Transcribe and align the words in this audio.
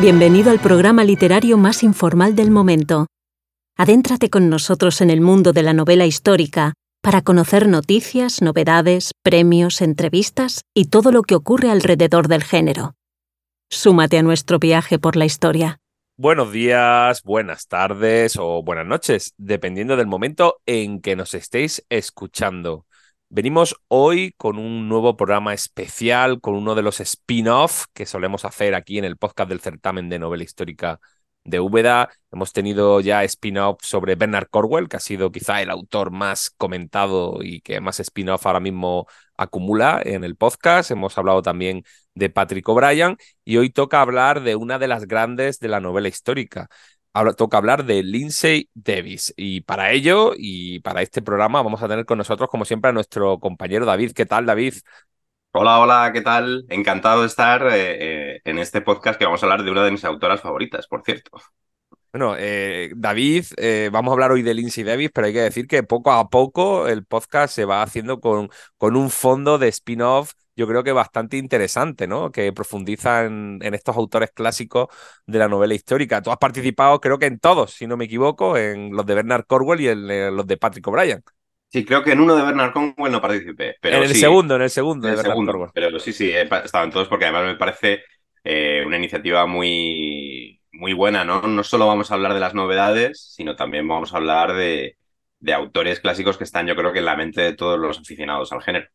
Bienvenido 0.00 0.50
al 0.50 0.60
programa 0.60 1.04
literario 1.04 1.58
más 1.58 1.82
informal 1.82 2.34
del 2.34 2.50
momento. 2.50 3.06
Adéntrate 3.76 4.30
con 4.30 4.48
nosotros 4.48 5.02
en 5.02 5.10
el 5.10 5.20
mundo 5.20 5.52
de 5.52 5.62
la 5.62 5.74
novela 5.74 6.06
histórica 6.06 6.72
para 7.02 7.20
conocer 7.20 7.68
noticias, 7.68 8.40
novedades, 8.40 9.12
premios, 9.22 9.82
entrevistas 9.82 10.62
y 10.74 10.86
todo 10.86 11.12
lo 11.12 11.20
que 11.20 11.34
ocurre 11.34 11.70
alrededor 11.70 12.28
del 12.28 12.42
género. 12.42 12.94
Súmate 13.68 14.16
a 14.16 14.22
nuestro 14.22 14.58
viaje 14.58 14.98
por 14.98 15.16
la 15.16 15.26
historia. 15.26 15.80
Buenos 16.16 16.50
días, 16.50 17.22
buenas 17.22 17.68
tardes 17.68 18.36
o 18.38 18.62
buenas 18.62 18.86
noches, 18.86 19.34
dependiendo 19.36 19.96
del 19.96 20.06
momento 20.06 20.62
en 20.64 21.02
que 21.02 21.14
nos 21.14 21.34
estéis 21.34 21.84
escuchando. 21.90 22.86
Venimos 23.32 23.76
hoy 23.86 24.34
con 24.36 24.58
un 24.58 24.88
nuevo 24.88 25.16
programa 25.16 25.54
especial, 25.54 26.40
con 26.40 26.54
uno 26.54 26.74
de 26.74 26.82
los 26.82 26.98
spin-off 27.00 27.84
que 27.92 28.04
solemos 28.04 28.44
hacer 28.44 28.74
aquí 28.74 28.98
en 28.98 29.04
el 29.04 29.16
podcast 29.16 29.48
del 29.48 29.60
certamen 29.60 30.08
de 30.08 30.18
novela 30.18 30.42
histórica 30.42 30.98
de 31.44 31.60
Úbeda. 31.60 32.10
Hemos 32.32 32.52
tenido 32.52 33.00
ya 33.00 33.22
spin-off 33.22 33.78
sobre 33.82 34.16
Bernard 34.16 34.48
Corwell, 34.50 34.88
que 34.88 34.96
ha 34.96 35.00
sido 35.00 35.30
quizá 35.30 35.62
el 35.62 35.70
autor 35.70 36.10
más 36.10 36.50
comentado 36.50 37.38
y 37.40 37.60
que 37.60 37.80
más 37.80 38.00
spin-off 38.00 38.46
ahora 38.46 38.58
mismo 38.58 39.06
acumula 39.36 40.02
en 40.04 40.24
el 40.24 40.34
podcast. 40.34 40.90
Hemos 40.90 41.16
hablado 41.16 41.40
también 41.40 41.84
de 42.14 42.30
Patrick 42.30 42.68
O'Brien 42.68 43.16
y 43.44 43.58
hoy 43.58 43.70
toca 43.70 44.00
hablar 44.00 44.42
de 44.42 44.56
una 44.56 44.80
de 44.80 44.88
las 44.88 45.06
grandes 45.06 45.60
de 45.60 45.68
la 45.68 45.78
novela 45.78 46.08
histórica, 46.08 46.68
Ahora 47.12 47.32
toca 47.32 47.56
hablar 47.56 47.84
de 47.84 48.02
Lindsay 48.04 48.68
Davis. 48.74 49.34
Y 49.36 49.62
para 49.62 49.90
ello 49.90 50.32
y 50.36 50.78
para 50.80 51.02
este 51.02 51.22
programa 51.22 51.62
vamos 51.62 51.82
a 51.82 51.88
tener 51.88 52.04
con 52.04 52.18
nosotros, 52.18 52.48
como 52.48 52.64
siempre, 52.64 52.90
a 52.90 52.92
nuestro 52.92 53.40
compañero 53.40 53.84
David. 53.84 54.12
¿Qué 54.12 54.26
tal, 54.26 54.46
David? 54.46 54.74
Hola, 55.52 55.80
hola, 55.80 56.10
¿qué 56.12 56.20
tal? 56.20 56.64
Encantado 56.68 57.22
de 57.22 57.26
estar 57.26 57.66
eh, 57.66 58.34
eh, 58.34 58.40
en 58.44 58.60
este 58.60 58.80
podcast 58.80 59.18
que 59.18 59.24
vamos 59.24 59.42
a 59.42 59.46
hablar 59.46 59.64
de 59.64 59.70
una 59.72 59.82
de 59.84 59.90
mis 59.90 60.04
autoras 60.04 60.40
favoritas, 60.40 60.86
por 60.86 61.02
cierto. 61.02 61.32
Bueno, 62.12 62.36
eh, 62.38 62.92
David, 62.94 63.46
vamos 63.90 64.10
a 64.10 64.14
hablar 64.14 64.30
hoy 64.30 64.42
de 64.42 64.54
Lindsay 64.54 64.84
Davis, 64.84 65.10
pero 65.12 65.26
hay 65.26 65.32
que 65.32 65.40
decir 65.40 65.66
que 65.66 65.82
poco 65.82 66.12
a 66.12 66.28
poco 66.28 66.86
el 66.86 67.04
podcast 67.04 67.52
se 67.52 67.64
va 67.64 67.82
haciendo 67.82 68.20
con, 68.20 68.50
con 68.78 68.94
un 68.94 69.10
fondo 69.10 69.58
de 69.58 69.68
spin-off 69.68 70.32
yo 70.56 70.66
creo 70.66 70.82
que 70.82 70.92
bastante 70.92 71.36
interesante, 71.36 72.06
¿no? 72.06 72.30
Que 72.30 72.52
profundiza 72.52 73.24
en, 73.24 73.60
estos 73.62 73.96
autores 73.96 74.30
clásicos 74.32 74.88
de 75.26 75.38
la 75.38 75.48
novela 75.48 75.74
histórica. 75.74 76.22
Tú 76.22 76.30
has 76.30 76.38
participado, 76.38 77.00
creo 77.00 77.18
que 77.18 77.26
en 77.26 77.38
todos, 77.38 77.72
si 77.72 77.86
no 77.86 77.96
me 77.96 78.04
equivoco, 78.06 78.56
en 78.56 78.92
los 78.92 79.06
de 79.06 79.14
Bernard 79.14 79.44
Cornwell 79.46 79.80
y 79.80 79.88
en, 79.88 80.36
los 80.36 80.46
de 80.46 80.56
Patrick 80.56 80.86
O'Brien. 80.86 81.22
Sí, 81.68 81.84
creo 81.84 82.02
que 82.02 82.12
en 82.12 82.20
uno 82.20 82.34
de 82.34 82.42
Bernard 82.42 82.72
Cornwell 82.72 83.12
no 83.12 83.20
participé. 83.20 83.76
Pero 83.80 83.98
en 83.98 84.02
el 84.04 84.14
segundo, 84.14 84.56
en 84.56 84.62
el 84.62 84.70
segundo 84.70 85.06
de 85.06 85.16
Bernard 85.16 85.36
Cornwell. 85.36 85.70
Pero 85.72 85.98
sí, 86.00 86.12
sí, 86.12 86.30
he 86.30 86.42
estado 86.42 86.84
en 86.84 86.90
todos 86.90 87.08
porque 87.08 87.26
además 87.26 87.44
me 87.44 87.56
parece 87.56 88.02
eh, 88.42 88.82
una 88.84 88.96
iniciativa 88.96 89.46
muy, 89.46 90.60
muy 90.72 90.92
buena, 90.92 91.24
¿no? 91.24 91.42
No 91.42 91.62
solo 91.62 91.86
vamos 91.86 92.10
a 92.10 92.14
hablar 92.14 92.34
de 92.34 92.40
las 92.40 92.54
novedades, 92.54 93.32
sino 93.34 93.54
también 93.54 93.86
vamos 93.86 94.12
a 94.12 94.16
hablar 94.16 94.54
de, 94.54 94.96
de 95.40 95.54
autores 95.54 96.00
clásicos 96.00 96.36
que 96.36 96.44
están, 96.44 96.66
yo 96.66 96.76
creo 96.76 96.92
que 96.92 97.00
en 97.00 97.06
la 97.06 97.16
mente 97.16 97.40
de 97.40 97.54
todos 97.54 97.78
los 97.78 97.98
aficionados 97.98 98.52
al 98.52 98.62
género. 98.62 98.88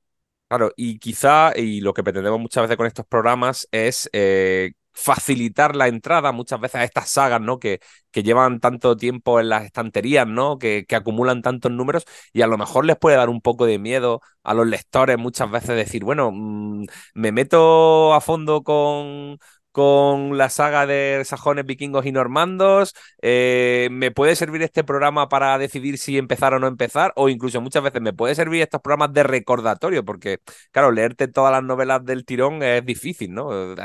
Claro, 0.48 0.72
y 0.78 1.00
quizá, 1.00 1.54
y 1.58 1.82
lo 1.82 1.94
que 1.94 2.04
pretendemos 2.04 2.40
muchas 2.40 2.64
veces 2.64 2.78
con 2.78 2.86
estos 2.86 3.06
programas 3.08 3.68
es 3.72 4.08
eh, 4.14 4.74
facilitar 4.94 5.76
la 5.76 5.88
entrada 5.88 6.32
muchas 6.32 6.60
veces 6.62 6.76
a 6.82 6.84
estas 6.84 7.10
sagas, 7.10 7.42
¿no? 7.42 7.58
Que, 7.60 7.80
que 8.12 8.22
llevan 8.22 8.60
tanto 8.60 8.96
tiempo 8.96 9.40
en 9.40 9.50
las 9.50 9.66
estanterías, 9.66 10.28
¿no? 10.28 10.60
Que, 10.60 10.86
que, 10.88 10.96
acumulan 10.96 11.42
tantos 11.42 11.72
números 11.72 12.06
y 12.32 12.44
a 12.44 12.48
lo 12.48 12.60
mejor 12.60 12.86
les 12.86 12.96
puede 12.96 13.18
dar 13.18 13.30
un 13.30 13.42
poco 13.42 13.66
de 13.66 13.80
miedo 13.80 14.22
a 14.44 14.54
los 14.54 14.68
lectores 14.68 15.18
muchas 15.18 15.50
veces 15.50 15.76
decir, 15.76 16.04
bueno, 16.04 16.30
mm, 16.32 16.86
me 17.16 17.32
meto 17.32 18.14
a 18.14 18.22
fondo 18.22 18.62
con, 18.64 19.40
con 19.76 20.38
la 20.38 20.48
saga 20.50 20.86
de 20.88 21.22
sajones, 21.26 21.66
vikingos 21.66 22.06
y 22.06 22.14
normandos. 22.14 22.94
Eh, 23.22 23.90
¿Me 23.92 24.10
puede 24.10 24.38
servir 24.38 24.62
este 24.62 24.86
programa 24.86 25.28
para 25.28 25.58
decidir 25.58 25.98
si 25.98 26.18
empezar 26.18 26.54
o 26.54 26.60
no 26.60 26.68
empezar? 26.68 27.12
O 27.18 27.28
incluso 27.28 27.60
muchas 27.60 27.84
veces 27.84 28.02
me 28.02 28.14
puede 28.14 28.36
servir 28.36 28.62
estos 28.62 28.80
programas 28.80 29.12
de 29.12 29.24
recordatorio, 29.24 30.06
porque, 30.06 30.40
claro, 30.72 30.92
leerte 30.92 31.28
todas 31.28 31.52
las 31.52 31.62
novelas 31.62 32.06
del 32.06 32.24
tirón 32.24 32.64
es 32.64 32.86
difícil, 32.86 33.34
¿no? 33.34 33.76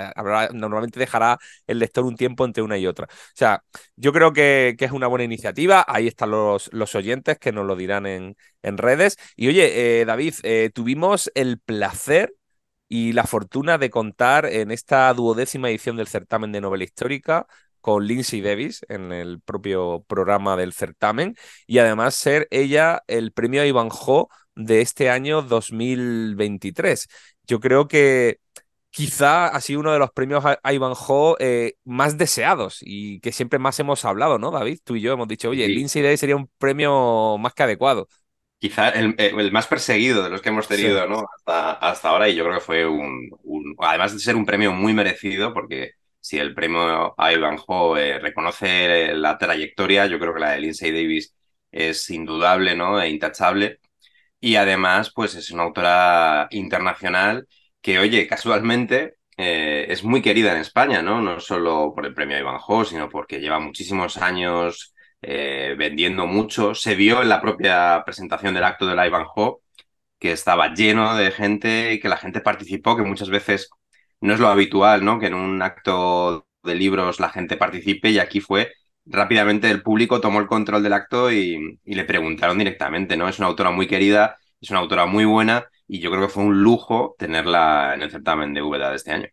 Normalmente 0.53 1.01
dejará 1.01 1.39
el 1.67 1.81
lector 1.81 2.05
un 2.05 2.15
tiempo 2.15 2.45
entre 2.45 2.63
una 2.63 2.79
y 2.79 2.87
otra. 2.87 3.07
O 3.07 3.35
sea, 3.35 3.65
yo 3.97 4.13
creo 4.13 4.33
que, 4.33 4.77
es 4.79 4.93
una 4.93 5.09
buena 5.09 5.25
iniciativa. 5.25 5.85
Ahí 5.89 6.07
están 6.07 6.31
los, 6.31 6.71
los 6.73 6.95
oyentes 6.95 7.37
que 7.39 7.51
nos 7.51 7.67
lo 7.67 7.75
dirán 7.75 8.07
en, 8.07 8.37
en 8.63 8.79
redes. 8.79 9.17
Y 9.35 9.49
oye, 9.49 10.01
eh, 10.01 10.05
David, 10.05 10.35
eh, 10.45 10.71
tuvimos 10.73 11.33
el 11.35 11.59
placer 11.59 12.33
y 12.91 13.13
la 13.13 13.25
fortuna 13.25 13.79
de 13.79 13.89
contar 13.89 14.47
en 14.47 14.73
esta 14.73 15.15
duodécima 15.15 15.71
edición 15.71 15.97
del 15.97 16.09
certamen 16.09 16.51
de 16.51 16.61
novela 16.61 16.83
histórica 16.85 17.47
con 17.81 18.05
Lindsay 18.07 18.41
Davis 18.41 18.85
en 18.89 19.13
el 19.13 19.41
propio 19.41 20.05
programa 20.09 20.57
del 20.57 20.73
certamen 20.73 21.37
y 21.69 21.79
además 21.79 22.17
ser 22.17 22.49
ella 22.51 23.03
el 23.07 23.33
premio 23.33 23.65
Ivanhoe 23.65 24.27
de 24.57 24.81
este 24.81 25.09
año 25.09 25.41
2023. 25.41 27.07
Yo 27.47 27.61
creo 27.61 27.87
que 27.87 28.41
quizá 28.91 29.47
ha 29.47 29.61
sido 29.61 29.81
uno 29.81 29.93
de 29.93 30.01
los 30.01 30.11
premios 30.11 30.45
Ivanhoe 30.65 31.37
eh, 31.39 31.75
más 31.85 32.19
deseados 32.19 32.79
y 32.81 33.21
que 33.21 33.31
siempre 33.31 33.61
más 33.61 33.79
hemos 33.79 34.05
hablado, 34.05 34.39
¿no, 34.41 34.51
David? 34.51 34.81
Tú 34.83 34.97
y 34.97 35.01
yo 35.01 35.13
hemos 35.13 35.29
dicho, 35.29 35.51
oye, 35.51 35.69
Lindsay 35.69 36.03
Davis 36.03 36.19
sería 36.21 36.37
un 36.37 36.51
premio 36.59 37.39
más 37.39 37.55
que 37.55 37.63
adecuado 37.63 38.09
quizá 38.61 38.91
el, 38.91 39.15
el, 39.19 39.53
más 39.53 39.67
perseguido 39.67 40.23
de 40.23 40.31
los 40.31 40.43
que 40.43 40.51
hemos 40.51 40.69
tenido 40.69 41.07
¿no? 41.09 41.27
hasta, 41.35 41.73
hasta 41.73 42.11
ahora 42.11 42.29
y 42.29 42.35
yo 42.37 42.45
creo 42.45 42.57
que 42.57 42.65
fue 42.65 42.87
un, 42.87 43.31
además 43.79 44.13
de 44.13 44.21
ser 44.21 44.37
un 44.37 44.45
premio 44.45 44.71
muy 44.73 44.93
merecido 44.93 45.55
porque 45.55 45.93
si 46.21 46.39
el 46.39 46.55
premio 46.55 47.15
Ivanhoe 47.19 47.99
eh, 47.99 48.19
reconoce 48.19 49.15
la 49.15 49.39
trayectoria, 49.39 50.07
yo 50.07 50.19
creo 50.19 50.35
que 50.35 50.41
la 50.41 50.53
de 50.53 50.61
Lindsay 50.61 50.93
Davis 50.93 51.35
es 51.73 52.11
indudable 52.11 52.77
¿no? 52.77 53.01
e 53.01 53.09
intachable 53.09 53.81
y 54.41 54.57
además 54.57 55.11
pues 55.15 55.35
es 55.35 55.51
una 55.51 55.63
autora 55.63 56.47
internacional 56.51 57.49
que 57.81 57.99
oye 57.99 58.27
casualmente 58.27 59.15
eh, 59.39 59.87
es 59.91 60.05
muy 60.05 60.21
querida 60.21 60.53
en 60.53 60.59
España, 60.59 61.01
¿no? 61.01 61.23
No 61.23 61.41
solo 61.41 61.95
por 61.95 62.05
el 62.05 62.13
premio 62.13 62.39
Ivanhoe, 62.39 62.85
sino 62.85 63.09
porque 63.09 63.41
lleva 63.41 63.59
muchísimos 63.59 64.19
años 64.19 64.95
eh, 65.23 65.75
vendiendo 65.79 66.27
mucho. 66.27 66.75
Se 66.75 66.95
vio 66.95 67.23
en 67.23 67.29
la 67.29 67.41
propia 67.41 68.03
presentación 68.05 68.55
del 68.55 68.65
acto 68.65 68.87
de 68.87 68.97
la 68.97 69.07
Ivanhoe 69.07 69.59
que 70.19 70.33
estaba 70.33 70.75
lleno 70.75 71.17
de 71.17 71.33
gente 71.33 71.95
y 71.95 72.01
que 72.01 72.09
la 72.09 72.17
gente 72.19 72.41
participó, 72.41 72.97
que 72.97 73.03
muchas 73.03 73.31
veces 73.31 73.71
no 74.21 74.35
es 74.35 74.41
lo 74.41 74.49
habitual, 74.49 75.05
¿no? 75.05 75.19
Que 75.19 75.27
en 75.27 75.35
un 75.35 75.63
acto 75.63 76.47
de 76.63 76.75
libros 76.75 77.21
la 77.21 77.31
gente 77.31 77.57
participe 77.57 78.11
y 78.11 78.19
aquí 78.19 78.41
fue 78.41 78.73
rápidamente 79.07 79.71
el 79.71 79.83
público 79.83 80.21
tomó 80.21 80.41
el 80.41 80.47
control 80.47 80.83
del 80.83 80.93
acto 80.93 81.33
y, 81.33 81.79
le 81.85 82.05
preguntaron 82.05 82.59
directamente, 82.59 83.17
¿no? 83.17 83.29
Es 83.29 83.39
una 83.39 83.49
autora 83.49 83.71
muy 83.71 83.87
querida, 83.87 84.39
es 84.61 84.71
una 84.71 84.81
autora 84.81 85.07
muy 85.07 85.25
buena 85.25 85.67
y 85.89 86.01
yo 86.01 86.11
creo 86.11 86.23
que 86.23 86.33
fue 86.33 86.45
un 86.45 86.63
lujo 86.63 87.15
tenerla 87.19 87.95
en 87.95 88.03
el 88.03 88.11
certamen 88.11 88.55
de 88.55 88.63
Úbeda 88.63 88.91
de 88.91 88.97
este 88.97 89.13
año. 89.13 89.29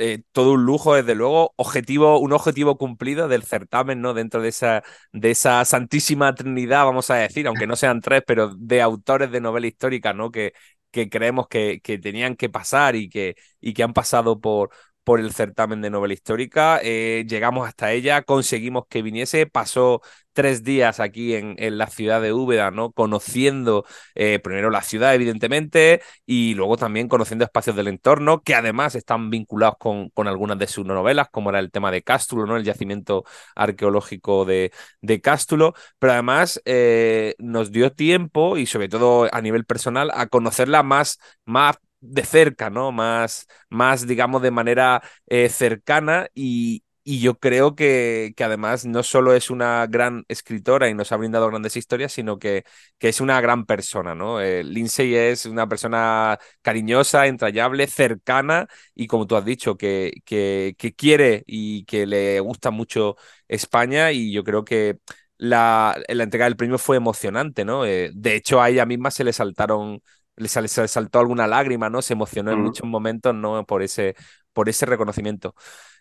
Eh, 0.00 0.22
todo 0.30 0.52
un 0.52 0.64
lujo, 0.64 0.94
desde 0.94 1.16
luego, 1.16 1.54
objetivo, 1.56 2.20
un 2.20 2.32
objetivo 2.32 2.78
cumplido 2.78 3.26
del 3.26 3.42
certamen, 3.42 4.00
¿no? 4.00 4.14
Dentro 4.14 4.40
de 4.40 4.48
esa, 4.50 4.84
de 5.12 5.32
esa 5.32 5.64
santísima 5.64 6.34
trinidad, 6.36 6.84
vamos 6.84 7.10
a 7.10 7.16
decir, 7.16 7.48
aunque 7.48 7.66
no 7.66 7.74
sean 7.74 8.00
tres, 8.00 8.22
pero 8.24 8.54
de 8.56 8.80
autores 8.80 9.32
de 9.32 9.40
novela 9.40 9.66
histórica, 9.66 10.12
¿no? 10.12 10.30
Que, 10.30 10.52
que 10.92 11.08
creemos 11.10 11.48
que, 11.48 11.80
que 11.82 11.98
tenían 11.98 12.36
que 12.36 12.48
pasar 12.48 12.94
y 12.94 13.08
que, 13.08 13.34
y 13.60 13.74
que 13.74 13.82
han 13.82 13.92
pasado 13.92 14.40
por, 14.40 14.70
por 15.08 15.20
el 15.20 15.32
certamen 15.32 15.80
de 15.80 15.88
novela 15.88 16.12
histórica. 16.12 16.80
Eh, 16.82 17.24
llegamos 17.26 17.66
hasta 17.66 17.92
ella, 17.92 18.20
conseguimos 18.20 18.84
que 18.90 19.00
viniese, 19.00 19.46
pasó 19.46 20.02
tres 20.34 20.64
días 20.64 21.00
aquí 21.00 21.34
en, 21.34 21.54
en 21.56 21.78
la 21.78 21.86
ciudad 21.86 22.20
de 22.20 22.34
Úbeda, 22.34 22.70
¿no? 22.70 22.92
Conociendo 22.92 23.86
eh, 24.14 24.38
primero 24.38 24.68
la 24.68 24.82
ciudad, 24.82 25.14
evidentemente, 25.14 26.02
y 26.26 26.52
luego 26.54 26.76
también 26.76 27.08
conociendo 27.08 27.46
espacios 27.46 27.74
del 27.74 27.88
entorno, 27.88 28.42
que 28.42 28.54
además 28.54 28.96
están 28.96 29.30
vinculados 29.30 29.76
con, 29.78 30.10
con 30.10 30.28
algunas 30.28 30.58
de 30.58 30.66
sus 30.66 30.84
novelas, 30.84 31.28
como 31.30 31.48
era 31.48 31.58
el 31.58 31.70
tema 31.70 31.90
de 31.90 32.02
Cástulo, 32.02 32.44
¿no? 32.44 32.58
El 32.58 32.64
yacimiento 32.64 33.24
arqueológico 33.56 34.44
de, 34.44 34.72
de 35.00 35.22
Cástulo, 35.22 35.72
pero 35.98 36.12
además 36.12 36.60
eh, 36.66 37.34
nos 37.38 37.72
dio 37.72 37.92
tiempo, 37.92 38.58
y 38.58 38.66
sobre 38.66 38.90
todo 38.90 39.26
a 39.32 39.40
nivel 39.40 39.64
personal, 39.64 40.10
a 40.12 40.26
conocerla 40.26 40.82
más, 40.82 41.18
más 41.46 41.78
de 42.00 42.24
cerca, 42.24 42.70
¿no? 42.70 42.92
Más, 42.92 43.46
más 43.70 44.06
digamos, 44.06 44.42
de 44.42 44.50
manera 44.50 45.02
eh, 45.26 45.48
cercana 45.48 46.28
y, 46.34 46.84
y 47.04 47.20
yo 47.20 47.38
creo 47.38 47.74
que, 47.74 48.32
que, 48.36 48.44
además 48.44 48.84
no 48.86 49.02
solo 49.02 49.34
es 49.34 49.50
una 49.50 49.86
gran 49.86 50.24
escritora 50.28 50.88
y 50.88 50.94
nos 50.94 51.10
ha 51.12 51.16
brindado 51.16 51.48
grandes 51.48 51.76
historias, 51.76 52.12
sino 52.12 52.38
que, 52.38 52.64
que 52.98 53.08
es 53.08 53.20
una 53.20 53.40
gran 53.40 53.64
persona, 53.66 54.14
¿no? 54.14 54.40
Eh, 54.40 54.62
Lindsay 54.64 55.14
es 55.14 55.46
una 55.46 55.68
persona 55.68 56.38
cariñosa, 56.62 57.26
entrañable, 57.26 57.86
cercana 57.86 58.68
y 58.94 59.06
como 59.06 59.26
tú 59.26 59.36
has 59.36 59.44
dicho, 59.44 59.76
que, 59.76 60.12
que, 60.24 60.74
que 60.78 60.94
quiere 60.94 61.44
y 61.46 61.84
que 61.84 62.06
le 62.06 62.40
gusta 62.40 62.70
mucho 62.70 63.16
España 63.48 64.12
y 64.12 64.32
yo 64.32 64.44
creo 64.44 64.64
que 64.64 64.98
la, 65.36 65.96
la 66.08 66.24
entrega 66.24 66.46
del 66.46 66.56
premio 66.56 66.78
fue 66.78 66.96
emocionante, 66.96 67.64
¿no? 67.64 67.84
Eh, 67.86 68.10
de 68.14 68.34
hecho, 68.34 68.60
a 68.60 68.70
ella 68.70 68.86
misma 68.86 69.10
se 69.10 69.24
le 69.24 69.32
saltaron 69.32 70.02
le, 70.38 70.48
saltó 70.48 71.20
alguna 71.20 71.46
lágrima, 71.46 71.90
¿no? 71.90 72.02
Se 72.02 72.14
emocionó 72.14 72.52
en 72.52 72.60
muchos 72.62 72.86
momentos, 72.86 73.34
¿no? 73.34 73.64
Por 73.66 73.82
ese, 73.82 74.14
por 74.52 74.68
ese 74.68 74.86
reconocimiento. 74.86 75.54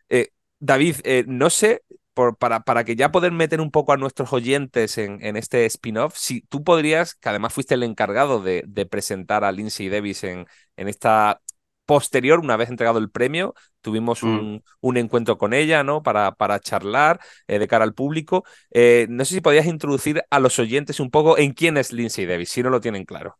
Eh, 0.09 0.29
David, 0.59 0.97
eh, 1.03 1.23
no 1.27 1.49
sé, 1.49 1.83
por, 2.13 2.37
para, 2.37 2.61
para, 2.61 2.83
que 2.83 2.95
ya 2.95 3.11
poder 3.11 3.31
meter 3.31 3.61
un 3.61 3.71
poco 3.71 3.93
a 3.93 3.97
nuestros 3.97 4.33
oyentes 4.33 4.97
en, 4.97 5.23
en 5.23 5.37
este 5.37 5.65
spin-off, 5.65 6.15
si 6.17 6.41
tú 6.41 6.63
podrías, 6.63 7.15
que 7.15 7.29
además 7.29 7.53
fuiste 7.53 7.75
el 7.75 7.83
encargado 7.83 8.41
de, 8.41 8.63
de 8.67 8.85
presentar 8.85 9.43
a 9.43 9.51
Lindsay 9.51 9.89
Davis 9.89 10.23
en, 10.23 10.47
en 10.77 10.87
esta 10.87 11.41
posterior, 11.87 12.39
una 12.39 12.57
vez 12.57 12.69
entregado 12.69 12.99
el 12.99 13.09
premio, 13.09 13.55
tuvimos 13.81 14.21
mm. 14.21 14.27
un, 14.27 14.63
un 14.81 14.97
encuentro 14.97 15.37
con 15.39 15.53
ella, 15.53 15.83
¿no? 15.83 16.03
Para, 16.03 16.33
para 16.33 16.59
charlar 16.59 17.19
eh, 17.47 17.57
de 17.57 17.67
cara 17.67 17.85
al 17.85 17.93
público. 17.95 18.43
Eh, 18.71 19.07
no 19.09 19.25
sé 19.25 19.35
si 19.35 19.41
podías 19.41 19.65
introducir 19.65 20.21
a 20.29 20.39
los 20.39 20.59
oyentes 20.59 20.99
un 20.99 21.09
poco 21.09 21.37
en 21.37 21.53
quién 21.53 21.77
es 21.77 21.93
Lindsay 21.93 22.25
Davis, 22.25 22.49
si 22.49 22.61
no 22.61 22.69
lo 22.69 22.81
tienen 22.81 23.05
claro. 23.05 23.39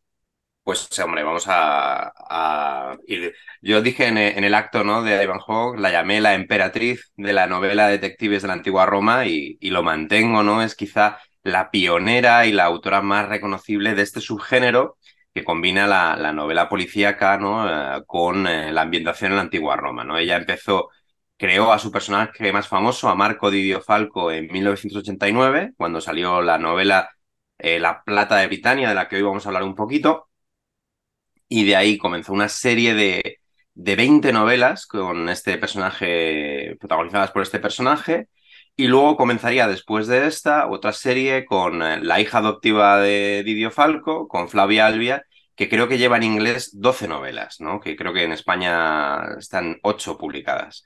Pues 0.68 1.00
hombre, 1.00 1.24
vamos 1.24 1.46
a, 1.48 2.98
ir. 3.08 3.34
Yo 3.62 3.81
dije 3.81 4.08
en, 4.08 4.18
el 4.18 4.54
acto 4.54 4.84
¿no? 4.84 5.02
de 5.02 5.24
Ivanhoe, 5.24 5.80
la 5.80 5.92
llamé 5.92 6.19
la 6.19 6.34
emperatriz 6.34 7.10
de 7.16 7.31
la 7.31 7.48
novela 7.48 7.88
Detectives 7.88 8.42
de 8.42 8.50
la 8.50 8.56
antigua 8.56 8.86
Roma 8.86 9.25
y, 9.28 9.58
lo 9.62 9.81
mantengo, 9.81 10.44
¿no? 10.44 10.62
Es 10.62 10.75
quizá 10.75 11.19
la 11.44 11.72
pionera 11.72 12.46
y 12.48 12.52
la 12.52 12.66
autora 12.66 13.02
más 13.02 13.30
reconocible 13.30 13.96
de 13.96 14.02
este 14.02 14.19
subgénero 14.19 14.98
que 15.34 15.46
combina 15.46 15.88
la, 15.88 16.18
la 16.18 16.34
novela 16.34 16.68
policíaca 16.68 17.38
¿no? 17.38 18.00
Eh, 18.00 18.04
con 18.06 18.46
eh, 18.46 18.74
la 18.74 18.81
ambientación 18.81 19.31
en 19.31 19.38
la 19.38 19.44
antigua 19.44 19.78
Roma. 19.78 20.04
¿no? 20.04 20.18
Ella 20.18 20.36
empezó, 20.36 20.90
creó 21.38 21.72
a 21.72 21.80
su 21.80 21.92
personaje 21.94 22.52
más 22.52 22.68
famoso, 22.68 23.08
a 23.08 23.16
Marco 23.16 23.50
Didio 23.52 23.81
Falco, 23.81 24.31
en 24.34 24.48
1989, 24.52 25.74
cuando 25.78 26.02
salió 26.02 26.42
la 26.42 26.58
novela 26.58 27.10
eh, 27.58 27.80
La 27.80 28.04
Plata 28.04 28.36
de 28.38 28.48
Britania, 28.48 28.90
de 28.90 28.96
la 28.96 29.08
que 29.08 29.16
hoy 29.16 29.22
vamos 29.22 29.46
a 29.46 29.50
hablar 29.50 29.64
un 29.64 29.75
poquito. 29.75 30.28
Y 31.50 31.66
de 31.66 31.76
ahí 31.76 31.98
comenzó 31.98 32.34
una 32.34 32.50
serie 32.50 32.94
de, 32.94 33.40
de 33.74 33.96
20 33.96 34.34
novelas 34.34 34.86
con 34.88 35.30
este 35.30 35.58
personaje, 35.58 36.76
protagonizadas 36.80 37.32
por 37.32 37.44
este 37.44 37.60
personaje. 37.60 38.28
Y 38.76 38.88
luego 38.88 39.18
comenzaría 39.18 39.68
después 39.68 40.08
de 40.08 40.28
esta 40.28 40.68
otra 40.68 40.94
serie 40.94 41.46
con 41.46 41.80
la 41.80 42.20
hija 42.22 42.40
adoptiva 42.40 43.00
de 43.00 43.44
Didio 43.44 43.72
Falco, 43.72 44.28
con 44.28 44.50
Flavia 44.50 44.88
Albia, 44.88 45.24
que 45.56 45.70
creo 45.70 45.88
que 45.88 45.98
lleva 45.98 46.18
en 46.18 46.24
inglés 46.24 46.72
12 46.80 47.08
novelas, 47.08 47.60
¿no? 47.60 47.80
que 47.80 47.96
creo 47.96 48.14
que 48.14 48.24
en 48.24 48.34
España 48.34 49.38
están 49.40 49.80
8 49.82 50.18
publicadas. 50.18 50.86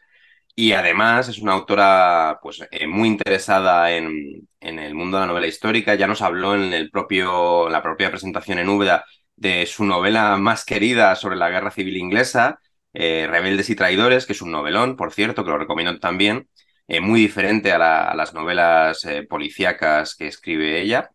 Y 0.55 0.73
además 0.73 1.29
es 1.29 1.39
una 1.39 1.53
autora 1.53 2.39
pues, 2.41 2.61
eh, 2.71 2.87
muy 2.87 3.07
interesada 3.09 3.91
en, 3.91 4.47
en, 4.59 4.79
el 4.79 4.95
mundo 4.95 5.17
de 5.17 5.21
la 5.21 5.27
novela 5.27 5.47
histórica. 5.47 5.95
Ya 5.95 6.07
nos 6.07 6.21
habló 6.21 6.55
en 6.55 6.73
el 6.73 6.89
propio, 6.91 7.69
la 7.69 7.81
propia 7.81 8.09
presentación 8.09 8.59
en 8.59 8.69
Úbeda 8.69 9.05
de 9.41 9.65
su 9.65 9.85
novela 9.85 10.37
más 10.37 10.65
querida 10.65 11.15
sobre 11.15 11.35
la 11.35 11.49
guerra 11.49 11.71
civil 11.71 11.97
inglesa, 11.97 12.59
eh, 12.93 13.27
Rebeldes 13.29 13.69
y 13.69 13.75
Traidores, 13.75 14.25
que 14.25 14.33
es 14.33 14.41
un 14.41 14.51
novelón, 14.51 14.95
por 14.95 15.11
cierto, 15.13 15.43
que 15.43 15.49
lo 15.49 15.57
recomiendo 15.57 15.99
también, 15.99 16.47
eh, 16.87 16.99
muy 17.01 17.19
diferente 17.21 17.71
a, 17.71 17.77
la, 17.79 18.05
a 18.11 18.15
las 18.15 18.33
novelas 18.33 19.03
eh, 19.05 19.23
policíacas 19.27 20.15
que 20.15 20.27
escribe 20.27 20.79
ella. 20.81 21.09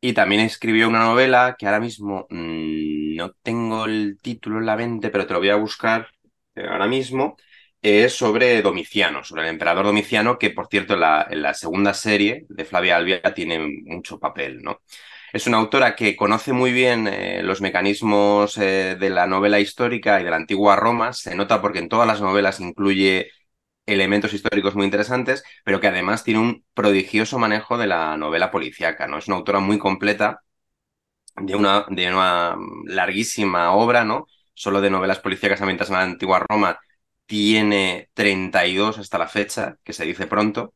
Y 0.00 0.12
también 0.12 0.42
escribió 0.42 0.88
una 0.88 1.00
novela 1.04 1.56
que 1.58 1.66
ahora 1.66 1.80
mismo 1.80 2.26
mmm, 2.30 3.16
no 3.16 3.32
tengo 3.42 3.86
el 3.86 4.18
título 4.22 4.58
en 4.60 4.66
la 4.66 4.76
mente, 4.76 5.10
pero 5.10 5.26
te 5.26 5.32
lo 5.32 5.40
voy 5.40 5.50
a 5.50 5.56
buscar 5.56 6.08
ahora 6.56 6.86
mismo. 6.86 7.36
Es 7.82 8.14
sobre 8.14 8.62
Domiciano, 8.62 9.24
sobre 9.24 9.42
el 9.42 9.48
emperador 9.48 9.86
Domiciano, 9.86 10.38
que 10.38 10.50
por 10.50 10.68
cierto 10.68 10.94
en 10.94 11.00
la, 11.00 11.26
en 11.30 11.42
la 11.42 11.54
segunda 11.54 11.94
serie 11.94 12.46
de 12.48 12.64
Flavia 12.64 12.96
Albia 12.96 13.22
tiene 13.34 13.58
mucho 13.84 14.18
papel, 14.18 14.62
¿no? 14.62 14.80
Es 15.36 15.46
una 15.46 15.58
autora 15.58 15.96
que 15.96 16.16
conoce 16.16 16.52
muy 16.54 16.72
bien 16.72 17.06
eh, 17.08 17.42
los 17.42 17.60
mecanismos 17.60 18.56
eh, 18.56 18.96
de 18.98 19.10
la 19.10 19.26
novela 19.26 19.60
histórica 19.60 20.18
y 20.20 20.24
de 20.24 20.30
la 20.30 20.36
antigua 20.36 20.76
Roma. 20.76 21.12
Se 21.12 21.34
nota 21.34 21.60
porque 21.60 21.78
en 21.78 21.90
todas 21.90 22.06
las 22.06 22.22
novelas 22.22 22.58
incluye 22.60 23.30
elementos 23.86 24.32
históricos 24.34 24.76
muy 24.76 24.86
interesantes, 24.86 25.44
pero 25.64 25.80
que 25.80 25.88
además 25.88 26.24
tiene 26.24 26.40
un 26.40 26.64
prodigioso 26.74 27.38
manejo 27.38 27.76
de 27.78 27.86
la 27.88 28.16
novela 28.16 28.50
policíaca, 28.50 29.06
¿no? 29.08 29.18
Es 29.18 29.28
una 29.28 29.36
autora 29.36 29.60
muy 29.60 29.78
completa 29.78 30.42
de 31.36 31.54
una, 31.56 31.86
de 31.90 32.08
una 32.08 32.56
larguísima 32.86 33.72
obra, 33.72 34.04
¿no? 34.04 34.26
Solo 34.54 34.80
de 34.80 34.90
novelas 34.90 35.20
policíacas 35.20 35.60
ambientadas 35.62 35.90
en 35.90 35.96
la 35.96 36.02
antigua 36.02 36.44
Roma 36.48 36.78
tiene 37.26 38.10
32 38.14 38.98
hasta 38.98 39.18
la 39.18 39.28
fecha, 39.28 39.76
que 39.84 39.92
se 39.92 40.04
dice 40.06 40.26
pronto. 40.26 40.74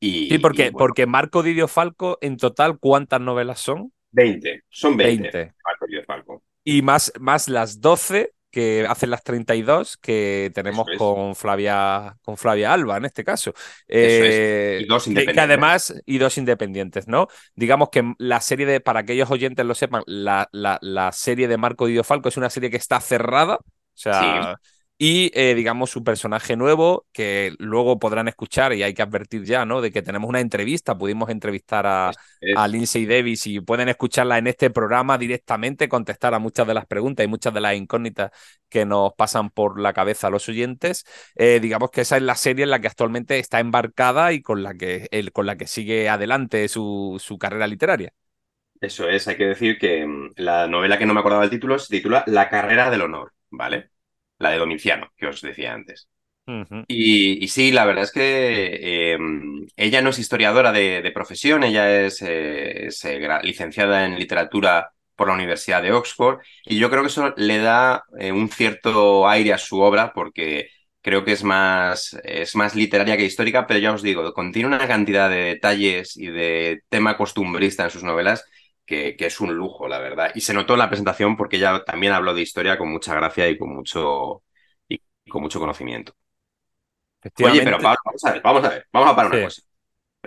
Y, 0.00 0.28
sí, 0.28 0.38
porque, 0.38 0.66
y 0.66 0.70
bueno, 0.70 0.78
porque 0.78 1.06
Marco 1.06 1.42
Didio 1.42 1.68
Falco, 1.68 2.18
en 2.20 2.36
total, 2.36 2.78
¿cuántas 2.78 3.20
novelas 3.20 3.60
son? 3.60 3.92
20, 4.10 4.62
son 4.68 4.96
20. 4.96 5.30
20. 5.30 5.54
Marco 5.64 5.86
Didio 5.86 6.04
Falco. 6.04 6.42
Y 6.64 6.82
más, 6.82 7.12
más 7.20 7.48
las 7.48 7.80
12 7.80 8.32
que 8.50 8.86
hacen 8.88 9.10
las 9.10 9.22
32 9.22 9.98
que 9.98 10.50
tenemos 10.54 10.88
es. 10.88 10.96
con 10.98 11.34
Flavia 11.36 12.16
con 12.22 12.36
Flavia 12.38 12.72
Alba 12.72 12.96
en 12.96 13.04
este 13.04 13.22
caso. 13.24 13.52
Eh, 13.86 14.78
es. 14.78 14.82
Y 14.84 14.86
dos 14.86 15.04
que- 15.04 15.04
que, 15.04 15.10
independientes. 15.10 15.44
además, 15.44 16.02
y 16.06 16.18
dos 16.18 16.38
independientes, 16.38 17.06
¿no? 17.08 17.28
Digamos 17.54 17.90
que 17.90 18.14
la 18.18 18.40
serie 18.40 18.64
de, 18.66 18.80
para 18.80 19.00
aquellos 19.00 19.30
oyentes 19.30 19.66
lo 19.66 19.74
sepan, 19.74 20.02
la, 20.06 20.48
la, 20.52 20.78
la 20.80 21.12
serie 21.12 21.48
de 21.48 21.56
Marco 21.58 21.86
Didio 21.86 22.04
Falco 22.04 22.28
es 22.28 22.36
una 22.36 22.50
serie 22.50 22.70
que 22.70 22.76
está 22.78 23.00
cerrada, 23.00 23.56
o 23.56 23.66
sea, 23.94 24.56
y 24.98 25.30
eh, 25.34 25.54
digamos 25.54 25.90
su 25.90 26.02
personaje 26.04 26.56
nuevo, 26.56 27.06
que 27.12 27.54
luego 27.58 27.98
podrán 27.98 28.28
escuchar, 28.28 28.72
y 28.72 28.82
hay 28.82 28.94
que 28.94 29.02
advertir 29.02 29.44
ya, 29.44 29.64
¿no? 29.66 29.80
De 29.80 29.92
que 29.92 30.02
tenemos 30.02 30.28
una 30.28 30.40
entrevista, 30.40 30.96
pudimos 30.96 31.28
entrevistar 31.30 31.86
a, 31.86 32.16
Es- 32.40 32.52
a 32.52 32.68
Lindsay 32.68 33.04
Davis 33.06 33.46
y 33.46 33.60
pueden 33.60 33.88
escucharla 33.88 34.38
en 34.38 34.46
este 34.46 34.70
programa 34.70 35.18
directamente, 35.18 35.88
contestar 35.88 36.32
a 36.34 36.38
muchas 36.38 36.66
de 36.66 36.74
las 36.74 36.86
preguntas 36.86 37.24
y 37.24 37.28
muchas 37.28 37.52
de 37.54 37.60
las 37.60 37.74
incógnitas 37.76 38.30
que 38.68 38.84
nos 38.86 39.12
pasan 39.14 39.50
por 39.50 39.78
la 39.80 39.92
cabeza 39.92 40.28
a 40.28 40.30
los 40.30 40.48
oyentes. 40.48 41.04
Eh, 41.34 41.60
digamos 41.60 41.90
que 41.90 42.00
esa 42.02 42.16
es 42.16 42.22
la 42.22 42.34
serie 42.34 42.64
en 42.64 42.70
la 42.70 42.80
que 42.80 42.88
actualmente 42.88 43.38
está 43.38 43.60
embarcada 43.60 44.32
y 44.32 44.42
con 44.42 44.62
la 44.62 44.74
que, 44.74 45.08
el, 45.10 45.32
con 45.32 45.46
la 45.46 45.56
que 45.56 45.66
sigue 45.66 46.08
adelante 46.08 46.66
su, 46.68 47.16
su 47.22 47.38
carrera 47.38 47.66
literaria. 47.66 48.12
Eso 48.80 49.08
es, 49.08 49.26
hay 49.28 49.36
que 49.36 49.46
decir 49.46 49.78
que 49.78 50.06
mm, 50.06 50.32
la 50.36 50.66
novela 50.68 50.98
que 50.98 51.06
no 51.06 51.14
me 51.14 51.20
acordaba 51.20 51.44
el 51.44 51.50
título 51.50 51.78
se 51.78 51.88
titula 51.96 52.24
La 52.26 52.48
carrera 52.50 52.90
del 52.90 53.02
honor, 53.02 53.32
¿vale? 53.50 53.90
La 54.38 54.50
de 54.50 54.58
Domiciano, 54.58 55.12
que 55.16 55.26
os 55.26 55.40
decía 55.40 55.72
antes. 55.74 56.08
Y, 56.88 57.42
y 57.44 57.48
sí, 57.48 57.72
la 57.72 57.84
verdad 57.84 58.04
es 58.04 58.12
que 58.12 59.14
eh, 59.14 59.18
ella 59.76 60.02
no 60.02 60.10
es 60.10 60.18
historiadora 60.20 60.72
de, 60.72 61.02
de 61.02 61.10
profesión, 61.12 61.64
ella 61.64 62.02
es, 62.06 62.22
eh, 62.22 62.86
es, 62.86 63.04
eh, 63.04 63.20
licenciada 63.42 64.06
en 64.06 64.18
literatura 64.18 64.92
por 65.16 65.28
la 65.28 65.34
Universidad 65.34 65.82
de 65.82 65.92
Oxford 65.92 66.38
y 66.64 66.78
yo 66.78 66.90
creo 66.90 67.02
que 67.02 67.08
eso 67.08 67.34
le 67.36 67.58
da 67.58 68.04
eh, 68.20 68.30
un 68.32 68.48
cierto 68.50 69.28
aire 69.28 69.52
a 69.52 69.58
su 69.58 69.80
obra 69.80 70.12
porque 70.14 70.68
creo 71.00 71.24
que 71.24 71.32
es 71.32 71.42
más, 71.44 72.16
es 72.24 72.54
más 72.56 72.74
literaria 72.76 73.16
que 73.16 73.24
histórica, 73.24 73.66
pero 73.66 73.80
ya 73.80 73.92
os 73.92 74.02
digo, 74.02 74.32
contiene 74.32 74.68
una 74.68 74.86
cantidad 74.88 75.28
de 75.30 75.36
detalles 75.36 76.16
y 76.16 76.26
de 76.28 76.82
tema 76.88 77.16
costumbrista 77.16 77.84
en 77.84 77.90
sus 77.90 78.02
novelas 78.04 78.44
que, 78.86 79.16
que 79.16 79.26
es 79.26 79.40
un 79.40 79.54
lujo, 79.54 79.88
la 79.88 79.98
verdad. 79.98 80.32
Y 80.34 80.40
se 80.42 80.54
notó 80.54 80.74
en 80.74 80.80
la 80.80 80.88
presentación 80.88 81.36
porque 81.36 81.56
ella 81.56 81.84
también 81.84 82.12
habló 82.12 82.34
de 82.34 82.42
historia 82.42 82.78
con 82.78 82.90
mucha 82.90 83.14
gracia 83.14 83.48
y 83.48 83.58
con 83.58 83.74
mucho, 83.74 84.44
y 84.88 85.00
con 85.30 85.42
mucho 85.42 85.60
conocimiento. 85.60 86.14
Oye, 87.42 87.62
pero. 87.62 87.78
Pablo, 87.78 87.98
vamos 88.04 88.24
a 88.24 88.32
ver, 88.32 88.42
vamos 88.42 88.64
a 88.64 88.68
ver, 88.68 88.86
vamos 88.92 89.10
a 89.10 89.16
parar 89.16 89.32
una 89.32 89.40
cosa. 89.40 89.62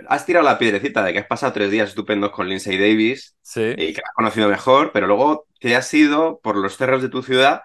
Has 0.08 0.26
tirado 0.26 0.46
la 0.46 0.58
piedrecita 0.58 1.04
de 1.04 1.12
que 1.14 1.20
has 1.20 1.26
pasado 1.28 1.52
tres 1.54 1.70
días 1.72 1.90
estupendos 1.90 2.32
con 2.32 2.48
Lindsay 2.48 2.78
Davis 2.78 3.36
Sí. 3.42 3.74
y 3.76 3.88
que 3.94 4.02
la 4.02 4.08
has 4.10 4.14
conocido 4.16 4.48
mejor, 4.50 4.92
pero 4.92 5.08
luego 5.08 5.46
te 5.60 5.76
has 5.76 5.92
ido 5.94 6.40
por 6.42 6.56
los 6.56 6.76
cerros 6.78 7.02
de 7.02 7.10
tu 7.10 7.22
ciudad 7.22 7.62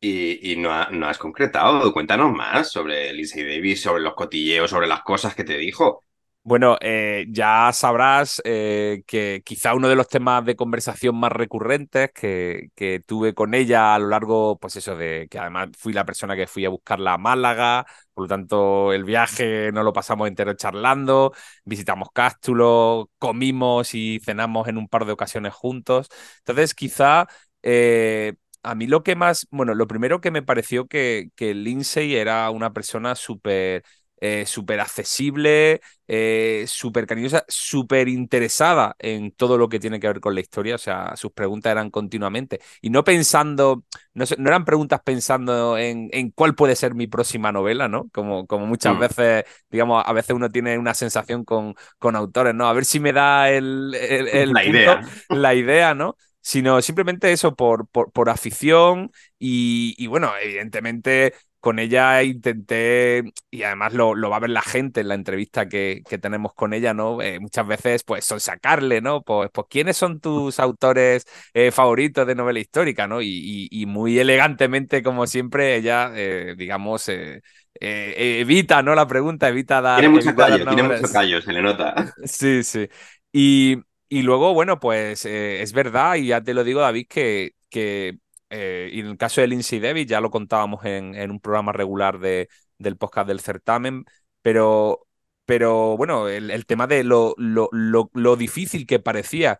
y, 0.00 0.52
y 0.52 0.56
no, 0.58 0.72
ha- 0.72 0.90
no 0.92 1.08
has 1.08 1.18
concretado. 1.18 1.92
Cuéntanos 1.94 2.32
más 2.34 2.72
sobre 2.72 3.12
Lindsay 3.14 3.44
Davis, 3.44 3.82
sobre 3.82 4.02
los 4.02 4.14
cotilleos, 4.16 4.70
sobre 4.70 4.88
las 4.88 5.02
cosas 5.02 5.34
que 5.36 5.44
te 5.44 5.58
dijo. 5.58 6.05
Bueno, 6.48 6.76
eh, 6.80 7.26
ya 7.28 7.72
sabrás 7.72 8.40
eh, 8.44 9.02
que 9.08 9.42
quizá 9.44 9.74
uno 9.74 9.88
de 9.88 9.96
los 9.96 10.06
temas 10.06 10.44
de 10.44 10.54
conversación 10.54 11.16
más 11.16 11.32
recurrentes 11.32 12.12
que, 12.14 12.68
que 12.76 13.00
tuve 13.04 13.34
con 13.34 13.52
ella 13.52 13.96
a 13.96 13.98
lo 13.98 14.06
largo, 14.08 14.56
pues 14.60 14.76
eso, 14.76 14.94
de 14.94 15.26
que 15.28 15.40
además 15.40 15.70
fui 15.76 15.92
la 15.92 16.04
persona 16.06 16.36
que 16.36 16.46
fui 16.46 16.64
a 16.64 16.68
buscarla 16.68 17.14
a 17.14 17.18
Málaga, 17.18 17.84
por 18.14 18.24
lo 18.24 18.28
tanto 18.28 18.92
el 18.92 19.02
viaje 19.02 19.72
nos 19.72 19.84
lo 19.84 19.92
pasamos 19.92 20.28
entero 20.28 20.54
charlando, 20.54 21.32
visitamos 21.64 22.10
Cástulo, 22.14 23.10
comimos 23.18 23.92
y 23.94 24.20
cenamos 24.24 24.68
en 24.68 24.78
un 24.78 24.86
par 24.86 25.04
de 25.04 25.12
ocasiones 25.12 25.52
juntos. 25.52 26.08
Entonces, 26.38 26.74
quizá 26.74 27.26
eh, 27.62 28.34
a 28.62 28.76
mí 28.76 28.86
lo 28.86 29.02
que 29.02 29.16
más, 29.16 29.48
bueno, 29.50 29.74
lo 29.74 29.88
primero 29.88 30.20
que 30.20 30.30
me 30.30 30.42
pareció 30.42 30.86
que, 30.86 31.30
que 31.34 31.54
Lindsay 31.54 32.14
era 32.14 32.48
una 32.50 32.72
persona 32.72 33.16
súper 33.16 33.82
eh, 34.20 34.44
súper 34.46 34.80
accesible, 34.80 35.80
eh, 36.08 36.64
súper 36.68 37.06
cariñosa, 37.06 37.44
súper 37.48 38.08
interesada 38.08 38.94
en 38.98 39.32
todo 39.32 39.58
lo 39.58 39.68
que 39.68 39.78
tiene 39.80 40.00
que 40.00 40.06
ver 40.08 40.20
con 40.20 40.34
la 40.34 40.40
historia. 40.40 40.74
O 40.76 40.78
sea, 40.78 41.14
sus 41.16 41.32
preguntas 41.32 41.70
eran 41.72 41.90
continuamente. 41.90 42.60
Y 42.80 42.90
no 42.90 43.04
pensando, 43.04 43.84
no, 44.14 44.26
sé, 44.26 44.36
no 44.38 44.48
eran 44.48 44.64
preguntas 44.64 45.00
pensando 45.04 45.76
en, 45.78 46.08
en, 46.12 46.30
cuál 46.30 46.54
puede 46.54 46.76
ser 46.76 46.94
mi 46.94 47.06
próxima 47.06 47.52
novela, 47.52 47.88
¿no? 47.88 48.08
Como, 48.12 48.46
como 48.46 48.66
muchas 48.66 48.96
Mm. 48.96 48.98
veces, 48.98 49.44
digamos, 49.70 50.02
a 50.06 50.12
veces 50.12 50.34
uno 50.34 50.50
tiene 50.50 50.78
una 50.78 50.94
sensación 50.94 51.44
con, 51.44 51.74
con 51.98 52.16
autores, 52.16 52.54
¿no? 52.54 52.68
A 52.68 52.72
ver 52.72 52.84
si 52.84 53.00
me 53.00 53.12
da 53.12 53.50
el, 53.50 53.94
el, 53.94 54.28
el 54.28 54.54
La 54.54 54.64
punto, 54.64 54.98
idea. 54.98 55.04
la 55.28 55.54
idea, 55.54 55.94
¿no? 55.94 56.16
Sino 56.40 56.80
simplemente 56.80 57.32
eso 57.32 57.56
por, 57.56 57.88
por, 57.88 58.12
por 58.12 58.30
afición 58.30 59.10
y, 59.38 59.94
y 59.98 60.06
bueno, 60.06 60.30
evidentemente 60.40 61.34
con 61.66 61.80
ella 61.80 62.22
intenté, 62.22 63.24
y 63.50 63.64
además 63.64 63.92
lo, 63.92 64.14
lo, 64.14 64.30
va 64.30 64.36
a 64.36 64.38
ver 64.38 64.50
la 64.50 64.62
gente 64.62 65.00
en 65.00 65.08
la 65.08 65.16
entrevista 65.16 65.68
que, 65.68 66.00
que 66.08 66.16
tenemos 66.16 66.54
con 66.54 66.72
ella, 66.72 66.94
¿no? 66.94 67.20
Eh, 67.20 67.40
muchas 67.40 67.66
veces, 67.66 68.04
pues, 68.04 68.24
son 68.24 68.38
sacarle, 68.38 69.00
¿no? 69.00 69.22
Pues, 69.22 69.50
pues, 69.52 69.66
¿quiénes 69.68 69.96
son 69.96 70.20
tus 70.20 70.60
autores 70.60 71.26
eh, 71.54 71.72
favoritos 71.72 72.24
de 72.24 72.36
novela 72.36 72.60
histórica, 72.60 73.08
¿no? 73.08 73.20
Y, 73.20 73.66
y, 73.68 73.84
muy 73.84 74.16
elegantemente, 74.16 75.02
como 75.02 75.26
siempre, 75.26 75.74
ella, 75.74 76.12
eh, 76.14 76.54
digamos, 76.56 77.10
evita, 77.80 78.84
¿no? 78.84 78.94
La 78.94 79.08
pregunta, 79.08 79.48
evita 79.48 79.80
dar... 79.80 79.98
Tiene 79.98 80.14
mucho 80.14 80.36
callo, 80.36 80.64
tiene 80.64 80.84
mucho 80.84 81.12
callo, 81.12 81.42
se 81.42 81.52
le 81.52 81.62
nota. 81.62 82.14
Sí, 82.26 82.62
sí. 82.62 82.88
Y, 83.32 83.78
y 84.08 84.22
luego, 84.22 84.54
bueno, 84.54 84.78
pues 84.78 85.24
es 85.24 85.72
verdad, 85.72 86.14
y 86.14 86.28
ya 86.28 86.40
te 86.40 86.54
lo 86.54 86.62
digo, 86.62 86.80
David, 86.80 87.06
que, 87.08 87.54
que 87.68 88.18
eh, 88.50 88.90
y 88.92 89.00
en 89.00 89.06
el 89.06 89.16
caso 89.16 89.40
de 89.40 89.48
Lindsay 89.48 89.80
Davis, 89.80 90.06
ya 90.06 90.20
lo 90.20 90.30
contábamos 90.30 90.84
en, 90.84 91.14
en 91.14 91.30
un 91.30 91.40
programa 91.40 91.72
regular 91.72 92.18
de, 92.18 92.48
del 92.78 92.96
podcast 92.96 93.28
del 93.28 93.40
certamen, 93.40 94.04
pero, 94.42 95.06
pero 95.44 95.96
bueno, 95.96 96.28
el, 96.28 96.66
tema 96.66 96.86
de 96.86 97.04
lo, 97.04 97.34
lo, 97.38 97.70
lo, 97.72 98.36
difícil 98.36 98.86
que 98.86 98.98
parecía 99.00 99.58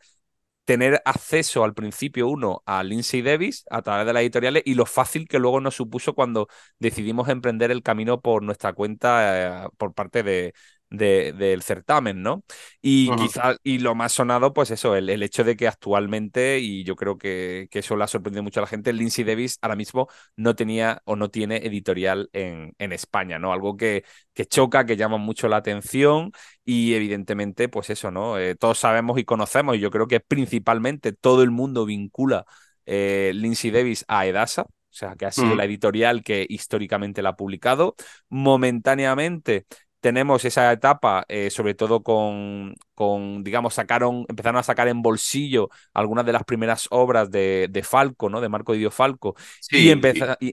tener 0.65 1.01
acceso 1.05 1.65
al 1.65 1.75
principio 1.75 2.29
uno 2.29 2.63
a 2.67 2.83
Lindsay 2.83 3.23
Davis 3.23 3.65
a 3.71 3.83
través 3.83 4.07
de 4.07 4.13
las 4.13 4.23
editoriales 4.23 4.63
y 4.67 4.75
lo 4.75 4.87
fácil 4.87 5.29
que 5.29 5.39
luego 5.39 5.61
nos 5.61 5.77
supuso 5.77 6.15
cuando 6.15 6.49
decidimos 6.79 7.29
emprender 7.29 7.71
el 7.71 7.83
camino 7.83 8.21
por 8.21 8.43
nuestra 8.43 8.73
cuenta 8.73 9.67
eh, 9.67 9.69
por 9.79 9.95
parte 9.95 10.23
de, 10.25 10.55
del 10.91 11.63
certamen, 11.63 12.23
¿no? 12.23 12.45
Y 12.81 13.11
quizás, 13.17 13.59
y 13.63 13.79
lo 13.79 13.95
más 13.95 14.13
sonado, 14.13 14.53
pues 14.53 14.71
eso, 14.71 14.95
el, 14.95 15.11
el, 15.11 15.23
hecho 15.23 15.43
de 15.45 15.57
que 15.57 15.67
actualmente, 15.67 16.61
y 16.61 16.85
yo 16.85 16.97
creo 16.97 17.19
que, 17.19 17.69
que, 17.71 17.81
eso 17.81 17.97
le 17.97 18.05
ha 18.05 18.07
sorprendido 18.07 18.43
mucho 18.43 18.61
a 18.61 18.63
la 18.63 18.69
gente, 18.69 18.93
Lindsay 18.93 19.25
Davis 19.25 19.59
ahora 19.63 19.77
mismo 19.77 20.09
no 20.37 20.55
tenía 20.55 21.03
o 21.05 21.17
no 21.17 21.29
tiene 21.31 21.57
editorial 21.59 22.31
en, 22.33 22.75
en 22.79 22.93
España, 22.93 23.39
¿no? 23.39 23.53
Algo 23.53 23.77
que, 23.77 24.05
que 24.33 24.47
choca, 24.47 24.87
que 24.87 24.97
llama 24.97 25.17
mucho 25.19 25.49
la 25.49 25.57
atención 25.57 26.33
y 26.65 26.95
evidentemente, 26.95 27.69
pues 27.69 27.91
eso, 27.91 28.11
¿no? 28.11 28.39
Eh, 28.39 28.55
todos 28.55 28.79
sabemos 28.79 29.19
y 29.19 29.25
conocemos, 29.25 29.77
y 29.77 29.81
yo 29.81 29.91
creo 29.91 30.07
que 30.07 30.21
principalmente 30.21 31.13
todo 31.13 31.43
el 31.43 31.51
mundo 31.51 31.85
vincula 31.85 32.45
eh, 32.87 33.33
Lindsay 33.35 33.71
Davis 33.71 34.05
a 34.09 34.27
Edasa, 34.27 34.63
o 34.63 34.99
sea, 34.99 35.15
que 35.15 35.27
ha 35.27 35.33
sido 35.33 35.55
la 35.55 35.67
editorial 35.67 36.23
que 36.23 36.47
históricamente 36.49 37.21
la 37.21 37.31
ha 37.31 37.37
publicado. 37.37 37.97
Momentáneamente 38.31 39.67
tenemos 40.01 40.45
esa 40.45 40.73
etapa, 40.73 41.25
eh, 41.29 41.51
sobre 41.51 41.75
todo 41.75 42.03
con, 42.03 42.75
con, 42.95 43.43
digamos, 43.43 43.75
sacaron, 43.75 44.25
empezaron 44.29 44.59
a 44.59 44.63
sacar 44.63 44.89
en 44.89 45.03
bolsillo 45.03 45.69
algunas 45.95 46.25
de 46.25 46.33
las 46.33 46.45
primeras 46.45 46.87
obras 46.91 47.31
de, 47.31 47.69
de 47.71 47.83
Falco, 47.83 48.29
¿no? 48.29 48.41
De 48.41 48.49
Marco 48.49 48.73
Didio 48.73 48.91
Falco. 48.91 49.35
Sí, 49.61 49.91
y 49.91 50.53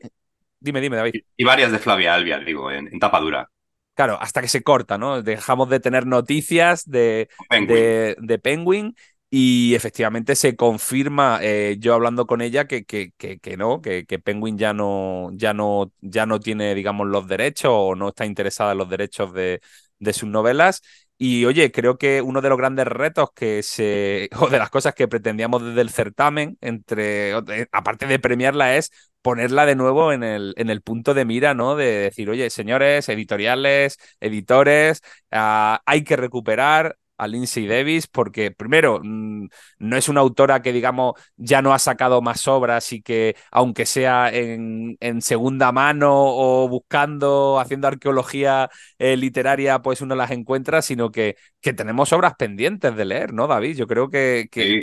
Dime, 0.60 0.80
dime, 0.80 0.96
David. 0.96 1.16
Y, 1.36 1.44
varias 1.44 1.74
de 1.74 1.80
Flavia 1.80 2.14
Albia, 2.14 2.40
digo, 2.40 2.72
en, 2.72 2.88
en 2.88 2.98
tapa 2.98 3.20
dura. 3.20 3.50
Claro, 3.96 4.18
hasta 4.20 4.42
que 4.42 4.48
se 4.48 4.64
corta, 4.64 4.98
¿no? 4.98 5.22
Dejamos 5.22 5.70
de 5.70 5.80
tener 5.80 6.08
noticias 6.08 6.90
de 6.90 7.28
De, 7.50 8.16
de 8.18 8.40
Penguin 8.40 8.96
y 9.36 9.74
efectivamente 9.74 10.36
se 10.36 10.56
confirma, 10.56 11.40
eh, 11.42 11.78
yo 11.80 11.96
hablando 11.96 12.28
con 12.28 12.40
ella, 12.42 12.66
que, 12.68 12.86
que, 12.86 13.12
que, 13.18 13.58
no, 13.58 13.82
que, 13.82 14.06
que, 14.06 14.20
Penguin 14.20 14.60
ya 14.60 14.74
no, 14.76 15.32
ya, 15.34 15.56
no, 15.56 15.92
ya 16.02 16.28
no 16.28 16.40
tiene, 16.40 16.76
digamos, 16.76 17.08
los 17.08 17.28
derechos 17.28 17.72
o 17.74 17.96
no 17.96 18.10
está 18.10 18.28
interesada 18.28 18.74
en 18.74 18.78
los 18.78 18.90
derechos 18.92 19.34
de, 19.34 19.60
de 19.98 20.14
sus 20.14 20.30
novelas. 20.30 20.84
Y 21.18 21.46
oye, 21.46 21.72
creo 21.72 21.98
que 21.98 22.22
uno 22.22 22.42
de 22.42 22.50
los 22.50 22.60
grandes 22.60 22.86
retos 22.86 23.30
que 23.34 23.64
se, 23.64 24.30
o 24.40 24.50
de 24.50 24.60
las 24.60 24.70
cosas 24.70 24.94
que 24.94 25.08
pretendíamos 25.08 25.64
desde 25.66 25.82
el 25.82 25.90
certamen, 25.90 26.60
entre, 26.62 27.34
aparte 27.72 28.06
de 28.06 28.20
premiarla, 28.20 28.76
es 28.78 28.92
ponerla 29.24 29.66
de 29.66 29.76
nuevo 29.76 30.12
en 30.14 30.22
el, 30.24 30.54
en 30.58 30.70
el 30.70 30.82
punto 30.84 31.16
de 31.16 31.26
mira, 31.26 31.56
¿no? 31.56 31.76
De 31.76 31.86
decir, 31.86 32.30
oye, 32.30 32.52
señores, 32.52 33.10
editoriales, 33.10 33.98
editores, 34.20 35.02
ah, 35.32 35.82
hay 35.88 36.04
que 36.04 36.18
recuperar, 36.18 36.98
a 37.24 37.28
Lindsay 37.28 37.68
Davis, 37.68 38.08
porque 38.08 38.52
primero, 38.52 39.00
mm, 39.04 39.48
no 39.80 39.98
es 39.98 40.10
una 40.10 40.22
autora 40.22 40.62
que, 40.62 40.74
digamos, 40.74 41.14
ya 41.36 41.62
no 41.62 41.74
ha 41.74 41.80
sacado 41.80 42.22
más 42.22 42.48
obras 42.48 42.92
y 42.94 43.02
que, 43.02 43.36
aunque 43.52 43.86
sea 43.86 44.30
en, 44.32 44.98
en 45.00 45.22
segunda 45.22 45.72
mano 45.72 46.12
o 46.14 46.68
buscando, 46.70 47.60
haciendo 47.60 47.88
arqueología 47.88 48.70
eh, 48.98 49.18
literaria, 49.18 49.82
pues 49.82 50.02
uno 50.02 50.16
las 50.16 50.32
encuentra, 50.32 50.82
sino 50.82 51.12
que, 51.12 51.36
que 51.62 51.74
tenemos 51.74 52.14
obras 52.14 52.36
pendientes 52.36 52.96
de 52.96 53.06
leer, 53.06 53.34
¿no, 53.34 53.48
David? 53.48 53.78
Yo 53.78 53.88
creo 53.88 54.10
que, 54.10 54.48
que, 54.52 54.80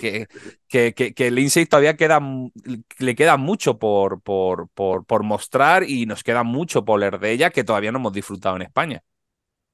que, 0.69 0.93
que, 0.95 1.15
que, 1.15 1.31
Lindsay 1.31 1.67
todavía 1.67 1.97
queda, 1.97 2.21
le 2.99 3.15
queda 3.15 3.37
mucho 3.37 3.79
por, 3.79 4.21
por, 4.23 4.69
por, 4.71 5.05
por 5.05 5.23
mostrar 5.23 5.85
y 5.89 6.07
nos 6.07 6.23
queda 6.23 6.43
mucho 6.43 6.85
por 6.85 7.01
leer 7.01 7.19
de 7.19 7.33
ella 7.33 7.51
que 7.51 7.65
todavía 7.65 7.93
no 7.93 7.99
hemos 7.99 8.13
disfrutado 8.13 8.57
en 8.57 8.63
España. 8.63 9.03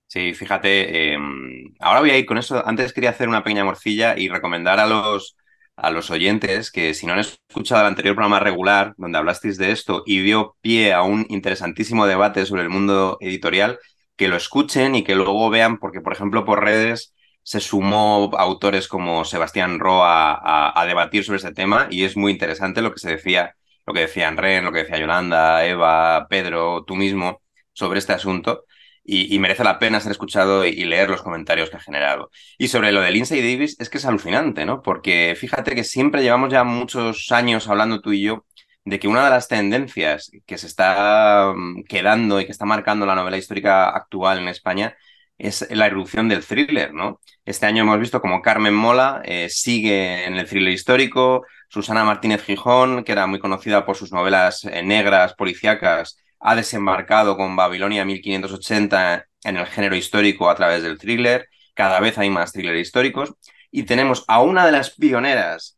Sí, 0.08 0.34
fíjate, 0.34 1.12
em, 1.14 1.74
ahora 1.80 2.00
voy 2.00 2.10
a 2.10 2.18
ir 2.18 2.26
con 2.26 2.38
eso. 2.38 2.64
Antes 2.66 2.92
quería 2.92 3.10
hacer 3.10 3.28
una 3.28 3.42
pequeña 3.42 3.64
morcilla 3.64 4.16
y 4.16 4.28
recomendar 4.28 4.78
a 4.78 4.86
los, 4.86 5.36
a 5.74 5.90
los 5.90 6.10
oyentes 6.10 6.70
que 6.70 6.94
si 6.94 7.06
no 7.06 7.12
han 7.14 7.18
escuchado 7.18 7.80
el 7.82 7.88
anterior 7.88 8.14
programa 8.14 8.38
regular 8.40 8.94
donde 8.98 9.18
hablasteis 9.18 9.58
de 9.58 9.72
esto 9.72 10.04
y 10.06 10.20
dio 10.22 10.56
pie 10.60 10.94
a 10.94 11.02
un 11.02 11.26
interesantísimo 11.28 12.06
debate 12.06 12.46
sobre 12.46 12.62
el 12.62 12.68
mundo 12.70 13.18
editorial, 13.20 13.78
que 14.16 14.28
lo 14.28 14.36
escuchen 14.36 14.94
y 14.94 15.04
que 15.04 15.14
luego 15.16 15.50
vean, 15.50 15.78
porque 15.78 16.00
por 16.00 16.12
ejemplo 16.12 16.44
por 16.44 16.62
redes 16.64 17.12
se 17.42 17.60
sumó 17.60 18.30
autores 18.38 18.88
como 18.88 19.24
Sebastián 19.24 19.78
Roa 19.78 20.40
a, 20.80 20.86
debatir 20.86 21.24
sobre 21.24 21.36
este 21.38 21.52
tema 21.52 21.88
y 21.90 22.04
es 22.04 22.16
muy 22.16 22.32
interesante 22.32 22.80
lo 22.82 22.92
que 22.92 23.00
se 23.00 23.10
decía, 23.10 23.56
lo 23.86 23.92
que 23.94 24.00
decían 24.00 24.36
Ren, 24.36 24.64
lo 24.64 24.72
que 24.72 24.80
decía 24.80 24.98
Yolanda, 24.98 25.64
Eva, 25.66 26.26
Pedro, 26.28 26.84
tú 26.84 26.96
mismo 26.96 27.42
sobre 27.72 27.98
este 27.98 28.12
asunto 28.14 28.64
y, 29.06 29.38
merece 29.38 29.64
la 29.64 29.78
pena 29.78 30.00
ser 30.00 30.12
escuchado 30.12 30.64
y, 30.66 30.84
leer 30.84 31.08
los 31.10 31.22
comentarios 31.22 31.70
que 31.70 31.76
ha 31.76 31.80
generado. 31.80 32.30
Y 32.58 32.68
sobre 32.68 32.92
lo 32.92 33.00
de 33.00 33.12
Lindsay 33.12 33.40
Davis, 33.40 33.76
es 33.78 33.88
que 33.88 33.98
es 33.98 34.06
alucinante, 34.06 34.66
¿no? 34.66 34.82
Porque 34.82 35.36
fíjate 35.38 35.74
que 35.74 35.84
siempre 35.84 36.22
llevamos 36.22 36.50
ya 36.52 36.64
muchos 36.64 37.30
años 37.32 37.68
hablando 37.68 38.00
tú 38.00 38.12
y 38.12 38.22
yo 38.22 38.44
de 38.84 38.98
que 39.00 39.08
una 39.08 39.24
de 39.24 39.30
las 39.30 39.48
tendencias 39.48 40.30
que 40.46 40.58
se 40.58 40.66
está 40.66 41.52
mm, 41.54 41.84
quedando 41.84 42.40
y 42.40 42.46
que 42.46 42.52
está 42.52 42.64
marcando 42.66 43.06
la 43.06 43.14
novela 43.14 43.36
histórica 43.36 43.88
actual 43.90 44.38
en 44.38 44.48
España 44.48 44.96
es 45.38 45.66
la 45.70 45.86
irrupción 45.86 46.28
del 46.28 46.44
thriller, 46.44 46.94
¿no? 46.94 47.20
Este 47.44 47.66
año 47.66 47.82
hemos 47.82 48.00
visto 48.00 48.20
como 48.20 48.42
Carmen 48.42 48.74
Mola 48.74 49.22
eh, 49.24 49.48
sigue 49.50 50.24
en 50.24 50.36
el 50.36 50.48
thriller 50.48 50.72
histórico, 50.72 51.44
Susana 51.68 52.04
Martínez 52.04 52.42
Gijón, 52.44 53.04
que 53.04 53.12
era 53.12 53.26
muy 53.26 53.38
conocida 53.38 53.84
por 53.84 53.96
sus 53.96 54.12
novelas 54.12 54.64
eh, 54.64 54.82
negras, 54.82 55.34
policíacas, 55.34 56.18
ha 56.46 56.54
desembarcado 56.54 57.36
con 57.36 57.56
Babilonia 57.56 58.04
1580 58.04 59.26
en 59.42 59.56
el 59.56 59.66
género 59.66 59.96
histórico 59.96 60.48
a 60.48 60.54
través 60.54 60.82
del 60.84 60.96
thriller. 60.96 61.48
Cada 61.74 61.98
vez 61.98 62.18
hay 62.18 62.30
más 62.30 62.52
thrillers 62.52 62.80
históricos. 62.80 63.34
Y 63.72 63.82
tenemos 63.82 64.24
a 64.28 64.40
una 64.40 64.64
de 64.64 64.70
las 64.70 64.90
pioneras 64.94 65.76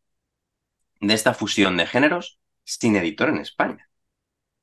de 1.01 1.15
esta 1.15 1.33
fusión 1.33 1.79
de 1.79 1.87
géneros 1.87 2.39
sin 2.65 2.97
editor 2.97 3.31
en 3.31 3.39
España. 3.39 3.89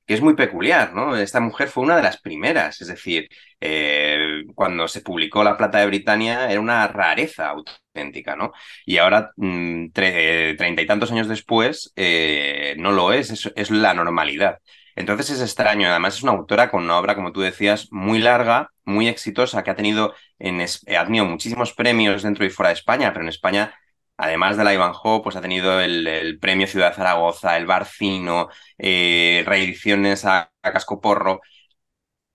Que 0.06 0.14
es 0.14 0.22
muy 0.22 0.36
peculiar, 0.36 0.94
¿no? 0.94 1.18
Esta 1.18 1.40
mujer 1.40 1.70
fue 1.70 1.84
una 1.84 1.96
de 1.98 2.04
las 2.04 2.22
primeras, 2.22 2.82
es 2.82 2.88
decir, 2.88 3.28
eh, 3.60 4.44
cuando 4.54 4.88
se 4.88 5.02
publicó 5.02 5.44
La 5.44 5.58
Plata 5.58 5.80
de 5.80 5.88
Britania 5.88 6.52
era 6.52 6.60
una 6.62 6.88
rareza 6.88 7.50
auténtica, 7.50 8.36
¿no? 8.36 8.54
Y 8.86 8.98
ahora, 9.00 9.32
mm, 9.38 9.90
treinta 9.92 10.82
y 10.84 10.86
tantos 10.86 11.12
años 11.12 11.28
después, 11.28 11.92
eh, 11.96 12.76
no 12.78 12.92
lo 12.92 13.12
es, 13.12 13.52
es 13.56 13.72
la 13.72 13.96
normalidad. 13.96 14.60
Entonces 14.96 15.30
es 15.32 15.42
extraño, 15.42 15.90
además 15.90 16.16
es 16.18 16.24
una 16.24 16.32
autora 16.34 16.72
con 16.72 16.84
una 16.84 16.98
obra, 16.98 17.16
como 17.16 17.32
tú 17.34 17.42
decías, 17.42 17.88
muy 17.92 18.20
larga, 18.20 18.72
muy 18.86 19.08
exitosa, 19.08 19.64
que 19.64 19.72
ha 19.72 19.76
tenido, 19.76 20.14
en, 20.40 20.62
ha 20.62 21.06
tenido 21.06 21.26
muchísimos 21.26 21.74
premios 21.74 22.24
dentro 22.24 22.46
y 22.46 22.50
fuera 22.50 22.70
de 22.70 22.76
España, 22.76 23.12
pero 23.12 23.24
en 23.24 23.30
España, 23.30 23.76
además 24.18 24.56
de 24.58 24.64
la 24.64 24.74
Ivanhoe, 24.74 25.22
pues 25.22 25.36
ha 25.36 25.42
tenido 25.42 25.82
el, 25.82 26.38
premio 26.40 26.68
Ciudad 26.68 26.90
de 26.92 26.96
Zaragoza, 26.96 27.58
el 27.58 27.66
Barcino, 27.66 28.50
eh, 28.78 29.44
reediciones 29.46 30.24
a, 30.26 30.52
a 30.62 30.72
Cascoporro. 30.72 31.42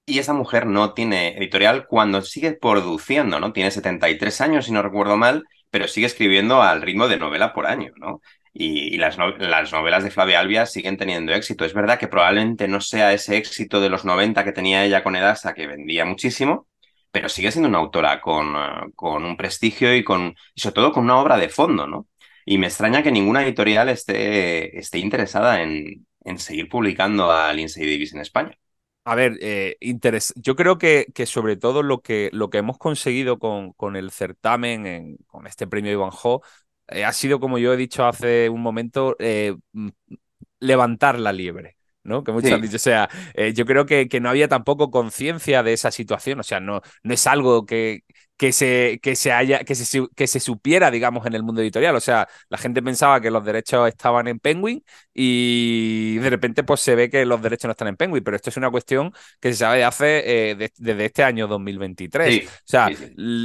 Y 0.07 0.19
esa 0.19 0.33
mujer 0.33 0.67
no 0.67 0.93
tiene 0.93 1.37
editorial 1.39 1.87
cuando 1.87 2.23
sigue 2.23 2.53
produciendo, 2.53 3.39
¿no? 3.39 3.53
Tiene 3.53 3.71
73 3.71 4.41
años, 4.41 4.65
si 4.67 4.73
no 4.73 4.83
recuerdo 4.83 5.17
mal, 5.17 5.45
pero 5.71 5.87
sigue 5.87 6.07
escribiendo 6.07 6.63
al 6.63 6.83
ritmo 6.83 7.07
de 7.07 7.17
novela 7.19 7.53
por 7.53 7.67
año, 7.67 7.93
¿no? 7.97 8.21
Y, 8.53 8.97
las, 8.99 9.17
las, 9.19 9.73
novelas 9.73 10.03
de 10.03 10.11
Flavia 10.11 10.41
Albia 10.41 10.67
siguen 10.67 10.97
teniendo 10.97 11.33
éxito. 11.33 11.65
Es 11.65 11.75
verdad 11.75 11.99
que 11.99 12.09
probablemente 12.09 12.67
no 12.69 12.81
sea 12.81 13.13
ese 13.13 13.37
éxito 13.37 13.81
de 13.81 13.89
los 13.91 14.05
90 14.05 14.45
que 14.45 14.53
tenía 14.53 14.85
ella 14.85 15.03
con 15.03 15.17
Edasa, 15.17 15.55
que 15.55 15.67
vendía 15.67 16.05
muchísimo, 16.05 16.67
pero 17.13 17.29
sigue 17.29 17.53
siendo 17.53 17.69
una 17.69 17.79
autora 17.79 18.21
con, 18.21 18.55
eh, 18.57 18.93
con 18.97 19.25
un 19.25 19.37
prestigio 19.37 19.95
y, 19.95 20.03
con, 20.05 20.35
sobre 20.57 20.75
todo 20.75 20.93
con 20.93 21.05
una 21.05 21.21
obra 21.21 21.37
de 21.37 21.49
fondo, 21.49 21.87
¿no? 21.87 22.07
Y 22.45 22.59
me 22.59 22.67
extraña 22.67 23.03
que 23.03 23.13
ninguna 23.13 23.45
editorial 23.45 23.89
esté, 23.89 24.79
esté 24.79 24.99
interesada 24.99 25.63
en, 25.63 26.07
en 26.25 26.39
seguir 26.39 26.69
publicando 26.69 27.31
a 27.31 27.53
Lindsay 27.53 27.85
Davis 27.85 28.15
en 28.15 28.21
España. 28.21 28.57
A 29.05 29.15
ver, 29.15 29.39
eh, 29.41 29.77
yo 30.37 30.57
creo 30.57 30.77
que, 30.79 31.07
que, 31.15 31.27
sobre 31.27 31.57
todo 31.57 31.83
lo 31.83 32.01
que, 32.01 32.29
lo 32.33 32.51
que 32.51 32.59
hemos 32.59 32.79
conseguido 32.79 33.39
con, 33.39 33.73
con 33.73 33.97
el 33.97 34.11
certamen, 34.11 34.87
en, 34.87 35.17
con 35.27 35.47
este 35.47 35.67
premio 35.67 35.93
Ivanhoe, 35.93 36.41
eh, 36.91 37.05
ha 37.05 37.13
sido, 37.13 37.41
como 37.41 37.59
yo 37.59 37.73
he 37.73 37.77
dicho 37.77 38.05
hace 38.07 38.49
un 38.49 38.63
momento, 38.63 39.17
eh, 39.19 39.55
levantar 40.61 41.19
la 41.19 41.33
liebre. 41.33 41.77
¿no? 42.03 42.25
Que 42.25 42.33
muchos 42.33 42.51
han 42.53 42.63
dicho. 42.63 42.77
O 42.77 42.79
sea, 42.79 43.09
eh, 43.35 43.53
yo 43.53 43.67
creo 43.67 43.87
que, 43.87 44.09
que 44.09 44.21
no 44.21 44.31
había 44.31 44.49
tampoco 44.49 44.91
conciencia 44.91 45.63
de 45.63 45.73
esa 45.73 45.91
situación. 45.91 46.41
O 46.41 46.43
sea, 46.43 46.59
no, 46.61 46.81
no 47.03 47.15
es 47.15 47.27
algo 47.27 47.67
que, 47.67 48.05
que 48.37 48.53
se, 48.53 48.99
que 49.03 49.17
se 49.17 49.33
haya, 49.33 49.61
que 49.65 49.75
se, 49.75 50.07
que 50.17 50.27
se 50.27 50.41
supiera, 50.41 50.91
digamos, 50.91 51.27
en 51.27 51.35
el 51.35 51.43
mundo 51.43 51.61
editorial. 51.61 51.95
O 51.95 52.01
sea, 52.01 52.27
la 52.49 52.59
gente 52.59 52.83
pensaba 52.83 53.21
que 53.21 53.31
los 53.31 53.45
derechos 53.45 53.87
estaban 53.89 54.29
en 54.29 54.39
Penguin 54.39 54.83
y 55.13 56.17
de 56.19 56.31
repente 56.31 56.65
pues 56.65 56.81
se 56.81 56.95
ve 56.95 57.11
que 57.11 57.27
los 57.27 57.43
derechos 57.43 57.69
no 57.69 57.73
están 57.73 57.89
en 57.89 57.97
Penguin, 57.97 58.25
pero 58.25 58.37
esto 58.37 58.49
es 58.51 58.57
una 58.57 58.71
cuestión 58.71 59.13
que 59.39 59.53
se 59.53 59.59
sabe 59.59 59.85
hace 59.85 60.51
eh, 60.51 60.71
desde 60.79 61.05
este 61.05 61.23
año 61.23 61.47
2023. 61.49 62.47
o 62.47 62.51
sea, 62.65 62.89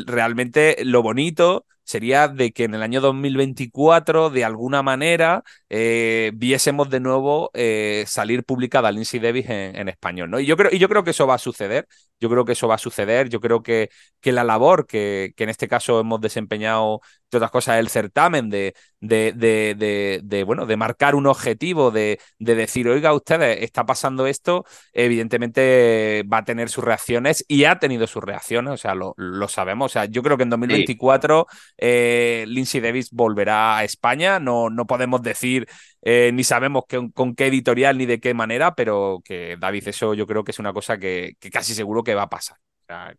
realmente 0.07 0.77
lo 0.85 1.03
bonito 1.03 1.65
sería 1.86 2.27
de 2.27 2.51
que 2.51 2.65
en 2.65 2.75
el 2.75 2.82
año 2.82 3.00
2024, 3.00 4.30
de 4.30 4.44
alguna 4.44 4.84
manera, 4.84 5.44
eh, 5.70 6.32
viésemos 6.36 6.89
de 6.89 7.00
nuevo 7.00 7.51
eh, 7.54 8.04
salir 8.08 8.44
publicada 8.44 8.92
Lindsay 8.92 9.20
Davis 9.20 9.46
en, 9.48 9.88
español. 9.88 10.30
¿no? 10.30 10.39
Y, 10.39 10.46
yo 10.46 10.58
creo, 10.58 10.72
y 10.74 10.80
yo 10.80 10.89
creo 10.89 11.04
que 11.04 11.12
eso 11.12 11.27
va 11.27 11.36
a 11.36 11.38
suceder. 11.38 11.88
Yo 12.19 12.29
creo 12.29 12.45
que 12.45 12.53
eso 12.53 12.67
va 12.67 12.75
a 12.75 12.77
suceder. 12.77 13.29
Yo 13.29 13.39
creo 13.41 13.62
que, 13.63 13.89
que 14.22 14.31
la 14.31 14.43
labor 14.43 14.88
que, 14.88 15.34
que 15.36 15.43
en 15.43 15.50
este 15.50 15.67
caso 15.67 16.00
hemos 16.00 16.22
desempeñado 16.22 17.01
de 17.31 17.38
otras 17.38 17.51
cosas, 17.51 17.79
el 17.79 17.89
certamen 17.89 18.50
de, 18.50 18.75
de, 19.00 19.34
de, 19.34 20.22
de, 20.24 20.43
bueno, 20.43 20.65
de 20.65 20.77
marcar 20.77 21.15
un 21.15 21.27
objetivo, 21.27 21.91
de, 21.91 22.19
de 22.39 22.55
decir, 22.55 22.88
oiga, 22.88 23.13
ustedes, 23.13 23.62
está 23.62 23.86
pasando 23.86 24.27
esto, 24.27 24.65
evidentemente 24.93 26.24
va 26.31 26.39
a 26.39 26.43
tener 26.45 26.69
sus 26.69 26.84
reacciones 26.84 27.43
y 27.48 27.65
ha 27.65 27.79
tenido 27.79 28.07
sus 28.07 28.24
reacciones, 28.24 28.74
o 28.74 28.77
sea, 28.77 28.95
lo, 28.95 29.13
lo 29.17 29.48
sabemos. 29.48 29.91
O 29.91 29.93
sea, 29.93 30.05
yo 30.05 30.24
creo 30.24 30.38
que 30.38 30.43
en 30.43 30.50
2024 30.50 31.48
eh, 31.77 32.45
Lindsay 32.48 32.81
Davis 32.81 33.10
volverá 33.12 33.77
a 33.77 33.84
España, 33.84 34.39
no, 34.39 34.69
no 34.69 34.86
podemos 34.88 35.22
decir 35.22 35.67
eh, 36.05 36.31
ni 36.33 36.45
sabemos 36.45 36.85
con 37.13 37.35
qué 37.35 37.47
editorial 37.47 37.97
ni 37.97 38.05
de 38.05 38.21
qué 38.21 38.33
manera, 38.33 38.75
pero 38.75 39.21
que 39.25 39.57
David, 39.59 39.89
eso 39.89 40.13
yo 40.13 40.25
creo 40.25 40.45
que 40.45 40.51
es 40.51 40.59
una 40.59 40.71
cosa 40.71 40.97
que, 40.97 41.35
que 41.41 41.51
casi 41.51 41.74
seguro 41.74 42.03
que 42.03 42.15
va 42.15 42.23
a 42.23 42.30
pasar 42.30 42.58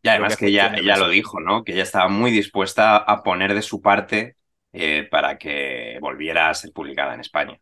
y 0.03 0.09
además 0.09 0.37
que, 0.37 0.47
ella, 0.47 0.97
lo 0.97 1.09
dijo, 1.09 1.41
¿no? 1.41 1.65
Que 1.65 1.73
ella 1.73 1.83
estaba 1.83 2.09
muy 2.09 2.31
dispuesta 2.31 2.97
a 2.97 3.23
poner 3.23 3.55
de 3.55 3.63
su 3.63 3.81
parte 3.83 4.37
eh, 4.73 5.09
para 5.11 5.39
que 5.39 5.99
volviera 6.01 6.49
a 6.49 6.55
ser 6.55 6.73
publicada 6.73 7.15
en 7.15 7.21
España. 7.21 7.59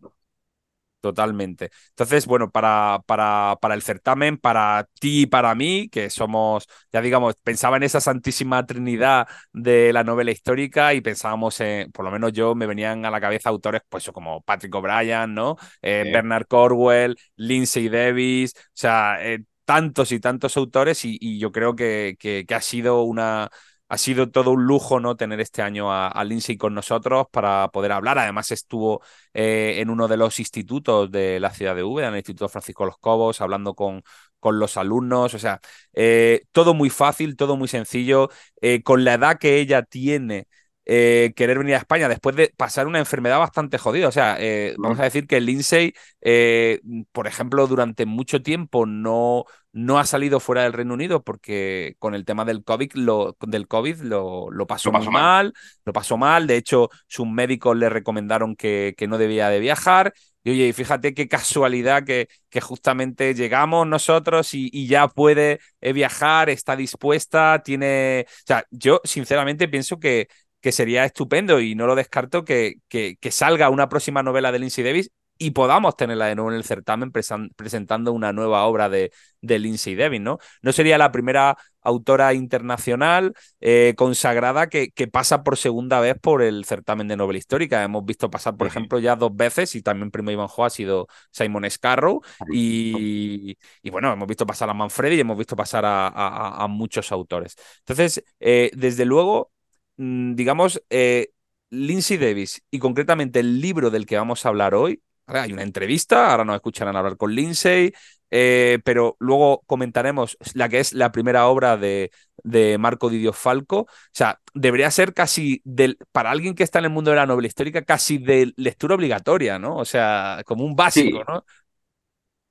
Totalmente. 1.05 1.71
Entonces, 1.91 2.25
bueno, 2.25 2.51
para, 2.51 2.99
para, 3.05 3.59
para 3.61 3.75
el 3.75 3.83
certamen, 3.83 4.39
para 4.39 4.89
ti 4.99 5.25
y 5.25 5.27
para 5.27 5.55
mí, 5.55 5.91
que 5.91 6.09
somos, 6.09 6.67
ya 6.91 7.03
digamos, 7.03 7.35
pensaba 7.43 7.77
en 7.77 7.83
esa 7.83 8.01
santísima 8.01 8.65
trinidad 8.65 9.29
de 9.53 9.93
la 9.93 10.03
novela 10.03 10.31
histórica 10.31 10.95
y 10.95 11.03
pensábamos 11.03 11.61
en, 11.61 11.93
por 11.93 12.07
lo 12.07 12.11
menos 12.11 12.33
yo, 12.33 12.55
me 12.55 12.67
venían 12.67 13.05
a 13.05 13.11
la 13.11 13.21
cabeza 13.21 13.51
autores, 13.51 13.83
pues 13.87 14.11
como 14.15 14.41
Patrick 14.45 14.75
O'Brien, 14.75 15.35
¿no? 15.35 15.59
Eh, 15.83 16.11
Bernard 16.11 16.47
Corwell, 16.47 17.19
Lindsay 17.37 17.91
Davis, 17.91 18.55
o 18.57 18.61
sea, 18.73 19.19
eh, 19.21 19.45
tantos 19.67 20.11
y 20.11 20.21
tantos 20.21 20.57
autores 20.57 21.05
y, 21.05 21.39
yo 21.39 21.53
creo 21.53 21.77
que, 21.77 22.17
que, 22.19 22.47
ha 22.55 22.63
sido 22.63 23.03
una... 23.03 23.51
Ha 23.89 23.99
sido 23.99 24.31
todo 24.31 24.51
un 24.53 24.65
lujo 24.65 24.99
no 24.99 25.17
tener 25.17 25.41
este 25.41 25.63
año 25.63 25.93
a, 25.93 26.25
Lindsay 26.25 26.57
con 26.57 26.75
nosotros 26.75 27.27
para 27.31 27.69
poder 27.69 27.93
hablar. 27.93 28.19
Además 28.19 28.51
estuvo 28.51 29.03
eh, 29.35 29.75
en 29.79 29.91
uno 29.91 30.09
de 30.09 30.17
los 30.17 30.41
institutos 30.41 31.11
de 31.11 31.39
la 31.39 31.51
ciudad 31.51 31.77
de 31.77 31.85
Úbeda, 31.85 32.09
en 32.09 32.15
el 32.15 32.19
Instituto 32.19 32.49
Francisco 32.49 32.87
Los 32.87 32.99
Cobos, 32.99 33.41
hablando 33.41 33.75
con, 33.75 34.03
con 34.41 34.59
los 34.59 34.77
alumnos. 34.79 35.35
O 35.35 35.39
sea, 35.39 35.61
eh, 35.93 36.45
todo 36.53 36.75
muy 36.75 36.91
fácil, 36.91 37.37
todo 37.37 37.57
muy 37.57 37.69
sencillo. 37.69 38.31
Eh, 38.61 38.83
con 38.83 39.05
la 39.05 39.15
edad 39.15 39.39
que 39.39 39.59
ella 39.61 39.83
tiene, 39.83 40.49
eh, 40.87 41.33
querer 41.35 41.59
venir 41.59 41.75
a 41.75 41.79
España 41.79 42.09
después 42.09 42.37
de 42.37 42.53
pasar 42.57 42.87
una 42.87 42.99
enfermedad 42.99 43.39
bastante 43.39 43.79
jodida. 43.79 44.09
O 44.09 44.13
sea, 44.13 44.37
eh, 44.39 44.75
vamos 44.79 44.99
a 45.01 45.05
decir 45.05 45.27
que 45.27 45.41
Lindsay, 45.41 45.95
eh, 46.21 46.81
por 47.13 47.27
ejemplo, 47.27 47.67
durante 47.67 48.05
mucho 48.07 48.43
tiempo 48.43 48.85
no, 48.85 49.45
no 49.73 49.99
ha 49.99 50.05
salido 50.05 50.41
fuera 50.41 50.63
del 50.63 50.75
Reino 50.75 50.95
Unido 50.95 51.23
porque 51.23 51.97
con 51.99 52.15
el 52.15 52.25
tema 52.25 52.45
del 52.45 52.65
COVID 52.65 52.93
lo, 52.95 53.37
del 53.41 53.67
COVID 53.67 54.01
lo, 54.03 54.51
lo 54.51 54.67
pasó, 54.67 54.93
muy 54.93 55.09
mal. 55.09 55.55
lo 55.85 55.93
pasó 55.93 56.17
mal. 56.19 56.47
De 56.47 56.57
hecho, 56.57 56.91
sus 57.07 57.27
médicos 57.27 57.77
le 57.77 57.89
recomendaron 57.89 58.55
que, 58.55 58.95
que 58.97 59.09
no 59.09 59.19
debía 59.19 59.49
de 59.49 59.61
viajar. 59.61 60.13
Y 60.47 60.51
oye, 60.51 60.75
fíjate 60.75 61.15
qué 61.15 61.27
casualidad 61.27 62.05
que, 62.05 62.29
que 62.51 62.61
justamente 62.61 63.33
llegamos 63.33 63.87
nosotros 63.87 64.53
y, 64.53 64.69
y 64.71 64.87
ya 64.87 65.09
puede 65.09 65.59
viajar, 65.81 66.51
está 66.51 66.77
dispuesta, 66.77 67.63
tiene... 67.65 68.27
O 68.29 68.43
sea, 68.47 68.67
yo 68.71 69.01
sinceramente 69.05 69.69
pienso 69.69 69.99
que, 69.99 70.29
que 70.65 70.73
sería 70.73 71.05
estupendo 71.05 71.61
y 71.61 71.75
no 71.75 71.87
lo 71.87 71.95
descarto 71.95 72.43
que, 72.43 72.77
que, 72.89 73.19
salga 73.31 73.69
una 73.69 73.91
próxima 73.91 74.23
novela 74.23 74.51
de 74.51 74.61
Lindsay 74.61 74.83
Davis 74.83 75.11
y 75.37 75.51
podamos 75.51 75.95
tenerla 75.95 76.25
de 76.25 76.37
nuevo 76.37 76.51
en 76.51 76.57
el 76.57 76.65
certamen 76.65 77.13
presentando 77.13 78.13
una 78.13 78.33
nueva 78.33 78.65
obra 78.65 78.89
de, 78.89 79.13
de 79.43 79.59
Lindsay 79.59 79.95
Davis, 79.95 80.23
¿no? 80.23 80.39
No 80.63 80.73
sería 80.73 80.97
la 80.97 81.13
primera 81.13 81.59
autora 81.83 82.33
internacional 82.33 83.35
eh, 83.61 83.93
consagrada 83.95 84.71
que, 84.71 84.91
que, 84.93 85.07
pasa 85.07 85.43
por 85.43 85.59
segunda 85.59 86.01
vez 86.01 86.17
por 86.19 86.41
el 86.41 86.65
certamen 86.65 87.09
de 87.09 87.19
novela 87.19 87.39
histórica. 87.39 87.85
Hemos 87.85 88.07
visto 88.07 88.31
pasar, 88.31 88.57
por 88.57 88.67
ejemplo, 88.67 88.99
ya 88.99 89.17
dos 89.17 89.37
veces, 89.37 89.75
y 89.75 89.83
también 89.83 90.11
primo 90.11 90.31
Ivanhoe 90.31 90.65
ha 90.65 90.71
sido 90.71 91.09
Simon 91.31 91.71
Scarrow, 91.71 92.23
y, 92.51 93.59
y, 93.83 93.91
bueno, 93.91 94.11
hemos 94.11 94.27
visto 94.27 94.47
pasar 94.47 94.71
a 94.71 94.75
Manfredi 94.75 95.17
y 95.17 95.21
hemos 95.21 95.37
visto 95.37 95.57
pasar 95.57 95.85
a, 95.85 96.09
a, 96.09 96.67
muchos 96.69 97.13
autores. 97.13 97.55
Entonces, 97.81 98.25
eh, 98.41 98.71
desde 98.73 99.05
luego, 99.05 99.51
digamos, 99.97 100.83
eh, 100.91 101.31
Lindsay 101.71 102.17
Davis 102.19 102.63
y 102.71 102.79
concretamente 102.79 103.41
el 103.41 103.61
libro 103.61 103.91
del 103.91 104.07
que 104.07 104.17
vamos 104.17 104.45
a 104.45 104.49
hablar 104.49 104.75
hoy. 104.75 105.03
Hay 105.27 105.53
una 105.53 105.63
entrevista, 105.63 106.31
ahora 106.31 106.45
nos 106.45 106.57
escucharán 106.57 106.97
hablar 106.97 107.17
con 107.17 107.35
Lindsay, 107.35 107.93
eh, 108.31 108.79
pero 108.85 109.17
luego 109.21 109.63
comentaremos 109.67 110.37
la 110.55 110.69
que 110.69 110.81
es 110.81 110.93
la 110.93 111.13
primera 111.13 111.47
obra 111.47 111.79
de, 111.79 112.11
de 112.43 112.77
Marco 112.77 113.09
Didio 113.09 113.33
Falco. 113.33 113.81
O 113.81 113.89
sea, 114.13 114.41
debería 114.53 114.91
ser 114.91 115.15
casi, 115.15 115.63
del, 115.65 115.97
para 116.13 116.31
alguien 116.31 116.55
que 116.55 116.63
está 116.63 116.79
en 116.79 116.87
el 116.87 116.91
mundo 116.91 117.11
de 117.11 117.17
la 117.17 117.27
novela 117.27 117.47
histórica, 117.49 117.83
casi 117.83 118.19
de 118.19 118.53
lectura 118.57 118.97
obligatoria, 118.97 119.59
¿no? 119.59 119.77
O 119.77 119.85
sea, 119.87 120.43
como 120.45 120.65
un 120.65 120.77
básico, 120.77 121.25
¿no? 121.27 121.45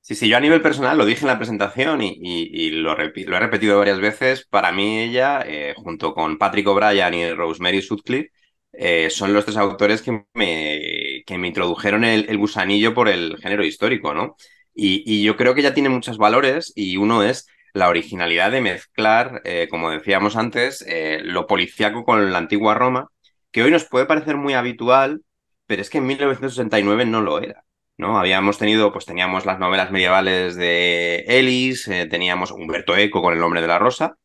Sí, 0.06 0.16
sí, 0.16 0.28
yo 0.28 0.36
a 0.36 0.42
nivel 0.42 0.62
personal 0.62 0.98
lo 0.98 1.06
dije 1.06 1.22
en 1.22 1.28
la 1.28 1.38
presentación 1.38 2.02
y, 2.02 2.72
lo, 2.72 2.92
he 2.92 2.96
repetido 3.40 3.78
varias 3.78 4.00
veces. 4.02 4.46
Para 4.46 4.74
mí 4.74 5.00
ella, 5.00 5.42
eh, 5.46 5.74
junto 5.78 6.14
con 6.14 6.38
Patrick 6.38 6.68
O'Brien 6.68 7.14
y 7.14 7.32
Rosemary 7.32 7.82
Sutcliffe, 7.82 8.32
eh, 8.74 9.10
son 9.10 9.34
los 9.34 9.46
tres 9.46 9.56
autores 9.56 10.02
que 10.02 10.26
me, 10.34 11.24
que 11.26 11.38
me 11.38 11.48
introdujeron 11.48 12.04
el, 12.04 12.38
gusanillo 12.38 12.94
por 12.94 13.08
el 13.08 13.38
género 13.38 13.64
histórico, 13.64 14.14
¿no? 14.14 14.36
Y, 14.76 15.24
yo 15.24 15.38
creo 15.38 15.54
que 15.56 15.62
ella 15.62 15.74
tiene 15.74 15.88
muchos 15.90 16.18
valores 16.18 16.74
y 16.76 16.98
uno 16.98 17.24
es 17.24 17.48
la 17.74 17.88
originalidad 17.88 18.52
de 18.52 18.62
mezclar, 18.62 19.42
eh, 19.46 19.68
como 19.70 19.90
decíamos 19.90 20.36
antes, 20.36 20.86
lo 21.24 21.48
policíaco 21.48 22.04
con 22.04 22.32
la 22.32 22.40
antigua 22.40 22.74
Roma, 22.76 23.08
que 23.52 23.64
hoy 23.64 23.72
nos 23.72 23.86
puede 23.86 24.06
parecer 24.06 24.36
muy 24.36 24.54
habitual, 24.54 25.22
pero 25.66 25.82
es 25.82 25.90
que 25.90 26.00
en 26.00 26.08
1969 26.08 27.06
no 27.06 27.22
lo 27.22 27.40
era. 27.42 27.64
¿No? 27.98 28.18
Habíamos 28.18 28.58
tenido, 28.58 28.92
pues 28.92 29.06
teníamos 29.06 29.46
las 29.46 29.60
novelas 29.60 29.92
medievales 29.92 30.56
de 30.56 31.24
Ellis, 31.28 31.88
eh, 31.88 32.08
teníamos 32.08 32.52
Humberto 32.52 32.96
Eco 32.96 33.22
con 33.22 33.34
El 33.34 33.40
nombre 33.40 33.62
de 33.62 33.68
la 33.68 33.80
rosa, 33.80 34.18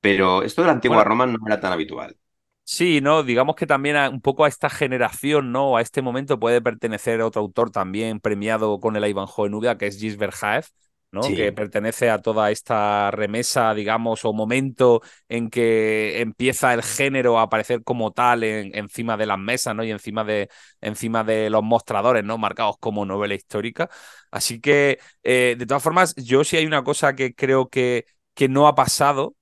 pero 0.00 0.42
esto 0.42 0.62
de 0.62 0.66
la 0.66 0.72
antigua 0.74 1.04
Roma 1.04 1.26
no 1.26 1.38
era 1.46 1.60
tan 1.60 1.72
habitual. 1.72 2.16
Sí, 2.64 3.00
no, 3.00 3.22
digamos 3.22 3.56
que 3.56 3.66
también 3.66 3.96
un 4.12 4.20
poco 4.20 4.44
a 4.44 4.48
esta 4.48 4.68
generación, 4.68 5.52
¿no? 5.52 5.78
A 5.78 5.80
este 5.80 6.02
momento 6.02 6.38
puede 6.38 6.60
pertenecer 6.60 7.22
otro 7.22 7.40
autor 7.40 7.70
también 7.70 8.20
premiado 8.20 8.78
con 8.78 8.94
el 8.94 9.06
Ivanhoe 9.06 9.46
en 9.46 9.52
Nubia, 9.52 9.78
que 9.78 9.86
es 9.86 9.98
Gisbert 9.98 10.34
Haef, 10.42 10.68
¿no? 11.10 11.22
Que 11.22 11.52
pertenece 11.52 12.10
a 12.10 12.18
toda 12.18 12.50
esta 12.50 13.10
remesa, 13.10 13.72
digamos, 13.74 14.24
o 14.24 14.32
momento 14.32 15.00
en 15.28 15.48
que 15.50 16.20
empieza 16.20 16.74
el 16.74 16.82
género 16.82 17.38
a 17.38 17.42
aparecer 17.42 17.82
como 17.82 18.12
tal 18.12 18.44
en, 18.44 18.76
encima 18.76 19.16
de 19.16 19.26
las 19.26 19.38
mesas, 19.38 19.74
¿no? 19.74 19.84
Y 19.84 19.90
encima 19.90 20.24
de, 20.24 20.50
encima 20.80 21.24
de 21.24 21.50
los 21.50 21.62
mostradores, 21.62 22.24
¿no? 22.24 22.36
Marcados 22.38 22.76
como 22.78 23.06
novela 23.06 23.34
histórica. 23.34 23.88
Así 24.30 24.60
que, 24.60 24.98
eh, 25.22 25.56
de 25.58 25.66
todas 25.66 25.82
formas, 25.82 26.14
yo 26.16 26.44
sí 26.44 26.56
hay 26.56 26.66
una 26.66 26.84
cosa 26.84 27.14
que 27.14 27.34
creo 27.34 27.68
que, 27.68 28.06
que 28.34 28.48
no 28.48 28.68
ha 28.68 28.74
pasado 28.74 29.34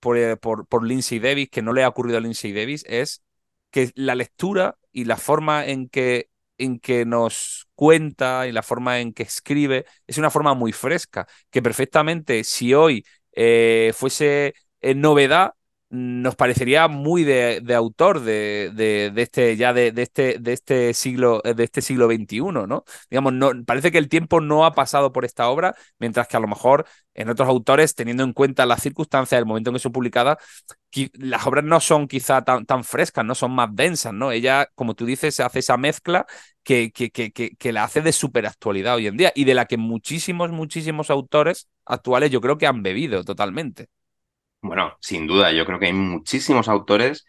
por, 0.00 0.16
eh, 0.18 0.36
por, 0.36 0.66
por 0.66 0.84
Lindsay 0.86 1.18
Davis, 1.18 1.48
que 1.50 1.62
no 1.62 1.72
le 1.72 1.84
ha 1.84 1.88
ocurrido 1.88 2.18
a 2.18 2.20
Lindsay 2.20 2.52
Davis, 2.52 2.84
es 2.88 3.22
que 3.70 3.90
la 3.94 4.14
lectura 4.14 4.78
y 4.92 5.04
la 5.04 5.16
forma 5.16 5.66
en 5.66 5.88
que 5.88 6.30
en 6.58 6.78
que 6.80 7.04
nos 7.04 7.68
cuenta 7.74 8.46
y 8.46 8.52
la 8.52 8.62
forma 8.62 9.00
en 9.00 9.12
que 9.12 9.22
escribe 9.22 9.86
es 10.06 10.18
una 10.18 10.30
forma 10.30 10.54
muy 10.54 10.72
fresca, 10.72 11.26
que 11.50 11.62
perfectamente 11.62 12.44
si 12.44 12.74
hoy 12.74 13.04
eh, 13.32 13.92
fuese 13.94 14.54
en 14.80 15.00
novedad, 15.00 15.52
nos 15.90 16.36
parecería 16.36 16.86
muy 16.88 17.24
de, 17.24 17.62
autor 17.74 18.20
de, 18.20 18.70
de, 18.74 19.12
este 19.22 19.56
ya 19.56 19.72
de, 19.72 19.92
este 19.96 20.38
de 20.38 20.52
este 20.52 20.92
siglo 20.92 21.40
de 21.42 21.64
este 21.64 21.80
siglo 21.80 22.06
XXI, 22.08 22.66
¿no? 22.66 22.84
Digamos, 23.10 23.32
no 23.32 23.52
parece 23.64 23.90
que 23.90 23.98
el 23.98 24.08
tiempo 24.08 24.40
no 24.40 24.66
ha 24.66 24.74
pasado 24.74 25.12
por 25.12 25.24
esta 25.24 25.48
obra, 25.48 25.74
mientras 25.98 26.28
que 26.28 26.36
a 26.36 26.40
lo 26.40 26.48
mejor 26.48 26.86
en 27.14 27.30
otros 27.30 27.48
autores, 27.48 27.94
teniendo 27.94 28.22
en 28.22 28.32
cuenta 28.32 28.66
las 28.66 28.82
circunstancias 28.82 29.38
del 29.38 29.46
momento 29.46 29.70
en 29.70 29.74
que 29.74 29.80
son 29.80 29.92
publicadas, 29.92 30.36
las 31.14 31.46
obras 31.46 31.64
no 31.64 31.80
son 31.80 32.06
quizá 32.08 32.42
tan, 32.42 32.64
tan 32.66 32.84
frescas, 32.84 33.24
no 33.24 33.34
son 33.34 33.52
más 33.52 33.68
densas, 33.74 34.12
¿no? 34.12 34.32
Ella, 34.32 34.68
como 34.74 34.94
tú 34.94 35.06
dices, 35.06 35.40
hace 35.40 35.60
esa 35.60 35.76
mezcla 35.76 36.26
que, 36.62 36.90
que, 36.92 37.10
que, 37.10 37.32
que 37.32 37.72
la 37.72 37.84
hace 37.84 38.00
de 38.02 38.12
superactualidad 38.12 38.96
hoy 38.96 39.06
en 39.06 39.16
día 39.16 39.32
y 39.34 39.44
de 39.44 39.54
la 39.54 39.66
que 39.66 39.76
muchísimos, 39.76 40.50
muchísimos 40.50 41.10
autores 41.10 41.68
actuales 41.84 42.30
yo 42.30 42.40
creo 42.40 42.58
que 42.58 42.66
han 42.66 42.82
bebido 42.82 43.24
totalmente. 43.24 43.88
Bueno, 44.68 44.96
sin 45.00 45.26
duda, 45.26 45.50
yo 45.52 45.64
creo 45.64 45.78
que 45.78 45.86
hay 45.86 45.92
muchísimos 45.94 46.68
autores 46.68 47.26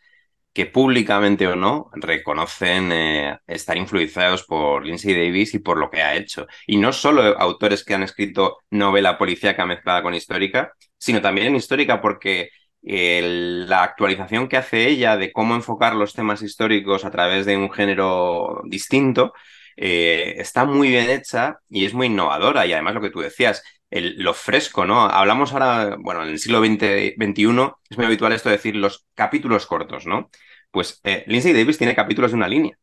que 0.54 0.66
públicamente 0.66 1.48
o 1.48 1.56
no 1.56 1.90
reconocen 1.94 2.92
eh, 2.92 3.40
estar 3.48 3.78
influenciados 3.78 4.44
por 4.46 4.86
Lindsay 4.86 5.14
Davis 5.14 5.54
y 5.54 5.60
por 5.60 5.78
lo 5.78 5.90
que 5.90 6.02
ha 6.02 6.16
hecho. 6.16 6.48
Y 6.68 6.78
no 6.78 6.92
solo 6.94 7.22
autores 7.40 7.86
que 7.86 7.94
han 7.94 8.04
escrito 8.04 8.58
novela 8.72 9.18
policíaca 9.18 9.66
mezclada 9.66 10.04
con 10.04 10.16
histórica, 10.16 10.74
sino 10.98 11.22
también 11.22 11.48
en 11.48 11.56
histórica 11.56 12.02
porque 12.02 12.50
la 12.82 13.84
actualización 13.84 14.48
que 14.50 14.58
hace 14.58 14.88
ella 14.88 15.18
de 15.18 15.32
cómo 15.32 15.56
enfocar 15.56 15.96
los 15.96 16.14
temas 16.14 16.42
históricos 16.42 17.06
a 17.06 17.12
través 17.12 17.46
de 17.46 17.58
un 17.58 17.72
género 17.72 18.62
distinto 18.66 19.34
eh, 19.78 20.36
está 20.38 20.66
muy 20.66 20.90
bien 20.90 21.10
hecha 21.10 21.60
y 21.70 21.86
es 21.86 21.94
muy 21.94 22.08
innovadora. 22.08 22.66
Y 22.66 22.74
además 22.74 22.96
lo 22.96 23.02
que 23.02 23.10
tú 23.12 23.20
decías, 23.22 23.64
lo 23.92 24.34
fresco, 24.34 24.86
¿no? 24.86 25.02
Hablamos 25.02 25.52
ahora, 25.52 25.98
bueno, 26.00 26.24
en 26.24 26.30
el 26.30 26.40
siglo 26.40 26.60
XX, 26.60 27.16
XXI 27.18 27.72
es 27.90 27.98
muy 27.98 28.06
habitual 28.06 28.34
esto 28.34 28.50
de 28.50 28.58
decir 28.58 28.76
los 28.76 29.06
capítulos 29.16 29.66
cortos, 29.66 30.06
¿no? 30.06 30.30
Pues 30.72 31.02
eh, 31.04 31.24
Lindsay 31.28 31.54
Davis 31.54 31.78
tiene 31.78 31.96
capítulos 31.96 32.32
de 32.32 32.38
una 32.38 32.48
línea. 32.48 32.78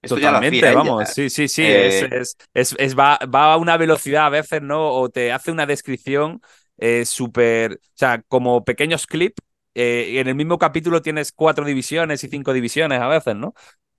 Esto 0.00 0.14
Totalmente, 0.14 0.72
vamos, 0.72 1.10
sí, 1.10 1.28
sí, 1.28 1.46
sí, 1.46 1.62
es, 1.62 2.02
eh, 2.04 2.22
es, 2.54 2.98
va, 2.98 3.18
va, 3.26 3.52
a 3.52 3.56
una 3.58 3.76
velocidad 3.76 4.26
a 4.26 4.30
veces, 4.30 4.62
¿no? 4.62 4.92
O 4.92 5.10
te 5.10 5.30
hace 5.30 5.50
una 5.50 5.66
descripción 5.66 6.40
eh, 6.78 7.04
súper, 7.04 7.74
o 7.74 7.92
sea, 7.94 8.22
como 8.28 8.64
pequeños 8.64 9.06
clips, 9.06 9.42
y 9.74 10.18
en 10.18 10.26
el 10.26 10.34
mismo 10.34 10.58
capítulo 10.58 11.02
tienes 11.02 11.32
cuatro 11.32 11.64
divisiones 11.64 12.24
y 12.24 12.28
cinco 12.28 12.52
divisiones 12.52 13.00
a 13.00 13.08
veces, 13.08 13.36
¿no? 13.36 13.54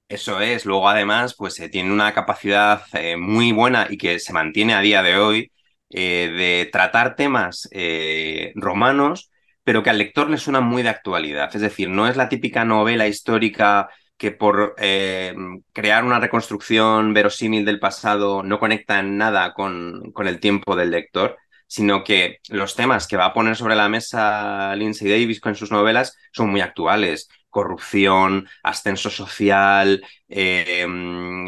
Eso 0.08 0.42
es, 0.42 0.66
luego 0.66 0.90
además, 0.90 1.36
pues 1.36 1.56
tiene 1.72 1.92
una 1.92 2.14
capacidad 2.14 2.82
muy 3.18 3.52
buena 3.52 3.88
y 3.90 3.98
que 3.98 4.20
se 4.20 4.34
mantiene 4.34 4.74
a 4.74 4.82
día 4.82 5.02
de 5.04 5.18
hoy 5.18 5.52
eh, 5.94 6.32
de 6.38 6.70
tratar 6.72 7.16
temas 7.18 7.68
eh, 7.72 8.54
romanos, 8.56 9.30
pero 9.64 9.84
que 9.84 9.90
al 9.90 9.98
lector 9.98 10.30
le 10.30 10.38
suena 10.38 10.62
muy 10.62 10.84
de 10.84 10.90
actualidad. 10.90 11.54
Es 11.54 11.62
decir, 11.62 11.90
no 11.90 12.08
es 12.08 12.16
la 12.16 12.30
típica 12.30 12.64
novela 12.64 13.08
histórica 13.08 13.90
que 14.18 14.32
por 14.32 14.76
eh, 14.78 15.36
crear 15.74 16.06
una 16.06 16.20
reconstrucción 16.20 17.14
verosímil 17.14 17.66
del 17.66 17.80
pasado 17.80 18.42
no 18.44 18.60
conecta 18.60 19.02
nada 19.04 19.54
con, 19.54 20.12
con 20.14 20.28
el 20.28 20.40
tiempo 20.40 20.76
del 20.78 20.92
lector, 20.92 21.38
sino 21.68 22.04
que 22.04 22.38
los 22.50 22.76
temas 22.76 23.08
que 23.08 23.18
va 23.18 23.26
a 23.26 23.34
poner 23.34 23.56
sobre 23.58 23.76
la 23.76 23.90
mesa 23.90 24.74
Lindsay 24.76 25.10
Davis 25.10 25.42
con 25.42 25.56
sus 25.56 25.72
novelas 25.72 26.18
son 26.32 26.50
muy 26.50 26.62
actuales 26.62 27.30
corrupción, 27.50 28.48
ascenso 28.64 29.10
social, 29.10 30.02
mm, 30.30 31.48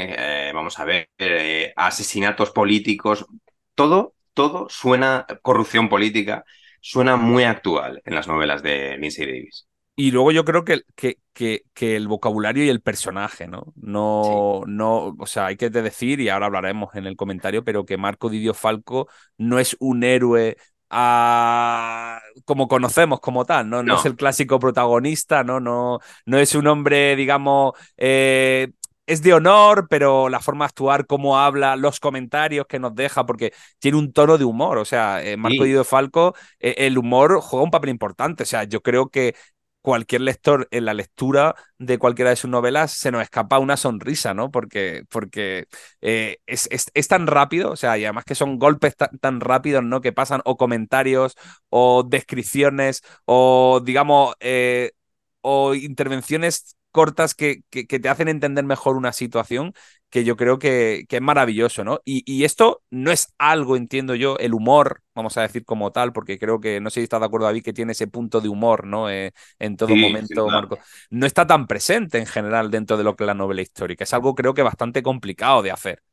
vamos 0.53 0.77
a 0.79 0.83
ver, 0.83 1.07
asesinatos 1.77 2.51
políticos, 2.51 3.25
todo 3.73 4.13
todo 4.33 4.67
suena, 4.69 5.25
corrupción 5.41 5.89
política, 5.89 6.45
suena 6.81 7.15
muy 7.15 7.43
actual 7.43 8.01
en 8.05 8.15
las 8.15 8.27
novelas 8.27 8.61
de 8.63 8.97
Lindsay 8.97 9.25
Davis. 9.25 9.67
Y 9.95 10.11
luego 10.11 10.31
yo 10.31 10.43
creo 10.43 10.65
que, 10.65 10.81
que, 10.95 11.17
que, 11.73 11.95
el 11.95 12.07
vocabulario 12.07 12.65
y 12.65 12.69
el 12.69 12.81
personaje, 12.81 13.47
¿no? 13.47 13.73
No, 13.75 14.63
no, 14.65 15.15
o 15.19 15.25
sea, 15.27 15.47
hay 15.47 15.55
que 15.55 15.69
decir, 15.69 16.19
y 16.19 16.29
ahora 16.29 16.47
hablaremos 16.47 16.95
en 16.95 17.05
el 17.05 17.15
comentario, 17.15 17.63
pero 17.63 17.85
que 17.85 17.97
Marco 17.97 18.29
Didio 18.29 18.55
Falco 18.55 19.07
no 19.37 19.59
es 19.59 19.77
un 19.79 20.03
héroe 20.03 20.57
a... 20.89 22.19
como 22.45 22.67
conocemos 22.67 23.19
como 23.19 23.45
tal, 23.45 23.69
¿no? 23.69 23.83
No, 23.83 23.97
es 23.99 24.05
el 24.05 24.15
clásico 24.15 24.57
protagonista, 24.59 25.43
¿no? 25.43 25.59
No, 25.59 25.99
no 26.25 26.39
es 26.39 26.55
un 26.55 26.65
hombre, 26.65 27.15
digamos, 27.15 27.73
eh, 27.95 28.69
es 29.13 29.21
de 29.21 29.33
honor, 29.33 29.87
pero 29.89 30.29
la 30.29 30.39
forma 30.39 30.65
de 30.65 30.69
actuar, 30.69 31.05
cómo 31.07 31.37
habla, 31.39 31.75
los 31.75 31.99
comentarios 31.99 32.65
que 32.67 32.79
nos 32.79 32.95
deja, 32.95 33.25
porque 33.25 33.53
tiene 33.79 33.97
un 33.97 34.11
tono 34.13 34.37
de 34.37 34.45
humor. 34.45 34.77
O 34.77 34.85
sea, 34.85 35.23
eh, 35.23 35.37
Marco 35.37 35.63
Dido 35.63 35.83
Falco, 35.83 36.35
eh, 36.59 36.75
el 36.79 36.97
humor 36.97 37.39
juega 37.41 37.63
un 37.63 37.71
papel 37.71 37.89
importante. 37.91 38.43
O 38.43 38.45
sea, 38.45 38.63
yo 38.65 38.81
creo 38.81 39.09
que 39.09 39.35
cualquier 39.81 40.21
lector 40.21 40.67
en 40.71 40.85
la 40.85 40.93
lectura 40.93 41.55
de 41.77 41.97
cualquiera 41.97 42.29
de 42.29 42.37
sus 42.37 42.49
novelas 42.49 42.91
se 42.93 43.11
nos 43.11 43.21
escapa 43.21 43.59
una 43.59 43.77
sonrisa, 43.77 44.33
¿no? 44.33 44.51
Porque, 44.51 45.03
porque 45.09 45.67
eh, 46.01 46.37
es, 46.45 46.69
es, 46.71 47.07
tan 47.07 47.27
rápido, 47.27 47.71
o 47.71 47.75
sea, 47.75 47.97
y 47.97 48.05
además 48.05 48.25
que 48.25 48.35
son 48.35 48.59
golpes 48.59 48.95
tan, 48.95 49.41
rápidos, 49.41 49.83
¿no? 49.83 50.01
Que 50.01 50.13
pasan 50.13 50.41
o 50.45 50.57
comentarios 50.57 51.35
o 51.69 52.03
descripciones 52.03 53.01
o, 53.25 53.81
digamos, 53.83 54.35
o 55.41 55.75
intervenciones 55.75 56.77
cortas 56.93 57.33
que, 57.33 57.63
que, 57.71 57.85
te 57.85 58.07
hacen 58.07 58.27
entender 58.27 58.63
mejor 58.63 58.95
una 58.95 59.11
situación, 59.13 59.73
que 60.11 60.23
yo 60.23 60.37
creo 60.37 60.59
que, 60.59 61.05
que 61.09 61.15
es 61.15 61.21
maravilloso, 61.23 61.83
¿no? 61.83 62.01
Y, 62.05 62.23
y, 62.31 62.43
esto 62.43 62.83
no 62.91 63.11
es 63.11 63.33
algo, 63.39 63.75
entiendo 63.75 64.13
yo, 64.13 64.37
el 64.37 64.53
humor, 64.53 65.01
vamos 65.15 65.35
a 65.37 65.41
decir 65.41 65.65
como 65.65 65.91
tal, 65.91 66.13
porque 66.13 66.37
creo 66.37 66.61
que, 66.61 66.79
no 66.79 66.91
sé 66.91 66.99
si 66.99 67.05
estás 67.05 67.19
de 67.19 67.25
acuerdo, 67.25 67.47
David, 67.47 67.63
que 67.63 67.73
tiene 67.73 67.93
ese 67.93 68.05
punto 68.07 68.41
de 68.41 68.47
humor, 68.47 68.85
¿no? 68.85 69.09
Eh, 69.09 69.33
en 69.57 69.75
todo 69.75 69.95
momento, 69.95 70.47
Marco. 70.47 70.77
No 71.09 71.25
está 71.25 71.47
tan 71.47 71.65
presente 71.65 72.19
en 72.19 72.27
general 72.27 72.69
dentro 72.69 72.95
de 72.95 73.03
lo 73.03 73.15
que 73.15 73.23
es 73.23 73.27
la 73.27 73.33
novela 73.33 73.63
histórica. 73.63 74.03
Es 74.03 74.13
algo, 74.13 74.35
creo 74.35 74.53
que, 74.53 74.61
bastante 74.61 75.01
complicado 75.01 75.63
de 75.63 75.71
hacer. 75.71 76.03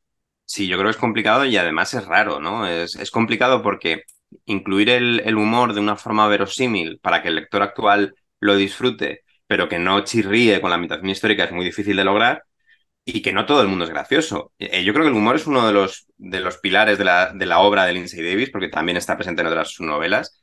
Sí, 0.46 0.66
yo 0.66 0.78
creo 0.78 0.86
que 0.86 0.96
es 0.96 0.96
complicado 0.96 1.44
y 1.44 1.58
además 1.58 1.92
es 1.92 2.06
raro, 2.06 2.40
¿no? 2.40 2.66
Es, 2.66 2.96
es 2.96 3.10
complicado 3.10 3.62
porque 3.62 4.04
incluir 4.46 4.88
el, 4.88 5.20
el 5.26 5.36
humor 5.36 5.74
de 5.74 5.80
una 5.80 5.96
forma 5.96 6.26
verosímil 6.26 6.98
para 7.00 7.20
que 7.20 7.28
el 7.28 7.34
lector 7.34 7.62
actual 7.62 8.14
lo 8.40 8.56
disfrute 8.56 9.24
pero 9.50 9.68
que 9.68 9.80
no 9.80 10.04
chirríe 10.04 10.60
con 10.60 10.70
la 10.70 10.76
imitación 10.76 11.10
histórica 11.10 11.42
es 11.42 11.50
muy 11.50 11.64
difícil 11.64 11.96
de 11.96 12.04
lograr 12.04 12.44
y 13.04 13.20
que 13.20 13.32
no 13.32 13.46
todo 13.46 13.62
el 13.62 13.66
mundo 13.66 13.84
es 13.84 13.90
gracioso. 13.90 14.52
Eh, 14.60 14.84
yo 14.84 14.92
creo 14.92 15.04
que 15.04 15.10
el 15.10 15.16
humor 15.16 15.34
es 15.34 15.48
uno 15.48 15.66
de 15.66 15.72
los, 15.72 16.06
de 16.18 16.38
los 16.38 16.58
pilares 16.58 16.98
de 16.98 17.04
la, 17.04 17.32
de 17.32 17.46
la 17.46 17.58
obra 17.58 17.84
de 17.84 17.92
Lindsay 17.92 18.22
Davis, 18.22 18.50
porque 18.50 18.68
también 18.68 18.96
está 18.96 19.16
presente 19.16 19.40
en 19.42 19.48
otras 19.48 19.80
novelas, 19.80 20.38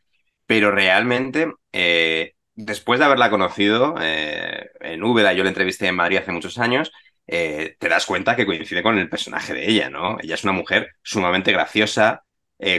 pero 0.46 0.72
realmente, 0.72 1.50
eh, 1.72 2.34
después 2.54 3.00
de 3.00 3.06
haberla 3.06 3.30
conocido 3.30 3.96
eh, 4.02 4.72
en 4.82 5.02
Úbeda, 5.02 5.32
yo 5.32 5.44
la 5.44 5.52
entrevisté 5.52 5.88
en 5.88 5.96
Madrid 5.96 6.18
hace 6.18 6.34
muchos 6.34 6.58
años, 6.58 6.92
te 7.26 7.78
das 7.80 8.06
cuenta 8.06 8.36
que 8.36 8.46
coincide 8.46 8.84
con 8.84 8.98
el 8.98 9.08
personaje 9.08 9.54
de 9.54 9.70
ella, 9.70 9.90
¿no? 9.90 10.18
Ella 10.22 10.36
es 10.36 10.44
una 10.44 10.54
mujer 10.54 10.90
sumamente 11.02 11.54
graciosa, 11.54 12.26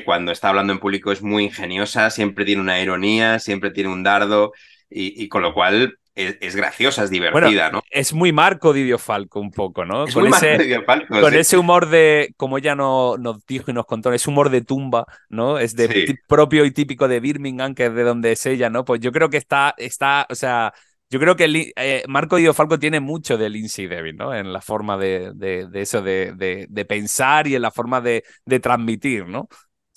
cuando 0.05 0.33
está 0.33 0.51
hablando 0.51 0.75
en 0.75 0.79
público 0.79 1.11
es 1.11 1.23
muy 1.23 1.45
ingeniosa, 1.45 2.11
siempre 2.11 2.45
tiene 2.45 2.61
una 2.61 2.81
ironía, 2.83 3.39
siempre 3.39 3.71
tiene 3.71 3.89
un 3.89 4.03
dardo, 4.03 4.53
y 4.91 5.29
con 5.29 5.43
lo 5.43 5.53
cual 5.55 5.99
es, 6.19 6.57
graciosa, 6.57 7.05
es 7.05 7.11
divertida, 7.11 7.71
¿no? 7.71 7.83
Es 7.91 8.13
muy 8.13 8.33
Marco 8.33 8.73
Didio 8.73 8.99
Falco 8.99 9.41
un 9.41 9.51
poco, 9.51 9.85
¿no? 9.85 10.07
con 10.07 10.27
ese, 10.27 10.81
Con 11.09 11.35
ese 11.35 11.57
humor 11.57 11.89
de, 11.89 12.35
como 12.37 12.59
ella 12.59 12.75
no, 12.75 13.17
nos 13.19 13.45
dijo 13.47 13.71
y 13.71 13.75
nos 13.75 13.87
contó, 13.87 14.13
es 14.13 14.27
humor 14.27 14.51
de 14.51 14.63
tumba, 14.63 15.07
¿no? 15.29 15.59
Es 15.59 15.77
de 15.77 16.19
propio 16.27 16.65
y 16.65 16.73
típico 16.73 17.09
de 17.09 17.21
Birmingham, 17.21 17.75
que 17.75 17.87
es 17.87 17.95
de 17.95 18.03
donde 18.03 18.33
es 18.33 18.45
ella, 18.47 18.69
¿no? 18.69 18.85
Pues 18.85 19.01
yo 19.01 19.13
creo 19.13 19.31
que 19.31 19.37
está, 19.37 19.75
está 19.79 20.27
o 20.29 20.35
sea, 20.35 20.73
yo 21.11 21.19
creo 21.19 21.37
que 21.37 21.73
eh, 21.77 22.03
Marco 22.07 22.37
Didio 22.37 22.53
Falco 22.53 22.79
tiene 22.79 23.01
mucho 23.01 23.39
de 23.39 23.49
Lindsay 23.49 23.87
David, 23.87 24.15
¿no? 24.17 24.35
En 24.35 24.53
la 24.53 24.61
forma 24.61 24.99
de, 24.99 25.33
de, 25.35 25.69
eso, 25.75 26.03
de, 26.03 26.35
de, 26.37 26.85
pensar 26.85 27.47
y 27.47 27.55
en 27.55 27.63
la 27.63 27.71
forma 27.71 28.01
de, 28.01 28.23
transmitir, 28.61 29.27
¿no? 29.27 29.49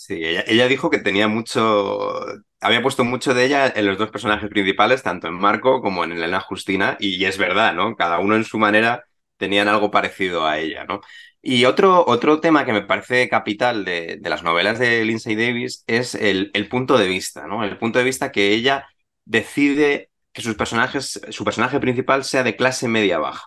Sí, 0.03 0.15
ella, 0.15 0.43
ella, 0.47 0.67
dijo 0.67 0.89
que 0.89 0.97
tenía 0.97 1.27
mucho, 1.27 2.25
había 2.59 2.81
puesto 2.81 3.03
mucho 3.03 3.35
de 3.35 3.45
ella 3.45 3.67
en 3.67 3.85
los 3.85 3.99
dos 3.99 4.09
personajes 4.09 4.49
principales, 4.49 5.03
tanto 5.03 5.27
en 5.27 5.35
Marco 5.35 5.79
como 5.79 6.03
en 6.03 6.11
Elena 6.11 6.39
Justina, 6.41 6.97
y 6.99 7.23
es 7.25 7.37
verdad, 7.37 7.75
¿no? 7.75 7.95
Cada 7.95 8.17
uno 8.17 8.35
en 8.35 8.43
su 8.43 8.57
manera 8.57 9.03
tenían 9.37 9.67
algo 9.67 9.91
parecido 9.91 10.47
a 10.47 10.57
ella, 10.57 10.85
¿no? 10.85 11.01
Y 11.39 11.65
otro, 11.65 12.03
otro 12.07 12.39
tema 12.39 12.65
que 12.65 12.73
me 12.73 12.81
parece 12.81 13.29
capital 13.29 13.85
de, 13.85 14.19
las 14.23 14.41
novelas 14.41 14.79
de 14.79 15.05
Lindsay 15.05 15.35
Davis 15.35 15.83
es 15.85 16.15
el, 16.15 16.49
el, 16.55 16.67
punto 16.67 16.97
de 16.97 17.07
vista, 17.07 17.45
¿no? 17.45 17.63
El 17.63 17.77
punto 17.77 17.99
de 17.99 18.05
vista 18.05 18.31
que 18.31 18.53
ella 18.53 18.87
decide 19.25 20.09
que 20.33 20.41
sus 20.41 20.55
personajes, 20.55 21.21
su 21.29 21.43
personaje 21.45 21.79
principal 21.79 22.23
sea 22.23 22.41
de 22.43 22.55
clase 22.55 22.87
media-baja. 22.87 23.45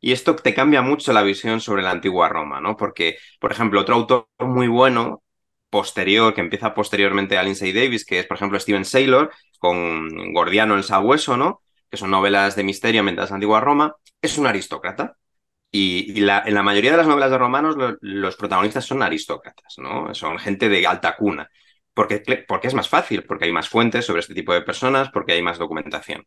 Y 0.00 0.12
esto 0.12 0.34
te 0.36 0.54
cambia 0.54 0.82
mucho 0.82 1.12
la 1.12 1.22
visión 1.22 1.60
sobre 1.60 1.82
la 1.82 1.92
antigua 1.92 2.28
Roma, 2.28 2.60
¿no? 2.60 2.76
Porque, 2.76 3.18
por 3.40 3.52
ejemplo, 3.52 3.80
otro 3.80 3.94
autor 3.94 4.28
muy 4.40 4.68
bueno 4.68 5.22
posterior, 5.70 6.34
que 6.34 6.40
empieza 6.40 6.74
posteriormente 6.74 7.38
a 7.38 7.42
Lindsay 7.42 7.72
Davis, 7.72 8.04
que 8.04 8.20
es, 8.20 8.26
por 8.26 8.36
ejemplo, 8.36 8.58
Steven 8.58 8.84
Saylor, 8.84 9.32
con 9.58 10.32
Gordiano 10.32 10.76
el 10.76 10.84
Sabueso, 10.84 11.36
¿no? 11.36 11.62
Que 11.90 11.96
son 11.96 12.10
novelas 12.10 12.56
de 12.56 12.64
misterio 12.64 13.02
mientras 13.02 13.32
antigua 13.32 13.60
Roma, 13.60 13.94
es 14.22 14.38
un 14.38 14.46
aristócrata. 14.46 15.16
Y, 15.70 16.20
la, 16.20 16.42
en 16.46 16.54
la 16.54 16.62
mayoría 16.62 16.92
de 16.92 16.96
las 16.98 17.06
novelas 17.06 17.30
de 17.30 17.38
romanos 17.38 17.76
los 18.00 18.36
protagonistas 18.36 18.84
son 18.86 19.02
aristócratas, 19.02 19.74
¿no? 19.78 20.14
Son 20.14 20.38
gente 20.38 20.68
de 20.68 20.86
alta 20.86 21.16
cuna. 21.16 21.50
porque, 21.94 22.22
porque 22.48 22.68
es 22.68 22.74
más 22.74 22.88
fácil, 22.88 23.24
porque 23.24 23.46
hay 23.46 23.52
más 23.52 23.68
fuentes 23.68 24.06
sobre 24.06 24.20
este 24.20 24.34
tipo 24.34 24.54
de 24.54 24.62
personas, 24.62 25.10
porque 25.10 25.32
hay 25.32 25.42
más 25.42 25.58
documentación. 25.58 26.26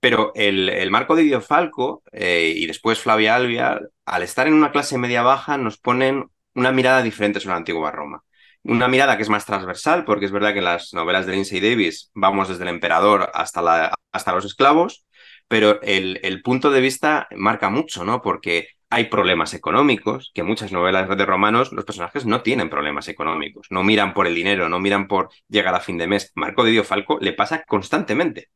Pero 0.00 0.32
el, 0.34 0.90
marco 0.90 1.14
de 1.14 1.24
Idiofalco 1.24 2.02
eh, 2.12 2.54
y 2.56 2.66
después 2.66 2.98
Flavia 3.00 3.36
Albia, 3.36 3.80
al 4.06 4.22
estar 4.22 4.46
en 4.48 4.54
una 4.54 4.72
clase 4.72 4.96
media-baja, 4.98 5.58
nos 5.58 5.78
ponen 5.78 6.30
una 6.54 6.72
mirada 6.72 7.02
diferente 7.02 7.38
sobre 7.38 7.52
la 7.52 7.58
antigua 7.58 7.90
Roma. 7.92 8.24
Una 8.62 8.88
mirada 8.88 9.16
que 9.16 9.22
es 9.22 9.28
más 9.28 9.46
transversal, 9.46 10.04
porque 10.04 10.26
es 10.26 10.32
verdad 10.32 10.52
que 10.52 10.58
en 10.58 10.66
las 10.66 10.92
novelas 10.92 11.26
de 11.26 11.32
Lindsay 11.32 11.60
Davis 11.60 12.10
vamos 12.14 12.48
desde 12.48 12.62
el 12.62 12.68
emperador 12.68 13.30
hasta, 13.32 13.62
la, 13.62 13.94
hasta 14.12 14.32
los 14.32 14.44
esclavos, 14.44 15.06
pero 15.48 15.80
el, 15.82 16.20
el, 16.22 16.42
punto 16.42 16.70
de 16.70 16.80
vista 16.80 17.26
marca 17.36 17.70
mucho, 17.70 18.04
¿no? 18.04 18.20
Porque 18.20 18.68
hay 18.90 19.04
problemas 19.04 19.54
económicos, 19.54 20.32
que 20.34 20.42
muchas 20.42 20.72
novelas 20.72 21.08
de 21.08 21.26
romanos 21.26 21.72
los 21.72 21.84
personajes 21.84 22.26
no 22.26 22.42
tienen 22.42 22.68
problemas 22.68 23.08
económicos, 23.08 23.68
no 23.70 23.84
miran 23.84 24.12
por 24.12 24.26
el 24.26 24.34
dinero, 24.34 24.68
no 24.68 24.80
miran 24.80 25.06
por 25.06 25.30
llegar 25.48 25.74
a 25.74 25.80
fin 25.80 25.96
de 25.96 26.08
mes. 26.08 26.32
Marco 26.34 26.64
de 26.64 26.72
Diofalco 26.72 27.18
le 27.20 27.32
pasa 27.32 27.62
constantemente. 27.64 28.50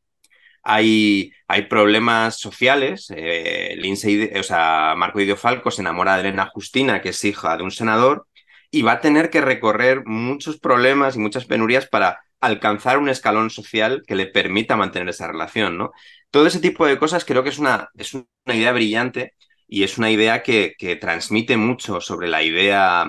Hay, 0.63 1.31
hay 1.47 1.63
problemas 1.63 2.37
sociales. 2.39 3.11
Eh, 3.15 3.75
Lindsay, 3.77 4.31
o 4.37 4.43
sea, 4.43 4.95
Marco 4.97 5.19
de 5.19 5.25
Diofalco 5.25 5.71
se 5.71 5.81
enamora 5.81 6.15
de 6.15 6.21
Elena 6.21 6.49
Justina, 6.53 7.01
que 7.01 7.09
es 7.09 7.23
hija 7.23 7.55
de 7.55 7.63
un 7.63 7.71
senador, 7.71 8.27
y 8.71 8.81
va 8.81 8.93
a 8.93 9.01
tener 9.01 9.29
que 9.29 9.41
recorrer 9.41 10.05
muchos 10.05 10.59
problemas 10.59 11.15
y 11.15 11.19
muchas 11.19 11.45
penurias 11.45 11.87
para 11.87 12.19
alcanzar 12.41 12.97
un 12.97 13.09
escalón 13.09 13.49
social 13.49 14.03
que 14.05 14.15
le 14.15 14.27
permita 14.27 14.75
mantener 14.75 15.09
esa 15.09 15.27
relación, 15.27 15.77
¿no? 15.77 15.91
Todo 16.31 16.47
ese 16.47 16.59
tipo 16.59 16.85
de 16.85 16.97
cosas 16.99 17.25
creo 17.25 17.43
que 17.43 17.49
es 17.49 17.59
una, 17.59 17.89
es 17.95 18.13
una 18.13 18.25
idea 18.47 18.71
brillante 18.71 19.33
y 19.67 19.83
es 19.83 19.97
una 19.97 20.11
idea 20.11 20.43
que, 20.43 20.75
que 20.77 20.95
transmite 20.95 21.57
mucho 21.57 22.01
sobre 22.01 22.27
la 22.27 22.43
idea 22.43 23.07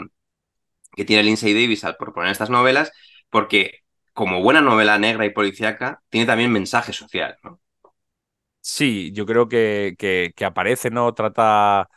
que 0.96 1.04
tiene 1.04 1.22
Lindsay 1.22 1.52
Davis 1.52 1.84
al 1.84 1.96
proponer 1.96 2.32
estas 2.32 2.50
novelas, 2.50 2.92
porque 3.30 3.82
como 4.14 4.42
buena 4.42 4.62
novela 4.62 4.98
negra 4.98 5.26
y 5.26 5.30
policíaca, 5.30 6.02
tiene 6.08 6.26
también 6.26 6.50
mensaje 6.50 6.92
social, 6.92 7.36
¿no? 7.44 7.60
Sí, 8.60 9.12
yo 9.12 9.26
creo 9.26 9.46
que, 9.46 9.94
que, 9.96 10.44
aparece, 10.44 10.90
¿no? 10.90 11.14
Trata. 11.14 11.88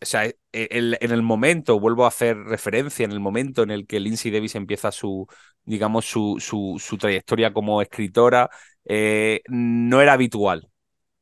O 0.00 0.04
sea, 0.06 0.26
e, 0.26 0.34
en 0.52 1.10
el 1.10 1.22
momento, 1.22 1.78
vuelvo 1.80 2.04
a 2.04 2.08
hacer 2.08 2.36
referencia, 2.36 3.04
en 3.04 3.12
el 3.12 3.20
momento 3.20 3.62
en 3.62 3.70
el 3.70 3.86
que 3.86 4.00
Lindsay 4.00 4.30
Davis 4.30 4.54
empieza 4.54 4.92
su, 4.92 5.26
digamos, 5.64 6.04
su, 6.06 6.36
su, 6.40 6.76
su 6.78 6.96
trayectoria 6.98 7.52
como 7.52 7.82
escritora, 7.82 8.50
eh, 8.84 9.40
no 9.48 10.00
era 10.00 10.14
habitual 10.14 10.68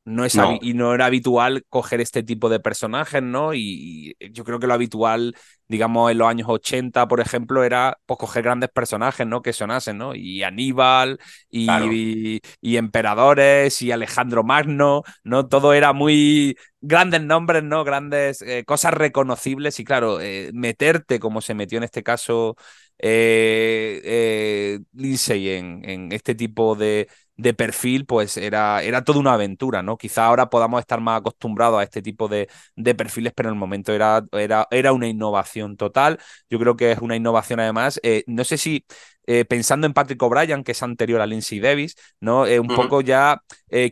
no 0.07 0.23
es 0.23 0.37
y 0.61 0.73
no 0.73 0.93
era 0.93 1.07
habitual 1.07 1.65
coger 1.67 1.99
este 1.99 2.23
tipo 2.23 2.47
de 2.47 2.61
personajes, 2.61 3.21
¿no? 3.21 3.53
Y, 3.53 4.15
yo 4.31 4.45
creo 4.45 4.57
que 4.57 4.65
lo 4.65 4.73
habitual, 4.73 5.35
digamos, 5.67 6.09
en 6.09 6.17
los 6.19 6.29
años 6.29 6.47
80, 6.49 7.09
por 7.09 7.19
ejemplo, 7.19 7.65
era 7.65 7.99
pues, 8.05 8.17
coger 8.17 8.43
grandes 8.43 8.69
personajes, 8.69 9.27
¿no? 9.27 9.41
Que 9.41 9.51
sonasen, 9.51 9.97
¿no? 9.97 10.15
Y 10.15 10.43
Aníbal, 10.43 11.19
y, 11.49 12.39
y, 12.61 12.77
emperadores, 12.77 13.81
y 13.81 13.91
Alejandro 13.91 14.45
Magno, 14.45 15.03
¿no? 15.25 15.47
Todo 15.49 15.73
era 15.73 15.91
muy 15.91 16.57
grandes 16.79 17.21
nombres, 17.21 17.63
¿no? 17.63 17.83
Grandes 17.83 18.41
eh, 18.41 18.63
cosas 18.65 18.93
reconocibles 18.93 19.77
y 19.81 19.83
claro, 19.83 20.21
eh, 20.21 20.51
meterte 20.53 21.19
como 21.19 21.41
se 21.41 21.53
metió 21.53 21.79
en 21.79 21.83
este 21.83 22.01
caso 22.01 22.55
eh, 22.97 24.79
Lindsay 24.93 25.49
en, 25.49 25.81
en 25.83 26.11
este 26.13 26.33
tipo 26.33 26.75
de 26.75 27.09
de 27.37 27.53
perfil, 27.53 28.05
pues 28.05 28.35
era, 28.37 28.81
era 28.83 29.03
toda 29.03 29.19
una 29.19 29.33
aventura, 29.33 29.83
¿no? 29.83 29.97
Quizá 29.97 30.25
ahora 30.25 30.49
podamos 30.49 30.79
estar 30.79 30.99
más 30.99 31.19
acostumbrados 31.19 31.79
a 31.79 31.83
este 31.83 32.01
tipo 32.01 32.27
de, 32.27 32.49
de 32.75 32.95
perfiles, 32.95 33.31
pero 33.35 33.49
en 33.49 33.55
el 33.55 33.59
momento 33.59 33.93
era, 33.93 34.25
era, 34.31 34.67
era, 34.71 34.91
una 34.91 35.07
innovación 35.07 35.77
total. 35.77 36.19
Yo 36.49 36.59
creo 36.59 36.75
que 36.75 36.91
es 36.91 36.99
una 36.99 37.15
innovación 37.15 37.59
además. 37.59 37.99
Eh, 38.03 38.23
no 38.27 38.43
sé 38.43 38.57
si 38.57 38.85
eh, 39.27 39.45
pensando 39.45 39.85
en 39.85 39.93
Patrick 39.93 40.21
O'Brien, 40.23 40.63
que 40.63 40.71
es 40.71 40.81
anterior 40.83 41.21
a 41.21 41.27
Lindsay 41.27 41.59
Davis, 41.59 41.95
¿no? 42.19 42.47
Eh, 42.47 42.59
un 42.59 42.67
poco 42.67 43.01
ya 43.01 43.41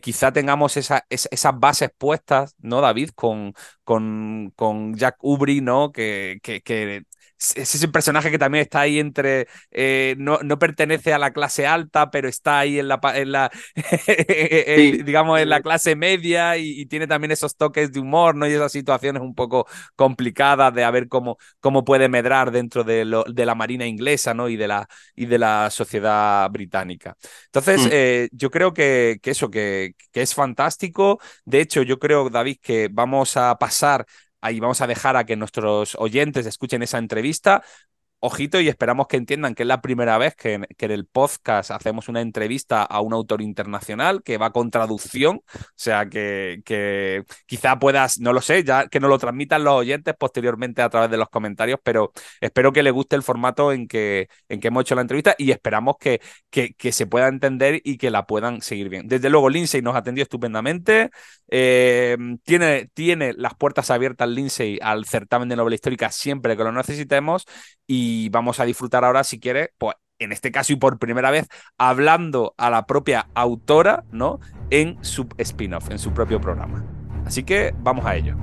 quizá 0.02 0.32
tengamos 0.32 0.76
esa, 0.76 1.04
esas 1.10 1.58
bases 1.60 1.90
puestas, 1.96 2.54
¿no, 2.58 2.80
David? 2.80 3.10
Con, 3.14 3.52
con, 3.84 4.52
con 4.56 4.94
Jack 4.94 5.16
Ubry, 5.20 5.60
¿no? 5.60 5.92
Que, 5.92 6.38
que, 6.42 6.62
que 6.62 7.04
es 7.38 7.74
ese 7.74 7.88
personaje 7.88 8.30
que 8.30 8.38
también 8.38 8.62
está 8.62 8.80
ahí 8.80 8.98
entre, 8.98 9.46
eh, 9.70 10.14
no, 10.18 10.38
no, 10.42 10.58
pertenece 10.58 11.12
a 11.12 11.18
la 11.18 11.32
clase 11.32 11.66
alta, 11.66 12.10
pero 12.10 12.28
está 12.28 12.60
ahí 12.60 12.78
en 12.78 12.88
la, 12.88 13.00
en 13.14 13.32
la 13.32 13.50
digamos, 15.04 15.40
en 15.40 15.50
la 15.50 15.60
clase 15.60 15.96
media 15.96 16.56
y, 16.56 16.86
tiene 16.86 17.06
también 17.06 17.32
esos 17.32 17.56
toques 17.56 17.92
de 17.92 18.00
humor, 18.00 18.36
¿no? 18.36 18.46
Y 18.46 18.52
esas 18.52 18.72
situaciones 18.72 19.22
un 19.22 19.34
poco 19.34 19.66
complicadas 19.96 20.72
de 20.74 20.84
a 20.84 20.90
ver 20.90 21.08
cómo, 21.08 21.36
cómo 21.60 21.84
puede 21.84 22.08
medrar 22.08 22.50
dentro 22.52 22.84
de, 22.84 23.04
lo, 23.04 23.24
de 23.24 23.46
la 23.46 23.54
marina 23.54 23.86
inglesa, 23.86 24.34
¿no? 24.34 24.48
Y 24.48 24.56
de 24.56 24.68
la, 24.68 24.88
y 25.14 25.26
de 25.26 25.38
la 25.38 25.70
sociedad 25.70 26.48
británica. 26.50 27.16
Entonces, 27.46 27.86
mm. 27.86 27.88
eh, 27.92 28.28
yo 28.32 28.50
creo 28.50 28.72
que, 28.72 29.18
que 29.22 29.30
eso, 29.32 29.50
que, 29.50 29.94
que 30.12 30.22
es 30.22 30.34
fantástico. 30.34 31.20
De 31.44 31.60
hecho, 31.60 31.82
yo 31.82 31.98
creo, 31.98 32.30
David, 32.30 32.58
que 32.62 32.88
vamos 32.90 33.36
a 33.36 33.56
pasar 33.58 34.06
Ahí 34.40 34.60
vamos 34.60 34.80
a 34.80 34.86
dejar 34.86 35.16
a 35.16 35.24
que 35.24 35.36
nuestros 35.36 35.96
oyentes 35.96 36.46
escuchen 36.46 36.82
esa 36.82 36.98
entrevista 36.98 37.64
ojito 38.26 38.60
y 38.60 38.68
esperamos 38.68 39.06
que 39.06 39.16
entiendan 39.16 39.54
que 39.54 39.62
es 39.62 39.66
la 39.66 39.80
primera 39.80 40.18
vez 40.18 40.34
que 40.34 40.54
en, 40.54 40.66
que 40.76 40.86
el 40.86 41.06
podcast 41.06 41.70
hacemos 41.70 42.08
una 42.08 42.20
entrevista 42.20 42.82
a 42.82 43.00
un 43.00 43.12
autor 43.12 43.42
internacional 43.42 44.22
que 44.22 44.38
va 44.38 44.52
con 44.52 44.70
traducción, 44.70 45.36
o 45.36 45.60
sea 45.74 46.06
que, 46.06 46.62
que 46.64 47.24
quizá 47.46 47.78
puedas, 47.78 48.18
no 48.20 48.32
lo 48.32 48.40
sé, 48.40 48.64
ya 48.64 48.88
que 48.88 49.00
nos 49.00 49.10
lo 49.10 49.18
transmitan 49.18 49.64
los 49.64 49.74
oyentes 49.74 50.14
posteriormente 50.18 50.82
a 50.82 50.90
través 50.90 51.10
de 51.10 51.16
los 51.16 51.28
comentarios, 51.28 51.78
pero 51.82 52.12
espero 52.40 52.72
que 52.72 52.82
les 52.82 52.92
guste 52.92 53.16
el 53.16 53.22
formato 53.22 53.72
en 53.72 53.88
que, 53.88 54.28
en 54.48 54.60
que 54.60 54.68
hemos 54.68 54.82
hecho 54.82 54.94
la 54.94 55.02
entrevista 55.02 55.34
y 55.38 55.50
esperamos 55.50 55.96
que, 55.98 56.20
que, 56.50 56.74
que 56.74 56.92
se 56.92 57.06
pueda 57.06 57.28
entender 57.28 57.80
y 57.84 57.96
que 57.98 58.10
la 58.10 58.26
puedan 58.26 58.60
seguir 58.60 58.88
bien. 58.88 59.08
Desde 59.08 59.30
luego, 59.30 59.48
Lindsay 59.48 59.82
nos 59.82 59.96
atendió 59.96 60.22
estupendamente, 60.22 61.10
eh, 61.48 62.16
tiene, 62.44 62.90
tiene 62.94 63.32
las 63.34 63.54
puertas 63.54 63.90
abiertas 63.90 64.28
Lindsay 64.28 64.78
al 64.82 65.04
certamen 65.04 65.48
de 65.48 65.56
novela 65.56 65.74
histórica 65.74 66.10
siempre 66.10 66.56
que 66.56 66.64
lo 66.64 66.72
necesitemos 66.72 67.46
y 67.86 68.15
vamos 68.30 68.60
a 68.60 68.64
disfrutar 68.64 69.04
ahora, 69.04 69.24
si 69.24 69.38
quiere, 69.38 69.72
pues 69.78 69.96
en 70.18 70.32
este 70.32 70.50
caso 70.50 70.72
y 70.72 70.76
por 70.76 70.98
primera 70.98 71.30
vez, 71.30 71.46
hablando 71.78 72.54
a 72.56 72.70
la 72.70 72.86
propia 72.86 73.28
autora, 73.34 74.04
¿no? 74.10 74.40
En 74.70 75.02
su 75.04 75.28
spin-off, 75.38 75.90
en 75.90 75.98
su 75.98 76.12
propio 76.12 76.40
programa. 76.40 76.84
Así 77.24 77.42
que 77.42 77.74
vamos 77.78 78.06
a 78.06 78.16
ello. 78.16 78.36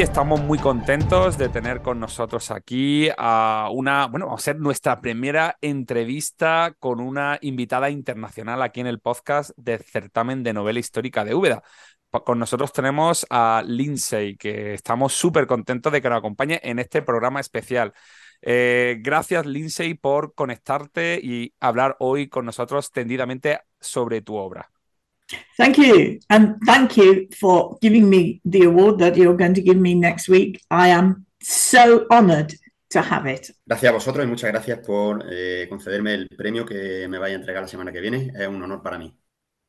Estamos 0.00 0.40
muy 0.40 0.58
contentos 0.58 1.38
de 1.38 1.48
tener 1.48 1.80
con 1.80 2.00
nosotros 2.00 2.50
aquí 2.50 3.08
a 3.16 3.68
una, 3.72 4.06
bueno, 4.06 4.26
vamos 4.26 4.40
a 4.40 4.42
hacer 4.42 4.60
nuestra 4.60 5.00
primera 5.00 5.56
entrevista 5.60 6.74
con 6.78 7.00
una 7.00 7.38
invitada 7.40 7.90
internacional 7.90 8.62
aquí 8.62 8.80
en 8.80 8.86
el 8.86 9.00
podcast 9.00 9.50
del 9.56 9.82
certamen 9.82 10.42
de 10.42 10.52
novela 10.52 10.78
histórica 10.80 11.24
de 11.24 11.34
Úbeda. 11.34 11.62
Con 12.10 12.38
nosotros 12.38 12.72
tenemos 12.72 13.26
a 13.30 13.62
Lindsay, 13.66 14.36
que 14.36 14.74
estamos 14.74 15.14
súper 15.14 15.46
contentos 15.46 15.92
de 15.92 16.02
que 16.02 16.08
nos 16.08 16.18
acompañe 16.18 16.60
en 16.62 16.78
este 16.78 17.02
programa 17.02 17.40
especial. 17.40 17.92
Eh, 18.42 18.98
gracias, 19.00 19.46
Lindsay, 19.46 19.94
por 19.94 20.34
conectarte 20.34 21.20
y 21.22 21.54
hablar 21.60 21.96
hoy 22.00 22.28
con 22.28 22.44
nosotros 22.46 22.90
tendidamente 22.90 23.60
sobre 23.80 24.22
tu 24.22 24.36
obra. 24.36 24.73
Thank 25.56 25.78
you. 25.78 26.20
And 26.28 26.56
thank 26.66 26.96
you 26.96 27.28
for 27.38 27.78
giving 27.80 28.08
me 28.08 28.40
the 28.44 28.64
award 28.64 28.98
that 28.98 29.16
you're 29.16 29.36
going 29.36 29.54
to 29.54 29.62
give 29.62 29.76
me 29.76 29.94
next 29.94 30.28
week. 30.28 30.60
I 30.70 30.88
am 30.88 31.26
so 31.40 32.06
honored 32.10 32.54
to 32.90 33.02
have 33.02 33.26
it. 33.26 33.50
Gracias 33.66 33.90
a 33.90 33.92
vosotros 33.92 34.24
y 34.24 34.28
muchas 34.28 34.50
gracias 34.50 34.80
por 34.80 35.24
eh, 35.30 35.66
concederme 35.68 36.14
el 36.14 36.28
premio 36.28 36.64
que 36.64 37.06
me 37.08 37.18
vaya 37.18 37.34
a 37.34 37.38
entregar 37.38 37.62
la 37.62 37.68
semana 37.68 37.92
que 37.92 38.00
viene. 38.00 38.32
Es 38.36 38.48
un 38.48 38.62
honor 38.62 38.82
para 38.82 38.98
mí. 38.98 39.14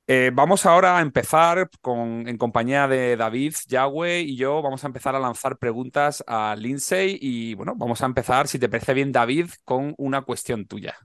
Eh, 0.07 0.29
vamos 0.31 0.67
ahora 0.67 0.99
a 0.99 1.01
empezar 1.01 1.67
con, 1.81 2.27
en 2.27 2.37
compañía 2.37 2.87
de 2.87 3.17
David, 3.17 3.55
Yahweh 3.67 4.21
y 4.21 4.35
yo. 4.35 4.61
Vamos 4.61 4.83
a 4.83 4.87
empezar 4.87 5.15
a 5.15 5.19
lanzar 5.19 5.57
preguntas 5.57 6.23
a 6.27 6.55
Lindsay 6.55 7.17
y 7.19 7.55
bueno, 7.55 7.73
vamos 7.75 8.03
a 8.03 8.05
empezar, 8.05 8.47
si 8.47 8.59
te 8.59 8.69
parece 8.69 8.93
bien, 8.93 9.11
David, 9.11 9.49
con 9.63 9.95
una 9.97 10.21
cuestión 10.21 10.67
tuya. 10.67 10.95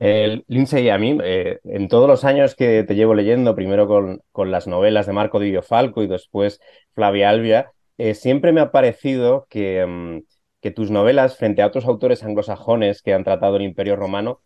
El 0.00 0.44
Lindsay, 0.48 0.88
a 0.88 0.98
mí, 0.98 1.18
eh, 1.22 1.60
en 1.64 1.88
todos 1.88 2.08
los 2.08 2.24
años 2.24 2.54
que 2.56 2.84
te 2.84 2.94
llevo 2.94 3.14
leyendo, 3.14 3.54
primero 3.54 3.86
con, 3.86 4.22
con 4.32 4.50
las 4.50 4.66
novelas 4.66 5.06
de 5.06 5.12
Marco 5.12 5.38
Didio 5.38 5.62
Falco 5.62 6.02
y 6.02 6.06
después 6.08 6.60
Flavia 6.94 7.28
Albia, 7.30 7.72
eh, 7.98 8.14
siempre 8.14 8.52
me 8.52 8.62
ha 8.62 8.72
parecido 8.72 9.46
que, 9.50 9.84
mm, 9.86 10.22
que 10.62 10.70
tus 10.70 10.90
novelas, 10.90 11.36
frente 11.36 11.62
a 11.62 11.66
otros 11.66 11.84
autores 11.84 12.24
anglosajones 12.24 13.02
que 13.02 13.14
han 13.14 13.24
tratado 13.24 13.56
el 13.56 13.62
Imperio 13.62 13.94
Romano, 13.96 14.40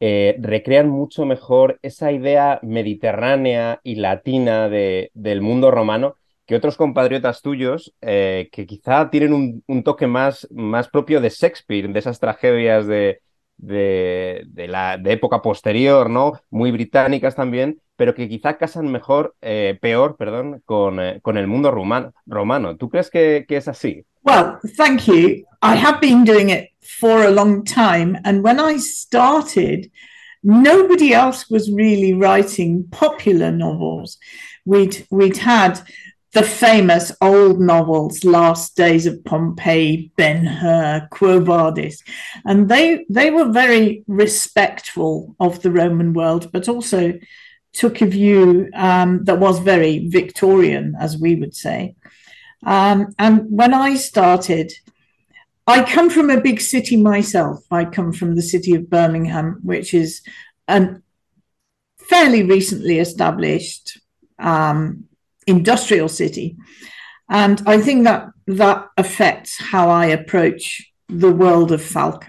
eh, 0.00 0.36
recrean 0.40 0.88
mucho 0.88 1.26
mejor 1.26 1.78
esa 1.82 2.12
idea 2.12 2.60
mediterránea 2.62 3.80
y 3.82 3.96
latina 3.96 4.68
de, 4.68 5.10
del 5.14 5.40
mundo 5.40 5.70
romano 5.72 6.14
que 6.46 6.54
otros 6.54 6.76
compatriotas 6.76 7.42
tuyos 7.42 7.94
eh, 8.00 8.48
que 8.52 8.66
quizá 8.66 9.10
tienen 9.10 9.62
un, 9.66 9.82
toque 9.82 10.06
más, 10.06 10.46
más, 10.50 10.88
propio 10.88 11.20
de 11.20 11.30
Shakespeare, 11.30 11.88
de 11.88 11.98
esas 11.98 12.20
tragedias 12.20 12.86
de, 12.86 13.20
de, 13.58 14.46
la, 14.68 14.96
de 14.96 15.12
época 15.12 15.42
posterior, 15.42 16.08
¿no? 16.08 16.40
Muy 16.50 16.70
británicas 16.70 17.34
también, 17.34 17.80
pero 17.96 18.14
que 18.14 18.28
quizá 18.28 18.56
casan 18.56 18.90
mejor, 18.90 19.34
eh, 19.42 19.76
peor, 19.80 20.16
perdón, 20.16 20.62
con, 20.64 20.98
con 21.22 21.36
el 21.36 21.46
mundo 21.46 21.70
romano, 21.70 22.12
romano. 22.26 22.76
¿Tú 22.76 22.88
crees 22.88 23.10
que, 23.10 23.44
que 23.46 23.56
es 23.56 23.68
así? 23.68 24.04
Well, 24.22 24.58
thank 24.76 25.06
you. 25.06 25.44
I 25.62 25.74
have 25.74 26.00
been 26.00 26.24
doing 26.24 26.50
it 26.50 26.70
for 27.00 27.24
a 27.24 27.30
long 27.30 27.64
time. 27.64 28.18
And 28.24 28.42
when 28.42 28.60
I 28.60 28.78
started, 28.78 29.90
nobody 30.42 31.12
else 31.12 31.50
was 31.50 31.70
really 31.70 32.12
writing 32.12 32.84
popular 32.90 33.50
novels. 33.50 34.18
We'd, 34.64 35.06
we'd 35.10 35.38
had 35.38 35.80
the 36.32 36.42
famous 36.42 37.10
old 37.20 37.58
novels, 37.58 38.22
Last 38.22 38.76
Days 38.76 39.06
of 39.06 39.24
Pompeii, 39.24 40.12
Ben 40.16 40.44
Hur, 40.44 41.08
Quo 41.10 41.40
Vadis, 41.40 42.02
and 42.44 42.68
they, 42.68 43.06
they 43.08 43.30
were 43.30 43.50
very 43.50 44.04
respectful 44.06 45.34
of 45.40 45.62
the 45.62 45.70
Roman 45.70 46.12
world, 46.12 46.52
but 46.52 46.68
also 46.68 47.18
took 47.72 48.00
a 48.00 48.06
view 48.06 48.68
um, 48.74 49.24
that 49.24 49.38
was 49.38 49.58
very 49.60 50.08
Victorian, 50.08 50.94
as 51.00 51.16
we 51.16 51.34
would 51.34 51.54
say. 51.54 51.94
Um, 52.64 53.14
and 53.18 53.44
when 53.50 53.72
I 53.72 53.94
started, 53.94 54.72
I 55.66 55.82
come 55.82 56.10
from 56.10 56.30
a 56.30 56.40
big 56.40 56.60
city 56.60 56.96
myself. 56.96 57.64
I 57.70 57.84
come 57.84 58.12
from 58.12 58.34
the 58.34 58.42
city 58.42 58.74
of 58.74 58.90
Birmingham, 58.90 59.60
which 59.62 59.94
is 59.94 60.22
a 60.66 60.96
fairly 61.98 62.42
recently 62.42 62.98
established 62.98 64.00
um, 64.38 65.07
industrial 65.48 66.08
city. 66.08 66.56
And 67.28 67.62
I 67.66 67.80
think 67.80 68.04
that 68.04 68.30
that 68.46 68.88
affects 68.96 69.58
how 69.58 69.90
I 69.90 70.06
approach 70.06 70.90
the 71.08 71.32
world 71.32 71.72
of 71.72 71.82
Falco, 71.82 72.26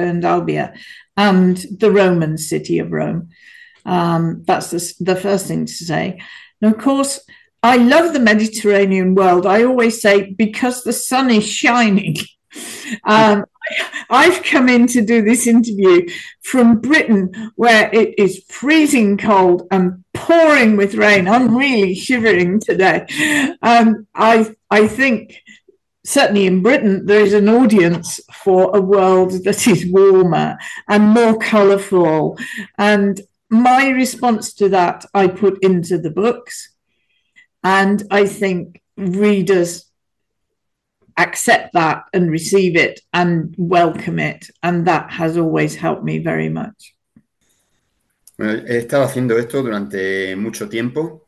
and 0.00 0.22
Albia 0.22 0.76
and 1.16 1.56
the 1.56 1.90
Roman 1.90 2.38
city 2.38 2.78
of 2.78 2.92
Rome. 2.92 3.30
Um, 3.84 4.44
that's 4.46 4.70
the, 4.70 5.04
the 5.04 5.16
first 5.16 5.46
thing 5.46 5.66
to 5.66 5.72
say. 5.72 6.20
And 6.60 6.72
of 6.72 6.80
course, 6.80 7.20
I 7.62 7.76
love 7.76 8.12
the 8.12 8.20
Mediterranean 8.20 9.14
world. 9.14 9.46
I 9.46 9.64
always 9.64 10.00
say 10.00 10.32
because 10.32 10.82
the 10.82 10.92
sun 10.92 11.30
is 11.30 11.46
shining. 11.46 12.16
Um, 13.06 13.46
I've 14.10 14.42
come 14.42 14.68
in 14.68 14.86
to 14.88 15.02
do 15.02 15.22
this 15.22 15.46
interview 15.46 16.08
from 16.42 16.80
Britain, 16.80 17.52
where 17.56 17.90
it 17.92 18.18
is 18.18 18.44
freezing 18.48 19.16
cold 19.16 19.66
and 19.70 20.04
pouring 20.14 20.76
with 20.76 20.94
rain. 20.94 21.28
I'm 21.28 21.56
really 21.56 21.94
shivering 21.94 22.60
today. 22.60 23.06
Um, 23.62 24.06
I 24.14 24.54
I 24.70 24.88
think 24.88 25.40
certainly 26.04 26.46
in 26.46 26.62
Britain 26.62 27.06
there 27.06 27.20
is 27.20 27.32
an 27.32 27.48
audience 27.48 28.20
for 28.32 28.76
a 28.76 28.80
world 28.80 29.44
that 29.44 29.66
is 29.66 29.90
warmer 29.90 30.58
and 30.88 31.04
more 31.04 31.38
colourful. 31.38 32.38
And 32.78 33.20
my 33.50 33.90
response 33.90 34.54
to 34.54 34.68
that 34.70 35.04
I 35.14 35.28
put 35.28 35.62
into 35.62 35.98
the 35.98 36.10
books. 36.10 36.70
And 37.62 38.02
I 38.10 38.26
think 38.26 38.82
readers 38.96 39.91
accept 41.16 41.72
that 41.72 42.04
and 42.12 42.30
receive 42.30 42.76
it 42.76 43.00
and 43.12 43.54
welcome 43.58 44.18
it. 44.18 44.50
And 44.62 44.86
that 44.86 45.10
has 45.10 45.36
always 45.36 45.76
helped 45.76 46.04
me 46.04 46.18
very 46.18 46.48
much. 46.48 46.94
Bueno, 48.38 48.62
he 48.66 48.78
estado 48.78 49.04
haciendo 49.04 49.38
esto 49.38 49.62
durante 49.62 50.34
mucho 50.36 50.68
tiempo 50.68 51.26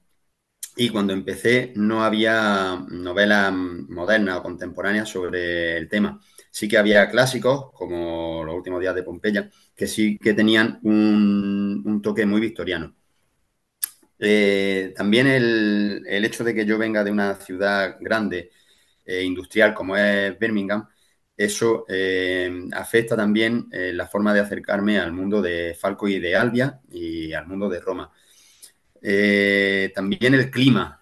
y 0.77 0.88
cuando 0.88 1.12
empecé 1.12 1.73
no 1.77 2.05
había 2.05 2.85
novelas 2.88 3.53
modernas 3.53 4.38
o 4.38 4.42
contemporáneas 4.42 5.09
sobre 5.09 5.77
el 5.77 5.88
tema. 5.88 6.20
Sí 6.51 6.68
que 6.68 6.79
había 6.79 7.11
clásicos, 7.11 7.73
como 7.73 8.44
Los 8.44 8.57
últimos 8.57 8.81
días 8.81 8.94
de 8.94 9.03
Pompeya, 9.03 9.51
que 9.75 9.87
sí 9.87 10.18
que 10.18 10.35
tenían 10.35 10.81
un, 10.83 12.01
toque 12.03 12.27
muy 12.27 12.40
victoriano. 12.40 12.94
Eh, 14.18 14.92
también 14.97 15.27
el, 15.27 16.05
el, 16.07 16.25
hecho 16.25 16.44
de 16.44 16.55
que 16.55 16.64
yo 16.64 16.79
venga 16.79 17.05
de 17.05 17.11
una 17.11 17.35
ciudad 17.35 17.97
grande, 18.01 18.51
eh, 19.05 19.23
industrial 19.23 19.75
como 19.75 19.97
es 19.97 20.38
Birmingham, 20.38 20.88
eso 21.37 21.85
eh, 21.88 22.51
afecta 22.73 23.17
también 23.17 23.69
eh, 23.73 23.93
la 23.93 24.07
forma 24.07 24.33
de 24.33 24.40
acercarme 24.40 24.99
al 24.99 25.12
mundo 25.12 25.43
de 25.43 25.77
Falco 25.79 26.09
y 26.09 26.19
de 26.21 26.37
Albia 26.37 26.81
y 26.90 27.33
al 27.33 27.47
mundo 27.47 27.69
de 27.69 27.81
Roma. 27.81 28.11
También 29.95 30.33
el 30.35 30.51
clima, 30.51 31.01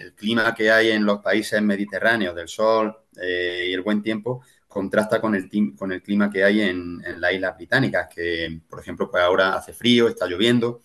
el 0.00 0.14
clima 0.14 0.54
que 0.54 0.70
hay 0.70 0.90
en 0.92 1.04
los 1.04 1.20
países 1.20 1.60
mediterráneos, 1.60 2.34
del 2.34 2.48
sol 2.48 2.96
y 3.14 3.72
el 3.72 3.82
buen 3.82 4.02
tiempo, 4.02 4.42
contrasta 4.66 5.20
con 5.20 5.34
el, 5.34 5.50
con 5.76 5.92
el 5.92 6.02
clima 6.02 6.30
que 6.30 6.42
hay 6.44 6.62
en, 6.62 7.02
las 7.20 7.34
islas 7.34 7.56
británicas, 7.56 8.08
que 8.14 8.60
por 8.68 8.80
ejemplo 8.80 9.10
pues 9.10 9.22
ahora 9.22 9.54
hace 9.54 9.74
frío, 9.74 10.08
está 10.08 10.26
lloviendo, 10.26 10.82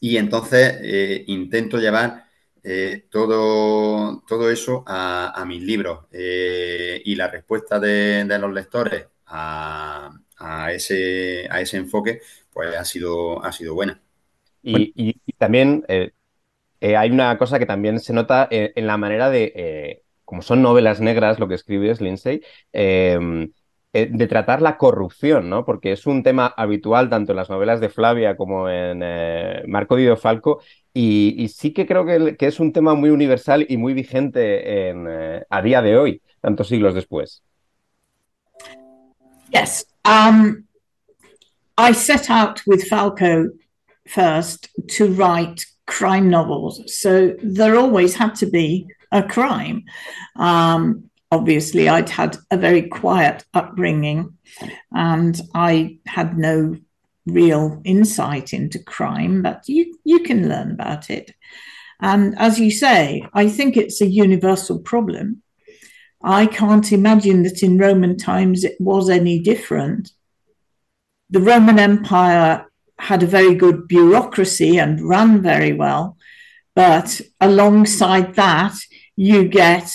y 0.00 0.18
entonces 0.18 1.24
intento 1.26 1.78
llevar 1.78 2.29
eh, 2.64 3.06
todo, 3.10 4.22
todo 4.28 4.50
eso 4.50 4.84
a, 4.86 5.30
a 5.40 5.44
mis 5.46 5.62
libros 5.62 6.06
eh, 6.12 7.00
y 7.04 7.14
la 7.16 7.28
respuesta 7.28 7.78
de, 7.80 8.24
de 8.24 8.38
los 8.38 8.52
lectores 8.52 9.06
a, 9.26 10.10
a, 10.38 10.72
ese, 10.72 11.48
a 11.50 11.60
ese 11.60 11.76
enfoque 11.78 12.20
pues 12.52 12.74
ha 12.76 12.84
sido, 12.84 13.44
ha 13.44 13.52
sido 13.52 13.74
buena. 13.74 14.00
Y, 14.62 14.92
y, 14.96 15.20
y 15.26 15.32
también 15.34 15.84
eh, 15.88 16.12
eh, 16.80 16.96
hay 16.96 17.10
una 17.10 17.38
cosa 17.38 17.58
que 17.58 17.66
también 17.66 18.00
se 18.00 18.12
nota 18.14 18.48
en, 18.50 18.72
en 18.76 18.86
la 18.86 18.96
manera 18.98 19.30
de, 19.30 19.52
eh, 19.56 20.04
como 20.24 20.42
son 20.42 20.62
novelas 20.62 21.00
negras 21.00 21.38
lo 21.40 21.48
que 21.48 21.54
escribes, 21.56 22.00
Lindsay, 22.00 22.42
em, 22.72 23.52
eh, 23.94 24.08
de 24.12 24.26
tratar 24.28 24.62
la 24.62 24.78
corrupción, 24.78 25.50
¿no? 25.50 25.64
Porque 25.66 25.92
es 25.92 26.06
un 26.06 26.22
tema 26.24 26.46
habitual 26.56 27.10
tanto 27.10 27.32
en 27.32 27.36
las 27.36 27.50
novelas 27.50 27.80
de 27.80 27.90
Flavia 27.90 28.36
como 28.36 28.68
en 28.70 29.00
eh, 29.04 29.64
Marco 29.68 29.96
Dido 29.96 30.16
Falco 30.16 30.62
y, 30.92 31.34
y, 31.38 31.48
sí 31.48 31.72
que 31.72 31.86
creo 31.86 32.04
que, 32.04 32.36
que, 32.36 32.46
es 32.46 32.60
un 32.60 32.72
tema 32.72 32.94
muy 32.94 33.10
universal 33.10 33.64
y 33.68 33.76
muy 33.76 33.94
vigente 33.94 34.88
en, 34.88 35.06
eh, 35.08 35.42
a 35.48 35.62
día 35.62 35.82
de 35.82 35.96
hoy, 35.96 36.22
tantos 36.40 36.68
siglos 36.68 36.94
después. 36.94 37.42
Yes. 39.52 39.84
Um, 40.04 40.64
I 41.76 41.92
set 41.92 42.30
out 42.30 42.60
with 42.66 42.86
Falco 42.88 43.50
first 44.06 44.68
to 44.96 45.12
write 45.12 45.64
crime 45.86 46.30
novels. 46.30 46.82
So 46.86 47.34
there 47.42 47.76
always 47.76 48.14
had 48.14 48.34
to 48.36 48.46
be 48.46 48.86
a 49.12 49.22
crime. 49.22 49.84
Um, 50.36 51.10
obviously, 51.30 51.88
I'd 51.88 52.08
had 52.08 52.36
a 52.50 52.56
very 52.56 52.82
quiet 52.82 53.44
upbringing 53.54 54.36
and 54.92 55.40
I 55.54 55.98
had 56.06 56.38
no 56.38 56.76
real 57.26 57.80
insight 57.84 58.52
into 58.52 58.78
crime, 58.78 59.42
but 59.42 59.68
you, 59.68 59.98
you 60.04 60.20
can 60.20 60.48
learn 60.48 60.70
about 60.70 61.10
it. 61.10 61.34
And 62.00 62.34
as 62.38 62.58
you 62.58 62.70
say, 62.70 63.26
I 63.34 63.48
think 63.48 63.76
it's 63.76 64.00
a 64.00 64.06
universal 64.06 64.78
problem. 64.78 65.42
I 66.22 66.46
can't 66.46 66.92
imagine 66.92 67.42
that 67.44 67.62
in 67.62 67.78
Roman 67.78 68.16
times 68.16 68.64
it 68.64 68.76
was 68.80 69.08
any 69.08 69.38
different. 69.38 70.12
The 71.30 71.40
Roman 71.40 71.78
Empire 71.78 72.66
had 72.98 73.22
a 73.22 73.26
very 73.26 73.54
good 73.54 73.88
bureaucracy 73.88 74.78
and 74.78 75.08
ran 75.08 75.42
very 75.42 75.72
well. 75.72 76.16
But 76.74 77.20
alongside 77.40 78.34
that, 78.34 78.74
you 79.16 79.48
get 79.48 79.90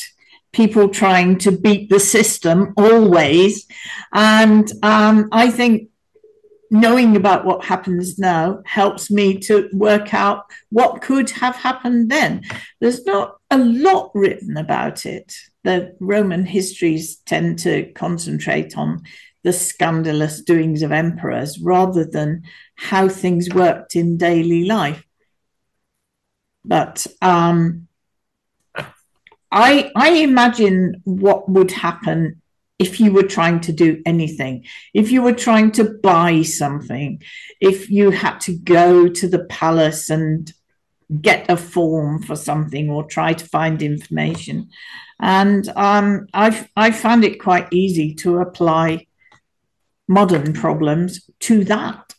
people 0.52 0.90
trying 0.90 1.38
to 1.40 1.52
beat 1.52 1.90
the 1.90 2.00
system 2.00 2.74
always. 2.78 3.68
And 4.14 4.72
um, 4.82 5.30
I 5.32 5.52
think 5.52 5.90
knowing 6.72 7.16
about 7.16 7.45
what 7.45 7.66
happens 7.66 8.18
now 8.18 8.61
helps 8.66 9.11
me 9.11 9.38
to 9.38 9.70
work 9.74 10.13
out 10.13 10.45
what 10.70 11.01
could 11.01 11.30
have 11.30 11.55
happened 11.55 12.09
then. 12.09 12.43
There's 12.80 13.05
not 13.05 13.38
a 13.51 13.57
lot 13.57 14.11
written 14.13 14.57
about 14.57 15.05
it. 15.05 15.36
The 15.63 15.95
Roman 15.99 16.45
histories 16.45 17.18
tend 17.18 17.59
to 17.59 17.91
concentrate 17.93 18.78
on 18.78 19.03
the 19.43 19.53
scandalous 19.53 20.41
doings 20.41 20.82
of 20.82 20.91
emperors 20.91 21.59
rather 21.59 22.03
than 22.03 22.43
how 22.76 23.07
things 23.07 23.47
worked 23.53 23.95
in 23.95 24.18
daily 24.18 24.66
life. 24.66 25.05
But 26.63 27.05
um, 27.22 27.88
I, 29.51 29.91
I 29.95 30.09
imagine 30.13 31.01
what 31.03 31.47
would 31.47 31.72
happen 31.72 32.41
if 32.78 33.00
you 33.00 33.12
were 33.12 33.24
trying 33.24 33.62
to 33.62 33.72
do 33.72 34.02
anything, 34.06 34.66
if 34.94 35.12
you 35.12 35.22
were 35.22 35.34
trying 35.34 35.72
to 35.72 35.84
buy 35.84 36.42
something, 36.42 37.22
if 37.62 37.90
you 37.90 38.12
had 38.12 38.40
to 38.42 38.58
go 38.58 39.08
to 39.08 39.28
the 39.28 39.46
palace 39.46 40.10
and 40.10 40.54
get 41.22 41.50
a 41.50 41.58
form 41.58 42.22
for 42.22 42.36
something 42.36 42.90
or 42.90 43.04
try 43.04 43.34
to 43.34 43.46
find 43.46 43.82
information. 43.82 44.70
And 45.20 45.68
um, 45.76 46.28
I've, 46.34 46.70
I 46.76 46.92
found 46.92 47.24
it 47.24 47.42
quite 47.42 47.68
easy 47.72 48.14
to 48.16 48.40
apply 48.40 49.08
modern 50.08 50.54
problems 50.54 51.30
to 51.42 51.64
that. 51.66 52.14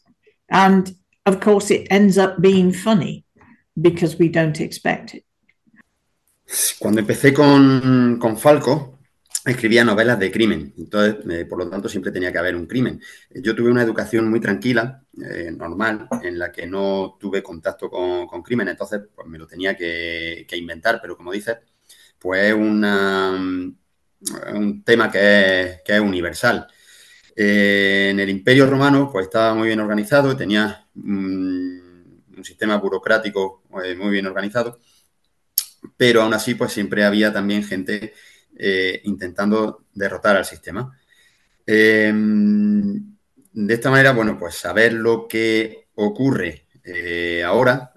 And 0.48 0.94
of 1.26 1.40
course, 1.40 1.70
it 1.70 1.88
ends 1.90 2.16
up 2.16 2.40
being 2.40 2.72
funny 2.72 3.24
because 3.80 4.16
we 4.16 4.28
don't 4.28 4.60
expect 4.60 5.14
it. 5.14 5.24
Cuando 6.78 7.02
empecé 7.02 7.34
con, 7.34 8.20
con 8.20 8.36
Falco, 8.36 8.95
escribía 9.46 9.84
novelas 9.84 10.18
de 10.18 10.30
crimen, 10.30 10.74
entonces, 10.76 11.16
eh, 11.30 11.44
por 11.44 11.58
lo 11.58 11.68
tanto, 11.68 11.88
siempre 11.88 12.10
tenía 12.10 12.32
que 12.32 12.38
haber 12.38 12.56
un 12.56 12.66
crimen. 12.66 13.00
Yo 13.30 13.54
tuve 13.54 13.70
una 13.70 13.82
educación 13.82 14.28
muy 14.28 14.40
tranquila, 14.40 15.04
eh, 15.22 15.52
normal, 15.56 16.08
en 16.22 16.38
la 16.38 16.50
que 16.50 16.66
no 16.66 17.16
tuve 17.20 17.42
contacto 17.42 17.88
con, 17.88 18.42
crimen, 18.42 18.68
entonces 18.68 19.02
pues, 19.14 19.26
me 19.28 19.38
lo 19.38 19.46
tenía 19.46 19.76
que, 19.76 20.46
inventar, 20.52 20.98
pero 21.00 21.16
como 21.16 21.32
dices, 21.32 21.58
pues 22.18 22.46
es 22.46 22.54
una, 22.54 23.30
un 24.54 24.82
tema 24.84 25.10
que 25.10 25.80
es, 25.86 26.00
universal. 26.00 26.66
Eh, 27.36 28.08
en 28.10 28.20
el 28.20 28.30
Imperio 28.30 28.66
Romano, 28.66 29.10
pues 29.12 29.26
estaba 29.26 29.54
muy 29.54 29.68
bien 29.68 29.80
organizado, 29.80 30.36
tenía 30.36 30.88
un, 30.96 32.24
un 32.36 32.44
sistema 32.44 32.76
burocrático 32.78 33.62
muy 33.70 34.10
bien 34.10 34.26
organizado, 34.26 34.80
pero 35.96 36.22
aún 36.22 36.34
así, 36.34 36.54
pues 36.54 36.72
siempre 36.72 37.04
había 37.04 37.32
también 37.32 37.62
gente 37.64 38.14
eh, 38.58 39.00
intentando 39.04 39.84
derrotar 39.92 40.36
al 40.36 40.44
sistema. 40.44 40.98
Eh, 41.66 42.12
de 42.14 43.74
esta 43.74 43.90
manera, 43.90 44.12
bueno, 44.12 44.38
pues 44.38 44.54
saber 44.56 44.92
lo 44.92 45.26
que 45.26 45.88
ocurre 45.94 46.66
eh, 46.84 47.42
ahora 47.42 47.92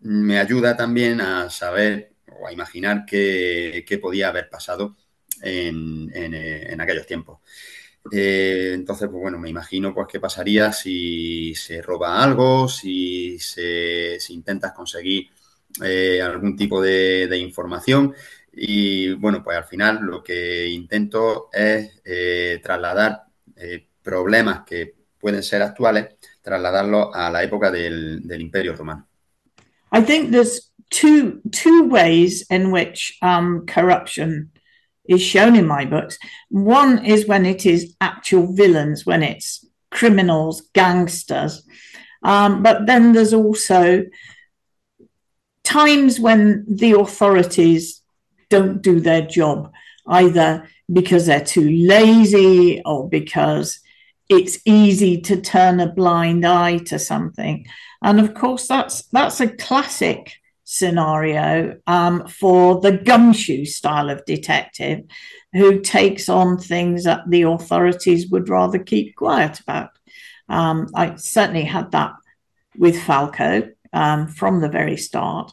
me 0.00 0.38
ayuda 0.38 0.76
también 0.76 1.20
a 1.20 1.50
saber 1.50 2.14
o 2.40 2.46
a 2.46 2.52
imaginar 2.52 3.04
qué, 3.06 3.84
qué 3.86 3.98
podía 3.98 4.28
haber 4.28 4.48
pasado 4.48 4.96
en, 5.42 6.10
en 6.14 6.80
aquellos 6.80 7.06
tiempos. 7.06 7.40
Eh, 8.12 8.72
entonces, 8.74 9.08
pues 9.08 9.20
bueno, 9.20 9.38
me 9.38 9.48
imagino 9.48 9.94
pues 9.94 10.06
qué 10.10 10.20
pasaría 10.20 10.72
si 10.72 11.54
se 11.54 11.80
roba 11.80 12.22
algo, 12.22 12.68
si, 12.68 13.38
se, 13.38 14.18
intentas 14.28 14.72
conseguir 14.72 15.30
eh, 15.82 16.20
algún 16.22 16.56
tipo 16.56 16.80
de, 16.82 17.36
información. 17.38 18.14
Y 18.56 19.12
bueno, 19.14 19.42
pues 19.42 19.56
al 19.56 19.64
final 19.64 20.00
lo 20.02 20.22
que 20.22 20.68
intento 20.68 21.48
es 21.52 22.00
eh, 22.04 22.60
trasladar 22.62 23.24
eh, 23.56 23.88
problemas 24.02 24.62
que 24.64 24.94
pueden 25.18 25.42
ser 25.42 25.62
actuales, 25.62 26.16
trasladarlos 26.42 27.08
a 27.14 27.30
la 27.30 27.42
época 27.42 27.70
del, 27.70 28.20
del 28.26 28.40
Imperio 28.40 28.74
Romano. 28.74 29.08
I 29.92 30.02
think 30.02 30.30
there's 30.30 30.72
two 30.90 31.40
two 31.50 31.88
ways 31.88 32.44
in 32.50 32.70
which 32.70 33.16
um, 33.22 33.64
corruption 33.66 34.50
is 35.08 35.22
shown 35.22 35.56
in 35.56 35.66
my 35.66 35.84
books. 35.84 36.18
One 36.50 37.04
is 37.04 37.26
when 37.26 37.46
it 37.46 37.64
is 37.64 37.94
actual 38.00 38.52
villains, 38.54 39.06
when 39.06 39.22
it's 39.22 39.64
criminals, 39.90 40.62
gangsters. 40.74 41.62
Um, 42.22 42.62
but 42.62 42.86
then 42.86 43.12
there's 43.12 43.34
also 43.34 44.04
times 45.62 46.18
when 46.18 46.64
the 46.68 46.92
authorities 46.92 48.02
don't 48.48 48.82
do 48.82 49.00
their 49.00 49.22
job, 49.22 49.72
either 50.06 50.68
because 50.92 51.26
they're 51.26 51.44
too 51.44 51.68
lazy 51.70 52.82
or 52.84 53.08
because 53.08 53.80
it's 54.28 54.58
easy 54.64 55.20
to 55.22 55.40
turn 55.40 55.80
a 55.80 55.92
blind 55.92 56.44
eye 56.46 56.78
to 56.78 56.98
something. 56.98 57.66
And 58.02 58.20
of 58.20 58.34
course, 58.34 58.66
that's 58.66 59.02
that's 59.06 59.40
a 59.40 59.48
classic 59.48 60.34
scenario 60.64 61.78
um, 61.86 62.26
for 62.26 62.80
the 62.80 62.92
gumshoe 62.92 63.64
style 63.64 64.10
of 64.10 64.24
detective 64.24 65.04
who 65.52 65.80
takes 65.80 66.28
on 66.28 66.58
things 66.58 67.04
that 67.04 67.22
the 67.28 67.42
authorities 67.42 68.28
would 68.30 68.48
rather 68.48 68.78
keep 68.78 69.14
quiet 69.14 69.60
about. 69.60 69.90
Um, 70.48 70.88
I 70.94 71.14
certainly 71.16 71.64
had 71.64 71.92
that 71.92 72.12
with 72.76 73.00
Falco 73.00 73.70
um, 73.92 74.26
from 74.26 74.60
the 74.60 74.68
very 74.68 74.96
start. 74.96 75.52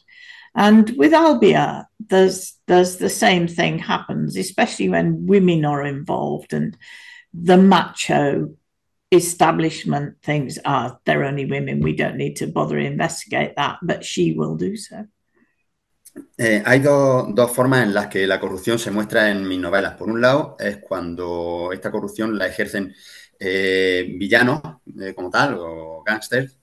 And 0.55 0.89
with 0.97 1.13
Albia, 1.13 1.85
there's 1.99 2.57
there's 2.71 2.95
the 2.95 3.09
same 3.09 3.49
thing 3.49 3.77
happens, 3.79 4.37
especially 4.37 4.87
when 4.87 5.27
women 5.27 5.65
are 5.65 5.85
involved 5.85 6.53
and 6.53 6.77
the 7.33 7.57
macho 7.57 8.55
establishment 9.11 10.15
thinks, 10.23 10.57
ah, 10.63 10.97
they're 11.03 11.25
only 11.25 11.45
women, 11.45 11.81
we 11.81 11.93
don't 11.93 12.15
need 12.15 12.37
to 12.37 12.47
bother 12.47 12.79
investigate 12.79 13.57
that, 13.57 13.75
but 13.81 14.05
she 14.05 14.31
will 14.31 14.55
do 14.55 14.77
so. 14.77 15.05
Eh, 16.37 16.63
hay 16.65 16.79
do, 16.79 17.27
dos 17.33 17.51
formas 17.51 17.83
en 17.83 17.93
las 17.93 18.07
que 18.07 18.25
la 18.25 18.39
corrupción 18.39 18.79
se 18.79 18.89
muestra 18.89 19.29
en 19.29 19.45
mis 19.45 19.59
novelas. 19.59 19.95
Por 19.95 20.09
un 20.09 20.21
lado, 20.21 20.55
es 20.57 20.77
cuando 20.77 21.71
esta 21.73 21.91
corrupción 21.91 22.37
la 22.37 22.47
ejercen 22.47 22.95
eh, 23.37 24.15
villanos 24.17 24.61
eh, 24.97 25.13
como 25.13 25.29
tal 25.29 25.57
o 25.59 26.03
gángsters. 26.05 26.57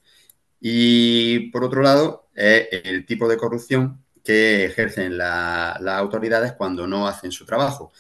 Y 0.59 1.51
por 1.51 1.65
otro 1.65 1.83
lado, 1.83 2.29
es 2.35 2.67
el 2.85 3.05
tipo 3.05 3.29
de 3.29 3.37
corrupción 3.37 4.03
que 4.29 4.67
ejercen 4.67 5.17
la, 5.17 5.79
las 5.81 5.99
autoridades 5.99 6.53
cuando 6.53 6.87
no 6.87 7.09
hacen 7.09 7.33
su 7.33 7.47
trabajo. 7.47 7.93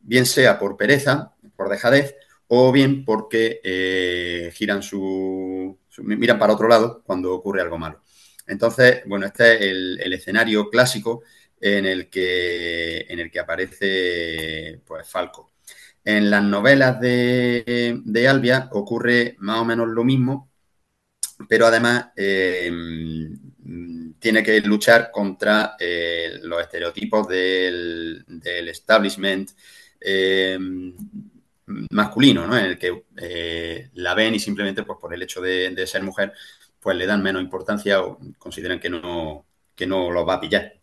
Bien 0.00 0.24
sea 0.24 0.58
por 0.58 0.74
pereza, 0.74 1.34
por 1.54 1.68
dejadez, 1.68 2.14
o 2.48 2.72
bien 2.72 3.04
porque 3.04 3.60
eh, 3.62 4.50
giran 4.54 4.82
su, 4.82 5.78
miran 5.98 6.38
para 6.38 6.54
otro 6.54 6.66
lado 6.66 7.02
cuando 7.04 7.34
ocurre 7.34 7.60
algo 7.60 7.76
malo. 7.76 8.00
Entonces, 8.46 9.02
bueno, 9.04 9.26
este 9.26 9.56
es 9.56 9.60
el, 9.60 10.00
el 10.02 10.12
escenario 10.14 10.70
clásico 10.70 11.22
en 11.60 11.84
el 11.84 12.08
que, 12.08 13.00
en 13.10 13.20
el 13.20 13.30
que 13.30 13.40
aparece 13.40 14.80
pues, 14.86 15.06
Falco. 15.06 15.52
En 16.02 16.30
las 16.30 16.42
novelas 16.42 16.98
de, 17.00 18.00
de, 18.02 18.28
Albia 18.28 18.70
ocurre 18.72 19.36
más 19.40 19.58
o 19.58 19.66
menos 19.66 19.88
lo 19.88 20.04
mismo, 20.04 20.50
pero 21.50 21.66
además 21.66 22.12
eh, 22.16 22.70
tiene 24.18 24.42
que 24.42 24.60
luchar 24.60 25.10
contra 25.10 25.76
eh, 25.78 26.38
los 26.42 26.60
estereotipos 26.60 27.26
del, 27.28 28.24
establishment 28.44 29.50
eh, 30.00 30.58
masculino, 31.66 32.46
¿no? 32.46 32.56
En 32.56 32.66
el 32.66 32.78
que 32.78 33.04
eh, 33.16 33.90
la 33.94 34.14
ven 34.14 34.34
y 34.34 34.38
simplemente 34.38 34.84
pues, 34.84 34.98
por 35.00 35.12
el 35.12 35.22
hecho 35.22 35.40
de, 35.40 35.86
ser 35.86 36.02
mujer, 36.02 36.32
pues 36.80 36.96
le 36.96 37.06
dan 37.06 37.22
menos 37.22 37.42
importancia 37.42 38.02
o 38.02 38.18
consideran 38.38 38.78
que 38.78 38.90
no, 38.90 39.46
que 39.74 39.86
no 39.86 40.10
los 40.10 40.26
va 40.26 40.34
a 40.34 40.40
pillar. 40.40 40.74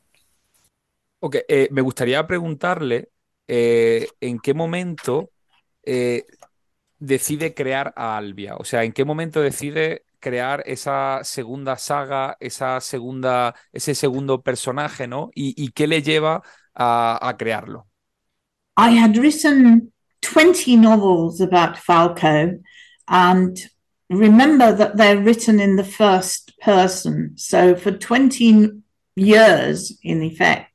Ok, 1.20 1.38
me 1.72 1.82
gustaría 1.82 2.26
preguntarle 2.28 3.10
en 3.48 4.40
qué 4.40 4.54
momento 4.54 5.32
decide 7.00 7.54
crear 7.54 7.94
a 7.96 8.18
Albia, 8.18 8.56
o 8.58 8.66
sea, 8.66 8.84
en 8.84 8.92
qué 8.92 9.06
momento 9.06 9.42
decide 9.42 10.04
crear 10.24 10.64
esa 10.66 11.20
segunda 11.24 11.78
saga, 11.78 12.38
esa 12.40 12.80
segunda, 12.80 13.54
ese 13.74 13.94
segundo 13.94 14.42
personaje, 14.42 15.06
¿no? 15.06 15.30
Y, 15.36 15.70
qué 15.74 15.86
le 15.86 16.02
lleva 16.02 16.42
a, 16.74 17.20
a 17.22 17.38
crearlo. 17.38 17.88
I 18.78 18.98
had 18.98 19.18
written 19.18 19.92
20 20.22 20.78
novels 20.78 21.42
about 21.42 21.78
Falco 21.78 22.58
and 23.08 23.58
remember 24.10 24.72
that 24.72 24.96
they're 24.96 25.22
written 25.22 25.60
in 25.60 25.76
the 25.76 25.84
first 25.84 26.54
person. 26.62 27.34
So 27.36 27.76
for 27.76 27.92
20 27.92 28.72
years, 29.16 30.00
in 30.02 30.24
effect, 30.24 30.73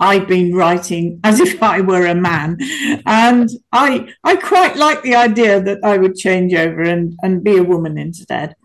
I've 0.00 0.26
been 0.26 0.54
writing 0.54 1.20
as 1.22 1.40
if 1.40 1.62
I 1.62 1.80
were 1.80 2.06
a 2.06 2.14
man. 2.14 2.58
And 3.06 3.48
I 3.72 4.12
I 4.24 4.36
quite 4.36 4.76
like 4.76 5.02
the 5.02 5.14
idea 5.14 5.60
that 5.60 5.78
I 5.84 5.96
would 5.98 6.16
change 6.16 6.54
over 6.54 6.82
and, 6.82 7.16
and 7.22 7.44
be 7.44 7.56
a 7.56 7.64
woman 7.64 7.98
instead. 7.98 8.56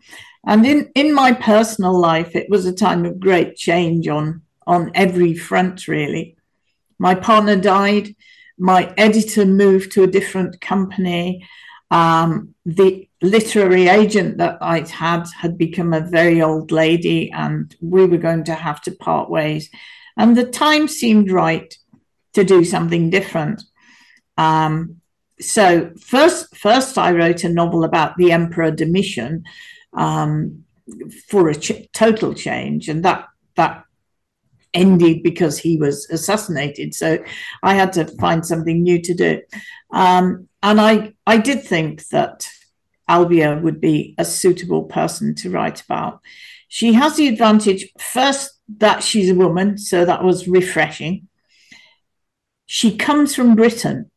And 0.45 0.65
in, 0.65 0.89
in 0.95 1.13
my 1.13 1.33
personal 1.33 1.99
life, 1.99 2.35
it 2.35 2.49
was 2.49 2.65
a 2.65 2.73
time 2.73 3.05
of 3.05 3.19
great 3.19 3.57
change 3.57 4.07
on, 4.07 4.43
on 4.65 4.91
every 4.95 5.33
front, 5.35 5.87
really. 5.87 6.37
My 6.99 7.15
partner 7.15 7.57
died 7.57 8.15
my 8.57 8.93
editor 8.97 9.45
moved 9.45 9.91
to 9.93 10.03
a 10.03 10.07
different 10.07 10.59
company. 10.61 11.47
Um, 11.91 12.55
the 12.65 13.07
literary 13.21 13.87
agent 13.87 14.37
that 14.37 14.57
I'd 14.61 14.89
had 14.89 15.25
had 15.37 15.57
become 15.57 15.93
a 15.93 16.01
very 16.01 16.41
old 16.41 16.71
lady, 16.71 17.31
and 17.31 17.73
we 17.81 18.05
were 18.05 18.17
going 18.17 18.43
to 18.45 18.55
have 18.55 18.81
to 18.81 18.91
part 18.91 19.29
ways. 19.29 19.69
And 20.17 20.35
the 20.35 20.45
time 20.45 20.87
seemed 20.87 21.31
right 21.31 21.73
to 22.33 22.43
do 22.43 22.63
something 22.63 23.09
different. 23.09 23.63
Um, 24.37 25.01
so 25.39 25.91
first, 25.99 26.55
first 26.55 26.97
I 26.97 27.11
wrote 27.11 27.43
a 27.43 27.49
novel 27.49 27.83
about 27.83 28.17
the 28.17 28.31
Emperor 28.31 28.71
Domitian 28.71 29.43
um, 29.93 30.63
for 31.27 31.49
a 31.49 31.55
ch- 31.55 31.91
total 31.93 32.33
change, 32.33 32.89
and 32.89 33.03
that 33.05 33.27
that 33.55 33.83
ended 34.73 35.23
because 35.23 35.57
he 35.57 35.77
was 35.77 36.07
assassinated. 36.09 36.93
So 36.93 37.23
I 37.63 37.73
had 37.73 37.93
to 37.93 38.05
find 38.05 38.45
something 38.45 38.81
new 38.81 39.01
to 39.01 39.13
do, 39.13 39.41
um, 39.91 40.47
and 40.63 40.81
I 40.81 41.13
I 41.25 41.37
did 41.37 41.63
think 41.63 42.07
that 42.09 42.47
Albia 43.09 43.61
would 43.61 43.79
be 43.79 44.15
a 44.17 44.25
suitable 44.25 44.83
person 44.83 45.35
to 45.35 45.49
write 45.49 45.81
about. 45.81 46.21
She 46.67 46.93
has 46.93 47.15
the 47.15 47.27
advantage 47.27 47.87
first 47.99 48.59
that 48.77 49.03
she's 49.03 49.29
a 49.29 49.35
woman, 49.35 49.77
so 49.77 50.05
that 50.05 50.23
was 50.23 50.47
refreshing. 50.47 51.27
She 52.65 52.97
comes 52.97 53.33
from 53.33 53.55
Britain, 53.55 54.11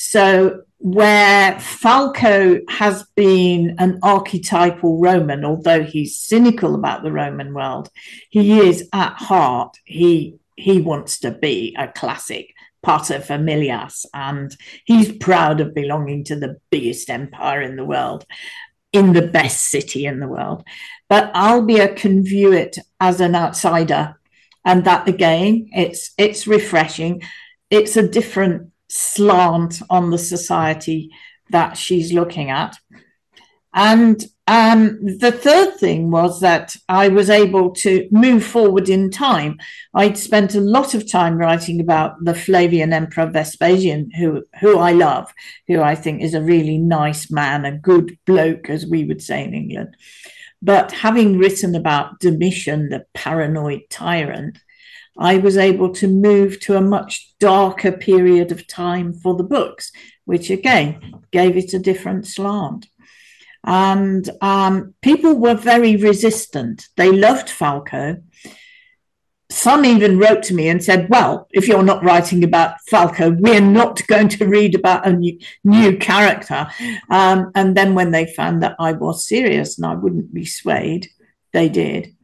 so, 0.00 0.62
where 0.78 1.58
Falco 1.58 2.60
has 2.68 3.04
been 3.16 3.74
an 3.78 3.98
archetypal 4.00 5.00
Roman, 5.00 5.44
although 5.44 5.82
he's 5.82 6.16
cynical 6.16 6.76
about 6.76 7.02
the 7.02 7.10
Roman 7.10 7.52
world, 7.52 7.88
he 8.30 8.60
is 8.60 8.88
at 8.92 9.14
heart, 9.14 9.76
he, 9.84 10.36
he 10.54 10.80
wants 10.80 11.18
to 11.20 11.32
be 11.32 11.74
a 11.76 11.88
classic 11.88 12.54
pater 12.80 13.18
familias, 13.18 14.06
and 14.14 14.56
he's 14.84 15.10
proud 15.10 15.60
of 15.60 15.74
belonging 15.74 16.22
to 16.24 16.36
the 16.36 16.60
biggest 16.70 17.10
empire 17.10 17.60
in 17.60 17.74
the 17.74 17.84
world, 17.84 18.24
in 18.92 19.14
the 19.14 19.26
best 19.26 19.64
city 19.64 20.06
in 20.06 20.20
the 20.20 20.28
world. 20.28 20.62
But 21.08 21.32
Albia 21.34 21.96
can 21.96 22.22
view 22.22 22.52
it 22.52 22.78
as 23.00 23.20
an 23.20 23.34
outsider, 23.34 24.18
and 24.64 24.84
that 24.84 25.08
again, 25.08 25.68
it's 25.72 26.12
it's 26.18 26.46
refreshing. 26.46 27.22
It's 27.70 27.96
a 27.96 28.06
different 28.06 28.72
slant 28.88 29.82
on 29.90 30.10
the 30.10 30.18
society 30.18 31.10
that 31.50 31.76
she's 31.76 32.12
looking 32.12 32.50
at. 32.50 32.76
And 33.74 34.24
um, 34.46 34.98
the 35.18 35.30
third 35.30 35.76
thing 35.76 36.10
was 36.10 36.40
that 36.40 36.74
I 36.88 37.08
was 37.08 37.28
able 37.28 37.70
to 37.74 38.08
move 38.10 38.42
forward 38.42 38.88
in 38.88 39.10
time. 39.10 39.58
I'd 39.94 40.16
spent 40.16 40.54
a 40.54 40.60
lot 40.60 40.94
of 40.94 41.10
time 41.10 41.36
writing 41.36 41.80
about 41.80 42.24
the 42.24 42.34
Flavian 42.34 42.94
Emperor 42.94 43.26
Vespasian, 43.26 44.10
who, 44.12 44.42
who 44.60 44.78
I 44.78 44.92
love, 44.92 45.32
who 45.66 45.82
I 45.82 45.94
think 45.94 46.22
is 46.22 46.32
a 46.32 46.42
really 46.42 46.78
nice 46.78 47.30
man, 47.30 47.66
a 47.66 47.76
good 47.76 48.18
bloke, 48.24 48.70
as 48.70 48.86
we 48.86 49.04
would 49.04 49.22
say 49.22 49.44
in 49.44 49.54
England. 49.54 49.94
But 50.60 50.92
having 50.92 51.38
written 51.38 51.74
about 51.74 52.20
Domitian, 52.20 52.88
the 52.88 53.06
paranoid 53.14 53.82
tyrant, 53.90 54.58
I 55.18 55.38
was 55.38 55.56
able 55.56 55.92
to 55.94 56.06
move 56.06 56.60
to 56.60 56.76
a 56.76 56.80
much 56.80 57.34
darker 57.40 57.92
period 57.92 58.52
of 58.52 58.66
time 58.66 59.12
for 59.12 59.34
the 59.34 59.44
books, 59.44 59.90
which 60.24 60.50
again 60.50 61.14
gave 61.32 61.56
it 61.56 61.74
a 61.74 61.78
different 61.78 62.26
slant. 62.26 62.86
And 63.64 64.28
um, 64.40 64.94
people 65.02 65.34
were 65.34 65.54
very 65.54 65.96
resistant. 65.96 66.88
They 66.96 67.10
loved 67.10 67.50
Falco. 67.50 68.22
Some 69.50 69.86
even 69.86 70.18
wrote 70.18 70.42
to 70.44 70.54
me 70.54 70.68
and 70.68 70.82
said, 70.84 71.08
Well, 71.08 71.48
if 71.52 71.66
you're 71.66 71.82
not 71.82 72.04
writing 72.04 72.44
about 72.44 72.80
Falco, 72.86 73.30
we're 73.30 73.60
not 73.60 74.06
going 74.06 74.28
to 74.28 74.46
read 74.46 74.74
about 74.74 75.06
a 75.06 75.12
new, 75.12 75.38
new 75.64 75.96
character. 75.96 76.68
Um, 77.10 77.50
and 77.54 77.74
then 77.74 77.94
when 77.94 78.10
they 78.10 78.26
found 78.26 78.62
that 78.62 78.76
I 78.78 78.92
was 78.92 79.26
serious 79.26 79.78
and 79.78 79.86
I 79.86 79.94
wouldn't 79.94 80.34
be 80.34 80.44
swayed, 80.44 81.08
they 81.52 81.68
did. 81.68 82.14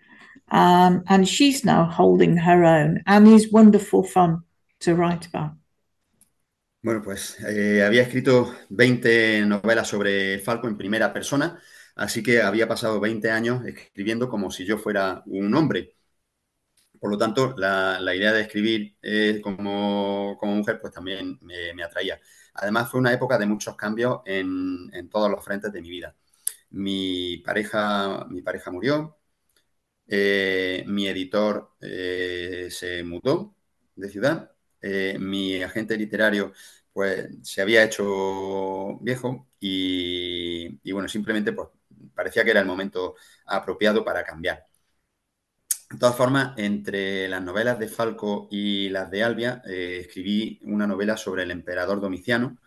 Um, 0.50 1.02
and 1.08 1.26
she's 1.26 1.64
now 1.64 1.84
holding 1.84 2.36
her 2.36 2.64
own 2.64 3.02
and 3.06 3.26
is 3.26 3.50
wonderful 3.50 4.02
fun 4.02 4.42
to 4.80 4.94
write 4.94 5.26
about. 5.26 5.52
Bueno, 6.82 7.00
pues 7.02 7.38
eh, 7.40 7.82
había 7.82 8.02
escrito 8.02 8.54
20 8.68 9.46
novelas 9.46 9.88
sobre 9.88 10.38
Falco 10.40 10.68
en 10.68 10.76
primera 10.76 11.14
persona, 11.14 11.58
así 11.96 12.22
que 12.22 12.42
había 12.42 12.68
pasado 12.68 13.00
20 13.00 13.30
años 13.30 13.64
escribiendo 13.64 14.28
como 14.28 14.50
si 14.50 14.66
yo 14.66 14.76
fuera 14.76 15.22
un 15.24 15.54
hombre. 15.54 15.94
Por 17.05 17.11
lo 17.11 17.18
tanto, 17.18 17.55
la, 17.59 18.14
idea 18.14 18.32
de 18.32 18.40
escribir 18.40 18.96
eh, 19.02 19.38
como, 19.42 20.38
mujer 20.40 20.80
pues 20.80 20.90
también 20.94 21.38
me, 21.42 21.82
atraía. 21.84 22.18
Además, 22.55 22.90
fue 22.90 22.98
una 22.98 23.12
época 23.12 23.36
de 23.36 23.44
muchos 23.44 23.76
cambios 23.76 24.22
en, 24.24 25.11
todos 25.11 25.30
los 25.30 25.44
frentes 25.44 25.70
de 25.70 25.82
mi 25.82 25.90
vida. 25.90 26.16
Mi 26.70 27.42
pareja, 27.44 28.24
mi 28.30 28.40
pareja 28.40 28.70
murió, 28.70 29.18
eh, 30.09 30.84
mi 30.86 31.07
editor 31.09 31.72
eh, 31.80 32.68
se 32.70 33.05
mudó 33.05 33.55
de 33.96 34.09
ciudad, 34.09 34.52
mi 35.18 35.62
agente 35.62 35.98
literario 35.98 36.52
pues 36.92 37.28
se 37.42 37.61
había 37.61 37.84
hecho 37.84 38.98
viejo 39.00 39.48
y, 39.61 40.80
y, 40.82 40.92
bueno, 40.92 41.09
simplemente 41.09 41.52
pues 41.52 41.68
parecía 42.14 42.44
que 42.44 42.52
era 42.52 42.61
el 42.61 42.66
momento 42.66 43.16
apropiado 43.44 44.05
para 44.05 44.24
cambiar. 44.24 44.66
De 45.95 46.01
todas 46.01 46.16
formas, 46.16 46.55
entre 46.57 47.28
las 47.28 47.40
novelas 47.40 47.78
de 47.78 47.86
Falco 47.86 48.49
y 48.51 48.88
las 48.88 49.12
de 49.12 49.22
Albia, 49.22 49.62
escribí 49.64 50.59
una 50.64 50.88
novela 50.88 51.16
sobre 51.16 51.45
el 51.45 51.53
emperador 51.53 52.01
Domiciano, 52.01 52.59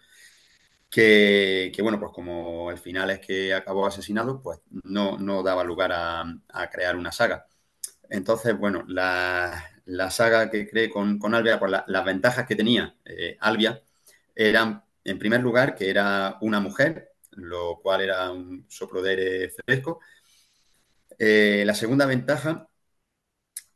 que, 0.90 1.70
que, 1.76 1.82
bueno, 1.82 2.00
pues 2.00 2.14
como 2.14 2.72
el 2.72 2.78
final 2.78 3.10
es 3.10 3.20
que 3.20 3.54
acabó 3.54 3.86
asesinado, 3.86 4.42
pues 4.42 4.60
no, 4.72 5.18
no 5.18 5.44
daba 5.44 5.66
lugar 5.66 5.92
a, 5.94 6.70
crear 6.72 6.96
una 6.96 7.12
saga. 7.12 7.48
Entonces, 8.10 8.58
bueno, 8.58 8.86
la, 8.88 9.62
la 9.84 10.10
saga 10.10 10.50
que 10.50 10.66
creé 10.66 10.90
con, 10.90 11.20
con 11.20 11.36
Albia, 11.36 11.60
pues 11.60 11.70
la, 11.70 11.84
las 11.86 12.06
ventajas 12.06 12.48
que 12.48 12.56
tenía 12.56 12.96
eh, 13.04 13.36
Albia 13.42 13.82
eran, 14.36 14.86
en 15.04 15.20
primer 15.20 15.42
lugar, 15.42 15.76
que 15.76 15.90
era 15.90 16.38
una 16.40 16.62
mujer, 16.62 17.12
lo 17.32 17.82
cual 17.82 18.00
era 18.00 18.32
un 18.32 18.66
soplo 18.70 19.02
de 19.02 19.10
aire 19.10 19.50
fresco. 19.50 20.00
Eh, 21.20 21.64
la 21.66 21.76
segunda 21.76 22.06
ventaja 22.06 22.70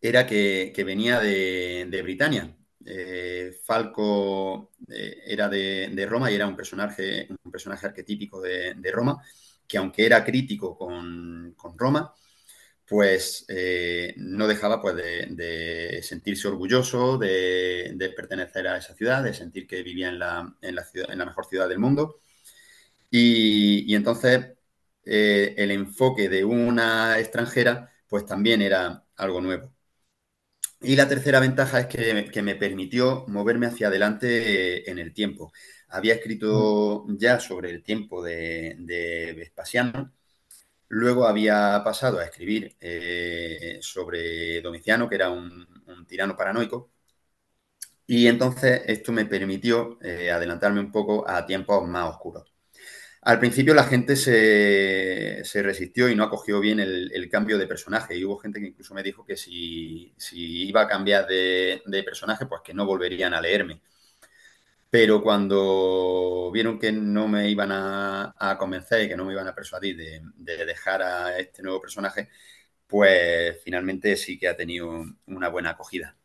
era 0.01 0.25
que, 0.25 0.73
venía 0.85 1.19
de, 1.19 1.87
de 1.89 2.01
Britania, 2.01 2.55
eh, 2.85 3.59
Falco 3.63 4.71
eh, 4.89 5.21
era 5.25 5.47
de, 5.47 5.89
de, 5.93 6.05
Roma 6.05 6.31
y 6.31 6.35
era 6.35 6.47
un 6.47 6.55
personaje, 6.55 7.27
un 7.43 7.51
personaje 7.51 7.85
arquetípico 7.85 8.41
de, 8.41 8.73
de 8.75 8.91
Roma, 8.91 9.21
que 9.67 9.77
aunque 9.77 10.05
era 10.05 10.23
crítico 10.23 10.75
con, 10.77 11.53
con 11.55 11.77
Roma, 11.77 12.13
pues 12.87 13.45
eh, 13.47 14.13
no 14.17 14.47
dejaba 14.47 14.81
pues, 14.81 14.95
de, 14.95 16.01
sentirse 16.03 16.47
orgulloso 16.47 17.17
de, 17.17 17.93
de, 17.95 18.09
pertenecer 18.09 18.67
a 18.67 18.77
esa 18.77 18.93
ciudad, 18.95 19.23
de 19.23 19.33
sentir 19.33 19.67
que 19.67 19.83
vivía 19.83 20.09
en 20.09 20.19
la, 20.19 20.55
en 20.61 20.75
la, 20.75 20.83
ciudad, 20.83 21.11
en 21.11 21.19
la 21.19 21.25
mejor 21.25 21.45
ciudad 21.45 21.69
del 21.69 21.79
mundo. 21.79 22.21
Y, 23.09 23.91
y 23.91 23.95
entonces 23.95 24.53
el 25.03 25.71
enfoque 25.71 26.29
de 26.29 26.45
una 26.45 27.19
extranjera 27.19 27.91
pues 28.07 28.25
también 28.25 28.61
era 28.61 29.05
algo 29.15 29.41
nuevo. 29.41 29.73
Y 30.83 30.95
la 30.95 31.07
tercera 31.07 31.39
ventaja 31.39 31.81
es 31.81 31.87
que, 31.87 32.29
que, 32.31 32.41
me 32.41 32.55
permitió 32.55 33.25
moverme 33.27 33.67
hacia 33.67 33.87
adelante 33.87 34.89
en 34.89 34.97
el 34.97 35.13
tiempo. 35.13 35.53
Había 35.89 36.15
escrito 36.15 37.05
ya 37.17 37.39
sobre 37.39 37.69
el 37.69 37.83
tiempo 37.83 38.23
de, 38.23 38.75
de 38.79 39.33
Vespasiano, 39.33 40.11
luego 40.89 41.27
había 41.27 41.81
pasado 41.83 42.19
a 42.19 42.25
escribir 42.25 42.77
eh, 42.81 43.79
sobre 43.81 44.61
Domiciano, 44.61 45.09
que 45.09 45.15
era 45.15 45.29
un, 45.31 45.67
un, 45.87 46.05
tirano 46.07 46.37
paranoico, 46.37 46.91
y 48.05 48.27
entonces 48.27 48.83
esto 48.85 49.11
me 49.11 49.25
permitió 49.25 49.97
eh, 50.03 50.29
adelantarme 50.31 50.81
un 50.81 50.91
poco 50.91 51.27
a 51.27 51.45
tiempos 51.47 51.87
más 51.87 52.09
oscuros. 52.11 52.50
Al 53.23 53.37
principio 53.37 53.75
la 53.75 53.83
gente 53.83 54.15
se, 54.15 55.45
se, 55.45 55.61
resistió 55.61 56.09
y 56.09 56.15
no 56.15 56.23
acogió 56.23 56.59
bien 56.59 56.79
el, 56.79 57.29
cambio 57.29 57.59
de 57.59 57.67
personaje. 57.67 58.17
Y 58.17 58.25
hubo 58.25 58.37
gente 58.37 58.59
que 58.59 58.67
incluso 58.67 58.95
me 58.95 59.03
dijo 59.03 59.23
que 59.23 59.37
si, 59.37 60.11
si 60.17 60.67
iba 60.67 60.81
a 60.81 60.87
cambiar 60.87 61.27
de, 61.27 61.83
de, 61.85 62.03
personaje, 62.03 62.47
pues 62.47 62.61
que 62.63 62.73
no 62.73 62.85
volverían 62.85 63.35
a 63.35 63.41
leerme. 63.41 63.79
Pero 64.89 65.21
cuando 65.21 66.49
vieron 66.51 66.79
que 66.79 66.91
no 66.91 67.27
me 67.27 67.49
iban 67.49 67.71
a, 67.71 68.33
a 68.37 68.57
convencer 68.57 69.03
y 69.03 69.07
que 69.07 69.15
no 69.15 69.23
me 69.25 69.33
iban 69.33 69.47
a 69.47 69.55
persuadir 69.55 69.95
de, 69.97 70.21
de, 70.35 70.65
dejar 70.65 71.01
a 71.03 71.37
este 71.37 71.61
nuevo 71.61 71.79
personaje, 71.79 72.29
pues 72.87 73.61
finalmente 73.63 74.17
sí 74.17 74.37
que 74.39 74.47
ha 74.47 74.57
tenido 74.57 75.05
una 75.27 75.49
buena 75.49 75.71
acogida. 75.71 76.15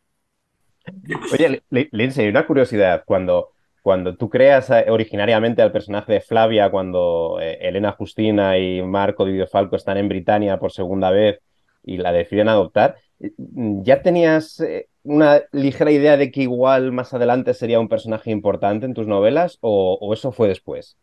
Oye, 1.32 1.62
Lindsay, 1.70 2.28
una 2.28 2.46
curiosidad. 2.46 3.04
Cuando 3.04 3.55
cuando 3.86 4.16
tú 4.16 4.28
creas 4.28 4.68
eh, 4.70 4.86
originariamente 4.88 5.62
al 5.62 5.70
personaje 5.70 6.14
de 6.14 6.20
Flavia, 6.20 6.72
cuando 6.72 7.38
eh, 7.40 7.56
Elena 7.60 7.92
Justina 7.92 8.58
y 8.58 8.82
Marco 8.82 9.24
Didio 9.24 9.46
Falco 9.46 9.76
están 9.76 9.96
en 9.96 10.08
Britania 10.08 10.58
por 10.58 10.72
segunda 10.72 11.12
vez 11.12 11.38
y 11.84 11.96
la 11.96 12.10
deciden 12.10 12.48
adoptar, 12.48 12.96
eh, 13.20 13.30
¿ya 13.38 14.02
tenías 14.02 14.60
una 15.04 15.40
ligera 15.52 15.92
idea 15.92 16.16
de 16.16 16.32
que 16.32 16.42
igual 16.42 16.90
más 16.90 17.14
adelante 17.14 17.54
sería 17.54 17.78
un 17.78 17.88
personaje 17.88 18.32
importante 18.32 18.86
en 18.86 18.94
tus 18.94 19.06
novelas 19.06 19.58
o, 19.60 19.96
o 20.00 20.12
eso 20.12 20.32
fue 20.32 20.48
después? 20.48 20.96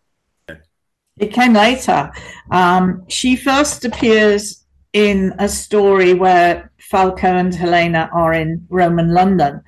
It 1.18 1.34
came 1.34 1.54
later. 1.54 2.12
Um, 2.52 3.06
she 3.08 3.38
first 3.38 3.86
appears 3.86 4.68
in 4.92 5.34
a 5.40 5.48
story 5.48 6.14
where 6.14 6.70
Falco 6.92 7.28
and 7.28 7.56
Helena 7.56 8.10
are 8.12 8.34
in 8.34 8.68
Roman 8.70 9.14
London. 9.14 9.62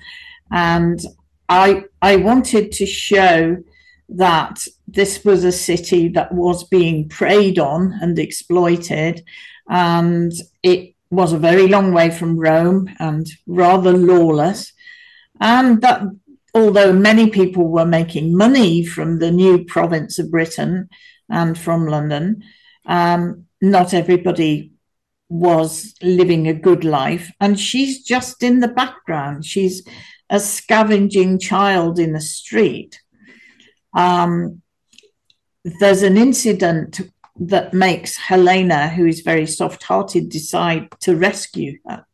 And 0.50 1.00
I 1.48 1.84
I 2.02 2.16
wanted 2.16 2.72
to 2.72 2.86
show 2.86 3.58
that 4.08 4.66
this 4.86 5.24
was 5.24 5.44
a 5.44 5.52
city 5.52 6.08
that 6.08 6.32
was 6.32 6.64
being 6.64 7.08
preyed 7.08 7.58
on 7.58 7.92
and 8.00 8.18
exploited, 8.18 9.24
and 9.68 10.32
it 10.62 10.94
was 11.10 11.32
a 11.32 11.38
very 11.38 11.68
long 11.68 11.92
way 11.92 12.10
from 12.10 12.38
Rome 12.38 12.88
and 12.98 13.26
rather 13.46 13.92
lawless, 13.92 14.72
and 15.40 15.80
that 15.82 16.02
although 16.54 16.92
many 16.92 17.28
people 17.30 17.68
were 17.68 17.86
making 17.86 18.36
money 18.36 18.84
from 18.84 19.18
the 19.18 19.30
new 19.30 19.64
province 19.64 20.18
of 20.18 20.30
Britain 20.30 20.88
and 21.28 21.58
from 21.58 21.86
London, 21.86 22.42
um, 22.86 23.44
not 23.60 23.92
everybody 23.92 24.72
was 25.28 25.94
living 26.02 26.46
a 26.48 26.54
good 26.54 26.84
life. 26.84 27.30
And 27.40 27.58
she's 27.58 28.02
just 28.02 28.42
in 28.42 28.60
the 28.60 28.68
background. 28.68 29.44
She's 29.44 29.86
a 30.30 30.40
scavenging 30.40 31.38
child 31.38 31.98
in 31.98 32.12
the 32.12 32.20
street. 32.20 33.00
Um, 33.94 34.62
there's 35.64 36.02
an 36.02 36.16
incident 36.16 37.00
that 37.38 37.74
makes 37.74 38.16
Helena, 38.16 38.88
who 38.88 39.06
is 39.06 39.20
very 39.20 39.46
soft 39.46 39.82
hearted, 39.82 40.28
decide 40.28 40.88
to 41.00 41.16
rescue 41.16 41.78
her. 41.86 42.04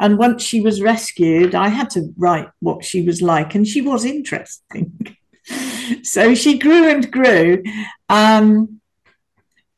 And 0.00 0.18
once 0.18 0.42
she 0.42 0.60
was 0.60 0.82
rescued, 0.82 1.54
I 1.54 1.68
had 1.68 1.90
to 1.90 2.12
write 2.16 2.48
what 2.60 2.84
she 2.84 3.02
was 3.02 3.22
like, 3.22 3.54
and 3.54 3.66
she 3.66 3.80
was 3.80 4.04
interesting. 4.04 5.16
so 6.02 6.34
she 6.34 6.58
grew 6.58 6.88
and 6.88 7.10
grew. 7.10 7.62
Um, 8.08 8.80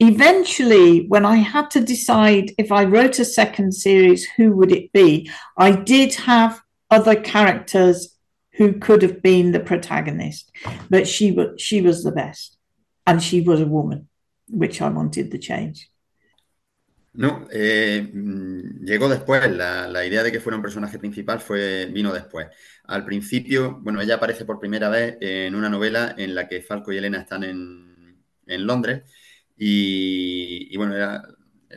eventually, 0.00 1.06
when 1.08 1.24
I 1.24 1.36
had 1.36 1.70
to 1.72 1.80
decide 1.80 2.52
if 2.58 2.70
I 2.72 2.84
wrote 2.84 3.18
a 3.18 3.24
second 3.24 3.72
series, 3.72 4.24
who 4.36 4.52
would 4.56 4.72
it 4.72 4.92
be? 4.92 5.30
I 5.56 5.72
did 5.72 6.14
have 6.14 6.60
other 6.94 7.16
characters 7.16 7.96
who 8.58 8.78
could 8.78 9.02
have 9.02 9.20
been 9.20 9.52
the 9.52 9.60
protagonist, 9.60 10.50
but 10.88 11.06
she 11.06 11.32
was 11.32 11.60
she 11.60 11.80
was 11.82 12.02
the 12.02 12.12
best, 12.12 12.58
and 13.06 13.22
she 13.22 13.40
was 13.40 13.60
a 13.60 13.66
woman, 13.66 14.08
which 14.48 14.80
I 14.80 14.88
wanted 14.88 15.30
the 15.30 15.38
change. 15.38 15.90
No, 17.16 17.46
eh, 17.52 18.10
mm, 18.12 18.84
llegó 18.84 19.08
después. 19.08 19.48
La, 19.56 19.86
la, 19.86 20.04
idea 20.04 20.22
de 20.24 20.32
que 20.32 20.40
fuera 20.40 20.56
un 20.56 20.62
personaje 20.62 20.98
principal 20.98 21.40
fue, 21.40 21.86
vino 21.86 22.12
después. 22.12 22.48
Al 22.84 23.04
principio, 23.04 23.78
bueno, 23.82 24.00
ella 24.00 24.16
aparece 24.16 24.44
por 24.44 24.58
primera 24.58 24.88
vez 24.88 25.16
en 25.20 25.54
una 25.54 25.68
novela 25.68 26.14
en 26.18 26.34
la 26.34 26.48
que 26.48 26.60
Falco 26.60 26.92
y 26.92 26.98
Elena 26.98 27.20
están 27.20 27.44
en, 27.44 28.16
en 28.46 28.66
Londres 28.66 29.02
y, 29.56 30.76
bueno, 30.76 31.22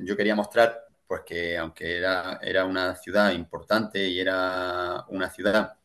yo 0.02 0.18
quería 0.18 0.36
mostrar 0.36 0.87
pues 1.08 1.22
que 1.26 1.58
aunque 1.58 1.98
era, 1.98 2.40
era 2.42 2.66
una 2.66 2.96
ciudad 2.96 3.32
importante 3.32 4.08
y 4.08 4.20
era 4.20 5.06
una 5.10 5.30
ciudad 5.30 5.78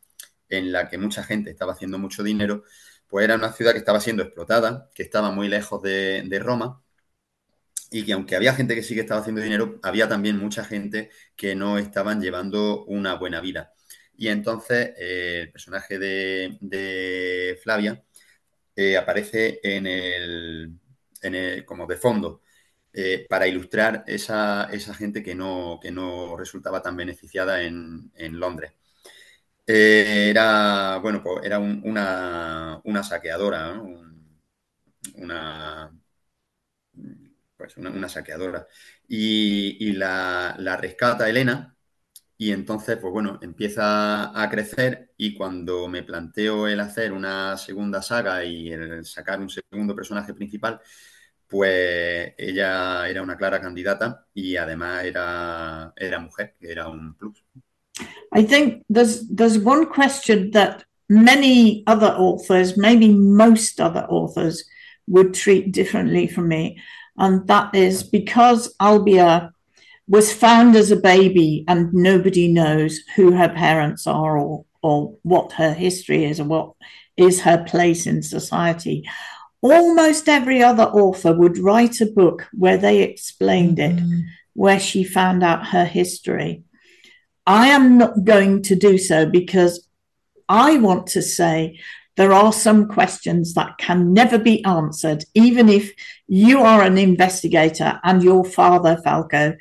en 0.48 0.72
la 0.72 0.88
que 0.88 0.98
mucha 0.98 1.24
gente 1.24 1.50
estaba 1.50 1.72
haciendo 1.72 1.98
mucho 1.98 2.22
dinero, 2.22 2.64
pues 3.08 3.24
era 3.24 3.36
una 3.36 3.52
ciudad 3.52 3.72
que 3.72 3.78
estaba 3.78 4.00
siendo 4.00 4.22
explotada, 4.22 4.90
que 4.94 5.02
estaba 5.02 5.30
muy 5.32 5.48
lejos 5.48 5.82
de, 5.82 6.38
Roma 6.42 6.82
y 7.90 8.04
que 8.04 8.12
aunque 8.14 8.36
había 8.36 8.54
gente 8.54 8.74
que 8.74 8.82
sí 8.82 8.94
que 8.94 9.02
estaba 9.02 9.20
haciendo 9.20 9.42
dinero, 9.42 9.78
había 9.82 10.08
también 10.08 10.38
mucha 10.38 10.64
gente 10.64 11.10
que 11.36 11.54
no 11.54 11.78
estaban 11.78 12.20
llevando 12.22 12.84
una 12.86 13.14
buena 13.16 13.40
vida. 13.40 13.74
Y 14.16 14.28
entonces 14.28 14.92
eh, 14.98 15.40
el 15.42 15.52
personaje 15.52 15.98
de, 15.98 17.58
Flavia 17.62 18.02
eh, 18.76 18.96
aparece 18.96 19.60
en 19.62 19.86
el, 19.86 21.64
como 21.66 21.86
de 21.86 21.96
fondo 21.96 22.42
eh, 22.92 23.26
para 23.28 23.46
ilustrar 23.46 24.04
esa, 24.06 24.64
esa, 24.72 24.94
gente 24.94 25.22
que 25.22 25.34
no, 25.34 25.78
que 25.82 25.90
no 25.90 26.36
resultaba 26.36 26.82
tan 26.82 26.96
beneficiada 26.96 27.62
en, 27.62 28.10
en 28.16 28.38
Londres. 28.38 28.72
Eh, 29.66 30.28
era, 30.30 30.98
bueno, 30.98 31.22
pues 31.22 31.44
era 31.44 31.58
una, 31.58 32.80
una, 32.84 33.02
saqueadora, 33.02 33.80
una, 35.16 35.90
pues 37.56 37.76
una, 37.76 38.08
saqueadora. 38.08 38.66
Y, 39.08 39.76
y 39.88 39.92
la, 39.92 40.54
la, 40.58 40.76
rescata 40.76 41.28
Elena 41.28 41.76
y 42.42 42.52
entonces, 42.52 42.98
pues 42.98 43.12
bueno, 43.12 43.38
empieza 43.42 44.40
a 44.42 44.50
crecer 44.50 45.12
y 45.16 45.34
cuando 45.34 45.88
me 45.88 46.02
planteo 46.02 46.66
el 46.66 46.80
hacer 46.80 47.12
una 47.12 47.56
segunda 47.56 48.02
saga 48.02 48.44
y 48.44 48.72
el 48.72 49.04
sacar 49.04 49.40
un 49.40 49.48
segundo 49.48 49.94
personaje 49.94 50.34
principal, 50.34 50.80
pues 51.52 52.32
ella 52.38 53.06
era 53.06 53.22
una 53.22 53.36
clara 53.36 53.60
candidata 53.60 54.24
y 54.32 54.56
además 54.56 55.04
era, 55.04 55.92
era 55.94 56.18
mujer, 56.18 56.54
que 56.58 56.72
era 56.72 56.88
un 56.88 57.14
plus. 57.14 57.44
I 58.32 58.42
think 58.42 58.84
there's 58.88 59.28
there's 59.28 59.58
one 59.58 59.84
question 59.84 60.50
that 60.52 60.84
many 61.10 61.84
other 61.86 62.14
authors, 62.16 62.78
maybe 62.78 63.08
most 63.10 63.78
other 63.80 64.06
authors, 64.08 64.64
would 65.06 65.34
treat 65.34 65.72
differently 65.72 66.26
from 66.26 66.48
me, 66.48 66.78
and 67.18 67.46
that 67.48 67.74
is 67.74 68.02
because 68.02 68.74
Albia 68.80 69.52
was 70.08 70.32
found 70.32 70.74
as 70.74 70.90
a 70.90 70.96
baby 70.96 71.66
and 71.68 71.92
nobody 71.92 72.48
knows 72.48 73.00
who 73.14 73.32
her 73.32 73.50
parents 73.50 74.06
are 74.06 74.38
or 74.38 74.64
or 74.82 75.18
what 75.22 75.52
her 75.52 75.74
history 75.74 76.24
is 76.24 76.40
or 76.40 76.44
what 76.44 76.72
is 77.18 77.42
her 77.42 77.62
place 77.64 78.06
in 78.06 78.22
society 78.22 79.04
almost 79.62 80.28
every 80.28 80.62
other 80.62 80.82
author 80.82 81.32
would 81.32 81.56
write 81.56 82.00
a 82.00 82.06
book 82.06 82.48
where 82.52 82.76
they 82.76 83.02
explained 83.02 83.78
it, 83.78 83.96
mm-hmm. 83.96 84.20
where 84.54 84.80
she 84.80 85.04
found 85.04 85.42
out 85.42 85.68
her 85.68 85.84
history. 85.84 86.64
I 87.46 87.68
am 87.68 87.96
not 87.96 88.24
going 88.24 88.62
to 88.64 88.76
do 88.76 88.98
so 88.98 89.24
because 89.24 89.88
I 90.48 90.76
want 90.78 91.06
to 91.08 91.22
say 91.22 91.78
there 92.16 92.32
are 92.32 92.52
some 92.52 92.88
questions 92.88 93.54
that 93.54 93.78
can 93.78 94.12
never 94.12 94.38
be 94.38 94.64
answered, 94.64 95.24
even 95.34 95.68
if 95.68 95.92
you 96.26 96.60
are 96.60 96.82
an 96.82 96.98
investigator 96.98 98.00
and 98.04 98.22
your 98.22 98.44
father, 98.44 99.00
Falco, 99.02 99.56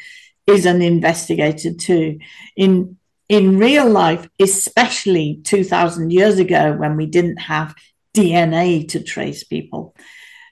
is 0.47 0.65
an 0.65 0.81
investigator 0.81 1.73
too. 1.73 2.19
In 2.57 2.97
in 3.29 3.57
real 3.57 3.89
life, 3.89 4.27
especially 4.41 5.39
2000 5.45 6.11
years 6.11 6.37
ago 6.37 6.73
when 6.73 6.97
we 6.97 7.05
didn't 7.05 7.37
have 7.37 7.73
DNA 8.13 8.87
to 8.89 8.99
trace 9.01 9.43
people, 9.43 9.95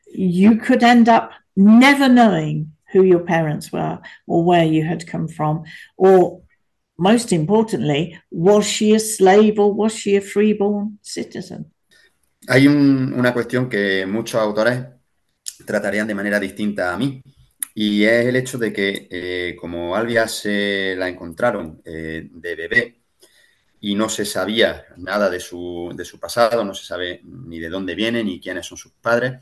you 0.08 0.58
could 0.58 0.84
end 0.84 1.10
up 1.10 1.32
never 1.56 2.08
knowing 2.08 2.74
who 2.92 3.04
your 3.04 3.20
parents 3.20 3.72
were 3.72 4.00
or 4.28 4.44
where 4.44 4.66
you 4.66 4.84
had 4.84 5.06
come 5.06 5.28
from, 5.28 5.64
or 5.98 6.42
most 6.98 7.32
importantly, 7.32 8.20
was 8.32 8.66
she 8.66 8.94
a 8.94 9.00
slave 9.00 9.60
or 9.60 9.74
was 9.74 9.94
she 9.94 10.18
a 10.18 10.22
freeborn 10.22 11.00
citizen? 11.02 11.72
Hay 12.48 12.68
un, 12.68 13.14
una 13.14 13.34
cuestión 13.34 13.70
que 13.70 14.06
muchos 14.06 14.42
autores 14.42 14.86
tratarían 15.66 16.08
de 16.08 16.16
manera 16.16 16.40
distinta 16.40 16.94
a 16.94 16.98
mí, 16.98 17.22
y 17.76 18.04
es 18.04 18.26
el 18.26 18.36
hecho 18.36 18.58
de 18.58 18.74
que, 18.74 19.08
eh, 19.10 19.56
como 19.56 19.96
Albia 19.96 20.28
se 20.28 20.96
la 20.98 21.08
encontraron 21.08 21.82
eh, 21.86 22.28
de 22.32 22.56
bebé 22.56 22.99
y 23.82 23.96
no 23.96 24.10
se 24.10 24.26
sabía 24.26 24.86
nada 24.98 25.30
de 25.30 25.40
su, 25.40 25.92
de 25.96 26.04
su, 26.04 26.20
pasado, 26.20 26.64
no 26.64 26.74
se 26.74 26.86
sabe 26.86 27.22
ni 27.24 27.60
de 27.60 27.70
dónde 27.70 27.96
viene 27.96 28.24
ni 28.24 28.40
quiénes 28.40 28.66
son 28.66 28.78
sus 28.78 28.92
padres. 28.94 29.42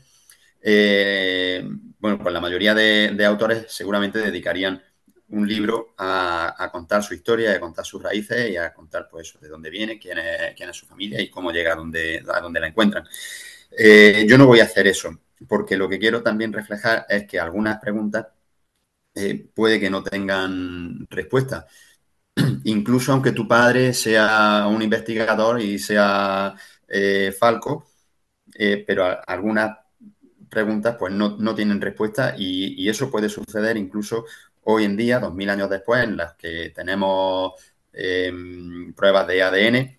Eh, 0.60 1.68
bueno, 1.98 2.18
pues 2.18 2.32
la 2.32 2.40
mayoría 2.40 2.74
de, 2.74 3.24
autores 3.24 3.66
seguramente 3.68 4.18
dedicarían 4.20 4.82
un 5.30 5.46
libro 5.46 5.94
a, 5.98 6.68
contar 6.72 7.02
su 7.02 7.14
historia, 7.14 7.52
a 7.52 7.60
contar 7.60 7.84
sus 7.84 8.02
raíces 8.02 8.50
y 8.50 8.56
a 8.56 8.72
contar 8.72 9.08
pues 9.10 9.38
de 9.40 9.48
dónde 9.48 9.70
viene, 9.70 9.98
quién 9.98 10.18
es, 10.18 10.54
es 10.58 10.76
su 10.76 10.86
familia 10.86 11.20
y 11.20 11.30
cómo 11.30 11.50
llega 11.50 11.72
a 11.72 11.76
donde, 11.76 12.22
a 12.26 12.48
la 12.48 12.66
encuentran. 12.66 13.04
Eh, 13.76 14.24
yo 14.28 14.38
no 14.38 14.46
voy 14.46 14.60
a 14.60 14.64
hacer 14.64 14.86
eso, 14.86 15.20
porque 15.48 15.76
lo 15.76 15.88
que 15.88 15.98
quiero 15.98 16.22
también 16.22 16.52
reflejar 16.52 17.06
es 17.08 17.26
que 17.26 17.38
algunas 17.38 17.78
preguntas 17.80 18.28
eh, 19.14 19.48
puede 19.54 19.80
que 19.80 19.90
no 19.90 20.02
tengan 20.02 21.06
respuesta 21.10 21.66
incluso 22.64 23.12
aunque 23.12 23.32
tu 23.32 23.46
padre 23.46 23.92
sea 23.94 24.66
un 24.68 24.82
investigador 24.82 25.60
y 25.60 25.78
sea 25.78 26.54
eh, 26.86 27.34
Falco, 27.38 27.86
eh, 28.54 28.84
pero 28.86 29.06
algunas 29.26 29.78
preguntas 30.48 30.96
pues 30.98 31.12
no, 31.12 31.54
tienen 31.54 31.80
respuesta 31.80 32.34
y, 32.36 32.88
eso 32.88 33.10
puede 33.10 33.28
suceder 33.28 33.76
incluso 33.76 34.24
hoy 34.64 34.84
en 34.84 34.96
día, 34.96 35.18
dos 35.20 35.34
mil 35.34 35.50
años 35.50 35.68
después, 35.70 36.04
en 36.04 36.16
las 36.16 36.34
que 36.34 36.70
tenemos 36.74 37.52
em, 37.92 38.92
pruebas 38.94 39.26
de 39.26 39.42
ADN 39.42 39.98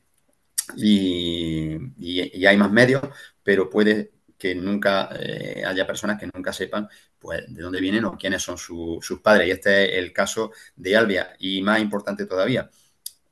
y, 0.77 1.77
y, 1.97 2.45
hay 2.45 2.57
más 2.57 2.71
medios, 2.71 3.03
pero 3.43 3.69
puede 3.69 4.11
que 4.39 4.55
nunca 4.55 5.09
eh, 5.19 5.63
haya 5.65 5.85
personas 5.85 6.19
que 6.19 6.29
nunca 6.33 6.53
sepan 6.53 6.87
pues, 7.19 7.43
de 7.53 7.61
dónde 7.61 7.81
vienen 7.81 8.05
o 8.05 8.17
quiénes 8.17 8.41
son 8.41 8.57
sus 8.57 9.19
padres. 9.21 9.47
Y 9.49 9.51
este 9.51 9.97
es 9.97 10.03
el 10.03 10.13
caso 10.13 10.51
de 10.75 10.95
Albia. 10.97 11.35
Y 11.39 11.61
más 11.61 11.81
importante 11.81 12.25
todavía, 12.25 12.69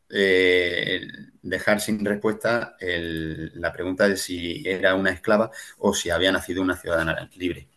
eh, 0.10 1.02
dejar 1.42 1.82
sin 1.82 2.04
respuesta 2.06 2.76
la 2.80 3.74
pregunta 3.74 4.08
de 4.08 4.18
si 4.18 4.64
era 4.66 4.96
una 4.96 5.12
esclava 5.12 5.52
o 5.80 5.94
si 5.94 6.10
había 6.10 6.32
nacido 6.32 6.62
una 6.62 6.78
ciudadana 6.78 7.30
libre. 7.36 7.68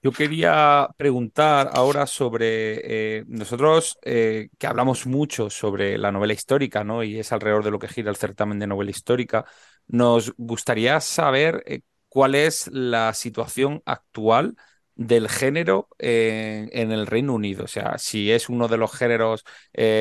Yo 0.00 0.12
quería 0.12 0.88
preguntar 0.96 1.70
ahora 1.74 2.06
sobre 2.06 3.18
eh, 3.18 3.24
nosotros 3.26 3.98
eh, 4.02 4.48
que 4.56 4.68
hablamos 4.68 5.06
mucho 5.06 5.50
sobre 5.50 5.98
la 5.98 6.12
novela 6.12 6.32
histórica, 6.32 6.84
¿no? 6.84 7.02
Y 7.02 7.18
es 7.18 7.32
alrededor 7.32 7.64
de 7.64 7.72
lo 7.72 7.80
que 7.80 7.88
gira 7.88 8.08
el 8.10 8.16
certamen 8.16 8.60
de 8.60 8.68
novela 8.68 8.92
histórica. 8.92 9.44
Nos 9.88 10.32
gustaría 10.36 11.00
saber 11.00 11.64
eh, 11.66 11.80
cuál 12.08 12.36
es 12.36 12.68
la 12.68 13.12
situación 13.12 13.82
actual 13.86 14.54
del 14.94 15.28
género 15.28 15.88
en 15.98 16.90
el 16.92 17.06
Reino 17.06 17.34
Unido. 17.34 17.64
O 17.64 17.68
sea, 17.68 17.98
si 17.98 18.32
es 18.32 18.48
uno 18.48 18.66
de 18.66 18.78
los 18.78 18.92
géneros 18.92 19.44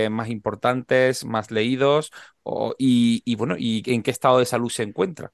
más 0.10 0.28
importantes, 0.30 1.24
más 1.24 1.52
leídos, 1.52 2.10
y 2.80 3.36
bueno, 3.36 3.56
y 3.60 3.84
en 3.86 4.02
qué 4.02 4.10
estado 4.10 4.40
de 4.40 4.46
salud 4.46 4.70
se 4.72 4.82
encuentra. 4.82 5.32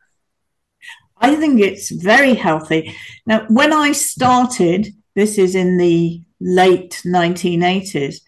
I 1.18 1.36
think 1.36 1.59
it's 1.59 1.89
very 1.89 2.34
healthy. 2.34 2.95
Now, 3.26 3.45
when 3.47 3.72
I 3.72 3.91
started, 3.91 4.93
this 5.16 5.38
is 5.38 5.55
in 5.55 5.78
the 5.78 6.22
late 6.39 7.01
1980s, 7.05 8.22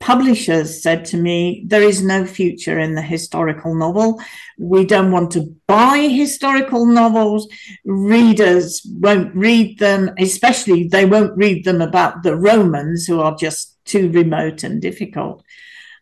publishers 0.00 0.82
said 0.82 1.04
to 1.04 1.16
me, 1.16 1.62
There 1.66 1.82
is 1.82 2.02
no 2.02 2.24
future 2.24 2.78
in 2.78 2.94
the 2.94 3.02
historical 3.02 3.74
novel. 3.74 4.20
We 4.58 4.84
don't 4.84 5.12
want 5.12 5.30
to 5.32 5.54
buy 5.66 5.98
historical 5.98 6.86
novels. 6.86 7.48
Readers 7.84 8.82
won't 8.84 9.34
read 9.34 9.78
them, 9.78 10.10
especially 10.18 10.88
they 10.88 11.04
won't 11.04 11.36
read 11.36 11.64
them 11.64 11.80
about 11.80 12.22
the 12.22 12.34
Romans, 12.34 13.06
who 13.06 13.20
are 13.20 13.36
just 13.36 13.76
too 13.84 14.10
remote 14.10 14.64
and 14.64 14.80
difficult. 14.82 15.44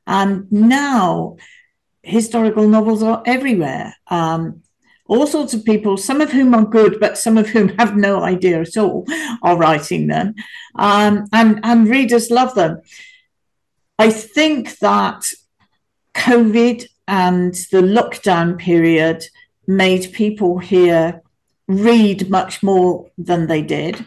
And 0.06 0.50
now, 0.50 1.36
historical 2.02 2.68
novels 2.68 3.02
are 3.02 3.22
everywhere. 3.26 3.94
Um, 4.06 4.62
all 5.08 5.26
sorts 5.26 5.54
of 5.54 5.64
people, 5.64 5.96
some 5.96 6.20
of 6.20 6.30
whom 6.30 6.54
are 6.54 6.64
good, 6.64 7.00
but 7.00 7.18
some 7.18 7.38
of 7.38 7.48
whom 7.48 7.70
have 7.78 7.96
no 7.96 8.22
idea 8.22 8.60
at 8.60 8.76
all, 8.76 9.06
are 9.42 9.56
writing 9.56 10.06
them. 10.06 10.34
Um, 10.76 11.24
and, 11.32 11.60
and 11.62 11.88
readers 11.88 12.30
love 12.30 12.54
them. 12.54 12.82
I 13.98 14.10
think 14.10 14.78
that 14.78 15.32
COVID 16.14 16.86
and 17.08 17.54
the 17.72 17.80
lockdown 17.80 18.58
period 18.58 19.24
made 19.66 20.12
people 20.12 20.58
here 20.58 21.22
read 21.66 22.30
much 22.30 22.62
more 22.62 23.10
than 23.16 23.46
they 23.46 23.62
did 23.62 24.04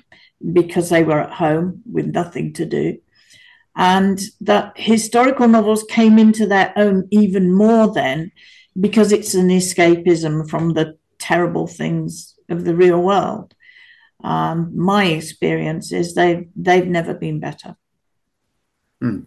because 0.54 0.90
they 0.90 1.04
were 1.04 1.20
at 1.20 1.34
home 1.34 1.82
with 1.92 2.08
nothing 2.08 2.54
to 2.54 2.66
do. 2.66 2.98
And 3.76 4.20
that 4.42 4.74
historical 4.76 5.48
novels 5.48 5.84
came 5.84 6.20
into 6.20 6.46
their 6.46 6.74
own 6.76 7.08
even 7.12 7.54
more 7.54 7.92
then 7.94 8.32
because 8.80 9.12
it's 9.12 9.34
an 9.34 9.50
escapism 9.50 10.50
from 10.50 10.74
the 10.74 10.98
terrible 11.20 11.68
things 11.68 12.36
of 12.50 12.66
the 12.66 12.76
real 12.76 13.02
world. 13.02 13.54
Um, 14.24 14.72
my 14.76 15.06
experience 15.06 15.92
is 15.92 16.14
they've, 16.14 16.48
they've 16.56 16.88
never 16.88 17.14
been 17.14 17.40
better. 17.40 17.76
Mm. 19.02 19.26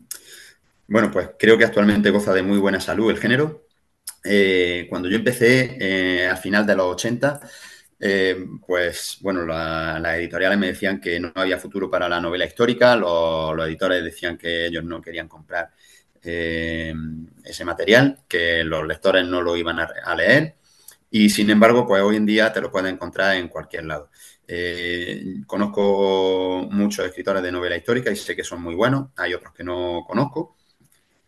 Bueno, 0.86 1.10
pues 1.10 1.30
creo 1.38 1.56
que 1.56 1.64
actualmente 1.64 2.10
goza 2.10 2.32
de 2.32 2.42
muy 2.42 2.58
buena 2.58 2.80
salud 2.80 3.10
el 3.10 3.18
género. 3.18 3.64
Eh, 4.22 4.86
cuando 4.88 5.08
yo 5.08 5.16
empecé 5.16 5.76
eh, 5.80 6.26
al 6.26 6.36
final 6.36 6.66
de 6.66 6.76
los 6.76 6.86
80, 6.94 7.40
eh, 8.06 8.46
pues 8.66 9.18
bueno, 9.22 9.46
las 9.46 10.16
editoriales 10.18 10.58
me 10.58 10.68
decían 10.68 11.00
que 11.00 11.18
no 11.18 11.32
había 11.34 11.58
futuro 11.58 11.90
para 11.90 12.08
la 12.08 12.20
novela 12.20 12.44
histórica, 12.44 12.96
los, 12.96 13.58
editores 13.66 14.04
decían 14.04 14.36
que 14.36 14.66
ellos 14.66 14.84
no 14.84 15.00
querían 15.00 15.28
comprar 15.28 15.70
eh, 16.22 16.94
ese 17.44 17.64
material, 17.64 18.18
que 18.28 18.62
los 18.64 18.86
lectores 18.86 19.26
no 19.26 19.40
lo 19.40 19.56
iban 19.56 19.80
a, 19.80 19.88
a 20.04 20.14
leer 20.14 20.56
y 21.16 21.30
sin 21.30 21.48
embargo, 21.48 21.86
pues 21.86 22.02
hoy 22.02 22.16
en 22.16 22.26
día 22.26 22.52
te 22.52 22.60
lo 22.60 22.72
puedes 22.72 22.92
encontrar 22.92 23.36
en 23.36 23.46
cualquier 23.46 23.84
lado. 23.84 24.10
Eh, 24.48 25.42
conozco 25.46 26.66
muchos 26.70 27.06
escritores 27.06 27.40
de 27.40 27.52
novela 27.52 27.76
histórica 27.76 28.10
y 28.10 28.16
sé 28.16 28.34
que 28.34 28.42
son 28.42 28.60
muy 28.60 28.74
buenos, 28.74 29.10
hay 29.16 29.32
otros 29.32 29.54
que 29.54 29.62
no 29.62 30.02
conozco 30.06 30.56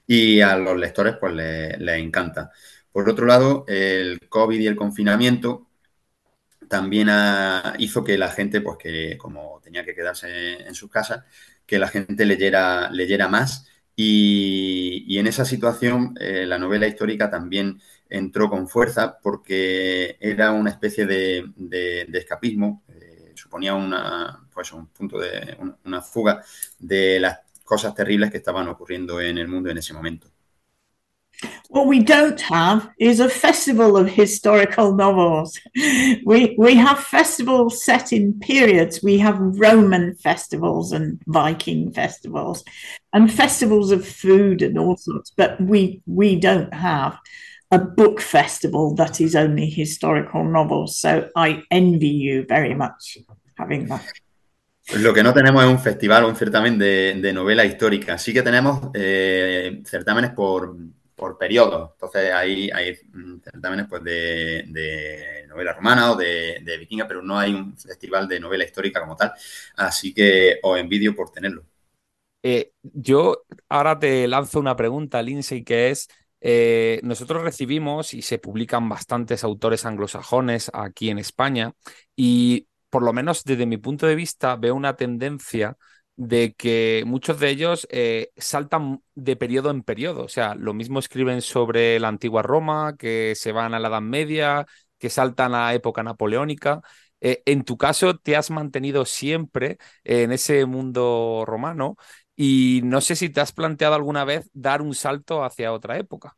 y 0.06 0.40
a 0.40 0.56
los 0.56 0.76
lectores 0.76 1.14
pues 1.20 1.34
les, 1.34 1.98
encanta. 1.98 2.50
Por 2.90 3.08
otro 3.08 3.26
lado, 3.26 3.64
el 3.68 4.20
COVID 4.28 4.58
y 4.60 4.66
el 4.66 4.76
confinamiento 4.76 5.65
también 6.68 7.08
hizo 7.78 8.04
que 8.04 8.18
la 8.18 8.30
gente, 8.30 8.60
pues 8.60 8.78
que 8.78 9.18
como 9.18 9.60
tenía 9.62 9.84
que 9.84 9.94
quedarse 9.94 10.66
en 10.66 10.74
sus 10.74 10.90
casas, 10.90 11.24
que 11.66 11.78
la 11.78 11.88
gente 11.88 12.24
leyera, 12.26 12.90
leyera 12.90 13.28
más 13.28 13.66
y, 13.96 15.18
en 15.18 15.26
esa 15.26 15.44
situación 15.46 16.14
eh, 16.20 16.44
la 16.46 16.58
novela 16.58 16.86
histórica 16.86 17.30
también 17.30 17.80
entró 18.08 18.50
con 18.50 18.68
fuerza 18.68 19.18
porque 19.22 20.18
era 20.20 20.52
una 20.52 20.70
especie 20.70 21.06
de, 21.06 22.06
escapismo, 22.12 22.84
eh, 22.88 23.32
suponía 23.34 23.74
una, 23.74 24.46
pues 24.52 24.72
un 24.72 24.88
punto 24.88 25.18
de 25.18 25.56
una, 25.84 26.02
fuga 26.02 26.44
de 26.78 27.18
las 27.20 27.40
cosas 27.64 27.94
terribles 27.94 28.30
que 28.30 28.36
estaban 28.36 28.68
ocurriendo 28.68 29.20
en 29.20 29.38
el 29.38 29.48
mundo 29.48 29.70
en 29.70 29.78
ese 29.78 29.94
momento. 29.94 30.28
What 31.68 31.86
we 31.86 32.00
don't 32.00 32.40
have 32.40 32.90
is 32.98 33.20
a 33.20 33.28
festival 33.28 33.96
of 33.96 34.08
historical 34.08 34.94
novels. 34.94 35.58
We 36.24 36.54
we 36.58 36.76
have 36.76 37.00
festivals 37.00 37.84
set 37.84 38.12
in 38.12 38.38
periods. 38.40 39.02
We 39.02 39.18
have 39.18 39.38
Roman 39.38 40.14
festivals 40.14 40.92
and 40.92 41.20
Viking 41.26 41.92
festivals, 41.92 42.64
and 43.12 43.32
festivals 43.32 43.90
of 43.90 44.06
food 44.06 44.62
and 44.62 44.78
all 44.78 44.96
sorts. 44.96 45.30
But 45.36 45.60
we 45.60 46.02
we 46.06 46.36
don't 46.36 46.72
have 46.72 47.18
a 47.70 47.78
book 47.78 48.20
festival 48.20 48.94
that 48.94 49.20
is 49.20 49.34
only 49.34 49.68
historical 49.68 50.44
novels. 50.44 50.96
So 50.96 51.28
I 51.36 51.64
envy 51.70 52.08
you 52.08 52.46
very 52.48 52.74
much 52.74 53.18
having 53.58 53.86
that. 53.88 54.04
Lo 54.94 55.12
que 55.12 55.24
no 55.24 55.34
tenemos 55.34 55.64
es 55.64 55.70
un 55.70 55.80
festival 55.80 56.24
un 56.24 56.36
certamen 56.36 56.78
de, 56.78 57.18
de 57.20 57.32
novela 57.32 57.64
histórica. 57.64 58.18
Sí 58.18 58.32
que 58.32 58.42
tenemos 58.42 58.90
eh, 58.94 59.82
certámenes 59.84 60.30
por, 60.30 60.76
por 61.16 61.38
periodos. 61.38 61.92
Entonces 61.94 62.32
hay, 62.32 62.70
hay 62.70 62.96
certámenes 63.42 63.86
pues, 63.88 64.04
de, 64.04 65.44
novela 65.48 65.72
romana 65.72 66.12
o 66.12 66.16
de, 66.16 66.60
de, 66.62 66.76
vikinga, 66.78 67.08
pero 67.08 67.22
no 67.22 67.38
hay 67.38 67.54
un 67.54 67.76
festival 67.76 68.28
de 68.28 68.38
novela 68.38 68.64
histórica 68.64 69.00
como 69.00 69.16
tal. 69.16 69.32
Así 69.76 70.12
que 70.12 70.58
os 70.62 70.78
envidio 70.78 71.16
por 71.16 71.30
tenerlo. 71.30 71.64
Eh, 72.42 72.72
yo 72.82 73.44
ahora 73.68 73.98
te 73.98 74.28
lanzo 74.28 74.60
una 74.60 74.76
pregunta, 74.76 75.20
Lindsay, 75.20 75.64
que 75.64 75.90
es, 75.90 76.08
eh, 76.40 77.00
nosotros 77.02 77.42
recibimos 77.42 78.14
y 78.14 78.22
se 78.22 78.38
publican 78.38 78.88
bastantes 78.88 79.42
autores 79.42 79.84
anglosajones 79.84 80.70
aquí 80.72 81.10
en 81.10 81.18
España 81.18 81.72
y 82.14 82.68
por 82.88 83.02
lo 83.02 83.12
menos 83.12 83.42
desde 83.42 83.66
mi 83.66 83.78
punto 83.78 84.06
de 84.06 84.14
vista 84.14 84.54
veo 84.54 84.74
una 84.76 84.94
tendencia 84.94 85.76
de 86.16 86.54
que 86.54 87.04
muchos 87.06 87.38
de 87.40 87.50
ellos 87.50 87.86
eh, 87.90 88.32
saltan 88.36 89.02
de 89.14 89.36
periodo 89.36 89.70
en 89.70 89.82
periodo. 89.82 90.24
O 90.24 90.28
sea, 90.28 90.54
lo 90.54 90.74
mismo 90.74 90.98
escriben 90.98 91.42
sobre 91.42 92.00
la 92.00 92.08
antigua 92.08 92.42
Roma, 92.42 92.96
que 92.98 93.34
se 93.36 93.52
van 93.52 93.74
a 93.74 93.78
la 93.78 93.88
Edad 93.88 94.00
Media, 94.00 94.66
que 94.98 95.10
saltan 95.10 95.54
a 95.54 95.66
la 95.66 95.74
época 95.74 96.02
napoleónica. 96.02 96.80
Eh, 97.20 97.42
en 97.46 97.64
tu 97.64 97.76
caso, 97.76 98.18
te 98.18 98.36
has 98.36 98.50
mantenido 98.50 99.04
siempre 99.04 99.78
en 100.04 100.32
ese 100.32 100.64
mundo 100.66 101.44
romano 101.46 101.96
y 102.34 102.80
no 102.84 103.00
sé 103.00 103.16
si 103.16 103.30
te 103.30 103.40
has 103.40 103.52
planteado 103.52 103.94
alguna 103.94 104.24
vez 104.24 104.50
dar 104.52 104.82
un 104.82 104.94
salto 104.94 105.44
hacia 105.44 105.72
otra 105.72 105.98
época. 105.98 106.36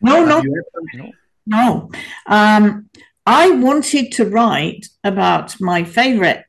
No, 0.00 0.24
no, 0.24 0.42
no. 0.42 1.10
no. 1.46 1.88
Um, 2.26 2.88
I 3.26 3.50
wanted 3.50 4.12
to 4.12 4.24
write 4.24 4.86
about 5.02 5.54
my 5.60 5.84
favorite 5.84 6.45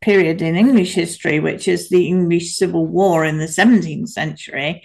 period 0.00 0.42
in 0.42 0.56
English 0.56 0.94
history, 0.94 1.40
which 1.40 1.68
is 1.68 1.88
the 1.88 2.06
English 2.06 2.56
Civil 2.56 2.86
War 2.86 3.24
in 3.24 3.38
the 3.38 3.46
17th 3.46 4.08
century, 4.08 4.82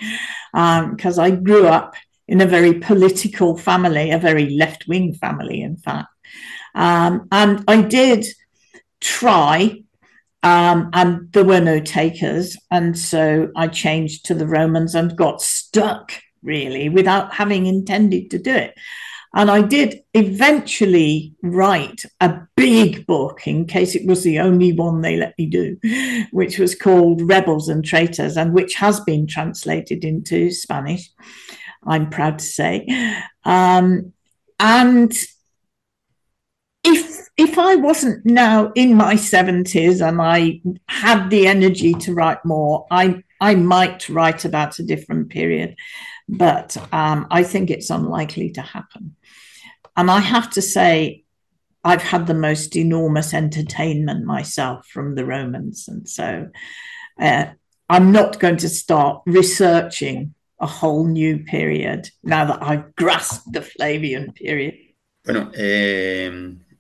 because 0.52 1.20
um, 1.20 1.26
I 1.26 1.32
grew 1.32 1.68
up 1.68 1.96
in 2.28 2.42
a 2.42 2.46
very 2.46 2.74
political 2.74 3.58
family, 3.58 4.12
a 4.12 4.18
very 4.18 4.50
left 4.50 4.88
wing 4.88 5.14
family, 5.14 5.62
in 5.62 5.78
fact. 5.78 6.10
Um, 6.74 7.28
and 7.32 7.64
I 7.68 7.82
did 7.82 8.26
try 9.00 9.84
um, 10.46 10.92
and 10.94 11.32
there 11.34 11.44
were 11.44 11.60
no 11.60 11.80
takers. 11.80 12.56
And 12.70 12.98
so 12.98 13.50
I 13.56 13.68
changed 13.68 14.26
to 14.26 14.36
the 14.36 14.46
Romans 14.46 14.94
and 14.94 15.18
got 15.18 15.42
stuck 15.42 16.14
really 16.44 16.88
without 16.88 17.34
having 17.34 17.66
intended 17.66 18.30
to 18.30 18.38
do 18.38 18.54
it. 18.54 18.76
And 19.36 19.52
I 19.52 19.62
did 19.62 20.02
eventually 20.14 21.36
write 21.44 22.04
a 22.22 22.40
big 22.56 23.06
book 23.06 23.46
in 23.46 23.66
case 23.66 23.94
it 23.94 24.08
was 24.08 24.24
the 24.24 24.40
only 24.40 24.72
one 24.72 25.02
they 25.02 25.18
let 25.18 25.38
me 25.38 25.46
do, 25.46 25.78
which 26.32 26.58
was 26.58 26.74
called 26.74 27.22
Rebels 27.22 27.68
and 27.68 27.84
Traitors, 27.84 28.38
and 28.38 28.54
which 28.54 28.76
has 28.76 29.02
been 29.02 29.28
translated 29.28 30.06
into 30.06 30.52
Spanish, 30.52 31.12
I'm 31.86 32.10
proud 32.10 32.40
to 32.40 32.46
say. 32.46 32.88
Um, 33.44 34.14
and 34.58 35.14
if 36.86 37.28
if 37.38 37.58
I 37.58 37.76
wasn't 37.76 38.26
now 38.26 38.72
in 38.76 38.96
my 38.96 39.16
70s 39.16 40.08
and 40.08 40.22
I 40.22 40.62
had 40.88 41.30
the 41.30 41.48
energy 41.48 41.94
to 41.94 42.14
write 42.14 42.46
more, 42.46 42.88
I 42.90 43.22
I 43.42 43.56
might 43.56 44.08
write 44.08 44.46
about 44.46 44.80
a 44.80 44.84
different 44.84 45.30
period, 45.30 45.76
but 46.30 46.78
um, 46.94 47.28
I 47.30 47.44
think 47.44 47.70
it's 47.70 47.90
unlikely 47.90 48.52
to 48.52 48.62
happen. 48.62 49.16
And 49.96 50.12
I 50.12 50.20
have 50.20 50.50
to 50.52 50.62
say, 50.62 51.24
I've 51.84 52.02
had 52.02 52.26
the 52.26 52.34
most 52.34 52.76
enormous 52.76 53.34
entertainment 53.34 54.26
myself 54.26 54.88
from 54.88 55.16
the 55.16 55.26
Romans. 55.26 55.88
And 55.88 56.10
so 56.10 56.50
uh, 57.20 57.46
I'm 57.90 58.12
not 58.12 58.40
going 58.40 58.58
to 58.58 58.70
start 58.70 59.22
researching 59.26 60.34
a 60.60 60.66
whole 60.66 61.06
new 61.06 61.40
period 61.40 62.10
now 62.24 62.46
that 62.46 62.64
I've 62.64 62.96
grasped 62.96 63.54
the 63.54 63.62
Flavian 63.62 64.32
period. 64.34 64.76
Bueno, 65.24 65.52
eh, 65.54 66.26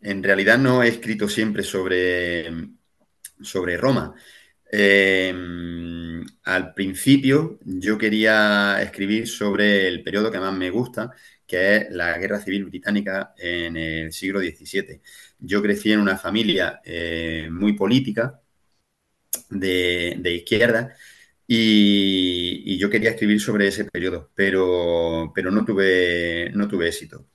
en 0.02 0.24
realidad 0.24 0.58
no 0.58 0.82
he 0.82 0.88
escrito 0.88 1.28
siempre 1.28 1.64
sobre, 1.64 2.46
sobre 3.42 3.78
Roma. 3.78 4.14
Eh, 4.72 5.34
al 6.44 6.74
principio 6.74 7.60
yo 7.64 7.98
quería 7.98 8.82
escribir 8.82 9.28
sobre 9.28 9.88
el 9.88 10.04
periodo 10.04 10.32
que 10.32 10.40
más 10.40 10.54
me 10.54 10.70
gusta, 10.70 11.12
que 11.48 11.78
es 11.78 11.92
la 11.92 12.18
Guerra 12.18 12.40
Civil 12.40 12.66
Británica 12.66 13.34
en 13.38 13.78
el 13.78 14.12
siglo 14.14 14.40
XVII. 14.40 15.02
Yo 15.40 15.62
crecí 15.62 15.92
en 15.92 16.00
una 16.00 16.18
familia 16.18 16.82
eh, 16.84 17.48
muy 17.52 17.74
política, 17.74 18.42
de, 19.50 20.34
izquierda, 20.36 20.96
y, 21.48 22.78
yo 22.78 22.90
quería 22.90 23.12
escribir 23.12 23.40
sobre 23.42 23.68
ese 23.68 23.86
periodo, 23.86 24.32
pero, 24.36 25.32
pero 25.36 25.52
no, 25.52 25.66
tuve, 25.66 26.52
no 26.54 26.68
tuve 26.68 26.88
éxito. 26.88 27.28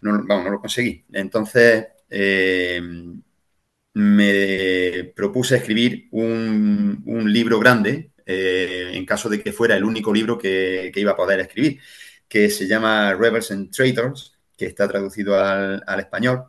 No, 0.00 0.24
vamos, 0.26 0.44
no 0.44 0.50
lo 0.52 0.60
conseguí. 0.60 1.04
Entonces, 1.12 1.86
eh, 2.10 2.80
me 3.94 5.12
propuse 5.14 5.56
escribir 5.56 6.08
un, 6.12 7.02
libro 7.32 7.58
grande, 7.58 8.12
eh, 8.26 8.90
en 8.92 9.04
caso 9.06 9.28
de 9.28 9.42
que 9.42 9.52
fuera 9.52 9.76
el 9.76 9.84
único 9.84 10.12
libro 10.12 10.38
que, 10.38 10.92
iba 10.94 11.12
a 11.12 11.16
poder 11.16 11.40
escribir, 11.40 11.80
que 12.30 12.48
se 12.50 12.68
llama 12.68 13.14
Rebels 13.14 13.50
and 13.50 13.70
Traitors, 13.70 14.38
que 14.56 14.66
está 14.66 14.88
traducido 14.88 15.38
al, 15.38 15.82
español. 16.00 16.44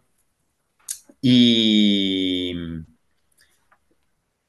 Y, 1.22 2.54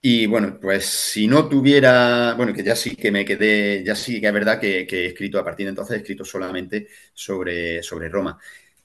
y 0.01 0.27
bueno, 0.27 0.59
pues 0.61 0.85
si 0.87 1.27
no 1.29 1.49
tuviera, 1.49 2.35
bueno, 2.35 2.53
que 2.53 2.63
ya 2.63 2.77
sí 2.77 2.97
que 2.97 3.11
me 3.11 3.25
quedé, 3.25 3.85
ya 3.85 3.95
sí 3.95 4.21
que 4.21 4.27
es 4.27 4.33
verdad 4.33 4.61
que, 4.61 4.81
he 4.83 5.07
escrito 5.07 5.39
a 5.39 5.45
partir 5.45 5.67
de 5.67 5.71
entonces, 5.71 5.97
he 5.97 5.99
escrito 6.01 6.25
solamente 6.25 6.89
sobre, 7.15 7.83
sobre 7.83 8.09
Roma. 8.09 8.39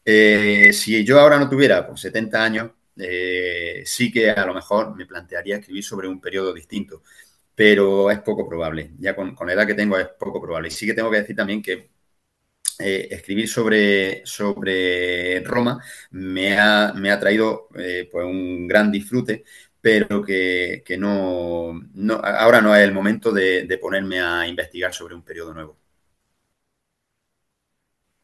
Eh, 0.06 0.72
si 0.74 1.04
yo 1.04 1.20
ahora 1.20 1.40
no 1.40 1.50
tuviera 1.50 1.86
pues, 1.88 2.02
70 2.02 2.44
años, 2.44 2.72
eh, 2.98 3.84
sí 3.86 4.12
que 4.12 4.30
a 4.32 4.46
lo 4.46 4.54
mejor 4.54 4.96
me 4.96 5.06
plantearía 5.06 5.58
escribir 5.58 5.84
sobre 5.84 6.08
un 6.08 6.22
periodo 6.22 6.54
distinto, 6.54 7.04
pero 7.56 8.10
es 8.12 8.20
poco 8.22 8.48
probable. 8.48 8.92
Ya 9.00 9.16
con, 9.16 9.36
la 9.46 9.54
edad 9.54 9.68
que 9.68 9.74
tengo 9.74 9.98
es 9.98 10.08
poco 10.20 10.42
probable. 10.42 10.70
Y 10.70 10.72
sí 10.72 10.86
que 10.86 10.94
tengo 10.94 11.12
que 11.12 11.18
decir 11.22 11.36
también 11.36 11.62
que 11.62 11.97
eh, 12.80 13.08
escribir 13.12 13.48
sobre, 13.48 14.26
sobre 14.26 15.42
Roma 15.42 15.82
me 16.12 16.58
ha, 16.60 16.94
me 16.94 17.12
ha 17.12 17.20
traído 17.20 17.68
eh, 17.76 18.08
pues 18.12 18.26
un 18.26 18.68
gran 18.68 18.92
disfrute, 18.92 19.44
pero 19.82 20.22
que, 20.24 20.84
no, 20.98 21.74
ahora 22.24 22.62
no 22.62 22.76
es 22.76 22.84
el 22.84 22.94
momento 22.94 23.32
de 23.32 23.80
ponerme 23.82 24.20
a 24.20 24.48
investigar 24.48 24.94
sobre 24.94 25.16
un 25.16 25.24
periodo 25.24 25.54
nuevo. 25.54 25.78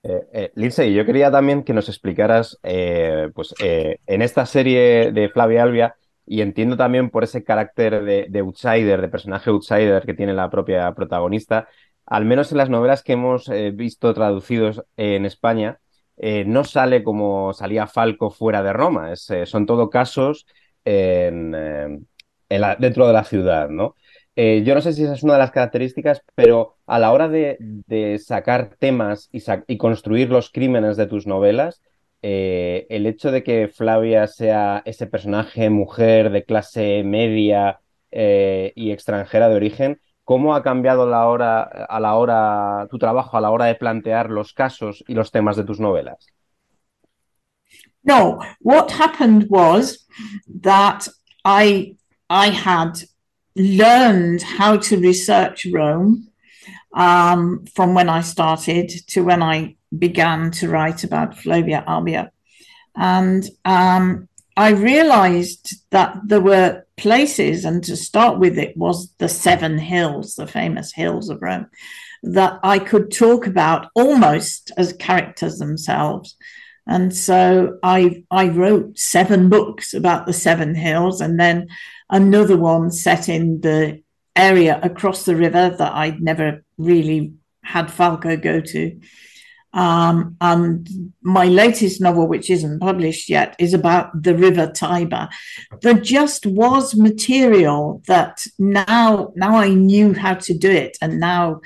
Eh, 0.05 0.27
eh, 0.33 0.51
Lindsay, 0.55 0.93
yo 0.93 1.05
quería 1.05 1.31
también 1.31 1.63
que 1.63 1.73
nos 1.73 1.87
explicaras, 1.87 2.59
pues 3.33 3.53
en 3.59 4.21
esta 4.21 4.45
serie 4.45 5.11
de 5.13 5.29
Flavia 5.29 5.63
Albia, 5.63 5.95
y 6.25 6.41
entiendo 6.41 6.75
también 6.77 7.09
por 7.09 7.23
ese 7.23 7.43
carácter 7.43 8.03
de, 8.03 8.39
outsider, 8.39 9.01
de 9.01 9.07
personaje 9.07 9.49
outsider 9.49 10.05
que 10.05 10.13
tiene 10.13 10.33
la 10.33 10.49
propia 10.49 10.93
protagonista, 10.93 11.69
al 12.05 12.25
menos 12.25 12.51
en 12.51 12.57
las 12.57 12.69
novelas 12.69 13.03
que 13.03 13.13
hemos 13.13 13.49
visto 13.73 14.13
traducidos 14.13 14.83
en 14.97 15.25
España, 15.25 15.79
no 16.17 16.63
sale 16.63 17.03
como 17.03 17.53
salía 17.53 17.87
Falco 17.87 18.29
fuera 18.29 18.63
de 18.63 18.73
Roma, 18.73 19.15
son 19.15 19.65
todo 19.65 19.89
casos 19.89 20.45
dentro 20.83 21.97
de 23.07 23.13
la 23.13 23.23
ciudad, 23.23 23.69
¿no? 23.69 23.95
Eh, 24.35 24.63
yo 24.65 24.73
no 24.73 24.81
sé 24.81 24.93
si 24.93 25.03
esa 25.03 25.13
es 25.13 25.23
una 25.23 25.33
de 25.33 25.39
las 25.39 25.51
características, 25.51 26.23
pero 26.35 26.77
a 26.87 26.97
la 26.99 27.11
hora 27.11 27.29
de, 27.29 27.57
sacar 28.23 28.75
temas 28.79 29.29
y, 29.31 29.77
construir 29.77 30.29
los 30.29 30.51
crímenes 30.51 30.97
de 30.97 31.05
tus 31.05 31.27
novelas, 31.27 31.81
eh, 32.21 32.87
el 32.89 33.05
hecho 33.05 33.31
de 33.31 33.43
que 33.43 33.67
Flavia 33.67 34.27
sea 34.27 34.81
ese 34.85 35.07
personaje 35.07 35.69
mujer 35.69 36.31
de 36.31 36.45
clase 36.45 37.03
media 37.03 37.81
eh, 38.11 38.71
y 38.75 38.91
extranjera 38.91 39.49
de 39.49 39.55
origen, 39.55 40.01
¿cómo 40.23 40.55
ha 40.55 40.63
cambiado 40.63 41.07
la 41.07 41.27
hora, 41.27 41.61
a 41.61 41.99
la 41.99 42.15
hora, 42.15 42.87
tu 42.89 42.97
trabajo 42.97 43.37
a 43.37 43.41
la 43.41 43.51
hora 43.51 43.65
de 43.65 43.75
plantear 43.75 44.29
los 44.29 44.53
casos 44.53 45.03
y 45.07 45.13
los 45.13 45.31
temas 45.31 45.55
de 45.55 45.63
tus 45.63 45.79
novelas? 45.79 46.27
No, 48.03 48.41
what 48.59 48.91
happened 48.91 49.47
was 49.49 50.05
that 50.61 51.07
I 51.45 51.95
I 52.29 52.49
had 52.49 52.99
learned 53.55 54.41
how 54.41 54.77
to 54.77 54.97
research 54.97 55.67
Rome 55.71 56.27
um, 56.93 57.65
from 57.73 57.93
when 57.93 58.09
I 58.09 58.21
started 58.21 58.89
to 59.09 59.23
when 59.23 59.41
I 59.41 59.75
began 59.97 60.51
to 60.51 60.69
write 60.69 61.03
about 61.03 61.37
Flavia 61.37 61.83
Albia. 61.87 62.31
And 62.95 63.47
um, 63.65 64.27
I 64.55 64.69
realized 64.69 65.75
that 65.89 66.19
there 66.25 66.41
were 66.41 66.85
places, 66.95 67.65
and 67.65 67.83
to 67.85 67.97
start 67.97 68.39
with, 68.39 68.57
it 68.57 68.77
was 68.77 69.13
the 69.17 69.29
seven 69.29 69.77
hills, 69.77 70.35
the 70.35 70.47
famous 70.47 70.93
hills 70.93 71.29
of 71.29 71.41
Rome, 71.41 71.67
that 72.21 72.59
I 72.63 72.79
could 72.79 73.11
talk 73.11 73.47
about 73.47 73.89
almost 73.95 74.71
as 74.77 74.93
characters 74.93 75.57
themselves. 75.57 76.35
And 76.85 77.15
so 77.15 77.79
I 77.81 78.23
I 78.29 78.49
wrote 78.49 78.99
seven 78.99 79.49
books 79.49 79.93
about 79.93 80.25
the 80.25 80.33
seven 80.33 80.75
hills, 80.75 81.21
and 81.21 81.39
then 81.39 81.69
another 82.09 82.57
one 82.57 82.91
set 82.91 83.29
in 83.29 83.61
the 83.61 84.03
area 84.35 84.79
across 84.83 85.25
the 85.25 85.35
river 85.35 85.75
that 85.77 85.93
I'd 85.93 86.21
never 86.21 86.63
really 86.77 87.33
had 87.63 87.91
Falco 87.91 88.35
go 88.35 88.59
to. 88.61 88.99
Um, 89.73 90.37
and 90.39 90.87
my 91.21 91.45
latest 91.45 91.99
novel, 91.99 92.27
which 92.27 92.49
isn't 92.49 92.79
published 92.79 93.27
yet, 93.27 93.55
is 93.57 93.73
about 93.73 94.21
the 94.21 94.35
River 94.35 94.71
Tiber. 94.71 95.29
There 95.81 95.95
just 95.95 96.45
was 96.45 96.95
material 96.95 98.03
that 98.07 98.45
now 98.59 99.33
now 99.35 99.55
I 99.57 99.69
knew 99.69 100.13
how 100.13 100.35
to 100.35 100.53
do 100.53 100.69
it, 100.69 100.97
and 101.01 101.19
now 101.19 101.61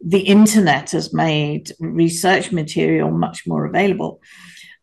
the 0.00 0.20
internet 0.20 0.92
has 0.92 1.12
made 1.12 1.72
research 1.78 2.52
material 2.52 3.10
much 3.10 3.46
more 3.46 3.66
available. 3.66 4.22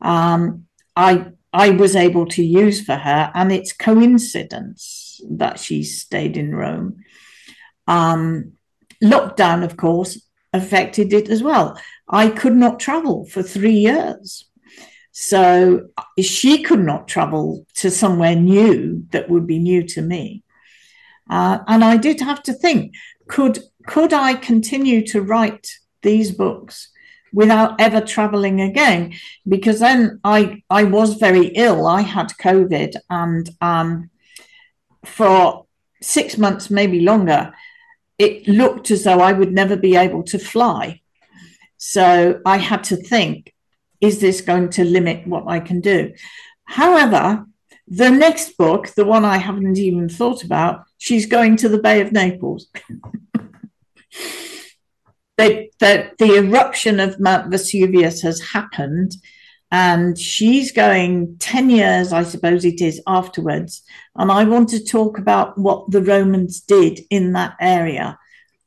Um, 0.02 0.66
I 0.96 1.26
I 1.52 1.72
was 1.72 1.96
able 1.96 2.28
to 2.28 2.44
use 2.44 2.86
for 2.86 2.96
her, 2.96 3.32
and 3.34 3.52
it's 3.52 3.74
coincidence 3.74 5.22
that 5.30 5.60
she 5.60 5.84
stayed 5.84 6.38
in 6.38 6.54
Rome. 6.54 7.04
Um, 7.88 8.54
lockdown, 9.04 9.64
of 9.64 9.76
course, 9.76 10.22
affected 10.54 11.14
it 11.14 11.30
as 11.30 11.42
well. 11.42 11.80
I 12.10 12.30
could 12.30 12.56
not 12.56 12.80
travel 12.80 13.26
for 13.26 13.44
three 13.44 13.78
years. 13.78 14.46
So 15.12 15.90
she 16.20 16.64
could 16.64 16.80
not 16.80 17.08
travel 17.08 17.66
to 17.76 17.92
somewhere 17.92 18.36
new 18.36 19.06
that 19.12 19.30
would 19.30 19.46
be 19.46 19.60
new 19.60 19.84
to 19.84 20.02
me. 20.02 20.44
Uh, 21.30 21.60
and 21.68 21.84
I 21.84 21.98
did 21.98 22.22
have 22.22 22.42
to 22.44 22.54
think 22.54 22.96
could 23.28 23.60
could 23.86 24.14
I 24.14 24.34
continue 24.34 25.06
to 25.08 25.22
write 25.22 25.68
these 26.02 26.32
books 26.32 26.90
without 27.34 27.80
ever 27.80 28.02
traveling 28.02 28.60
again 28.62 29.14
because 29.48 29.80
then 29.80 30.20
i 30.24 30.62
i 30.70 30.84
was 30.84 31.14
very 31.16 31.48
ill 31.48 31.86
i 31.86 32.02
had 32.02 32.28
covid 32.42 32.96
and 33.10 33.50
um, 33.62 34.10
for 35.06 35.66
six 36.02 36.38
months 36.38 36.70
maybe 36.70 37.02
longer 37.02 37.54
it 38.18 38.48
looked 38.48 38.90
as 38.90 39.04
though 39.04 39.20
i 39.20 39.32
would 39.32 39.54
never 39.54 39.76
be 39.76 39.96
able 39.96 40.24
to 40.24 40.40
fly 40.40 41.00
so 41.80 42.40
i 42.46 42.58
had 42.58 42.84
to 42.84 42.96
think 42.96 43.52
is 44.00 44.20
this 44.20 44.42
going 44.42 44.70
to 44.70 44.84
limit 44.84 45.26
what 45.26 45.48
i 45.48 45.60
can 45.60 45.82
do 45.82 46.14
however 46.66 47.44
the 47.88 48.12
next 48.12 48.56
book 48.58 48.90
the 48.90 49.06
one 49.06 49.26
i 49.26 49.38
haven't 49.38 49.80
even 49.80 50.08
thought 50.08 50.44
about 50.44 50.84
she's 51.00 51.26
going 51.26 51.58
to 51.58 51.68
the 51.68 51.82
bay 51.82 52.02
of 52.02 52.12
naples 52.12 52.68
the, 55.80 56.12
the 56.18 56.36
eruption 56.36 57.00
of 57.00 57.20
Mount 57.20 57.50
Vesuvius 57.50 58.22
has 58.22 58.42
happened, 58.42 59.16
and 59.72 60.18
she's 60.18 60.72
going 60.72 61.38
10 61.40 61.70
years, 61.70 62.12
I 62.12 62.24
suppose 62.24 62.66
it 62.66 62.82
is, 62.82 63.02
afterwards. 63.08 63.84
And 64.16 64.32
I 64.32 64.44
want 64.44 64.70
to 64.70 64.84
talk 64.84 65.18
about 65.18 65.58
what 65.58 65.90
the 65.92 66.02
Romans 66.02 66.60
did 66.60 67.02
in 67.10 67.34
that 67.34 67.56
area 67.62 68.18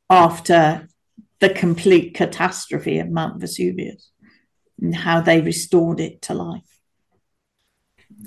after 0.09 0.87
the 1.43 1.49
complete 1.49 2.13
catastrophe 2.13 2.99
of 2.99 3.09
Mount 3.09 3.37
Vesuvius 3.37 4.11
and 4.81 4.95
how 4.95 5.19
they 5.19 5.41
restored 5.41 5.99
it 5.99 6.21
to 6.21 6.33
life. 6.33 6.79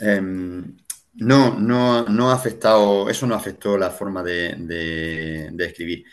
Um, 0.02 0.76
no, 1.14 1.58
no, 1.58 2.04
no 2.04 2.30
ha 2.30 2.34
afectado, 2.34 3.08
eso 3.08 3.26
no 3.26 3.34
afectó 3.34 3.78
la 3.78 3.88
forma 3.90 4.22
de, 4.22 4.54
de, 5.50 5.64
escribir. 5.64 6.04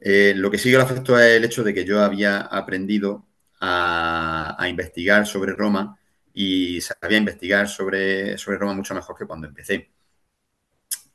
Eh, 0.00 0.32
lo 0.36 0.48
que 0.48 0.58
sí 0.58 0.70
que 0.70 0.76
lo 0.76 0.84
afectó 0.84 1.18
es 1.18 1.36
el 1.36 1.44
hecho 1.44 1.64
de 1.64 1.74
que 1.74 1.84
yo 1.84 2.00
había 2.00 2.42
aprendido 2.42 3.26
a, 3.60 4.56
investigar 4.68 5.26
sobre 5.26 5.54
Roma 5.54 5.98
y 6.32 6.80
sabía 6.80 7.18
investigar 7.18 7.68
sobre, 7.68 8.38
sobre 8.38 8.58
Roma 8.58 8.74
mucho 8.74 8.94
mejor 8.94 9.16
que 9.18 9.26
cuando 9.26 9.48
empecé. 9.48 9.90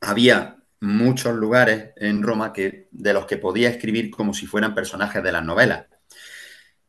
Había 0.02 0.59
muchos 0.80 1.34
lugares 1.36 1.90
en 1.96 2.22
Roma 2.22 2.52
que, 2.52 2.88
de 2.90 3.12
los 3.12 3.26
que 3.26 3.36
podía 3.36 3.68
escribir 3.68 4.10
como 4.10 4.34
si 4.34 4.46
fueran 4.46 4.74
personajes 4.74 5.22
de 5.22 5.32
las 5.32 5.44
novelas. 5.44 5.86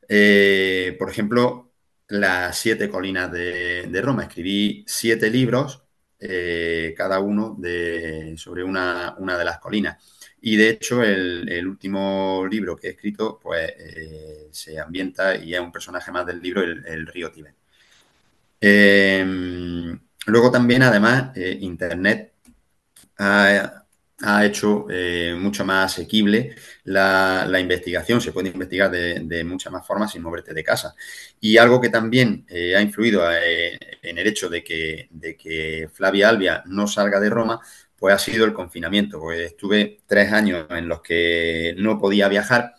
Eh, 0.07 0.95
por 0.99 1.09
ejemplo, 1.09 1.71
las 2.07 2.57
siete 2.57 2.89
colinas 2.89 3.31
de, 3.31 4.01
Roma. 4.01 4.23
Escribí 4.23 4.83
siete 4.87 5.29
libros, 5.29 5.83
eh, 6.19 6.93
cada 6.97 7.19
uno 7.19 7.55
de, 7.57 8.35
sobre 8.37 8.63
una, 8.63 9.15
de 9.17 9.45
las 9.45 9.59
colinas. 9.59 9.97
Y 10.41 10.57
de 10.57 10.69
hecho, 10.69 11.03
el, 11.03 11.67
último 11.67 12.45
libro 12.49 12.75
que 12.75 12.87
he 12.87 12.91
escrito, 12.91 13.39
pues 13.41 13.71
eh, 13.77 14.49
se 14.51 14.79
ambienta 14.79 15.35
y 15.35 15.53
es 15.53 15.61
un 15.61 15.71
personaje 15.71 16.11
más 16.11 16.25
del 16.25 16.41
libro, 16.41 16.61
el, 16.63 17.07
río 17.07 17.31
Tíbet. 17.31 17.55
luego 20.25 20.51
también, 20.51 20.83
además, 20.83 21.31
Internet 21.37 22.33
ha, 23.17 23.80
ha 24.23 24.45
hecho 24.45 24.85
eh, 24.89 25.35
mucho 25.37 25.65
más 25.65 25.93
asequible 25.93 26.55
la, 26.83 27.59
investigación. 27.59 28.21
Se 28.21 28.31
puede 28.31 28.49
investigar 28.49 28.91
de, 28.91 29.43
muchas 29.43 29.71
más 29.71 29.85
formas 29.85 30.11
sin 30.11 30.21
moverte 30.21 30.53
de 30.53 30.63
casa. 30.63 30.95
Y 31.39 31.57
algo 31.57 31.81
que 31.81 31.89
también 31.89 32.45
eh, 32.49 32.75
ha 32.75 32.81
influido 32.81 33.23
eh, 33.31 33.77
en 34.01 34.17
el 34.17 34.27
hecho 34.27 34.49
de 34.49 34.63
que, 34.63 35.07
de 35.11 35.35
que 35.35 35.89
Flavia 35.93 36.29
Albia 36.29 36.63
no 36.67 36.87
salga 36.87 37.19
de 37.19 37.29
Roma, 37.29 37.59
pues 37.97 38.13
ha 38.13 38.19
sido 38.19 38.45
el 38.45 38.53
confinamiento. 38.53 39.19
Pues 39.19 39.39
estuve 39.41 39.99
tres 40.05 40.31
años 40.31 40.67
en 40.69 40.87
los 40.87 41.01
que 41.01 41.75
no 41.77 41.99
podía 41.99 42.27
viajar 42.27 42.73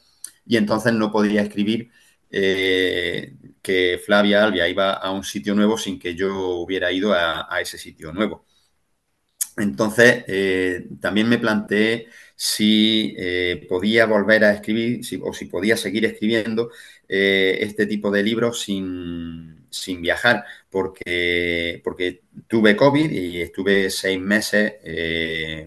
y 0.47 0.57
entonces 0.57 0.93
no 0.93 1.11
podía 1.13 1.43
escribir 1.43 1.91
que 2.31 4.01
Flavia 4.05 4.43
Albia 4.45 4.67
iba 4.67 4.95
a 4.95 5.11
un 5.11 5.23
sitio 5.23 5.55
nuevo 5.55 5.77
sin 5.77 5.99
que 5.99 6.15
yo 6.15 6.35
hubiera 6.57 6.91
ido 6.91 7.13
a 7.15 7.61
ese 7.61 7.77
sitio 7.77 8.13
nuevo. 8.13 8.47
Entonces, 9.57 10.25
eh, 10.29 10.89
también 11.01 11.29
me 11.29 11.39
planteé 11.39 12.09
si 12.35 13.15
eh, 13.19 13.67
podía 13.69 14.07
volver 14.07 14.45
a 14.45 14.53
escribir 14.55 15.01
o 15.23 15.33
si 15.33 15.45
podía 15.47 15.77
seguir 15.77 16.05
escribiendo 16.07 16.71
eh, 17.09 17.59
este 17.61 17.87
tipo 17.87 18.11
de 18.11 18.23
libros 18.23 18.63
sin, 18.63 19.61
viajar, 20.01 20.45
porque, 20.71 21.81
porque, 21.85 22.23
tuve 22.49 22.77
COVID 22.77 23.11
y 23.11 23.43
estuve 23.43 23.91
seis 23.91 24.21
meses 24.21 24.75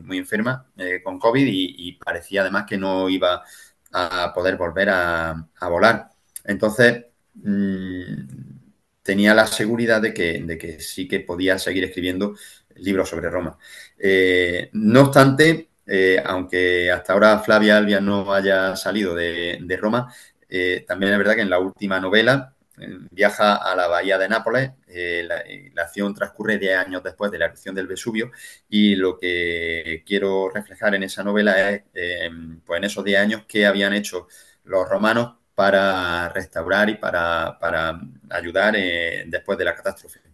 muy 0.03 0.17
enferma 0.17 0.67
con 1.03 1.19
COVID 1.19 1.45
y, 1.47 1.93
parecía 1.93 2.41
además 2.41 2.65
que 2.67 2.77
no 2.77 3.09
iba 3.09 3.43
a 3.91 4.33
poder 4.33 4.57
volver 4.57 4.89
a, 4.89 5.47
volar. 5.69 6.09
Entonces, 6.43 7.05
mm, 7.35 8.13
tenía 9.03 9.33
la 9.33 9.47
seguridad 9.47 10.01
de 10.01 10.13
que, 10.13 10.41
de 10.43 10.57
que 10.57 10.79
sí 10.79 11.07
que 11.07 11.19
podía 11.21 11.59
seguir 11.59 11.83
escribiendo 11.83 12.35
libros 12.75 13.09
sobre 13.09 13.29
Roma. 13.29 13.57
Eh, 13.97 14.69
no 14.73 15.01
obstante, 15.01 15.69
eh, 15.85 16.21
aunque 16.23 16.91
hasta 16.91 17.13
ahora 17.13 17.39
Flavia 17.39 17.77
Albia 17.77 18.01
no 18.01 18.33
haya 18.33 18.75
salido 18.75 19.15
de, 19.15 19.77
Roma, 19.79 20.13
eh, 20.49 20.85
también 20.87 21.13
es 21.13 21.17
verdad 21.17 21.35
que 21.35 21.41
en 21.41 21.49
la 21.49 21.59
última 21.59 21.99
novela 21.99 22.51
viaja 23.11 23.55
a 23.55 23.73
la 23.73 23.87
bahía 23.87 24.17
de 24.17 24.27
Nápoles, 24.27 24.71
la, 24.87 25.43
acción 25.81 26.13
transcurre 26.13 26.57
10 26.57 26.77
años 26.77 27.03
después 27.03 27.31
de 27.31 27.39
la 27.39 27.45
erupción 27.45 27.73
del 27.73 27.87
Vesubio 27.87 28.31
y 28.67 28.95
lo 28.95 29.17
que 29.17 30.03
quiero 30.05 30.49
reflejar 30.49 30.93
en 30.93 31.03
esa 31.03 31.23
novela 31.23 31.71
es, 31.71 31.83
pues 32.65 32.77
en 32.77 32.83
esos 32.83 33.05
10 33.05 33.19
años, 33.19 33.43
qué 33.47 33.65
habían 33.65 33.93
hecho 33.93 34.27
los 34.65 34.89
romanos 34.89 35.35
para 35.55 36.27
restaurar 36.29 36.89
y 36.89 36.95
para 36.95 37.57
ayudar 38.29 38.75
después 39.27 39.57
de 39.57 39.65
la 39.65 39.75
catástrofe. 39.75 40.24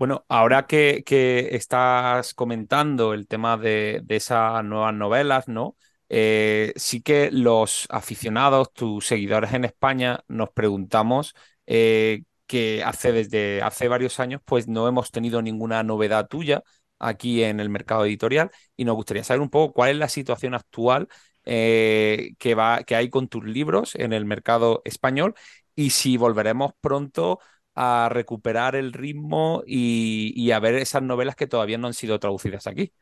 Bueno, 0.00 0.24
ahora 0.30 0.66
que, 0.66 1.04
estás 1.52 2.32
comentando 2.32 3.12
el 3.12 3.28
tema 3.28 3.58
de, 3.58 4.02
esas 4.08 4.64
nuevas 4.64 4.94
novelas, 4.94 5.46
¿no? 5.46 5.76
Eh, 6.08 6.72
sí 6.76 7.02
que 7.02 7.30
los 7.30 7.86
aficionados, 7.90 8.72
tus 8.72 9.06
seguidores 9.06 9.52
en 9.52 9.66
España, 9.66 10.24
nos 10.26 10.48
preguntamos 10.52 11.34
eh, 11.66 12.22
que 12.46 12.82
hace 12.82 13.12
desde 13.12 13.60
hace 13.60 13.88
varios 13.88 14.20
años, 14.20 14.40
pues 14.42 14.68
no 14.68 14.88
hemos 14.88 15.10
tenido 15.10 15.42
ninguna 15.42 15.82
novedad 15.82 16.28
tuya 16.28 16.62
aquí 16.98 17.42
en 17.42 17.60
el 17.60 17.68
mercado 17.68 18.06
editorial 18.06 18.50
y 18.78 18.86
nos 18.86 18.94
gustaría 18.96 19.22
saber 19.22 19.42
un 19.42 19.50
poco 19.50 19.74
cuál 19.74 19.90
es 19.90 19.96
la 19.98 20.08
situación 20.08 20.54
actual 20.54 21.08
eh, 21.44 22.32
que, 22.38 22.56
que 22.86 22.96
hay 22.96 23.10
con 23.10 23.28
tus 23.28 23.44
libros 23.44 23.94
en 23.96 24.14
el 24.14 24.24
mercado 24.24 24.80
español 24.86 25.34
y 25.74 25.90
si 25.90 26.16
volveremos 26.16 26.72
pronto 26.80 27.38
a 27.82 28.10
recuperar 28.10 28.76
el 28.76 28.92
ritmo 28.92 29.62
y, 29.66 30.34
y, 30.36 30.50
a 30.50 30.58
ver 30.60 30.74
esas 30.74 31.02
novelas 31.02 31.34
que 31.34 31.46
todavía 31.46 31.78
no 31.78 31.86
han 31.86 31.94
sido 31.94 32.20
traducidas 32.20 32.66
aquí. 32.66 32.92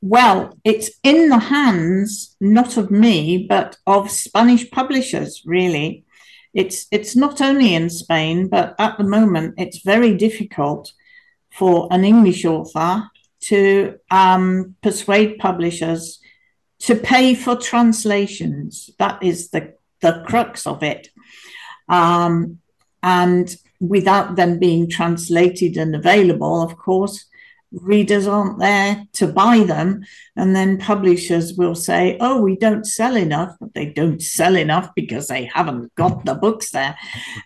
Well, 0.00 0.58
it's 0.64 0.98
in 1.02 1.28
the 1.28 1.38
hands 1.38 2.34
not 2.40 2.78
of 2.78 2.90
me, 2.90 3.46
but 3.46 3.76
of 3.84 4.10
Spanish 4.10 4.70
publishers, 4.70 5.42
really. 5.44 6.06
It's 6.54 6.86
it's 6.90 7.14
not 7.14 7.42
only 7.42 7.74
in 7.74 7.90
Spain, 7.90 8.48
but 8.48 8.74
at 8.78 8.96
the 8.96 9.04
moment 9.04 9.54
it's 9.58 9.84
very 9.84 10.14
difficult 10.14 10.94
for 11.50 11.88
an 11.90 12.04
English 12.04 12.46
author 12.46 13.10
to 13.48 13.98
um, 14.10 14.76
persuade 14.82 15.38
publishers 15.38 16.20
to 16.80 16.94
pay 16.96 17.34
for 17.34 17.56
translations. 17.56 18.88
That 18.98 19.22
is 19.22 19.50
the 19.50 19.74
the 20.00 20.22
crux 20.26 20.66
of 20.66 20.82
it. 20.82 21.10
Um, 21.88 22.60
and 23.04 23.54
without 23.80 24.34
them 24.34 24.58
being 24.58 24.88
translated 24.88 25.76
and 25.76 25.94
available, 25.94 26.62
of 26.62 26.76
course, 26.78 27.26
readers 27.70 28.26
aren't 28.26 28.58
there 28.58 29.06
to 29.12 29.26
buy 29.26 29.58
them. 29.58 30.04
And 30.36 30.56
then 30.56 30.78
publishers 30.78 31.52
will 31.52 31.74
say, 31.74 32.16
oh, 32.18 32.40
we 32.40 32.56
don't 32.56 32.86
sell 32.86 33.14
enough, 33.14 33.56
but 33.60 33.74
they 33.74 33.86
don't 33.86 34.22
sell 34.22 34.56
enough 34.56 34.88
because 34.96 35.28
they 35.28 35.44
haven't 35.44 35.94
got 35.96 36.24
the 36.24 36.34
books 36.34 36.70
there. 36.70 36.96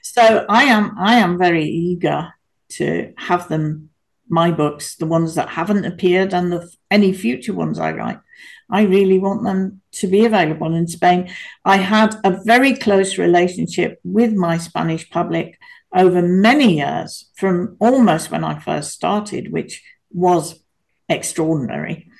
So 0.02 0.46
I 0.48 0.62
am 0.64 0.94
I 0.96 1.14
am 1.16 1.38
very 1.38 1.64
eager 1.64 2.32
to 2.70 3.12
have 3.16 3.48
them, 3.48 3.90
my 4.28 4.52
books, 4.52 4.94
the 4.94 5.06
ones 5.06 5.34
that 5.34 5.48
haven't 5.48 5.86
appeared 5.86 6.32
and 6.34 6.52
the 6.52 6.70
any 6.88 7.12
future 7.12 7.54
ones 7.54 7.80
I 7.80 7.92
write. 7.92 8.20
I 8.70 8.82
really 8.82 9.18
want 9.18 9.42
them 9.42 9.80
to 10.00 10.06
be 10.06 10.24
available 10.24 10.74
in 10.74 10.86
Spain. 10.86 11.30
I 11.64 11.76
had 11.76 12.16
a 12.24 12.38
very 12.44 12.74
close 12.74 13.18
relationship 13.18 14.00
with 14.04 14.32
my 14.32 14.58
Spanish 14.58 15.08
public 15.10 15.58
over 15.94 16.22
many 16.22 16.76
years, 16.76 17.30
from 17.34 17.76
almost 17.78 18.30
when 18.30 18.44
I 18.44 18.58
first 18.58 18.92
started, 18.92 19.52
which 19.52 19.82
was 20.10 20.62
extraordinary. 21.08 22.10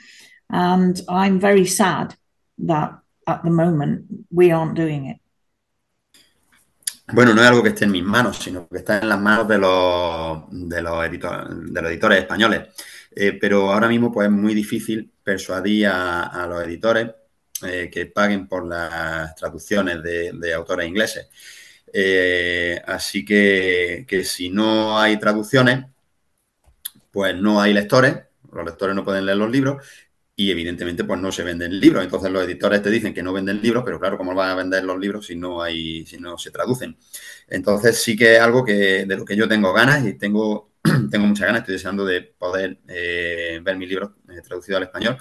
And 0.50 0.98
I'm 1.08 1.38
very 1.38 1.66
sad 1.66 2.14
that 2.58 2.98
at 3.26 3.44
the 3.44 3.50
moment 3.50 4.06
we 4.30 4.50
aren't 4.50 4.74
doing 4.74 5.06
it. 5.06 5.18
Bueno, 7.10 7.32
no 7.34 7.40
es 7.40 7.48
algo 7.48 7.62
que 7.62 7.70
esté 7.70 7.86
en 7.86 7.92
mis 7.92 8.04
manos, 8.04 8.36
sino 8.36 8.68
que 8.68 8.78
está 8.78 8.98
en 8.98 9.08
las 9.08 9.18
manos 9.18 9.48
de 9.48 9.56
los, 9.56 10.42
de 10.50 10.82
los, 10.82 11.06
editor, 11.06 11.48
de 11.48 11.82
los 11.82 11.90
editores 11.90 12.18
españoles. 12.18 12.68
Eh, 13.10 13.32
pero 13.40 13.72
ahora 13.72 13.88
mismo 13.88 14.12
pues, 14.12 14.28
es 14.28 14.32
muy 14.32 14.54
difícil 14.54 15.10
persuadir 15.22 15.86
a, 15.86 16.46
los 16.48 16.62
editores 16.64 17.10
eh, 17.62 17.90
que 17.92 18.06
paguen 18.06 18.46
por 18.46 18.66
las 18.66 19.34
traducciones 19.34 20.02
de, 20.02 20.54
autores 20.54 20.88
ingleses. 20.88 21.28
Eh, 21.92 22.80
así 22.86 23.24
que, 23.24 24.04
que, 24.06 24.24
si 24.24 24.50
no 24.50 24.98
hay 24.98 25.18
traducciones, 25.18 25.86
pues 27.10 27.34
no 27.36 27.60
hay 27.60 27.72
lectores, 27.72 28.16
los 28.52 28.64
lectores 28.64 28.94
no 28.94 29.04
pueden 29.04 29.26
leer 29.26 29.38
los 29.38 29.50
libros 29.50 29.82
y 30.40 30.52
evidentemente 30.52 31.02
pues 31.02 31.20
no 31.20 31.32
se 31.32 31.42
venden 31.42 31.80
libros. 31.80 32.04
Entonces 32.04 32.30
los 32.30 32.44
editores 32.44 32.80
te 32.80 32.90
dicen 32.90 33.12
que 33.12 33.24
no 33.24 33.32
venden 33.32 33.60
libros, 33.60 33.82
pero 33.84 33.98
claro, 33.98 34.16
¿cómo 34.16 34.32
van 34.36 34.50
a 34.50 34.54
vender 34.54 34.84
los 34.84 34.96
libros 34.96 35.26
si 35.26 35.34
no 35.34 35.60
hay, 35.60 36.06
si 36.06 36.16
no 36.18 36.38
se 36.38 36.52
traducen? 36.52 36.96
Entonces 37.48 38.00
sí 38.00 38.16
que 38.16 38.36
es 38.36 38.40
algo 38.40 38.64
que, 38.64 39.04
de 39.04 39.16
lo 39.16 39.24
que 39.24 39.34
yo 39.34 39.48
tengo 39.48 39.72
ganas 39.72 40.06
y 40.06 40.14
tengo, 40.14 40.70
tengo 41.10 41.26
muchas 41.26 41.46
ganas, 41.46 41.62
estoy 41.62 41.74
deseando 41.74 42.04
de 42.04 42.22
poder 42.22 42.78
eh, 42.86 43.58
ver 43.64 43.76
mi 43.76 43.86
libro 43.86 44.14
eh, 44.28 44.40
traducido 44.40 44.76
al 44.76 44.84
español. 44.84 45.18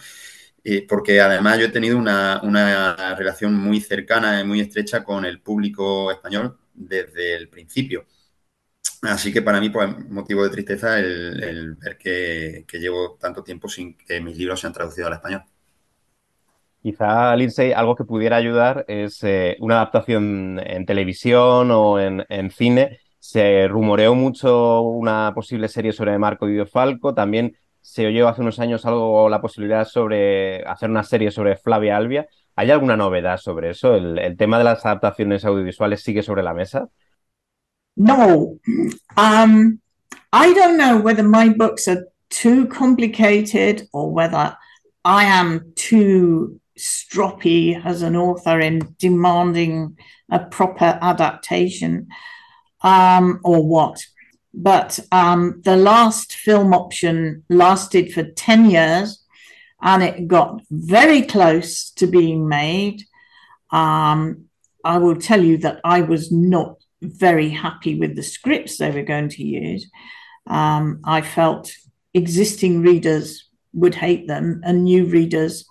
Porque 0.88 1.22
además 1.22 1.60
yo 1.60 1.66
he 1.66 1.70
tenido 1.70 1.98
una, 1.98 2.42
una 2.44 3.16
relación 3.16 3.56
muy 3.56 3.80
cercana 3.82 4.42
y 4.42 4.44
muy 4.44 4.60
estrecha 4.60 5.04
con 5.04 5.26
el 5.26 5.40
público 5.42 6.12
español 6.12 6.58
desde 6.74 7.36
el 7.36 7.50
principio. 7.50 8.06
Así 9.02 9.32
que 9.32 9.42
para 9.42 9.60
mí, 9.60 9.70
pues, 9.70 10.10
motivo 10.10 10.44
de 10.44 10.50
tristeza 10.50 11.00
el, 11.00 11.76
ver 11.76 11.98
que, 11.98 12.66
llevo 12.74 13.18
tanto 13.20 13.44
tiempo 13.44 13.70
sin 13.70 13.96
que 13.96 14.20
mis 14.22 14.38
libros 14.38 14.60
sean 14.60 14.74
traducidos 14.74 15.08
al 15.08 15.14
español. 15.14 15.44
Quizá, 16.82 17.36
Lindsay, 17.36 17.74
algo 17.74 17.96
que 17.96 18.06
pudiera 18.06 18.38
ayudar 18.38 18.86
es 18.88 19.24
eh, 19.24 19.58
una 19.60 19.76
adaptación 19.76 20.60
en 20.64 20.86
televisión 20.86 21.70
o 21.72 22.00
en, 22.00 22.52
cine. 22.52 23.00
Se 23.20 23.68
rumoreó 23.68 24.16
mucho 24.16 24.82
una 24.82 25.32
posible 25.36 25.68
serie 25.68 25.92
sobre 25.92 26.18
Marco 26.18 26.48
Di 26.48 26.66
Falco. 26.66 27.14
También 27.14 27.58
se 27.88 28.06
oyó 28.06 28.28
hace 28.28 28.42
unos 28.42 28.60
años 28.60 28.86
algo 28.86 29.30
la 29.30 29.40
posibilidad 29.40 29.88
sobre 29.88 30.62
hacer 30.66 30.90
una 30.90 31.04
serie 31.04 31.32
sobre 31.32 31.56
Flavia 31.56 31.96
Albia. 31.96 32.28
¿Hay 32.58 32.70
alguna 32.70 32.98
novedad 32.98 33.38
sobre 33.38 33.70
eso? 33.70 33.96
¿El, 33.96 34.36
tema 34.36 34.58
de 34.58 34.66
las 34.66 34.86
adaptaciones 34.86 35.46
audiovisuales 35.46 36.04
sigue 36.04 36.22
sobre 36.22 36.44
la 36.44 36.54
mesa? 36.54 36.90
No, 37.96 38.58
um, 39.16 39.80
I 40.34 40.54
don't 40.54 40.76
know 40.76 40.98
whether 41.02 41.24
my 41.24 41.48
books 41.48 41.88
are 41.88 42.04
too 42.30 42.68
complicated 42.68 43.88
or 43.94 44.12
whether 44.12 44.58
I 45.06 45.24
am 45.24 45.72
too 45.76 46.60
stroppy 46.78 47.82
as 47.86 48.02
an 48.02 48.18
author 48.18 48.60
in 48.60 48.96
demanding 49.00 49.98
a 50.30 50.40
proper 50.40 51.00
adaptation 51.02 52.10
um, 52.84 53.40
or 53.46 53.66
what. 53.66 54.06
But 54.60 55.00
um, 55.12 55.62
the 55.64 55.78
last 55.78 56.34
film 56.34 56.74
option 56.74 57.44
lasted 57.48 58.12
for 58.12 58.24
10 58.24 58.72
years 58.72 59.24
and 59.84 60.02
it 60.02 60.28
got 60.28 60.62
very 60.72 61.22
close 61.22 61.92
to 61.92 62.08
being 62.08 62.50
made. 62.50 63.04
Um, 63.70 64.46
I 64.84 64.98
will 64.98 65.16
tell 65.16 65.44
you 65.44 65.60
that 65.60 65.80
I 65.84 66.02
was 66.02 66.32
not 66.32 66.78
very 67.04 67.50
happy 67.50 68.00
with 68.00 68.16
the 68.16 68.24
scripts 68.24 68.78
they 68.78 68.90
were 68.90 69.04
going 69.04 69.30
to 69.30 69.44
use. 69.44 69.92
Um, 70.48 71.02
I 71.04 71.22
felt 71.22 71.72
existing 72.16 72.82
readers 72.82 73.48
would 73.74 73.94
hate 73.94 74.28
them 74.28 74.62
and 74.64 74.86
new 74.86 75.06
readers 75.06 75.66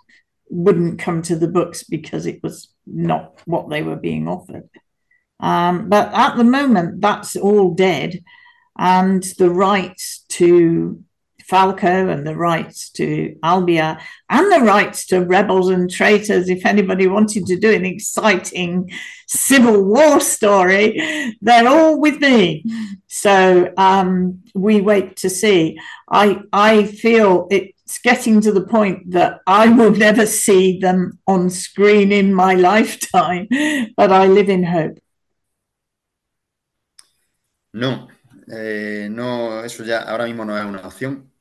wouldn't 0.49 1.01
come 1.01 1.23
to 1.23 1.35
the 1.35 1.49
books 1.49 1.83
because 1.83 2.25
it 2.25 2.41
was 2.41 2.69
not 2.87 3.43
what 3.47 3.69
they 3.69 3.83
were 3.83 3.97
being 3.97 4.29
offered. 4.29 4.69
Um, 5.41 5.89
but 5.89 6.15
at 6.15 6.37
the 6.37 6.45
moment, 6.45 7.01
that's 7.01 7.35
all 7.35 7.75
dead. 7.75 8.23
And 8.79 9.23
the 9.39 9.51
rights 9.51 10.25
to 10.31 11.03
Falco 11.47 12.09
and 12.09 12.27
the 12.27 12.35
rights 12.35 12.91
to 12.91 13.37
Albia 13.45 14.01
and 14.29 14.51
the 14.51 14.61
rights 14.61 15.07
to 15.07 15.21
rebels 15.21 15.71
and 15.71 15.89
traitors. 15.89 16.49
If 16.49 16.67
anybody 16.67 17.07
wanted 17.07 17.47
to 17.47 17.57
do 17.57 17.73
an 17.73 17.85
exciting 17.85 18.91
civil 19.29 19.85
war 19.85 20.21
story, 20.21 21.37
they're 21.41 21.69
all 21.69 22.01
with 22.01 22.21
me. 22.21 22.65
So 23.07 23.73
um, 23.77 24.43
we 24.55 24.81
wait 24.81 25.17
to 25.19 25.31
see. 25.31 25.79
I 26.11 26.41
I 26.53 26.85
feel 26.85 27.47
it's 27.51 27.99
getting 27.99 28.41
to 28.41 28.51
the 28.51 28.67
point 28.67 29.13
that 29.13 29.41
I 29.47 29.69
will 29.69 29.93
never 29.93 30.27
see 30.27 30.81
them 30.81 31.21
on 31.29 31.51
screen 31.51 32.11
in 32.11 32.35
my 32.35 32.55
lifetime, 32.71 33.47
but 33.97 34.11
I 34.11 34.27
live 34.27 34.49
in 34.49 34.65
hope. 34.65 34.99
No, 37.73 38.09
eh, 38.49 39.09
no, 39.11 39.65
eso 39.65 39.85
ya 39.85 40.03
ahora 40.03 40.25
mismo 40.27 40.45
no 40.45 40.59
es 40.59 40.65
una 40.65 40.87
opción. 40.87 41.33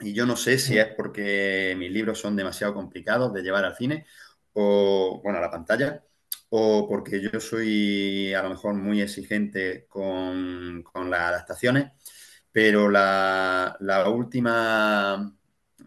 Y 0.00 0.14
yo 0.14 0.26
no 0.26 0.36
sé 0.36 0.58
si 0.58 0.78
es 0.78 0.88
porque 0.96 1.74
mis 1.78 1.92
libros 1.92 2.20
son 2.20 2.36
demasiado 2.36 2.74
complicados 2.74 3.32
de 3.34 3.42
llevar 3.42 3.64
al 3.64 3.76
cine 3.76 4.06
o, 4.54 5.20
bueno, 5.22 5.38
a 5.38 5.42
la 5.42 5.50
pantalla, 5.50 6.04
o 6.50 6.88
porque 6.88 7.20
yo 7.22 7.40
soy 7.40 8.34
a 8.34 8.42
lo 8.42 8.50
mejor 8.50 8.74
muy 8.74 9.02
exigente 9.02 9.86
con, 9.88 10.84
las 11.10 11.20
adaptaciones, 11.20 11.92
pero 12.52 12.90
la, 12.90 13.76
última, 14.08 15.32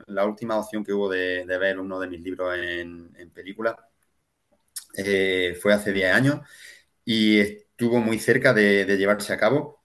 la 0.08 0.26
última 0.26 0.58
opción 0.58 0.84
que 0.84 0.94
hubo 0.94 1.10
de, 1.10 1.46
ver 1.46 1.80
uno 1.80 2.00
de 2.00 2.08
mis 2.10 2.22
libros 2.22 2.58
en, 2.58 3.32
película 3.34 3.90
eh, 4.98 5.58
fue 5.62 5.74
hace 5.74 5.92
10 5.94 6.14
años 6.14 6.42
y 7.06 7.40
estuvo 7.40 8.00
muy 8.00 8.20
cerca 8.20 8.54
de 8.54 8.86
llevarse 8.98 9.34
a 9.34 9.38
cabo 9.38 9.83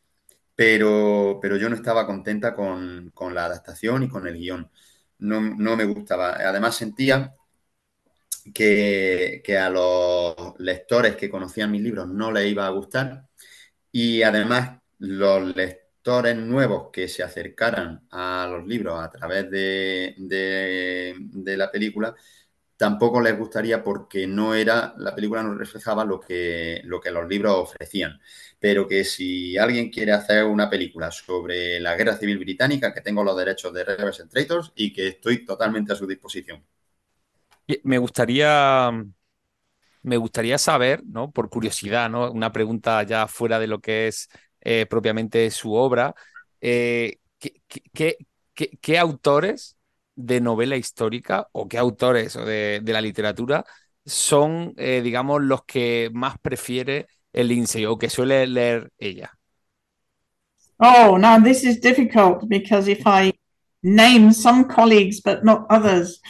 pero, 0.59 1.39
pero 1.41 1.57
yo 1.57 1.69
no 1.69 1.77
estaba 1.77 2.05
contenta 2.05 2.53
con, 2.53 3.13
la 3.33 3.45
adaptación 3.45 4.03
y 4.03 4.09
con 4.09 4.27
el 4.27 4.37
guion. 4.39 4.69
No, 5.19 5.41
me 5.41 5.85
gustaba. 5.85 6.33
Además 6.33 6.75
sentía 6.77 7.37
que, 8.53 9.43
a 9.57 9.71
los 9.71 10.59
lectores 10.59 11.15
que 11.15 11.31
conocían 11.31 11.71
mis 11.71 11.83
libros 11.83 12.09
no 12.09 12.33
les 12.33 12.51
iba 12.51 12.67
a 12.67 12.71
gustar 12.71 13.29
y 13.93 14.23
además 14.23 14.81
los 14.99 15.55
lectores 15.55 16.37
nuevos 16.37 16.91
que 16.93 17.07
se 17.07 17.23
acercaran 17.23 18.09
a 18.11 18.49
los 18.51 18.67
libros 18.67 19.01
a 19.01 19.11
través 19.11 19.49
de, 19.51 20.15
de 20.19 21.57
la 21.57 21.71
película 21.71 22.17
tampoco 22.79 23.21
les 23.21 23.37
gustaría 23.37 23.83
porque 23.85 24.27
no 24.27 24.55
era, 24.55 24.95
la 24.99 25.15
película 25.15 25.43
no 25.43 25.55
reflejaba 25.55 26.05
lo 26.05 26.21
que, 26.21 26.81
lo 26.85 27.01
que 27.01 27.11
los 27.11 27.29
libros 27.29 27.57
ofrecían. 27.57 28.19
Pero 28.61 28.87
que 28.89 29.05
si 29.05 29.57
alguien 29.57 29.91
quiere 29.91 30.13
hacer 30.13 30.45
una 30.45 30.69
película 30.71 31.11
sobre 31.11 31.81
la 31.81 31.97
guerra 31.97 32.17
civil 32.17 32.39
británica, 32.39 32.93
que 32.95 33.01
tengo 33.01 33.25
los 33.25 33.37
derechos 33.37 33.73
de 33.73 33.85
Rebels 33.85 34.25
Traitors 34.29 34.73
y 34.77 34.93
que 34.93 35.09
estoy 35.09 35.45
totalmente 35.45 35.93
a 35.93 35.97
su 35.97 36.07
disposición. 36.07 36.65
Me 37.85 37.99
gustaría, 37.99 38.91
me 40.03 40.17
gustaría 40.17 40.59
saber, 40.59 41.03
¿no? 41.07 41.31
Por 41.33 41.51
curiosidad, 41.51 42.09
¿no? 42.11 42.31
Una 42.33 42.53
pregunta 42.53 43.03
ya 43.03 43.27
fuera 43.27 43.59
de 43.59 43.67
lo 43.67 43.81
que 43.81 44.09
es 44.09 44.29
eh, 44.61 44.87
propiamente 44.89 45.51
su 45.51 45.75
obra. 45.75 46.15
Eh, 46.61 47.19
qué 48.81 48.99
autores 48.99 49.77
de 50.15 50.41
novela 50.41 50.77
histórica 50.77 51.49
o 51.53 51.69
qué 51.69 51.79
autores 51.79 52.35
de, 52.35 52.81
de 52.83 52.93
la 52.93 53.01
literatura 53.01 53.65
son, 54.05 54.75
eh, 54.77 55.01
digamos, 55.03 55.43
los 55.43 55.65
que 55.65 56.11
más 56.13 56.39
prefiere 56.39 57.09
el 57.39 57.49
Lindsay 57.49 57.86
o 57.86 57.97
que 57.97 58.09
suele 58.09 58.47
leer 58.47 58.91
ella? 58.99 59.30
Oh, 60.80 61.16
now 61.16 61.39
this 61.39 61.64
is 61.64 61.80
difficult 61.80 62.49
because 62.49 62.89
if 62.89 63.07
I 63.07 63.32
name 63.82 64.32
some 64.32 64.64
colleagues 64.64 65.20
but 65.20 65.45
not 65.45 65.66
others, 65.70 66.20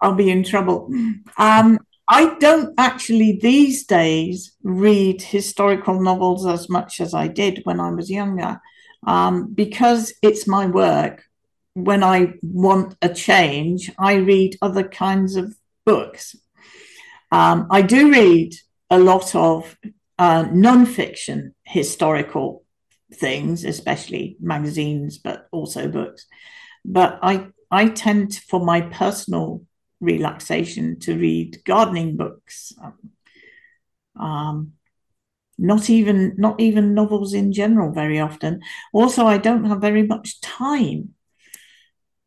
I'll 0.00 0.14
be 0.14 0.30
in 0.30 0.44
trouble. 0.44 0.90
Um, 1.38 1.78
I 2.08 2.34
don't 2.38 2.74
actually 2.78 3.38
these 3.40 3.86
days 3.86 4.52
read 4.62 5.22
historical 5.22 6.00
novels 6.00 6.46
as 6.46 6.68
much 6.68 7.00
as 7.00 7.14
I 7.14 7.28
did 7.28 7.60
when 7.64 7.80
I 7.80 7.90
was 7.90 8.10
younger 8.10 8.60
um, 9.06 9.52
because 9.54 10.12
it's 10.22 10.46
my 10.46 10.66
work. 10.66 11.24
when 11.74 12.02
I 12.02 12.34
want 12.42 12.96
a 13.00 13.08
change, 13.08 13.90
I 13.98 14.14
read 14.14 14.56
other 14.60 14.86
kinds 14.86 15.36
of 15.36 15.56
books. 15.84 16.36
Um, 17.30 17.66
I 17.70 17.82
do 17.82 18.10
read 18.10 18.54
a 18.92 18.98
lot 18.98 19.34
of 19.34 19.76
uh, 20.18 20.46
non-fiction 20.52 21.54
historical 21.64 22.64
things, 23.12 23.64
especially 23.64 24.36
magazines, 24.40 25.18
but 25.18 25.48
also 25.50 25.88
books. 25.88 26.26
But 26.84 27.18
I 27.22 27.48
I 27.70 27.88
tend 27.88 28.34
for 28.34 28.60
my 28.64 28.82
personal 28.82 29.62
relaxation 30.00 30.98
to 31.00 31.18
read 31.18 31.64
gardening 31.64 32.16
books. 32.16 32.72
Um, 34.14 34.72
not 35.58 35.88
even 35.88 36.34
not 36.36 36.60
even 36.60 36.94
novels 36.94 37.32
in 37.34 37.52
general 37.52 37.92
very 37.92 38.20
often. 38.20 38.60
Also, 38.92 39.26
I 39.26 39.38
don't 39.38 39.64
have 39.64 39.80
very 39.80 40.06
much 40.06 40.40
time 40.40 41.14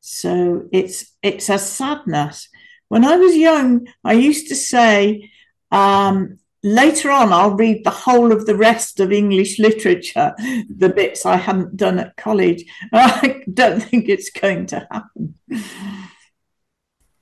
so 0.08 0.70
it's 0.72 1.18
it's 1.24 1.50
a 1.50 1.58
sadness. 1.58 2.48
When 2.90 3.04
I 3.04 3.18
was 3.18 3.36
young, 3.36 3.88
I 4.04 4.14
used 4.14 4.50
to 4.50 4.56
say, 4.56 5.32
um, 5.72 6.38
later 6.66 7.12
on, 7.12 7.32
I'll 7.32 7.56
read 7.56 7.84
the 7.84 7.92
whole 7.92 8.32
of 8.32 8.46
the 8.46 8.56
rest 8.56 9.00
of 9.00 9.12
English 9.12 9.60
literature, 9.60 10.34
the 10.68 10.90
bits 10.90 11.26
I 11.26 11.38
hadn't 11.38 11.78
done 11.78 12.00
at 12.00 12.18
college. 12.18 12.66
I 12.92 13.44
don't 13.54 13.82
think 13.82 14.10
it's 14.10 14.32
going 14.32 14.66
to 14.68 14.88
happen. 14.92 15.36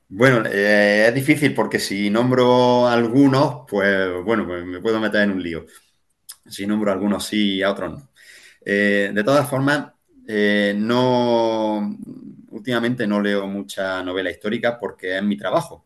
Bueno, 0.08 0.44
eh, 0.46 1.08
es 1.08 1.14
difícil 1.14 1.54
porque 1.54 1.80
si 1.80 2.10
nombro 2.10 2.88
algunos, 2.88 3.66
pues 3.68 4.24
bueno, 4.24 4.46
pues 4.46 4.64
me 4.64 4.80
puedo 4.80 5.00
meter 5.00 5.24
en 5.24 5.32
un 5.32 5.44
lío. 5.44 5.66
Si 6.48 6.66
nombro 6.66 6.92
algunos 6.92 7.26
sí, 7.26 7.62
a 7.64 7.72
otros 7.72 7.92
no. 7.92 8.10
Eh, 8.64 9.12
de 9.14 9.24
todas 9.24 9.50
formas, 9.50 9.92
eh, 10.28 10.74
no, 10.78 11.98
últimamente 12.52 13.08
no 13.08 13.20
leo 13.22 13.48
mucha 13.48 14.04
novela 14.04 14.30
histórica 14.32 14.80
porque 14.80 15.18
es 15.18 15.24
mi 15.24 15.36
trabajo. 15.36 15.86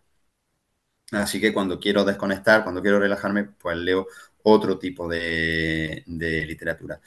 Así 1.11 1.39
que 1.39 1.53
cuando 1.53 1.79
quiero 1.79 2.03
desconectar, 2.03 2.63
cuando 2.63 2.81
quiero 2.81 2.99
relajarme, 2.99 3.45
pues 3.45 3.77
leo 3.77 4.07
otro 4.43 4.77
tipo 4.77 5.07
de, 5.07 6.03
literatura. 6.05 6.99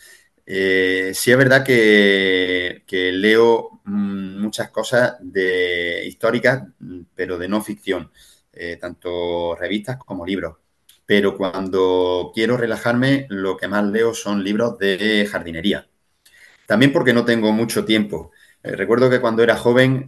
Eh, 0.46 1.12
sí 1.14 1.30
es 1.30 1.38
verdad 1.38 1.64
que, 1.64 2.82
leo 3.12 3.80
mm, 3.84 4.40
muchas 4.40 4.70
cosas 4.70 5.16
de 5.20 6.04
históricas, 6.06 6.64
pero 7.14 7.38
de 7.38 7.48
no 7.48 7.62
ficción, 7.62 8.10
eh, 8.52 8.76
tanto 8.80 9.54
revistas 9.56 9.98
como 9.98 10.26
libros. 10.26 10.56
Pero 11.06 11.36
cuando 11.36 12.30
quiero 12.34 12.56
relajarme, 12.56 13.26
lo 13.30 13.56
que 13.56 13.68
más 13.68 13.84
leo 13.84 14.14
son 14.14 14.42
libros 14.44 14.78
de 14.78 15.26
jardinería. 15.30 15.88
También 16.66 16.92
porque 16.92 17.12
no 17.12 17.24
tengo 17.24 17.52
mucho 17.52 17.84
tiempo. 17.84 18.32
Eh, 18.62 18.72
recuerdo 18.76 19.10
que 19.10 19.20
cuando 19.20 19.42
era 19.42 19.56
joven 19.56 20.06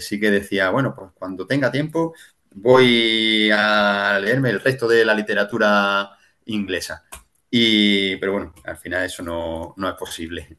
sí 0.00 0.20
que 0.20 0.30
decía, 0.30 0.70
bueno, 0.70 0.94
pues 0.96 1.10
cuando 1.14 1.46
tenga 1.46 1.70
tiempo 1.70 2.14
voy 2.54 3.50
a 3.52 4.18
leerme 4.20 4.50
el 4.50 4.60
resto 4.60 4.88
de 4.88 5.04
la 5.04 5.14
literatura 5.14 6.10
inglesa. 6.46 7.04
Y, 7.50 8.16
pero 8.16 8.32
bueno, 8.32 8.54
al 8.64 8.76
final 8.76 9.04
eso 9.04 9.22
no, 9.22 9.74
es 9.88 9.94
posible. 9.94 10.58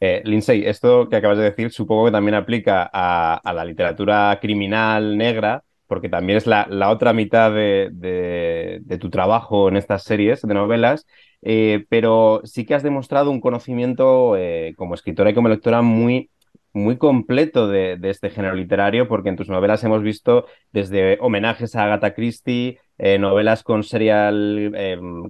Eh, 0.00 0.22
Lindsay, 0.24 0.64
esto 0.66 1.08
que 1.08 1.16
acabas 1.16 1.38
de 1.38 1.44
decir 1.44 1.70
supongo 1.72 2.06
que 2.06 2.12
también 2.12 2.34
aplica 2.34 2.88
a, 2.92 3.52
la 3.54 3.64
literatura 3.64 4.38
criminal 4.40 5.16
negra 5.16 5.62
porque 5.86 6.08
también 6.08 6.36
es 6.36 6.46
la, 6.46 6.66
otra 6.90 7.12
mitad 7.12 7.52
de, 7.52 8.82
tu 9.00 9.08
trabajo 9.10 9.68
en 9.68 9.76
estas 9.76 10.02
series 10.02 10.42
de 10.42 10.52
novelas, 10.52 11.06
eh, 11.42 11.86
pero 11.88 12.40
sí 12.44 12.66
que 12.66 12.74
has 12.74 12.82
demostrado 12.82 13.30
un 13.30 13.40
conocimiento 13.40 14.36
eh, 14.36 14.74
como 14.76 14.94
escritora 14.94 15.30
y 15.30 15.34
como 15.34 15.48
lectora 15.48 15.82
muy, 15.82 16.30
muy 16.76 16.98
completo 16.98 17.68
de, 17.68 17.98
este 18.02 18.30
género 18.30 18.54
literario, 18.54 19.08
porque 19.08 19.30
en 19.30 19.36
tus 19.36 19.48
novelas 19.48 19.82
hemos 19.84 20.02
visto 20.02 20.46
desde 20.72 21.18
homenajes 21.20 21.74
a 21.74 21.84
Agatha 21.84 22.14
Christie, 22.14 22.78
eh, 22.98 23.18
novelas 23.18 23.62
con 23.62 23.82
serial, 23.82 24.72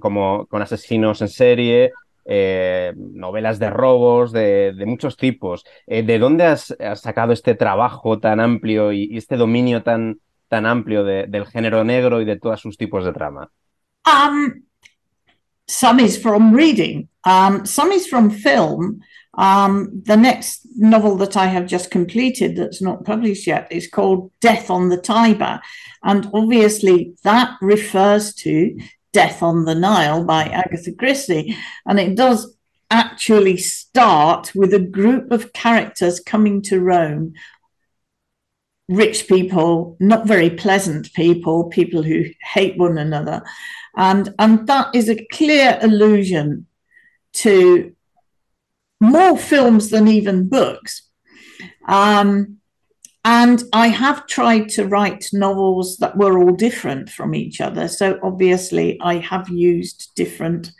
como 0.00 0.46
con 0.46 0.62
asesinos 0.62 1.22
en 1.22 1.28
serie, 1.28 1.92
novelas 2.96 3.58
de 3.58 3.70
robos 3.70 4.32
de, 4.32 4.74
muchos 4.86 5.16
tipos. 5.16 5.64
¿De 5.86 6.18
dónde 6.18 6.44
has, 6.44 6.76
sacado 6.94 7.32
este 7.32 7.54
trabajo 7.54 8.18
tan 8.18 8.40
amplio 8.40 8.92
y, 8.92 9.16
este 9.16 9.36
dominio 9.36 9.82
tan, 9.82 10.18
tan 10.48 10.66
amplio 10.66 11.04
de, 11.04 11.26
del 11.28 11.46
género 11.46 11.84
negro 11.84 12.20
y 12.20 12.24
de 12.24 12.38
todos 12.38 12.60
sus 12.60 12.76
tipos 12.76 13.04
de 13.04 13.12
trama? 13.12 13.50
Um, 14.06 14.62
some 15.66 16.00
is 16.00 16.20
from 16.20 16.54
reading, 16.54 17.08
um, 17.24 17.64
some 17.64 17.92
is 17.92 18.08
from 18.08 18.30
film. 18.30 19.00
Um, 19.36 20.02
the 20.04 20.16
next 20.16 20.65
novel 20.76 21.16
that 21.16 21.36
I 21.36 21.46
have 21.46 21.66
just 21.66 21.90
completed 21.90 22.56
that's 22.56 22.82
not 22.82 23.04
published 23.04 23.46
yet 23.46 23.68
is 23.70 23.88
called 23.88 24.30
Death 24.40 24.70
on 24.70 24.88
the 24.88 24.96
Tiber. 24.96 25.60
And 26.04 26.28
obviously, 26.32 27.14
that 27.24 27.56
refers 27.60 28.34
to 28.36 28.78
Death 29.12 29.42
on 29.42 29.64
the 29.64 29.74
Nile 29.74 30.24
by 30.24 30.44
Agatha 30.44 30.92
Christie. 30.92 31.56
And 31.86 31.98
it 31.98 32.16
does 32.16 32.54
actually 32.90 33.56
start 33.56 34.54
with 34.54 34.72
a 34.74 34.78
group 34.78 35.32
of 35.32 35.52
characters 35.52 36.20
coming 36.20 36.62
to 36.62 36.80
Rome 36.80 37.34
rich 38.88 39.26
people, 39.26 39.96
not 39.98 40.26
very 40.26 40.50
pleasant 40.50 41.12
people, 41.12 41.64
people 41.64 42.02
who 42.02 42.24
hate 42.40 42.78
one 42.78 42.98
another. 42.98 43.42
And, 43.96 44.32
and 44.38 44.66
that 44.68 44.94
is 44.94 45.08
a 45.08 45.26
clear 45.32 45.78
allusion 45.82 46.66
to 47.34 47.95
more 49.00 49.36
films 49.36 49.90
than 49.90 50.08
even 50.08 50.48
books. 50.48 51.08
Um, 51.88 52.58
and 53.24 53.64
I 53.72 53.88
have 53.88 54.28
tried 54.28 54.68
to 54.70 54.86
write 54.86 55.26
novels 55.32 55.96
that 55.96 56.16
were 56.16 56.38
all 56.38 56.52
different 56.52 57.10
from 57.10 57.34
each 57.34 57.60
other. 57.60 57.88
So 57.88 58.20
obviously, 58.22 59.00
I 59.00 59.16
have 59.16 59.48
used 59.48 60.12
different 60.14 60.70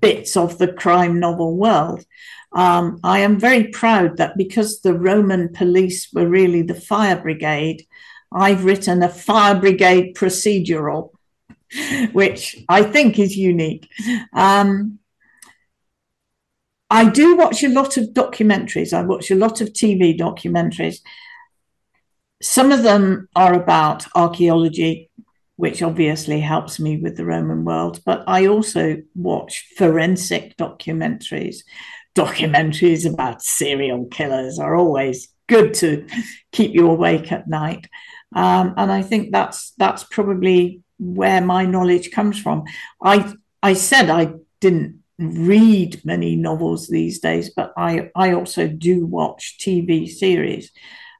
bits 0.00 0.36
of 0.36 0.58
the 0.58 0.72
crime 0.72 1.18
novel 1.18 1.56
world. 1.56 2.04
Um, 2.52 3.00
I 3.02 3.20
am 3.20 3.40
very 3.40 3.64
proud 3.64 4.18
that 4.18 4.36
because 4.36 4.80
the 4.82 4.94
Roman 4.94 5.52
police 5.52 6.12
were 6.12 6.28
really 6.28 6.62
the 6.62 6.74
fire 6.74 7.20
brigade, 7.20 7.84
I've 8.32 8.64
written 8.64 9.02
a 9.02 9.08
fire 9.08 9.58
brigade 9.58 10.14
procedural, 10.14 11.10
which 12.12 12.56
I 12.68 12.84
think 12.84 13.18
is 13.18 13.36
unique. 13.36 13.88
Um, 14.32 14.99
I 16.90 17.08
do 17.08 17.36
watch 17.36 17.62
a 17.62 17.68
lot 17.68 17.96
of 17.96 18.08
documentaries. 18.08 18.92
I 18.92 19.02
watch 19.02 19.30
a 19.30 19.36
lot 19.36 19.60
of 19.60 19.68
TV 19.68 20.18
documentaries. 20.18 20.96
Some 22.42 22.72
of 22.72 22.82
them 22.82 23.28
are 23.36 23.54
about 23.54 24.06
archaeology, 24.14 25.10
which 25.56 25.82
obviously 25.82 26.40
helps 26.40 26.80
me 26.80 26.96
with 26.96 27.16
the 27.16 27.24
Roman 27.24 27.64
world, 27.64 28.00
but 28.04 28.24
I 28.26 28.46
also 28.46 29.02
watch 29.14 29.66
forensic 29.76 30.56
documentaries 30.56 31.62
documentaries 32.16 33.10
about 33.10 33.42
serial 33.42 34.06
killers 34.06 34.58
are 34.58 34.74
always 34.74 35.28
good 35.46 35.74
to 35.74 36.06
keep 36.52 36.74
you 36.74 36.90
awake 36.90 37.32
at 37.32 37.48
night. 37.48 37.88
Um, 38.34 38.74
and 38.76 38.92
I 38.92 39.02
think 39.02 39.32
that's 39.32 39.72
that's 39.78 40.04
probably 40.04 40.82
where 40.98 41.40
my 41.40 41.64
knowledge 41.64 42.10
comes 42.10 42.38
from. 42.38 42.64
I 43.02 43.32
I 43.62 43.74
said 43.74 44.10
I 44.10 44.34
didn't 44.60 44.99
read 45.20 46.00
many 46.04 46.34
novels 46.34 46.88
these 46.88 47.20
days, 47.20 47.50
but 47.50 47.72
I 47.76 48.10
I 48.16 48.32
also 48.32 48.66
do 48.66 49.06
watch 49.06 49.58
TV 49.60 50.08
series. 50.08 50.72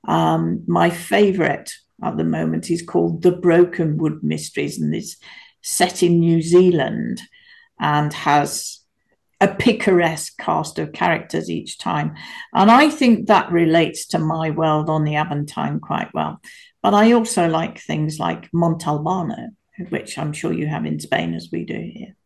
Um, 0.08 0.64
my 0.66 0.88
favorite 0.90 1.72
at 2.02 2.16
the 2.16 2.24
moment 2.24 2.70
is 2.70 2.82
called 2.82 3.22
The 3.22 3.32
Broken 3.32 3.98
Wood 3.98 4.22
Mysteries, 4.22 4.80
and 4.80 4.94
it's 4.94 5.16
set 5.62 6.02
in 6.02 6.18
New 6.18 6.40
Zealand 6.40 7.20
and 7.78 8.12
has 8.12 8.80
a 9.42 9.48
picaresque 9.48 10.36
cast 10.38 10.78
of 10.78 10.92
characters 10.92 11.50
each 11.50 11.78
time. 11.78 12.14
And 12.54 12.70
I 12.70 12.90
think 12.90 13.26
that 13.26 13.52
relates 13.52 14.06
to 14.08 14.18
my 14.18 14.50
world 14.50 14.90
on 14.90 15.04
the 15.04 15.16
Aventine 15.16 15.80
quite 15.80 16.12
well. 16.12 16.40
But 16.82 16.94
I 16.94 17.12
also 17.12 17.48
like 17.48 17.78
things 17.78 18.18
like 18.18 18.50
Montalbano, 18.52 19.48
which 19.88 20.18
I'm 20.18 20.32
sure 20.32 20.52
you 20.52 20.66
have 20.66 20.84
in 20.84 21.00
Spain 21.00 21.34
as 21.34 21.48
we 21.52 21.64
do 21.64 21.78
here. 21.78 22.16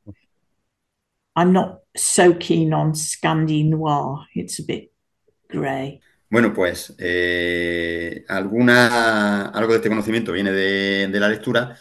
I'm 1.37 1.53
not 1.53 1.81
so 1.97 2.35
keen 2.39 2.73
on 2.73 2.93
Scandi 2.93 3.65
Noir. 3.65 4.27
It's 4.35 4.61
a 4.61 4.65
bit 4.65 4.93
grey. 5.49 6.01
Bueno, 6.31 6.53
pues 6.53 6.95
eh, 6.99 8.25
alguna, 8.29 9.47
algo 9.49 9.73
de 9.73 9.77
este 9.77 9.89
conocimiento 9.89 10.33
viene 10.33 10.53
de, 10.53 11.09
de 11.09 11.21
la 11.21 11.29
lectura 11.29 11.77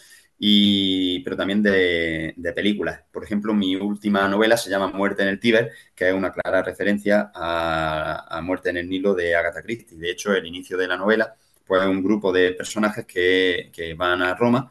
pero 1.23 1.37
también 1.37 1.63
de, 1.63 2.53
películas. 2.55 3.01
Por 3.11 3.23
ejemplo, 3.23 3.53
mi 3.53 3.75
última 3.75 4.27
novela 4.27 4.57
se 4.57 4.69
llama 4.69 4.87
Muerte 4.87 5.23
en 5.23 5.29
el 5.29 5.39
Tíber, 5.39 5.71
que 5.95 6.09
es 6.09 6.13
una 6.13 6.31
clara 6.31 6.61
referencia 6.61 7.31
a, 7.33 8.41
Muerte 8.43 8.69
en 8.69 8.77
el 8.77 8.89
Nilo 8.89 9.13
de 9.13 9.35
Agatha 9.35 9.61
Christie. 9.61 9.97
De 9.97 10.11
hecho, 10.11 10.33
el 10.33 10.45
inicio 10.45 10.77
de 10.77 10.87
la 10.87 10.97
novela 10.97 11.35
pues, 11.65 11.81
es 11.81 11.87
un 11.87 12.03
grupo 12.03 12.31
de 12.33 12.51
personajes 12.51 13.05
que, 13.05 13.95
van 13.97 14.21
a 14.21 14.35
Roma. 14.35 14.69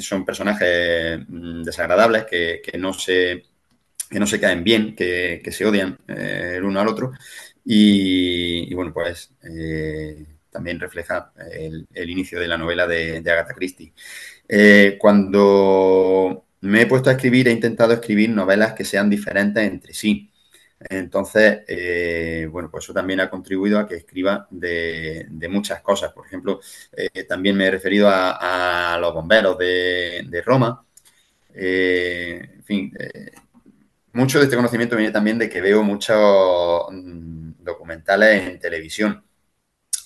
Son 0.00 0.24
personajes 0.24 1.20
mm, 1.28 1.62
desagradables 1.62 2.24
que, 2.26 2.62
no, 2.78 2.92
se, 2.92 3.44
no 4.10 4.26
se 4.26 4.40
caen 4.40 4.64
bien, 4.64 4.94
que, 4.96 5.42
se 5.50 5.66
odian 5.66 5.98
eh, 6.08 6.54
el 6.56 6.64
uno 6.64 6.80
al 6.80 6.88
otro. 6.88 7.12
Y, 7.64 8.72
bueno, 8.74 8.92
pues 8.92 9.32
eh, 9.42 10.24
también 10.50 10.80
refleja 10.80 11.32
el, 11.52 12.10
inicio 12.10 12.40
de 12.40 12.48
la 12.48 12.56
novela 12.56 12.86
de, 12.86 13.20
de 13.20 13.30
Agatha 13.30 13.54
Christie. 13.54 13.92
Eh, 14.48 14.96
cuando 14.98 16.46
me 16.62 16.82
he 16.82 16.86
puesto 16.86 17.10
a 17.10 17.12
escribir, 17.12 17.48
he 17.48 17.52
intentado 17.52 17.92
escribir 17.92 18.30
novelas 18.30 18.72
que 18.72 18.84
sean 18.84 19.10
diferentes 19.10 19.62
entre 19.62 19.92
sí. 19.92 20.30
Entonces, 20.80 21.60
eh, 21.66 22.48
bueno, 22.50 22.70
pues 22.70 22.84
eso 22.84 22.94
también 22.94 23.20
ha 23.20 23.30
contribuido 23.30 23.78
a 23.78 23.86
que 23.86 23.96
escriba 23.96 24.46
de, 24.50 25.26
muchas 25.50 25.80
cosas. 25.82 26.12
Por 26.12 26.26
ejemplo, 26.26 26.60
eh, 26.92 27.24
también 27.24 27.56
me 27.56 27.66
he 27.66 27.70
referido 27.70 28.08
a, 28.10 28.96
los 29.00 29.12
bomberos 29.14 29.58
de, 29.58 30.42
Roma. 30.44 30.84
en 31.54 32.62
fin, 32.64 32.92
mucho 34.12 34.38
de 34.38 34.44
este 34.44 34.56
conocimiento 34.56 34.96
viene 34.96 35.12
también 35.12 35.38
de 35.38 35.48
que 35.48 35.60
veo 35.60 35.82
muchos 35.82 36.86
mm, 36.90 37.52
documentales 37.62 38.48
en 38.48 38.58
televisión. 38.58 39.24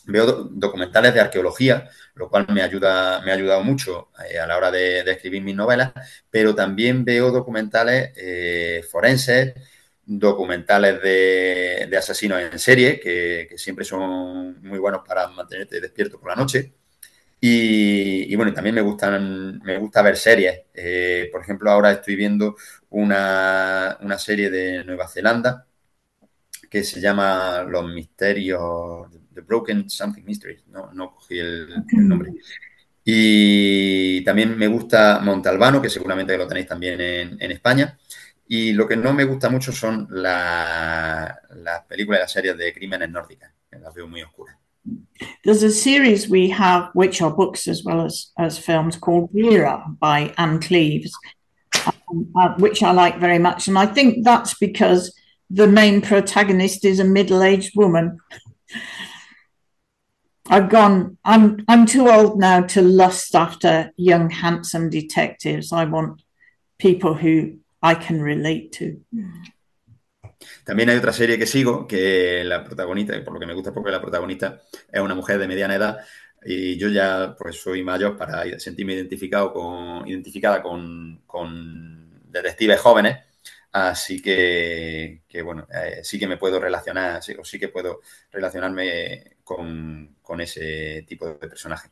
Veo 0.05 0.45
documentales 0.51 1.15
de 1.15 1.21
arqueología, 1.21 1.89
lo 2.15 2.29
cual 2.29 2.47
me, 2.51 2.63
ayuda, 2.63 3.21
me 3.23 3.31
ha 3.31 3.35
ayudado 3.35 3.63
mucho 3.63 4.11
eh, 4.29 4.39
a 4.39 4.47
la 4.47 4.57
hora 4.57 4.71
de, 4.71 5.01
escribir 5.11 5.43
mis 5.43 5.55
novelas, 5.55 5.93
pero 6.29 6.55
también 6.55 7.05
veo 7.05 7.31
documentales 7.31 8.13
eh, 8.17 8.85
forenses, 8.91 9.55
documentales 10.19 11.03
de, 11.03 11.97
asesinos 11.97 12.41
en 12.41 12.59
serie, 12.59 13.01
que, 13.01 13.49
siempre 13.57 13.85
son 13.85 14.63
muy 14.63 14.79
buenos 14.79 15.03
para 15.07 15.29
mantenerte 15.29 15.81
despierto 15.81 16.19
por 16.21 16.31
la 16.31 16.37
noche. 16.37 16.73
Y, 17.41 18.35
bueno, 18.37 18.53
también 18.53 18.75
me 18.75 18.83
gustan, 18.83 19.61
me 19.65 19.79
gusta 19.79 20.03
ver 20.03 20.17
series. 20.17 20.61
Eh, 20.75 21.29
por 21.33 21.43
ejemplo, 21.43 21.71
ahora 21.71 21.93
estoy 21.93 22.15
viendo 22.15 22.57
una, 22.91 23.99
una 24.01 24.19
serie 24.19 24.49
de 24.51 24.85
Nueva 24.85 25.09
Zelanda 25.09 25.67
que 26.71 26.85
se 26.85 27.01
llama 27.01 27.65
Los 27.69 27.85
Misterios 27.93 29.11
The 29.35 29.41
Broken 29.43 29.91
Something 29.91 30.23
Mysteries, 30.25 30.67
no, 30.69 30.93
no 30.93 31.15
cogí 31.15 31.39
el, 31.39 31.69
nombre. 31.93 32.33
Y 33.05 34.25
también 34.25 34.57
me 34.57 34.69
gusta 34.69 35.21
Montalbano, 35.21 35.83
que 35.83 35.91
seguramente 35.91 36.37
lo 36.39 36.47
tenéis 36.47 36.67
también 36.67 37.01
en, 37.01 37.53
España. 37.53 37.99
Y 38.49 38.73
lo 38.73 38.87
que 38.87 38.97
no 38.97 39.13
me 39.13 39.25
gusta 39.25 39.49
mucho 39.49 39.73
son 39.73 40.07
las 40.11 41.35
películas 41.89 42.19
y 42.19 42.23
las 42.23 42.33
series 42.33 42.57
de 42.57 42.73
crímenes 42.73 43.11
nórdicas, 43.11 43.53
las 43.71 43.95
veo 43.95 44.07
muy 44.07 44.23
oscuras. 44.23 44.57
There's 45.45 45.63
a 45.63 45.71
series 45.71 46.29
we 46.29 46.49
have, 46.51 46.91
which 46.93 47.23
are 47.23 47.31
books 47.31 47.69
as 47.69 47.85
well 47.85 48.05
as, 48.05 48.33
as 48.37 48.59
films, 48.59 48.97
called 48.97 49.31
Vera 49.33 49.85
by 50.01 50.35
Anne 50.37 50.61
Cleves, 50.61 51.13
um, 51.87 52.33
uh, 52.37 52.55
which 52.59 52.83
I 52.83 52.91
like 52.93 53.19
very 53.19 53.39
much. 53.39 53.69
And 53.69 53.79
I 53.79 53.87
think 53.87 54.25
that's 54.25 54.55
because 54.59 55.15
the 55.49 55.69
main 55.69 56.01
protagonist 56.01 56.85
is 56.85 56.99
a 56.99 57.05
middle 57.05 57.43
aged 57.43 57.77
woman. 57.77 58.19
I've 60.49 60.69
gone. 60.69 61.19
I'm 61.25 61.65
I'm 61.69 61.87
too 61.87 62.09
old 62.09 62.41
now 62.41 62.63
to 62.63 62.83
lust 62.83 63.35
after 63.35 63.93
young, 63.97 64.31
handsome 64.31 64.91
detectives. 64.91 65.73
I 65.73 65.85
want 65.85 66.23
people 66.79 67.15
who 67.15 67.59
I 67.83 67.97
can 67.97 68.23
relate 68.25 68.71
to. 68.79 69.19
También 70.65 70.91
hay 70.91 70.97
otra 70.97 71.13
serie 71.13 71.39
que 71.39 71.47
sigo 71.47 71.87
que 71.87 72.43
la 72.45 72.65
protagonista, 72.65 73.23
por 73.25 73.35
lo 73.35 73.41
que 73.41 73.47
me 73.47 73.55
gusta 73.55 73.73
porque 73.73 73.91
la 73.91 74.01
protagonista 74.01 74.61
es 74.91 75.01
una 75.01 75.15
mujer 75.15 75.39
de 75.39 75.49
mediana 75.49 75.75
edad, 75.75 75.99
y 76.45 76.77
yo 76.77 76.89
ya 76.89 77.37
pues 77.39 77.61
soy 77.61 77.85
mayor 77.85 78.17
para 78.17 78.59
sentirme 78.59 78.95
identificado 78.95 79.53
con, 79.53 80.07
identificada 80.09 80.63
con, 80.63 81.23
con 81.27 82.21
detectives 82.31 82.81
jóvenes, 82.81 83.19
así 83.73 84.21
que, 84.21 85.23
bueno, 85.45 85.67
eh, 85.73 86.01
sí 86.03 86.19
que 86.19 86.27
me 86.27 86.37
puedo 86.37 86.61
relacionar, 86.61 87.23
sí, 87.23 87.35
o 87.39 87.45
sí 87.45 87.59
que 87.59 87.69
puedo 87.69 88.01
relacionarme 88.31 89.37
con, 89.45 90.17
con 90.23 90.41
ese 90.41 91.05
tipo 91.07 91.27
de 91.27 91.35
personaje. 91.35 91.91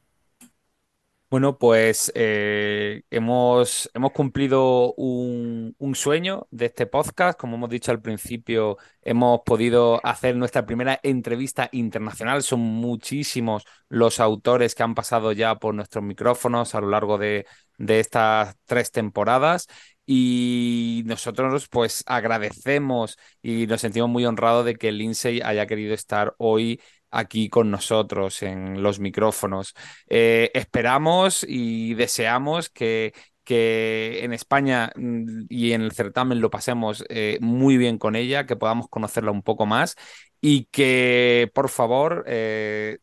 Bueno, 1.30 1.58
pues 1.58 2.10
eh, 2.16 3.02
hemos, 3.08 3.88
hemos 3.94 4.10
cumplido 4.10 4.94
un, 4.94 5.76
sueño 5.94 6.48
de 6.50 6.66
este 6.66 6.86
podcast. 6.86 7.38
Como 7.38 7.54
hemos 7.54 7.70
dicho 7.70 7.92
al 7.92 8.02
principio, 8.02 8.78
hemos 9.00 9.40
podido 9.44 10.04
hacer 10.04 10.34
nuestra 10.34 10.66
primera 10.66 10.98
entrevista 11.04 11.68
internacional. 11.70 12.42
Son 12.42 12.58
muchísimos 12.58 13.64
los 13.88 14.18
autores 14.18 14.74
que 14.74 14.82
han 14.82 14.96
pasado 14.96 15.30
ya 15.30 15.54
por 15.56 15.72
nuestros 15.74 16.02
micrófonos 16.02 16.74
a 16.74 16.80
lo 16.80 16.88
largo 16.90 17.16
de, 17.16 17.46
de 17.78 18.00
estas 18.00 18.56
tres 18.64 18.90
temporadas. 18.90 19.68
Y 20.06 21.02
nosotros 21.06 21.68
pues 21.68 22.02
agradecemos 22.06 23.16
y 23.40 23.68
nos 23.68 23.82
sentimos 23.82 24.10
muy 24.10 24.26
honrados 24.26 24.64
de 24.64 24.74
que 24.74 24.90
Lindsay 24.90 25.40
haya 25.42 25.66
querido 25.66 25.94
estar 25.94 26.34
hoy 26.38 26.80
aquí 27.10 27.48
con 27.48 27.70
nosotros 27.70 28.42
en 28.42 28.82
los 28.82 29.00
micrófonos. 29.00 29.74
Eh, 30.08 30.50
esperamos 30.54 31.44
y 31.48 31.94
deseamos 31.94 32.70
que, 32.70 33.12
que 33.44 34.24
en 34.24 34.32
España 34.32 34.92
mm, 34.96 35.46
y 35.48 35.72
en 35.72 35.82
el 35.82 35.92
certamen 35.92 36.40
lo 36.40 36.50
pasemos 36.50 37.04
eh, 37.08 37.38
muy 37.40 37.76
bien 37.76 37.98
con 37.98 38.16
ella, 38.16 38.46
que 38.46 38.56
podamos 38.56 38.88
conocerla 38.88 39.30
un 39.30 39.42
poco 39.42 39.66
más 39.66 39.96
y 40.40 40.64
que, 40.66 41.50
por 41.54 41.68
favor, 41.68 42.24
eh, 42.26 42.98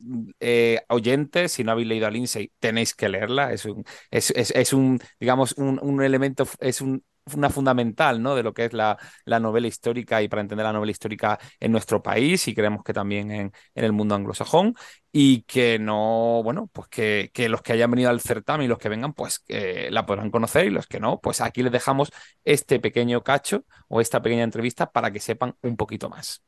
oyentes, 0.89 1.51
si 1.51 1.63
no 1.63 1.71
habéis 1.71 1.87
leído 1.87 2.07
a 2.07 2.11
Lindsay, 2.11 2.51
tenéis 2.59 2.95
que 2.95 3.09
leerla. 3.09 3.53
Es 3.53 3.65
un, 3.65 3.83
es, 4.11 4.31
es 4.31 4.73
un 4.73 4.99
digamos, 5.19 5.53
un, 5.53 5.79
un 5.81 6.01
elemento, 6.03 6.47
es 6.59 6.81
un 6.81 7.03
una 7.35 7.49
fundamental 7.49 8.21
¿no? 8.21 8.35
de 8.35 8.43
lo 8.43 8.53
que 8.53 8.65
es 8.65 8.73
la, 8.73 8.97
la, 9.25 9.39
novela 9.39 9.67
histórica 9.67 10.21
y 10.21 10.27
para 10.27 10.41
entender 10.41 10.65
la 10.65 10.73
novela 10.73 10.91
histórica 10.91 11.39
en 11.59 11.71
nuestro 11.71 12.01
país 12.01 12.47
y 12.47 12.55
creemos 12.55 12.83
que 12.83 12.93
también 12.93 13.31
en, 13.31 13.51
en 13.75 13.83
el 13.83 13.91
mundo 13.91 14.15
anglosajón 14.15 14.75
y 15.11 15.41
que 15.43 15.79
no, 15.79 16.41
bueno, 16.43 16.69
pues 16.71 16.87
que, 16.89 17.31
que, 17.33 17.49
los 17.49 17.61
que 17.61 17.73
hayan 17.73 17.91
venido 17.91 18.09
al 18.09 18.21
certamen 18.21 18.65
y 18.65 18.67
los 18.67 18.77
que 18.77 18.89
vengan, 18.89 19.13
pues 19.13 19.43
la 19.47 20.05
podrán 20.05 20.29
conocer 20.29 20.67
y 20.67 20.69
los 20.69 20.85
que 20.85 20.99
no, 20.99 21.19
pues 21.19 21.41
aquí 21.41 21.63
les 21.63 21.71
dejamos 21.71 22.11
este 22.45 22.79
pequeño 22.79 23.23
cacho 23.23 23.65
o 23.87 24.01
esta 24.01 24.21
pequeña 24.21 24.43
entrevista 24.43 24.91
para 24.91 25.11
que 25.11 25.19
sepan 25.19 25.55
un 25.61 25.75
poquito 25.75 26.09
más. 26.09 26.43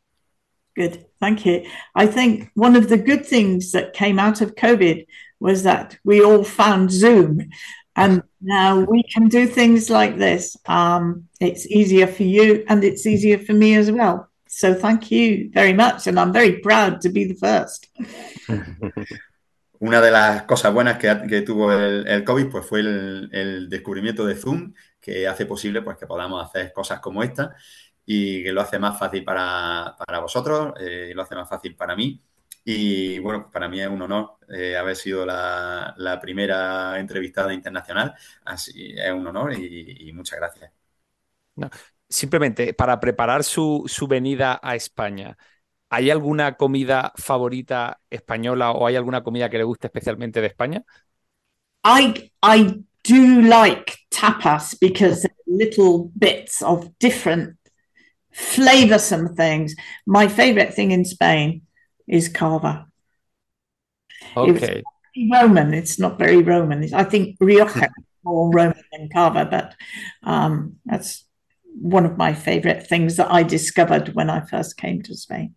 Good, 0.76 1.08
thank 1.20 1.46
you. 1.46 1.64
I 1.96 2.08
think 2.08 2.52
one 2.56 2.78
of 2.78 2.88
the 2.88 2.98
good 2.98 3.26
things 3.26 3.72
that 3.72 3.94
came 3.94 4.20
out 4.20 4.42
of 4.42 4.56
COVID 4.56 5.06
was 5.40 5.64
that 5.64 5.98
we 6.04 6.22
all 6.24 6.44
found 6.44 6.92
Zoom. 6.92 7.50
And 8.00 8.24
now 8.40 8.80
we 8.80 9.04
can 9.04 9.28
do 9.28 9.46
things 9.46 9.90
like 9.90 10.18
this. 10.18 10.56
Um, 10.66 11.28
it's 11.42 11.68
easier 11.68 12.08
for 12.08 12.24
you 12.24 12.64
and 12.70 12.84
it's 12.84 13.06
easier 13.06 13.38
for 13.38 13.54
me 13.54 13.76
as 13.76 13.92
well. 13.92 14.30
So 14.48 14.74
thank 14.74 15.12
you 15.12 15.50
very 15.54 15.74
much. 15.74 16.08
And 16.08 16.18
I'm 16.18 16.32
very 16.32 16.60
proud 16.60 17.02
to 17.02 17.10
be 17.10 17.26
the 17.26 17.36
first. 17.36 17.88
Una 19.82 20.02
de 20.02 20.12
las 20.12 20.44
cosas 20.44 20.74
buenas 20.74 20.98
que, 20.98 21.14
que 21.28 21.42
tuvo 21.42 21.72
el, 21.72 22.06
el, 22.08 22.24
COVID 22.24 22.50
pues 22.50 22.66
fue 22.66 22.80
el, 22.82 23.30
el, 23.32 23.70
descubrimiento 23.70 24.26
de 24.26 24.36
Zoom, 24.36 24.74
que 25.00 25.26
hace 25.28 25.46
posible 25.46 25.82
pues, 25.82 25.98
que 25.98 26.06
podamos 26.06 26.44
hacer 26.44 26.74
cosas 26.74 27.00
como 27.00 27.24
esta 27.24 27.56
y 28.06 28.44
que 28.44 28.52
lo 28.52 28.62
hace 28.62 28.80
más 28.80 28.98
fácil 28.98 29.24
para, 29.24 29.96
para 29.98 30.20
vosotros, 30.20 30.74
eh, 30.80 31.12
lo 31.14 31.22
hace 31.22 31.36
más 31.36 31.48
fácil 31.48 31.76
para 31.76 31.96
mí. 31.96 32.22
Y 32.72 33.18
bueno, 33.18 33.50
para 33.52 33.68
mí 33.68 33.82
es 33.82 33.88
un 33.88 34.00
honor 34.00 34.38
eh, 34.48 34.78
haber 34.78 34.96
sido 34.96 35.26
la, 35.26 35.96
la, 35.98 36.22
primera 36.22 37.00
entrevistada 37.00 37.52
internacional. 37.52 38.14
Así 38.46 38.94
es 38.96 39.12
un 39.12 39.26
honor 39.26 39.54
y, 39.54 40.08
y 40.08 40.14
muchas 40.14 40.38
gracias. 40.38 40.72
No, 41.56 41.68
simplemente 42.08 42.76
para 42.76 43.00
preparar 43.00 43.44
su, 43.44 43.86
su 43.88 44.08
venida 44.08 44.60
a 44.62 44.76
España, 44.76 45.36
¿hay 45.90 46.12
alguna 46.12 46.58
comida 46.58 47.12
favorita 47.16 48.02
española 48.08 48.70
o 48.70 48.86
hay 48.86 48.98
alguna 48.98 49.24
comida 49.24 49.50
que 49.50 49.58
le 49.58 49.64
guste 49.64 49.88
especialmente 49.88 50.40
de 50.40 50.48
España? 50.48 50.84
I, 51.84 52.32
I 52.44 52.84
do 53.04 53.42
like 53.48 53.98
tapas 54.12 54.78
because 54.80 55.28
little 55.48 56.12
bits 56.16 56.62
of 56.62 56.88
different 57.00 57.58
flavorsome 58.32 59.36
things. 59.36 59.76
My 60.06 60.28
favorite 60.28 60.76
thing 60.76 60.92
in 60.92 61.04
Spain 61.04 61.64
is 62.10 62.30
Carver. 62.30 62.86
Okay. 64.36 64.84
It 65.14 65.32
Roman. 65.32 65.74
It's 65.74 66.00
not 66.00 66.18
very 66.18 66.42
Roman. 66.42 66.94
I 66.94 67.04
think 67.04 67.38
Rioja 67.40 67.84
is 67.84 68.06
more 68.24 68.52
Roman 68.52 68.84
than 68.92 69.10
Carver, 69.10 69.46
but 69.46 69.76
um, 70.24 70.76
that's 70.86 71.26
one 71.82 72.06
of 72.06 72.18
my 72.18 72.34
favorite 72.34 72.88
things 72.88 73.16
that 73.18 73.32
I 73.32 73.44
discovered 73.44 74.16
when 74.16 74.30
I 74.30 74.42
first 74.42 74.78
came 74.78 75.02
to 75.04 75.16
Spain. 75.16 75.56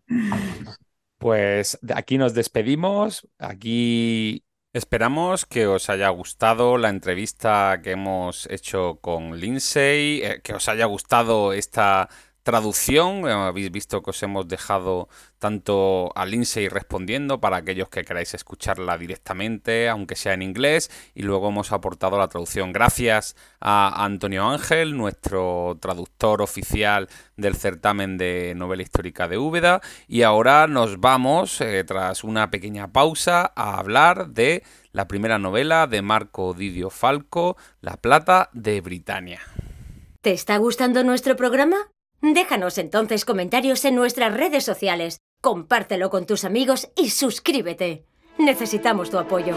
Pues 1.19 1.79
aquí 1.89 2.19
nos 2.19 2.35
despedimos. 2.35 3.27
Aquí 3.39 4.43
Esperamos 4.75 5.45
que 5.45 5.67
os 5.67 5.91
haya 5.91 6.09
gustado 6.09 6.79
la 6.79 6.89
entrevista 6.89 7.81
que 7.83 7.91
hemos 7.91 8.47
hecho 8.51 9.01
con 9.03 9.39
Lindsay, 9.39 10.23
eh, 10.25 10.41
que 10.43 10.55
os 10.55 10.67
haya 10.67 10.87
gustado 10.87 11.53
esta 11.53 12.09
traducción. 12.43 13.29
Eh, 13.29 13.33
habéis 13.33 13.71
visto 13.71 14.03
que 14.03 14.11
os 14.11 14.23
hemos 14.23 14.49
dejado 14.49 15.09
tanto 15.39 16.13
a 16.15 16.25
Lindsay 16.25 16.69
respondiendo 16.69 17.41
para 17.41 17.57
aquellos 17.57 17.89
que 17.89 18.05
queráis 18.05 18.33
escucharla 18.35 18.97
directamente, 18.97 19.89
aunque 19.89 20.15
sea 20.15 20.35
en 20.35 20.43
inglés, 20.43 20.91
y 21.15 21.23
luego 21.23 21.49
hemos 21.49 21.73
aportado 21.73 22.17
la 22.19 22.29
traducción. 22.29 22.73
Gracias 22.73 23.35
a 23.61 24.05
Antonio 24.05 24.49
Ángel, 24.49 24.97
nuestro 24.97 25.77
traductor 25.81 26.43
oficial 26.43 27.09
del 27.37 27.57
certamen 27.57 28.19
de 28.19 28.55
novela 28.57 28.83
histórica 28.83 29.27
de 29.27 29.39
Úbeda, 29.39 29.81
y 30.07 30.23
ahora 30.23 30.69
nos 30.69 31.01
vamos, 31.01 31.61
eh, 31.61 31.83
tras 31.85 32.23
una 32.23 32.51
pequeña 32.51 32.93
pausa, 32.93 33.53
a 33.57 33.79
hablar 33.79 34.29
de 34.29 34.63
la 34.93 35.09
primera 35.09 35.39
novela 35.39 35.87
de 35.87 36.03
Marco 36.03 36.55
Didio 36.55 36.91
Falco, 36.91 37.57
La 37.81 37.97
Plata 37.97 38.51
de 38.53 38.81
Britania. 38.81 39.41
¿Te 40.21 40.33
está 40.33 40.57
gustando 40.59 41.03
nuestro 41.03 41.35
programa? 41.35 41.89
Déjanos 42.23 42.79
entonces 42.79 43.25
comentarios 43.25 43.85
en 43.85 43.97
nuestras 43.97 44.33
redes 44.33 44.65
sociales, 44.65 45.19
compártelo 45.41 46.09
con 46.09 46.25
tus 46.25 46.45
amigos 46.45 46.89
y 46.95 47.11
suscríbete. 47.11 48.07
Necesitamos 48.39 49.11
tu 49.11 49.19
apoyo. 49.19 49.57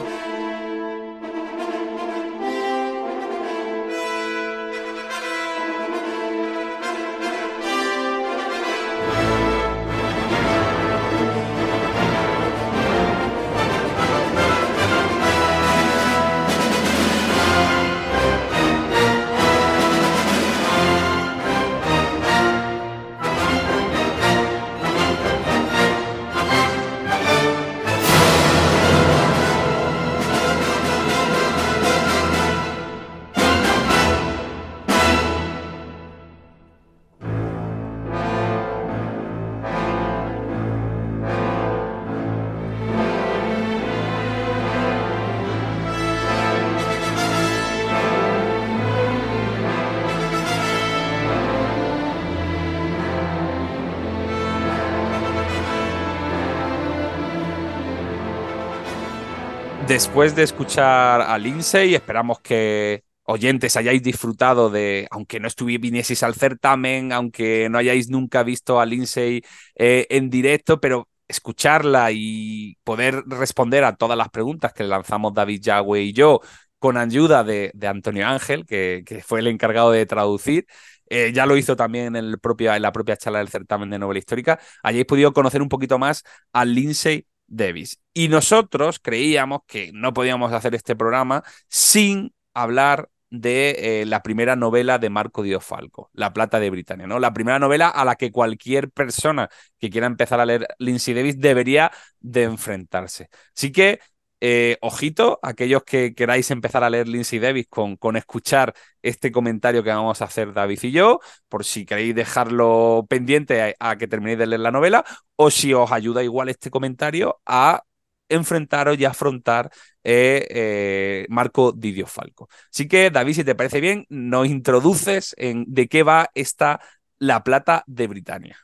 Después 59.96 60.36
de 60.36 60.44
escuchar 60.44 61.22
a 61.22 61.38
Lindsay, 61.38 61.96
esperamos 61.96 62.42
que 62.42 63.06
oyentes 63.24 63.78
hayáis 63.78 64.04
disfrutado 64.04 64.70
de, 64.70 65.08
aunque 65.10 65.40
no 65.40 65.48
vinieseis 65.80 66.22
al 66.22 66.36
certamen, 66.36 67.14
aunque 67.14 67.70
no 67.70 67.78
hayáis 67.78 68.10
nunca 68.10 68.44
visto 68.44 68.82
a 68.82 68.86
Lindsay 68.86 69.42
eh, 69.76 70.06
en 70.10 70.30
directo, 70.30 70.82
pero 70.82 71.08
escucharla 71.30 72.12
y 72.12 72.78
poder 72.84 73.24
responder 73.26 73.86
a 73.86 73.96
todas 73.96 74.18
las 74.18 74.28
preguntas 74.28 74.74
que 74.74 74.84
lanzamos 74.84 75.34
David 75.34 75.62
Yagüe 75.62 76.02
y 76.02 76.12
yo 76.12 76.42
con 76.78 76.98
ayuda 76.98 77.46
de, 77.46 77.72
Antonio 77.88 78.28
Ángel, 78.28 78.66
que, 78.66 79.02
que, 79.06 79.24
fue 79.24 79.40
el 79.40 79.48
encargado 79.48 79.92
de 79.92 80.06
traducir. 80.06 80.66
Eh, 81.10 81.32
ya 81.34 81.46
lo 81.46 81.56
hizo 81.56 81.78
también 81.78 82.18
en, 82.18 82.26
el 82.26 82.40
propio, 82.40 82.74
en 82.76 82.82
la 82.82 82.92
propia 82.92 83.16
charla 83.16 83.40
del 83.40 83.48
certamen 83.48 83.90
de 83.92 84.00
novela 84.00 84.20
histórica. 84.20 84.60
Hayáis 84.84 85.06
podido 85.06 85.32
conocer 85.32 85.62
un 85.62 85.70
poquito 85.70 85.98
más 85.98 86.24
a 86.52 86.66
Lindsay 86.66 87.28
Davis. 87.48 87.98
Y 88.18 88.30
nosotros 88.30 89.00
creíamos 89.00 89.64
que 89.68 89.92
no 89.94 90.14
podíamos 90.14 90.54
hacer 90.54 90.74
este 90.74 90.96
programa 90.96 91.44
sin 91.68 92.34
hablar 92.54 93.10
de 93.30 94.02
eh, 94.02 94.06
la 94.06 94.24
primera 94.24 94.56
novela 94.56 95.00
de 95.00 95.10
Marco 95.10 95.44
Diofalco, 95.44 96.12
La 96.14 96.32
Plata 96.32 96.62
de 96.62 96.70
Britania, 96.70 97.08
¿no? 97.08 97.20
La 97.20 97.34
primera 97.34 97.60
novela 97.60 97.90
a 97.90 98.06
la 98.06 98.16
que 98.16 98.32
cualquier 98.32 98.90
persona 98.90 99.50
que 99.78 99.90
quiera 99.90 100.08
empezar 100.08 100.40
a 100.40 100.46
leer 100.46 100.66
Lindsay 100.80 101.14
Davis 101.14 101.38
debería 101.42 101.92
de 102.22 102.44
enfrentarse. 102.44 103.28
Así 103.54 103.74
que, 103.74 104.00
eh, 104.40 104.78
ojito, 104.80 105.38
aquellos 105.44 105.84
que 105.84 106.16
queráis 106.16 106.50
empezar 106.52 106.86
a 106.86 106.90
leer 106.90 107.10
Lindsay 107.10 107.40
Davis 107.40 107.68
con, 107.68 107.98
con 107.98 108.16
escuchar 108.16 108.74
este 109.02 109.30
comentario 109.30 109.84
que 109.84 109.90
vamos 109.90 110.22
a 110.22 110.26
hacer 110.26 110.54
David 110.54 110.80
y 110.84 110.92
yo, 110.92 111.20
por 111.50 111.66
si 111.66 111.86
queréis 111.86 112.16
dejarlo 112.16 113.06
pendiente 113.10 113.76
a 113.78 113.98
que 113.98 114.08
terminéis 114.08 114.40
de 114.40 114.48
leer 114.48 114.62
la 114.62 114.72
novela, 114.72 115.04
o 115.36 115.52
si 115.52 115.74
os 115.74 115.92
ayuda 115.92 116.24
igual 116.24 116.48
este 116.48 116.70
comentario 116.72 117.42
a 117.46 117.84
enfrentaros 118.30 119.00
y 119.00 119.06
afrontar 119.06 119.70
eh, 120.04 120.46
eh, 120.50 121.26
Marco 121.30 121.72
Didio 121.72 122.08
Falco. 122.08 122.48
Así 122.72 122.88
que, 122.88 123.10
David, 123.10 123.34
si 123.34 123.44
te 123.44 123.56
parece 123.56 123.82
bien, 123.82 124.06
nos 124.10 124.48
introduces 124.48 125.34
en 125.38 125.66
de 125.68 125.88
qué 125.88 126.04
va 126.04 126.30
esta 126.34 126.80
La 127.20 127.44
Plata 127.44 127.84
de 127.88 128.08
Britania. 128.08 128.58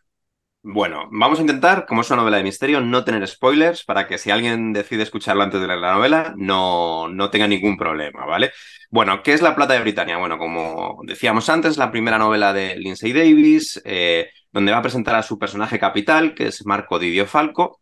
Bueno, 0.64 1.08
vamos 1.12 1.40
a 1.40 1.42
intentar, 1.42 1.88
como 1.88 2.02
es 2.02 2.10
una 2.12 2.22
novela 2.22 2.38
de 2.38 2.44
misterio, 2.44 2.82
no 2.82 3.04
tener 3.04 3.28
spoilers 3.28 3.84
para 3.84 4.08
que 4.08 4.20
si 4.20 4.30
alguien 4.30 4.74
decide 4.74 5.02
escucharlo 5.02 5.42
antes 5.42 5.60
de 5.60 5.66
leer 5.66 5.80
la 5.80 5.94
novela, 5.94 6.36
no, 6.38 7.08
no 7.08 7.32
tenga 7.32 7.48
ningún 7.48 7.78
problema, 7.78 8.28
¿vale? 8.28 8.52
Bueno, 8.92 9.24
¿qué 9.24 9.34
es 9.34 9.42
La 9.42 9.56
Plata 9.56 9.74
de 9.74 9.80
Britania? 9.80 10.18
Bueno, 10.18 10.38
como 10.38 11.00
decíamos 11.04 11.50
antes, 11.50 11.78
la 11.78 11.90
primera 11.90 12.20
novela 12.20 12.54
de 12.54 12.76
Lindsay 12.76 13.12
Davis, 13.12 13.82
eh, 13.86 14.30
donde 14.52 14.72
va 14.72 14.78
a 14.78 14.82
presentar 14.84 15.16
a 15.16 15.24
su 15.24 15.40
personaje 15.40 15.80
capital, 15.80 16.36
que 16.36 16.48
es 16.48 16.64
Marco 16.64 17.00
Didio 17.00 17.26
Falco, 17.26 17.81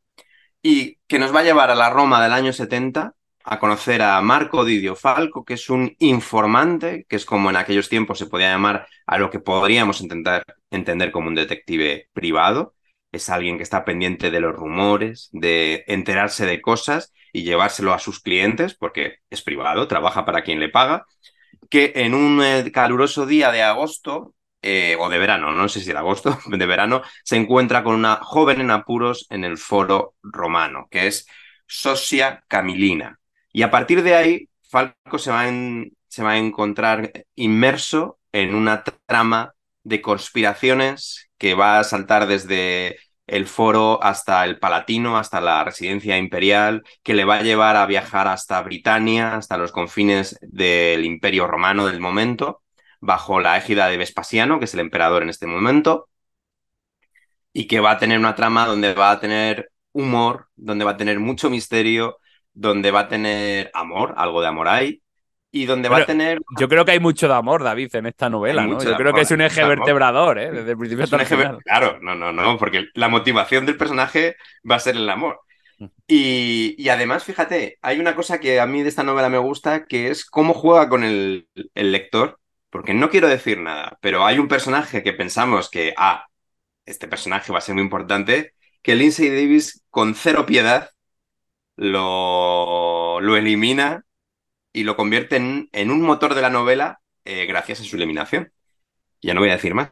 y 0.61 0.97
que 1.07 1.19
nos 1.19 1.33
va 1.33 1.41
a 1.41 1.43
llevar 1.43 1.71
a 1.71 1.75
la 1.75 1.89
Roma 1.89 2.21
del 2.21 2.33
año 2.33 2.53
70 2.53 3.13
a 3.43 3.59
conocer 3.59 4.01
a 4.01 4.21
Marco 4.21 4.65
Didio 4.65 4.95
Falco, 4.95 5.43
que 5.43 5.55
es 5.55 5.69
un 5.69 5.95
informante, 5.99 7.05
que 7.09 7.15
es 7.15 7.25
como 7.25 7.49
en 7.49 7.55
aquellos 7.55 7.89
tiempos 7.89 8.19
se 8.19 8.27
podía 8.27 8.51
llamar 8.51 8.87
a 9.07 9.17
lo 9.17 9.29
que 9.29 9.39
podríamos 9.39 10.01
intentar 10.01 10.43
entender 10.69 11.11
como 11.11 11.29
un 11.29 11.35
detective 11.35 12.09
privado. 12.13 12.75
Es 13.11 13.29
alguien 13.29 13.57
que 13.57 13.63
está 13.63 13.85
pendiente 13.85 14.29
de 14.29 14.39
los 14.39 14.55
rumores, 14.55 15.29
de 15.31 15.83
enterarse 15.87 16.45
de 16.45 16.61
cosas 16.61 17.11
y 17.33 17.43
llevárselo 17.43 17.93
a 17.93 17.99
sus 17.99 18.19
clientes, 18.19 18.75
porque 18.75 19.15
es 19.29 19.41
privado, 19.41 19.87
trabaja 19.87 20.25
para 20.25 20.43
quien 20.43 20.59
le 20.59 20.69
paga, 20.69 21.05
que 21.69 21.93
en 21.95 22.13
un 22.13 22.41
eh, 22.43 22.71
caluroso 22.71 23.25
día 23.25 23.51
de 23.51 23.63
agosto 23.63 24.35
eh, 24.61 24.97
o 24.99 25.09
de 25.09 25.17
verano, 25.17 25.51
no 25.51 25.69
sé 25.69 25.79
si 25.81 25.91
de 25.91 25.97
agosto, 25.97 26.37
de 26.47 26.65
verano, 26.65 27.01
se 27.23 27.37
encuentra 27.37 27.83
con 27.83 27.95
una 27.95 28.17
joven 28.17 28.61
en 28.61 28.71
apuros 28.71 29.27
en 29.29 29.43
el 29.43 29.57
foro 29.57 30.15
romano, 30.21 30.87
que 30.91 31.07
es 31.07 31.27
Sosia 31.67 32.43
Camilina. 32.47 33.19
Y 33.51 33.61
a 33.63 33.71
partir 33.71 34.03
de 34.03 34.15
ahí, 34.15 34.49
Falco 34.69 35.17
se 35.17 35.31
va, 35.31 35.45
se 36.07 36.23
va 36.23 36.31
a 36.31 36.37
encontrar 36.37 37.11
inmerso 37.35 38.19
en 38.31 38.53
una 38.55 38.83
trama 38.83 39.53
de 39.83 40.01
conspiraciones 40.01 41.29
que 41.37 41.55
va 41.55 41.79
a 41.79 41.83
saltar 41.83 42.27
desde 42.27 42.97
el 43.27 43.47
foro 43.47 44.03
hasta 44.03 44.43
el 44.45 44.59
Palatino, 44.59 45.17
hasta 45.17 45.39
la 45.41 45.63
residencia 45.63 46.17
imperial, 46.17 46.83
que 47.03 47.13
le 47.13 47.25
va 47.25 47.37
a 47.37 47.43
llevar 47.43 47.75
a 47.75 47.85
viajar 47.85 48.27
hasta 48.27 48.61
Britania, 48.61 49.35
hasta 49.35 49.57
los 49.57 49.71
confines 49.71 50.37
del 50.41 51.05
imperio 51.05 51.47
romano 51.47 51.85
del 51.87 51.99
momento, 51.99 52.61
bajo 52.99 53.39
la 53.39 53.57
égida 53.57 53.87
de 53.87 53.97
Vespasiano, 53.97 54.59
que 54.59 54.65
es 54.65 54.73
el 54.73 54.79
emperador 54.81 55.23
en 55.23 55.29
este 55.29 55.47
momento, 55.47 56.07
y 57.53 57.67
que 57.67 57.79
va 57.79 57.91
a 57.91 57.97
tener 57.97 58.19
una 58.19 58.35
trama 58.35 58.65
donde 58.65 58.93
va 58.93 59.11
a 59.11 59.19
tener 59.19 59.71
humor, 59.91 60.47
donde 60.55 60.85
va 60.85 60.91
a 60.91 60.97
tener 60.97 61.19
mucho 61.19 61.49
misterio, 61.49 62.19
donde 62.53 62.91
va 62.91 63.01
a 63.01 63.07
tener 63.07 63.71
amor, 63.73 64.13
algo 64.17 64.41
de 64.41 64.47
amor 64.47 64.67
hay, 64.67 65.01
y 65.51 65.65
donde 65.65 65.89
va 65.89 65.97
a 65.97 66.05
tener... 66.05 66.39
Yo 66.59 66.69
creo 66.69 66.85
que 66.85 66.91
hay 66.91 66.99
mucho 66.99 67.27
de 67.27 67.33
amor, 67.33 67.63
David, 67.63 67.95
en 67.95 68.05
esta 68.05 68.29
novela, 68.29 68.65
¿no? 68.65 68.79
Yo 68.81 68.95
creo 68.95 69.13
que 69.13 69.21
es 69.21 69.31
un 69.31 69.41
eje 69.41 69.63
vertebrador, 69.63 70.37
¿eh? 70.37 70.51
Desde 70.51 70.71
el 70.71 70.77
principio 70.77 71.05
hasta 71.05 71.17
el 71.17 71.25
final. 71.25 71.59
Claro, 71.63 71.97
no, 72.01 72.13
no, 72.13 72.31
no, 72.31 72.57
porque 72.57 72.89
la 72.93 73.09
motivación 73.09 73.65
del 73.65 73.77
personaje 73.77 74.35
va 74.69 74.75
a 74.75 74.79
ser 74.79 74.95
el 74.95 75.09
amor. 75.09 75.41
Mm. 75.79 75.85
Y, 76.07 76.75
y, 76.77 76.89
además, 76.89 77.23
fíjate, 77.23 77.79
hay 77.81 77.99
una 77.99 78.13
cosa 78.13 78.39
que 78.39 78.59
a 78.59 78.67
mí 78.67 78.83
de 78.83 78.89
esta 78.89 79.03
novela 79.03 79.29
me 79.29 79.39
gusta, 79.39 79.85
que 79.85 80.09
es 80.09 80.23
cómo 80.23 80.53
juega 80.53 80.87
con 80.87 81.03
el, 81.03 81.47
el 81.73 81.91
lector 81.91 82.38
porque 82.69 82.93
no 82.93 83.09
quiero 83.09 83.27
decir 83.27 83.59
nada, 83.59 83.97
pero 84.01 84.25
hay 84.25 84.39
un 84.39 84.47
personaje 84.47 85.03
que 85.03 85.13
pensamos 85.13 85.69
que, 85.69 85.93
ah, 85.97 86.27
este 86.85 87.07
personaje 87.07 87.51
va 87.51 87.59
a 87.59 87.61
ser 87.61 87.75
muy 87.75 87.83
importante, 87.83 88.53
que 88.81 88.95
Lindsay 88.95 89.29
Davis 89.29 89.83
con 89.89 90.15
cero 90.15 90.45
piedad 90.45 90.91
lo, 91.75 93.19
lo 93.21 93.37
elimina 93.37 94.05
y 94.73 94.83
lo 94.83 94.95
convierte 94.95 95.37
en, 95.37 95.69
en, 95.71 95.91
un 95.91 96.01
motor 96.01 96.35
de 96.35 96.41
la 96.41 96.49
novela 96.49 96.99
eh, 97.25 97.45
gracias 97.45 97.81
a 97.81 97.83
su 97.83 97.95
eliminación. 97.95 98.51
Ya 99.21 99.33
no 99.33 99.41
voy 99.41 99.49
a 99.49 99.53
decir 99.53 99.73
más. 99.73 99.91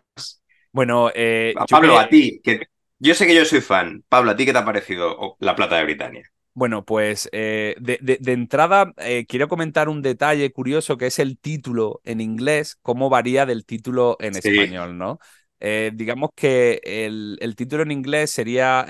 Bueno, 0.72 1.12
eh, 1.14 1.54
Pablo, 1.70 1.98
a 1.98 2.08
ti, 2.08 2.40
que 2.44 2.68
yo 3.00 3.14
sé 3.14 3.28
que 3.28 3.36
yo 3.36 3.46
soy 3.46 3.62
fan. 3.62 4.04
Pablo, 4.08 4.32
¿a 4.32 4.36
ti 4.36 4.46
qué 4.46 4.54
te 4.54 4.60
ha 4.60 4.66
parecido 4.66 5.36
La 5.40 5.56
Plata 5.56 5.78
de 5.78 5.84
Britania? 5.84 6.32
Bueno, 6.58 6.84
pues 6.84 7.30
eh, 7.34 7.76
de, 7.80 8.18
entrada 8.32 8.92
eh, 8.98 9.28
quiero 9.28 9.48
comentar 9.48 9.90
un 9.90 10.02
detalle 10.02 10.52
curioso 10.52 10.98
que 10.98 11.06
es 11.06 11.20
el 11.20 11.38
título 11.38 12.02
en 12.04 12.20
inglés, 12.20 12.80
cómo 12.82 13.12
varía 13.12 13.46
del 13.46 13.64
título 13.64 14.18
en 14.20 14.36
español, 14.36 14.98
¿no? 14.98 15.20
Eh, 15.60 15.92
digamos 15.94 16.32
que 16.36 16.82
el, 16.84 17.54
título 17.56 17.84
en 17.84 17.92
inglés 17.92 18.32
sería 18.32 18.88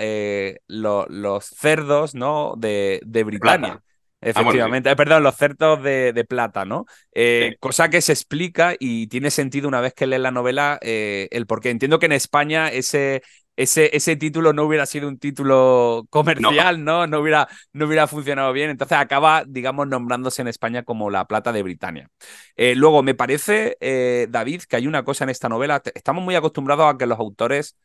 Los 0.69 1.45
cerdos, 1.45 2.15
¿no? 2.15 2.53
De, 2.57 3.01
de 3.05 3.23
Britania. 3.25 3.83
Efectivamente, 4.21 4.95
perdón, 4.95 5.23
los 5.23 5.35
cerdos 5.35 5.83
de, 5.83 6.25
plata, 6.25 6.63
¿no? 6.63 6.85
Cosa 7.59 7.89
que 7.89 7.99
se 7.99 8.13
explica 8.13 8.75
y 8.79 9.07
tiene 9.07 9.29
sentido 9.29 9.67
una 9.67 9.81
vez 9.81 9.93
que 9.93 10.07
lees 10.07 10.21
la 10.21 10.31
novela 10.31 10.79
el 10.81 11.45
por 11.47 11.59
qué. 11.59 11.71
Entiendo 11.71 11.99
que 11.99 12.05
en 12.05 12.13
España 12.13 12.69
ese, 12.69 13.23
ese, 13.57 13.89
ese 13.95 14.15
título 14.15 14.53
no 14.53 14.63
hubiera 14.63 14.85
sido 14.85 15.07
un 15.07 15.17
título 15.17 16.05
comercial, 16.11 16.85
no. 16.85 17.07
¿no? 17.07 17.19
hubiera, 17.19 17.47
no 17.73 17.87
hubiera 17.87 18.07
funcionado 18.07 18.53
bien. 18.53 18.69
Entonces 18.69 18.97
acaba, 18.97 19.43
digamos, 19.45 19.87
nombrándose 19.87 20.43
en 20.43 20.47
España 20.47 20.83
como 20.83 21.09
la 21.09 21.25
plata 21.25 21.51
de 21.51 21.63
Britania. 21.63 22.09
Eh, 22.55 22.75
luego, 22.75 23.01
me 23.01 23.15
parece, 23.15 23.75
eh, 23.81 24.27
David, 24.29 24.61
que 24.69 24.75
hay 24.75 24.85
una 24.85 25.03
cosa 25.03 25.23
en 25.23 25.31
esta 25.31 25.49
novela. 25.49 25.81
Estamos 25.95 26.23
muy 26.23 26.35
acostumbrados 26.35 26.93
a 26.93 26.97
que 26.97 27.07
los 27.07 27.19
autores 27.19 27.75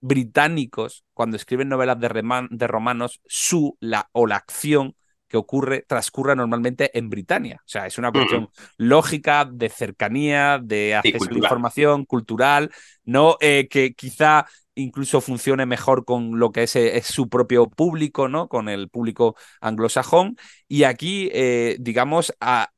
británicos, 0.00 1.04
cuando 1.14 1.36
escriben 1.36 1.68
novelas 1.68 2.00
de, 2.00 2.08
de 2.50 2.66
romanos, 2.66 3.20
su 3.24 3.76
la, 3.80 4.08
o 4.12 4.26
la 4.26 4.36
acción 4.36 4.96
que 5.28 5.36
ocurre, 5.36 5.84
transcurra 5.86 6.34
normalmente 6.34 6.90
en 6.98 7.08
Britania. 7.08 7.60
O 7.60 7.68
sea, 7.68 7.86
es 7.86 7.98
una 7.98 8.10
cuestión 8.10 8.50
lógica, 8.78 9.44
de 9.44 9.68
cercanía, 9.68 10.58
de 10.60 10.96
acceso 10.96 11.26
a 11.26 11.32
la 11.32 11.38
información, 11.38 12.04
cultural, 12.04 12.72
¿no? 13.04 13.36
Eh, 13.40 13.68
que 13.70 13.94
quizá 13.94 14.46
incluso 14.82 15.20
funcione 15.20 15.66
mejor 15.66 16.04
con 16.04 16.38
lo 16.38 16.52
que 16.52 16.64
es, 16.64 16.76
es, 16.76 17.06
su 17.06 17.28
propio 17.28 17.68
público, 17.68 18.28
¿no? 18.28 18.48
Con 18.48 18.68
el 18.68 18.88
público 18.88 19.36
anglosajón. 19.60 20.36
Y 20.68 20.84
aquí, 20.84 21.30
eh, 21.32 21.76
digamos, 21.80 22.34
a 22.40 22.70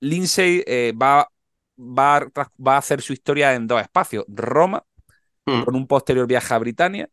Lindsay 0.00 0.62
eh, 0.66 0.92
va, 1.00 1.28
va, 1.78 2.28
va, 2.36 2.74
a 2.74 2.78
hacer 2.78 3.02
su 3.02 3.12
historia 3.12 3.54
en 3.54 3.66
dos 3.66 3.80
espacios. 3.80 4.24
Roma, 4.28 4.84
mm. 5.46 5.62
con 5.64 5.76
un 5.76 5.86
posterior 5.86 6.26
viaje 6.26 6.54
a 6.54 6.58
Britania, 6.58 7.08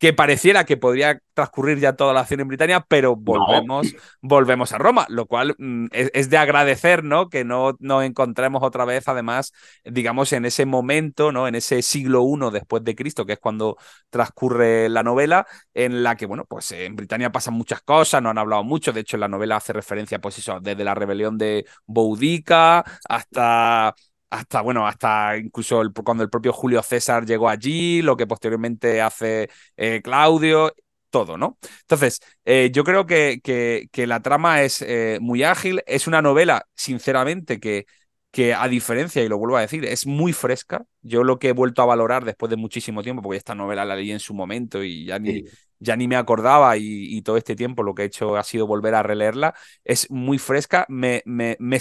que 0.00 0.14
pareciera 0.14 0.64
que 0.64 0.78
podría 0.78 1.20
transcurrir 1.34 1.78
ya 1.78 1.92
toda 1.92 2.14
la 2.14 2.20
acción 2.20 2.40
en 2.40 2.48
Britania, 2.48 2.84
pero 2.88 3.16
volvemos, 3.16 3.94
volvemos 4.22 4.72
a 4.72 4.78
Roma, 4.78 5.04
lo 5.10 5.26
cual 5.26 5.54
mm, 5.58 5.88
es, 5.92 6.30
de 6.30 6.38
agradecer, 6.38 7.04
¿no? 7.04 7.28
Que 7.28 7.44
no 7.44 7.76
nos 7.80 8.02
encontremos 8.04 8.62
otra 8.62 8.86
vez, 8.86 9.08
además, 9.08 9.52
digamos, 9.84 10.32
en 10.32 10.46
ese 10.46 10.64
momento, 10.64 11.32
¿no? 11.32 11.46
En 11.46 11.54
ese 11.54 11.82
siglo 11.82 12.24
I 12.24 12.50
después 12.50 12.82
de 12.82 12.96
Cristo, 12.96 13.26
que 13.26 13.34
es 13.34 13.38
cuando 13.38 13.76
transcurre 14.08 14.88
la 14.88 15.02
novela, 15.02 15.46
en 15.74 16.02
la 16.02 16.16
que, 16.16 16.24
bueno, 16.24 16.46
pues 16.46 16.72
en 16.72 16.96
Britania 16.96 17.30
pasan 17.30 17.52
muchas 17.52 17.82
cosas, 17.82 18.22
no 18.22 18.30
han 18.30 18.38
hablado 18.38 18.64
mucho, 18.64 18.94
de 18.94 19.00
hecho, 19.00 19.18
en 19.18 19.20
la 19.20 19.28
novela 19.28 19.56
hace 19.56 19.74
referencia, 19.74 20.18
pues 20.18 20.38
eso, 20.38 20.60
desde 20.60 20.82
la 20.82 20.94
rebelión 20.94 21.36
de 21.36 21.66
Boudica 21.84 22.82
hasta 23.06 23.94
hasta, 24.30 24.60
bueno, 24.62 24.86
hasta 24.86 25.36
incluso 25.36 25.82
cuando 26.04 26.22
el 26.22 26.30
propio 26.30 26.52
Julio 26.52 26.82
César 26.82 27.26
llegó 27.26 27.48
allí, 27.48 28.02
lo 28.02 28.16
que 28.16 28.26
posteriormente 28.26 29.00
hace 29.00 29.50
eh, 29.76 30.00
Claudio, 30.02 30.72
todo, 31.10 31.36
¿no? 31.36 31.58
Entonces, 31.82 32.20
eh, 32.44 32.70
yo 32.72 32.84
creo 32.84 33.06
que, 33.06 33.40
que, 33.42 34.06
la 34.06 34.20
trama 34.22 34.62
es 34.62 34.82
eh, 34.82 35.18
muy 35.20 35.42
ágil, 35.42 35.82
es 35.86 36.06
una 36.06 36.22
novela, 36.22 36.66
sinceramente, 36.74 37.58
que, 37.60 37.86
que 38.30 38.54
a 38.54 38.68
diferencia, 38.68 39.22
y 39.22 39.28
lo 39.28 39.38
vuelvo 39.38 39.56
a 39.56 39.62
decir, 39.62 39.84
es 39.84 40.06
muy 40.06 40.32
fresca. 40.32 40.84
Yo 41.02 41.24
lo 41.24 41.38
que 41.38 41.48
he 41.48 41.52
vuelto 41.52 41.82
a 41.82 41.86
valorar 41.86 42.24
después 42.24 42.50
de 42.50 42.56
muchísimo 42.56 43.02
tiempo, 43.02 43.22
porque 43.22 43.38
esta 43.38 43.54
novela 43.54 43.84
la 43.84 43.96
leí 43.96 44.12
en 44.12 44.20
su 44.20 44.34
momento 44.34 44.82
y 44.84 45.06
ya 45.06 45.18
ni, 45.18 45.44
ya 45.80 45.96
ni 45.96 46.06
me 46.06 46.16
acordaba 46.16 46.76
y, 46.76 47.20
todo 47.22 47.36
este 47.36 47.56
tiempo 47.56 47.82
lo 47.82 47.94
que 47.94 48.02
he 48.02 48.06
hecho 48.06 48.36
ha 48.36 48.44
sido 48.44 48.66
volver 48.66 48.94
a 48.94 49.02
releerla, 49.02 49.54
es 49.84 50.10
muy 50.10 50.38
fresca, 50.38 50.86
me, 50.88 51.22
me, 51.24 51.56
me 51.58 51.78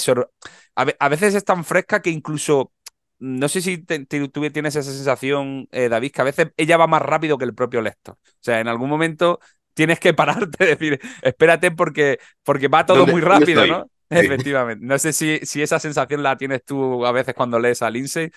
a, 0.76 1.10
veces 1.10 1.36
es 1.36 1.46
tan 1.46 1.64
fresca 1.64 2.02
que 2.02 2.10
incluso, 2.10 2.72
no 3.20 3.48
sé 3.50 3.62
si 3.62 3.78
tú 3.78 4.42
tienes 4.52 4.76
esa 4.76 4.92
sensación, 4.92 5.68
eh, 5.72 5.90
David, 5.90 6.12
que 6.12 6.22
a 6.22 6.26
veces 6.26 6.48
ella 6.58 6.78
va 6.78 6.88
más 6.88 7.02
rápido 7.02 7.38
que 7.38 7.46
el 7.46 7.54
propio 7.54 7.82
lector. 7.82 8.16
O 8.16 8.42
sea, 8.42 8.60
en 8.60 8.68
algún 8.68 8.90
momento 8.90 9.40
tienes 9.74 10.00
que 10.00 10.14
pararte, 10.16 10.66
decir, 10.66 11.00
espérate 11.22 11.72
porque, 11.72 12.20
porque 12.44 12.68
va 12.68 12.86
todo 12.86 13.06
muy 13.06 13.22
rápido, 13.22 13.68
¿no? 13.68 13.86
Efectivamente. 14.10 14.86
No 14.86 14.98
sé 14.98 15.14
si, 15.14 15.40
si 15.44 15.62
esa 15.62 15.80
sensación 15.80 16.24
la 16.24 16.36
tienes 16.38 16.64
tú 16.66 17.06
a 17.06 17.12
veces 17.12 17.36
cuando 17.36 17.60
lees 17.60 17.82
a 17.82 17.90
Lindsay. 17.90 18.32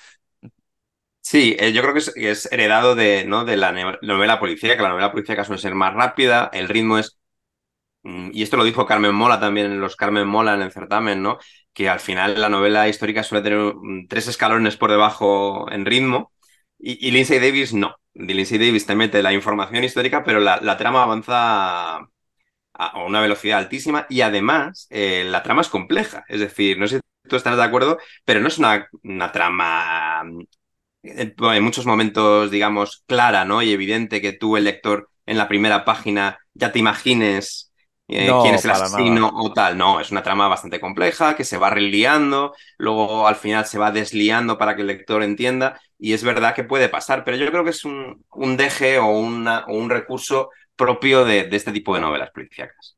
Sí, 1.25 1.57
eh, 1.59 1.73
yo 1.73 1.83
creo 1.83 1.95
que 1.95 2.31
es, 2.31 2.49
heredado 2.53 2.95
de, 2.97 3.25
¿no? 3.25 3.45
de 3.45 3.57
la 3.57 3.73
novela 4.03 4.41
policíaca, 4.41 4.77
que 4.77 4.83
la 4.83 4.89
novela 4.89 5.13
policíaca 5.13 5.45
suele 5.45 5.63
ser 5.63 5.75
más 5.75 5.95
rápida, 5.95 6.51
el 6.53 6.69
ritmo 6.69 6.99
es 6.99 7.17
mm, 8.03 8.31
y 8.35 8.43
esto 8.43 8.57
lo 8.57 8.65
dijo 8.65 8.87
Carmen 8.87 9.15
Mola 9.15 9.41
también 9.41 9.67
en 9.67 9.81
los 9.81 9.97
Carmen 9.97 10.29
Mola 10.29 10.55
en 10.55 10.63
el 10.63 10.73
certamen, 10.73 11.23
¿no? 11.23 11.39
Que 11.73 11.89
al 11.89 12.01
final 12.01 12.41
la 12.41 12.49
novela 12.49 12.89
histórica 12.89 13.23
suele 13.23 13.45
tener 13.45 13.75
mm, 13.75 14.09
tres 14.09 14.29
escalones 14.29 14.77
por 14.77 14.91
debajo 14.91 15.71
en 15.73 15.87
ritmo 15.87 16.33
y, 16.79 17.11
Lindsay 17.13 17.39
Davis 17.41 17.75
no. 17.75 17.97
Lindsay 18.15 18.59
Davis 18.59 18.87
te 18.87 18.97
mete 18.97 19.23
la 19.23 19.33
información 19.33 19.85
histórica, 19.85 20.25
pero 20.25 20.41
la, 20.41 20.77
trama 20.77 21.05
avanza 21.05 21.99
a 22.75 23.05
una 23.07 23.21
velocidad 23.21 23.59
altísima 23.59 24.07
y 24.09 24.23
además 24.23 24.87
eh, 24.91 25.25
la 25.27 25.43
trama 25.43 25.63
es 25.63 25.69
compleja. 25.69 26.25
Es 26.29 26.41
decir, 26.41 26.79
no 26.79 26.87
sé 26.89 26.97
si 26.97 27.29
tú 27.29 27.37
estás 27.37 27.57
de 27.57 27.63
acuerdo, 27.65 27.99
pero 28.25 28.41
no 28.41 28.49
es 28.49 28.59
una, 28.59 28.89
una 29.05 29.33
trama 29.33 30.25
en 31.03 31.65
muchos 31.65 31.87
momentos, 31.87 32.51
digamos, 32.51 33.03
clara, 33.07 33.45
¿no? 33.45 33.63
Y 33.63 33.73
evidente 33.73 34.21
que 34.21 34.33
tú, 34.33 34.57
el 34.57 34.65
lector, 34.65 35.11
en 35.27 35.39
la 35.39 35.49
primera 35.49 35.85
página 35.85 36.39
ya 36.55 36.73
te 36.73 36.79
imagines 36.79 37.73
eh, 38.09 38.31
quién 38.43 38.55
es 38.55 38.65
el 38.65 38.73
asesino 38.73 39.31
o 39.35 39.53
tal. 39.53 39.77
No, 39.79 40.01
es 40.01 40.11
una 40.11 40.23
trama 40.23 40.49
bastante 40.49 40.81
compleja 40.81 41.37
que 41.37 41.45
se 41.45 41.59
va 41.59 41.71
reliando, 41.71 42.55
luego 42.79 43.27
al 43.27 43.37
final 43.37 43.67
se 43.67 43.79
va 43.79 43.91
desliando 43.91 44.59
para 44.59 44.77
que 44.77 44.83
el 44.83 44.89
lector 44.89 45.23
entienda, 45.23 45.81
y 45.99 46.13
es 46.13 46.25
verdad 46.25 46.55
que 46.55 46.65
puede 46.65 46.89
pasar, 46.89 47.25
pero 47.25 47.37
yo 47.37 47.51
creo 47.51 47.65
que 47.65 47.71
es 47.71 47.85
un, 47.85 48.25
un 48.31 48.57
deje 48.57 48.99
o, 48.99 49.07
una, 49.07 49.65
o 49.67 49.75
un 49.75 49.91
recurso 49.91 50.51
propio 50.77 51.25
de, 51.25 51.45
de, 51.45 51.57
este 51.57 51.73
tipo 51.73 51.95
de 51.95 52.01
novelas 52.01 52.31
policíacas. 52.31 52.97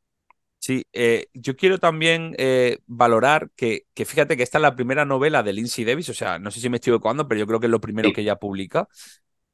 Sí, 0.65 0.87
eh, 0.95 1.27
yo 1.35 1.57
quiero 1.57 1.77
también 1.77 2.35
eh, 2.39 2.79
valorar 2.87 3.51
que, 3.55 3.85
que, 3.93 4.07
fíjate 4.07 4.35
que 4.35 4.43
esta 4.43 4.57
es 4.57 4.63
la 4.63 4.75
primera 4.75 5.05
novela 5.05 5.43
de 5.43 5.53
Lindsay 5.53 5.85
Davis, 5.85 6.09
o 6.09 6.15
sea, 6.15 6.39
no 6.39 6.51
sé 6.51 6.59
si 6.59 6.71
me 6.71 6.79
estoy 6.79 6.93
equivocando, 6.93 7.29
pero 7.29 7.39
yo 7.39 7.47
creo 7.47 7.61
que 7.61 7.67
es 7.67 7.71
lo 7.71 7.83
primero 7.83 8.09
sí. 8.09 8.15
que 8.15 8.23
ella 8.23 8.37
publica. 8.37 8.89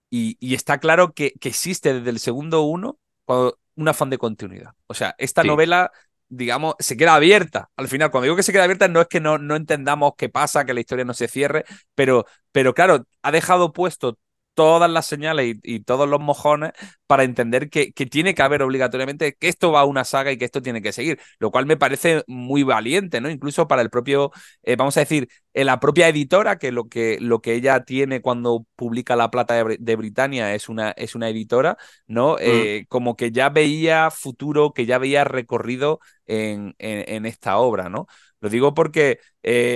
Y, 0.08 0.36
y, 0.38 0.54
está 0.54 0.78
claro 0.78 1.12
que, 1.12 1.32
que, 1.40 1.48
existe 1.48 1.94
desde 1.94 2.10
el 2.10 2.20
segundo 2.20 2.62
uno 2.62 3.00
un 3.26 3.88
afán 3.88 4.08
de 4.08 4.18
continuidad. 4.18 4.70
O 4.86 4.94
sea, 4.94 5.16
esta 5.18 5.42
sí. 5.42 5.48
novela, 5.48 5.90
digamos, 6.28 6.76
se 6.78 6.96
queda 6.96 7.16
abierta. 7.16 7.70
Al 7.74 7.88
final, 7.88 8.12
cuando 8.12 8.26
digo 8.26 8.36
que 8.36 8.44
se 8.44 8.52
queda 8.52 8.62
abierta, 8.62 8.86
no 8.86 9.00
es 9.00 9.08
que 9.08 9.18
no, 9.18 9.36
no 9.36 9.56
entendamos 9.56 10.12
qué 10.16 10.28
pasa, 10.28 10.64
que 10.64 10.74
la 10.74 10.80
historia 10.80 11.04
no 11.04 11.14
se 11.14 11.26
cierre, 11.26 11.64
pero, 11.96 12.24
pero 12.52 12.72
claro, 12.72 13.04
ha 13.22 13.32
dejado 13.32 13.72
puesto 13.72 14.16
todas 14.54 14.90
las 14.90 15.06
señales 15.06 15.56
y, 15.62 15.76
y, 15.76 15.80
todos 15.80 16.08
los 16.08 16.20
mojones 16.20 16.72
para 17.06 17.24
entender 17.24 17.70
que, 17.70 17.92
que, 17.92 18.06
tiene 18.06 18.34
que 18.34 18.42
haber 18.42 18.62
obligatoriamente 18.62 19.34
que 19.34 19.48
esto 19.48 19.72
va 19.72 19.80
a 19.80 19.84
una 19.84 20.04
saga 20.04 20.32
y 20.32 20.38
que 20.38 20.44
esto 20.44 20.62
tiene 20.62 20.82
que 20.82 20.92
seguir, 20.92 21.18
lo 21.38 21.50
cual 21.50 21.66
me 21.66 21.76
parece 21.76 22.24
muy 22.26 22.62
valiente, 22.62 23.20
¿no? 23.20 23.30
Incluso 23.30 23.68
para 23.68 23.82
el 23.82 23.90
propio, 23.90 24.32
eh, 24.62 24.76
vamos 24.76 24.96
a 24.96 25.00
decir, 25.00 25.28
eh, 25.54 25.64
la 25.64 25.80
propia 25.80 26.08
editora, 26.08 26.58
que 26.58 26.72
lo, 26.72 26.88
que 26.88 27.18
lo 27.20 27.40
que 27.40 27.54
ella 27.54 27.84
tiene 27.84 28.20
cuando 28.20 28.66
publica 28.76 29.16
La 29.16 29.30
Plata 29.30 29.54
de, 29.54 29.76
de 29.80 29.96
Britania 29.96 30.54
es 30.54 30.68
una, 30.68 30.90
es 30.92 31.14
una 31.14 31.28
editora, 31.28 31.76
¿no? 32.06 32.34
Mm. 32.34 32.38
Eh, 32.40 32.86
como 32.88 33.16
que 33.16 33.32
ya 33.32 33.48
veía 33.48 34.10
futuro, 34.10 34.72
que 34.72 34.86
ya 34.86 34.98
veía 34.98 35.24
recorrido 35.24 36.00
en, 36.26 36.74
en, 36.78 37.04
en 37.08 37.26
esta 37.26 37.58
obra, 37.58 37.88
¿no? 37.88 38.06
Lo 38.40 38.48
digo 38.48 38.72
porque 38.74 39.20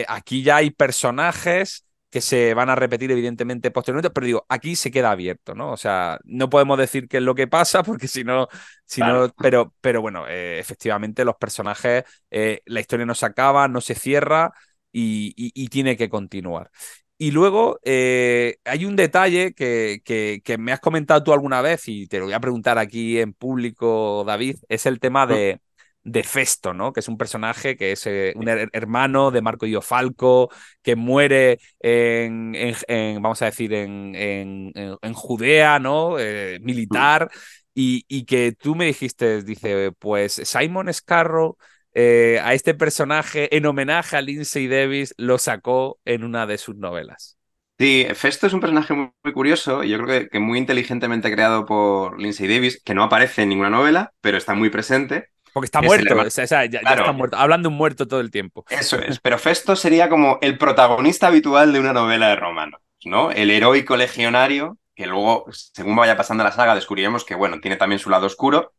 aquí 0.08 0.42
ya 0.42 0.56
hay 0.56 0.70
personajes 0.70 1.83
que 2.14 2.20
se 2.20 2.54
van 2.54 2.70
a 2.70 2.76
repetir 2.76 3.10
evidentemente 3.10 3.72
posteriormente, 3.72 4.10
pero 4.10 4.26
digo, 4.26 4.46
aquí 4.48 4.76
se 4.76 4.92
queda 4.92 5.10
abierto, 5.10 5.56
¿no? 5.56 5.72
O 5.72 5.76
sea, 5.76 6.20
no 6.22 6.48
podemos 6.48 6.78
decir 6.78 7.08
qué 7.08 7.16
es 7.16 7.24
lo 7.24 7.34
que 7.34 7.48
pasa, 7.48 7.82
porque 7.82 8.06
si 8.06 8.22
no, 8.22 8.46
si 8.86 9.00
claro. 9.00 9.26
no 9.26 9.34
pero, 9.36 9.74
pero 9.80 10.00
bueno, 10.00 10.28
eh, 10.28 10.60
efectivamente 10.60 11.24
los 11.24 11.34
personajes, 11.34 12.04
eh, 12.30 12.60
la 12.66 12.78
historia 12.78 13.04
no 13.04 13.16
se 13.16 13.26
acaba, 13.26 13.66
no 13.66 13.80
se 13.80 13.96
cierra 13.96 14.52
y, 14.92 15.34
y, 15.36 15.50
y 15.60 15.66
tiene 15.70 15.96
que 15.96 16.08
continuar. 16.08 16.70
Y 17.18 17.32
luego 17.32 17.80
eh, 17.82 18.58
hay 18.64 18.84
un 18.84 18.94
detalle 18.94 19.52
que, 19.52 20.00
que, 20.04 20.40
que, 20.44 20.56
me 20.56 20.70
has 20.70 20.78
comentado 20.78 21.24
tú 21.24 21.32
alguna 21.32 21.62
vez 21.62 21.88
y 21.88 22.06
te 22.06 22.20
lo 22.20 22.26
voy 22.26 22.34
a 22.34 22.40
preguntar 22.40 22.78
aquí 22.78 23.18
en 23.18 23.32
público, 23.32 24.22
David, 24.24 24.58
es 24.68 24.86
el 24.86 25.00
tema 25.00 25.26
de, 25.26 25.58
de 26.04 26.22
Festo, 26.22 26.74
¿no? 26.74 26.92
Que 26.92 27.00
es 27.00 27.08
un 27.08 27.16
personaje 27.18 27.76
que 27.76 27.92
es 27.92 28.06
eh, 28.06 28.32
un 28.36 28.48
her 28.48 28.68
hermano 28.72 29.30
de 29.30 29.42
Marco 29.42 29.66
Dio 29.66 29.80
Falco, 29.80 30.50
que 30.82 30.96
muere 30.96 31.58
en, 31.80 32.54
en, 32.54 32.76
en 32.88 33.22
vamos 33.22 33.42
a 33.42 33.46
decir, 33.46 33.72
en, 33.72 34.14
en 34.14 35.14
Judea, 35.14 35.78
¿no? 35.78 36.18
Eh, 36.18 36.58
militar, 36.62 37.30
y, 37.74 38.04
y, 38.06 38.24
que 38.24 38.52
tú 38.52 38.74
me 38.74 38.86
dijiste, 38.86 39.42
dice, 39.42 39.92
pues 39.98 40.34
Simon 40.44 40.92
Scarrow 40.92 41.56
eh, 41.92 42.40
a 42.42 42.54
este 42.54 42.74
personaje, 42.74 43.56
en 43.56 43.66
homenaje 43.66 44.16
a 44.16 44.20
Lindsay 44.20 44.68
Davis, 44.68 45.14
lo 45.16 45.38
sacó 45.38 45.98
en 46.04 46.24
una 46.24 46.46
de 46.46 46.58
sus 46.58 46.76
novelas. 46.76 47.38
Sí, 47.78 48.06
Festo 48.14 48.46
es 48.46 48.52
un 48.52 48.60
personaje 48.60 48.94
muy, 48.94 49.10
muy 49.24 49.32
curioso 49.32 49.82
y 49.82 49.88
yo 49.90 49.98
creo 49.98 50.20
que, 50.20 50.28
que, 50.28 50.38
muy 50.38 50.58
inteligentemente 50.58 51.32
creado 51.32 51.66
por 51.66 52.20
Lindsay 52.20 52.46
Davis, 52.46 52.80
que 52.84 52.94
no 52.94 53.02
aparece 53.02 53.42
en 53.42 53.48
ninguna 53.48 53.70
novela, 53.70 54.12
pero 54.20 54.38
está 54.38 54.54
muy 54.54 54.70
presente. 54.70 55.30
Porque 55.54 55.66
está 55.66 55.80
muerto, 55.80 56.16
o 56.18 56.30
sea, 56.30 56.46
ya, 56.46 56.80
claro. 56.80 56.96
ya, 56.96 57.02
está 57.02 57.12
muerto, 57.12 57.36
hablan 57.36 57.62
de 57.62 57.68
un 57.68 57.74
muerto 57.74 58.08
todo 58.08 58.18
el 58.18 58.32
tiempo. 58.32 58.64
Eso 58.68 58.98
es, 58.98 59.20
pero 59.20 59.38
Festo 59.38 59.76
sería 59.76 60.08
como 60.08 60.40
el 60.42 60.58
protagonista 60.58 61.28
habitual 61.28 61.72
de 61.72 61.78
una 61.78 61.92
novela 61.92 62.26
de 62.26 62.34
romanos, 62.34 62.80
¿no? 63.04 63.30
El 63.30 63.52
heroico 63.52 63.96
legionario, 63.96 64.78
que 64.96 65.06
luego, 65.06 65.46
según 65.52 65.94
vaya 65.94 66.16
pasando 66.16 66.42
la 66.42 66.50
saga, 66.50 66.74
descubriremos 66.74 67.24
que, 67.24 67.36
bueno, 67.36 67.60
tiene 67.60 67.76
también 67.76 68.00
su 68.00 68.10
lado 68.10 68.26
oscuro, 68.26 68.74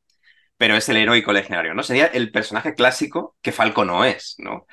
pero 0.57 0.75
es 0.75 0.89
el 0.89 0.97
heroico 0.97 1.31
legionario, 1.31 1.73
¿no? 1.73 1.81
Sería 1.81 2.07
el 2.07 2.29
personaje 2.33 2.73
clásico 2.73 3.37
que 3.41 3.53
Falco 3.53 3.85
no 3.85 4.03
es, 4.03 4.35
¿no? 4.39 4.67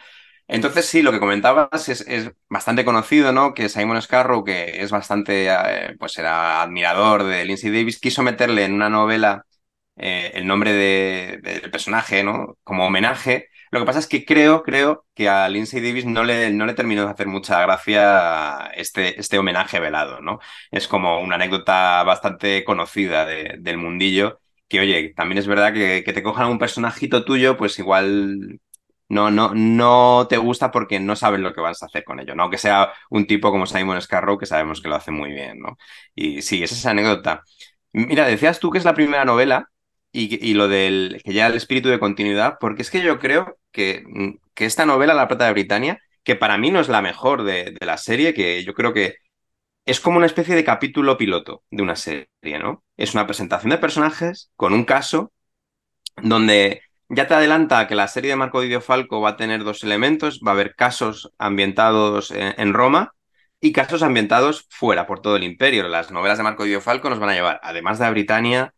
Entonces, 0.48 0.86
sí, 0.86 1.02
lo 1.02 1.12
que 1.12 1.20
comentabas 1.20 1.88
es, 1.88 2.00
es, 2.00 2.32
bastante 2.48 2.84
conocido, 2.84 3.32
¿no? 3.32 3.54
Que 3.54 3.68
Simon 3.68 4.02
Scarrow, 4.02 4.42
que 4.42 4.82
es 4.82 4.90
bastante, 4.90 5.46
eh, 5.48 5.94
pues 6.00 6.18
era 6.18 6.62
admirador 6.62 7.22
de 7.22 7.44
Lindsay 7.44 7.70
Davis, 7.70 8.00
quiso 8.00 8.24
meterle 8.24 8.64
en 8.64 8.72
una 8.72 8.90
novela 8.90 9.46
eh, 10.02 10.32
el 10.34 10.46
nombre 10.46 10.72
de, 10.72 11.38
de, 11.42 11.60
del 11.60 11.70
personaje, 11.70 12.22
¿no? 12.24 12.58
Como 12.64 12.86
homenaje. 12.86 13.48
Lo 13.70 13.80
que 13.80 13.86
pasa 13.86 13.98
es 14.00 14.06
que 14.06 14.24
creo, 14.24 14.62
creo 14.62 15.06
que 15.14 15.28
a 15.28 15.48
Lindsay 15.48 15.80
Davis 15.80 16.04
no 16.04 16.24
le, 16.24 16.50
no 16.52 16.66
le 16.66 16.74
terminó 16.74 17.04
de 17.04 17.10
hacer 17.10 17.26
mucha 17.26 17.60
gracia 17.62 18.70
este, 18.76 19.18
este 19.20 19.38
homenaje 19.38 19.80
velado, 19.80 20.20
¿no? 20.20 20.40
Es 20.70 20.88
como 20.88 21.20
una 21.20 21.36
anécdota 21.36 22.02
bastante 22.04 22.64
conocida 22.64 23.24
de, 23.26 23.56
del 23.60 23.78
mundillo, 23.78 24.40
que 24.68 24.80
oye, 24.80 25.14
también 25.16 25.38
es 25.38 25.46
verdad 25.46 25.72
que, 25.72 26.02
que 26.04 26.12
te 26.12 26.22
cojan 26.22 26.48
un 26.50 26.58
personajito 26.58 27.24
tuyo, 27.24 27.56
pues 27.56 27.78
igual 27.78 28.60
no, 29.08 29.30
no, 29.30 29.52
no 29.54 30.26
te 30.28 30.36
gusta 30.38 30.70
porque 30.70 30.98
no 31.00 31.16
sabes 31.16 31.40
lo 31.40 31.52
que 31.54 31.60
vas 31.60 31.82
a 31.82 31.86
hacer 31.86 32.04
con 32.04 32.20
ello, 32.20 32.34
¿no? 32.34 32.44
Aunque 32.44 32.58
sea 32.58 32.92
un 33.10 33.26
tipo 33.26 33.50
como 33.50 33.66
Simon 33.66 34.00
Scarrow, 34.00 34.38
que 34.38 34.46
sabemos 34.46 34.80
que 34.80 34.88
lo 34.88 34.96
hace 34.96 35.10
muy 35.10 35.30
bien, 35.32 35.58
¿no? 35.60 35.76
Y 36.14 36.42
sí, 36.42 36.62
esa 36.62 36.74
es 36.74 36.80
esa 36.80 36.90
anécdota. 36.90 37.42
Mira, 37.92 38.26
decías 38.26 38.58
tú 38.60 38.70
que 38.70 38.78
es 38.78 38.84
la 38.84 38.94
primera 38.94 39.24
novela 39.24 39.68
y, 40.12 40.54
lo 40.54 40.68
del 40.68 41.22
que 41.24 41.32
ya 41.32 41.46
el 41.46 41.54
espíritu 41.54 41.88
de 41.88 41.98
continuidad, 41.98 42.58
porque 42.60 42.82
es 42.82 42.90
que 42.90 43.02
yo 43.02 43.18
creo 43.18 43.58
que, 43.72 44.04
mm, 44.06 44.34
que 44.54 44.66
esta 44.66 44.86
novela, 44.86 45.14
La 45.14 45.28
Plata 45.28 45.46
de 45.46 45.52
Britania, 45.52 45.98
que 46.22 46.36
para 46.36 46.58
mí 46.58 46.70
no 46.70 46.80
es 46.80 46.88
la 46.88 47.02
mejor 47.02 47.44
de, 47.44 47.76
la 47.80 47.96
serie, 47.98 48.34
que 48.34 48.64
yo 48.64 48.74
creo 48.74 48.92
que 48.92 49.16
es 49.86 50.00
como 50.00 50.18
una 50.18 50.26
especie 50.26 50.54
de 50.54 50.64
capítulo 50.64 51.18
piloto 51.18 51.64
de 51.70 51.82
una 51.82 51.96
serie, 51.96 52.28
¿no? 52.60 52.84
Es 52.96 53.14
una 53.14 53.26
presentación 53.26 53.70
de 53.70 53.78
personajes 53.78 54.50
con 54.56 54.74
un 54.74 54.84
caso 54.84 55.32
donde 56.22 56.82
ya 57.08 57.26
te 57.28 57.34
adelanta 57.34 57.88
que 57.88 57.94
la 57.94 58.08
serie 58.08 58.30
de 58.30 58.36
Marco 58.36 58.60
Didio 58.60 58.80
Falco 58.80 59.20
va 59.20 59.30
a 59.30 59.36
tener 59.36 59.64
dos 59.64 59.82
elementos, 59.84 60.40
va 60.46 60.52
a 60.52 60.54
haber 60.54 60.74
casos 60.76 61.32
ambientados 61.38 62.30
en, 62.30 62.54
en 62.58 62.74
Roma 62.74 63.14
y 63.60 63.72
casos 63.72 64.02
ambientados 64.02 64.66
fuera, 64.70 65.06
por 65.06 65.20
todo 65.22 65.36
el 65.36 65.44
imperio. 65.44 65.88
Las 65.88 66.10
novelas 66.10 66.38
de 66.38 66.44
Marco 66.44 66.64
Didio 66.64 66.80
Falco 66.80 67.10
nos 67.10 67.18
van 67.18 67.30
a 67.30 67.34
llevar, 67.34 67.60
además 67.62 67.98
de 67.98 68.06
a 68.06 68.10
Britania, 68.10 68.74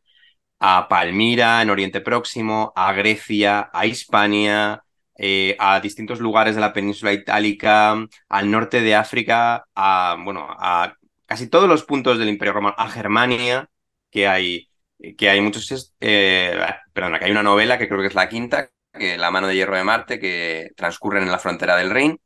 a 0.59 0.89
Palmira, 0.89 1.63
en 1.63 1.71
Oriente 1.71 2.01
Próximo, 2.01 2.73
a 2.77 2.93
Grecia, 2.93 3.71
a 3.73 3.87
Hispania, 3.87 4.85
eh, 5.17 5.57
a 5.59 5.81
distintos 5.81 6.21
lugares 6.21 6.55
de 6.55 6.61
la 6.61 6.73
península 6.73 7.13
itálica, 7.13 7.97
al 8.29 8.51
norte 8.51 8.81
de 8.81 8.95
África, 8.95 9.67
a, 9.75 10.17
bueno, 10.23 10.47
a 10.51 10.95
casi 11.27 11.49
todos 11.49 11.69
los 11.69 11.85
puntos 11.85 12.19
del 12.19 12.29
Imperio 12.29 12.55
Romano, 12.55 12.75
a 12.79 12.89
Germania, 12.89 13.69
que 14.11 14.27
hay, 14.27 14.69
que 15.17 15.29
hay 15.29 15.41
muchos, 15.41 15.95
eh, 16.01 16.59
perdona, 16.93 17.19
que 17.19 17.27
hay 17.27 17.31
una 17.31 17.43
novela 17.43 17.79
que 17.79 17.89
creo 17.89 18.01
que 18.01 18.09
es 18.09 18.15
la 18.15 18.29
quinta, 18.29 18.71
que 18.93 19.19
La 19.19 19.31
mano 19.31 19.49
de 19.49 19.57
hierro 19.57 19.77
de 19.77 19.85
Marte, 19.85 20.21
que 20.21 20.71
transcurre 20.77 21.21
en 21.21 21.31
la 21.31 21.39
frontera 21.39 21.77
del 21.77 21.91
Reino. 21.91 22.17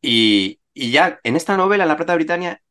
Y, 0.00 0.60
y 0.72 0.90
ya 0.90 1.18
en 1.24 1.36
esta 1.36 1.56
novela, 1.56 1.86
La 1.86 1.96
Plata 1.96 2.12
de 2.12 2.18
Britania, 2.18 2.62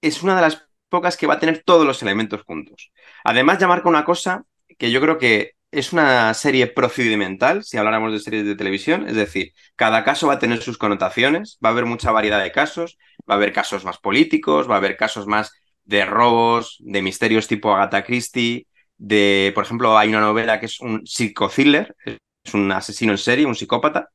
es 0.00 0.22
una 0.22 0.36
de 0.36 0.42
las 0.42 0.68
pocas 0.88 1.16
que 1.16 1.26
va 1.26 1.34
a 1.34 1.38
tener 1.38 1.62
todos 1.64 1.86
los 1.86 2.02
elementos 2.02 2.42
juntos. 2.42 2.92
Además, 3.24 3.58
ya 3.58 3.68
marca 3.68 3.88
una 3.88 4.04
cosa 4.04 4.44
que 4.80 4.90
yo 4.90 5.00
creo 5.02 5.18
que 5.18 5.52
es 5.70 5.92
una 5.92 6.32
serie 6.34 6.66
procedimental, 6.66 7.62
si 7.64 7.76
habláramos 7.76 8.12
de 8.12 8.18
series 8.18 8.46
de 8.46 8.56
televisión, 8.56 9.06
es 9.06 9.14
decir, 9.14 9.52
cada 9.76 10.04
caso 10.04 10.26
va 10.26 10.34
a 10.34 10.38
tener 10.38 10.62
sus 10.62 10.78
connotaciones, 10.78 11.58
va 11.64 11.68
a 11.68 11.72
haber 11.72 11.84
mucha 11.84 12.10
variedad 12.12 12.42
de 12.42 12.50
casos, 12.50 12.98
va 13.30 13.34
a 13.34 13.36
haber 13.36 13.52
casos 13.52 13.84
más 13.84 13.98
políticos, 13.98 14.68
va 14.70 14.76
a 14.76 14.78
haber 14.78 14.96
casos 14.96 15.26
más 15.26 15.52
de 15.84 16.06
robos, 16.06 16.78
de 16.80 17.02
misterios 17.02 17.46
tipo 17.46 17.74
Agatha 17.74 18.02
Christie, 18.04 18.66
de, 18.96 19.52
por 19.54 19.64
ejemplo, 19.64 19.98
hay 19.98 20.08
una 20.08 20.20
novela 20.20 20.58
que 20.58 20.66
es 20.66 20.80
un 20.80 21.06
psicothriller, 21.06 21.94
es 22.06 22.54
un 22.54 22.72
asesino 22.72 23.12
en 23.12 23.18
serie, 23.18 23.46
un 23.46 23.54
psicópata. 23.54 24.08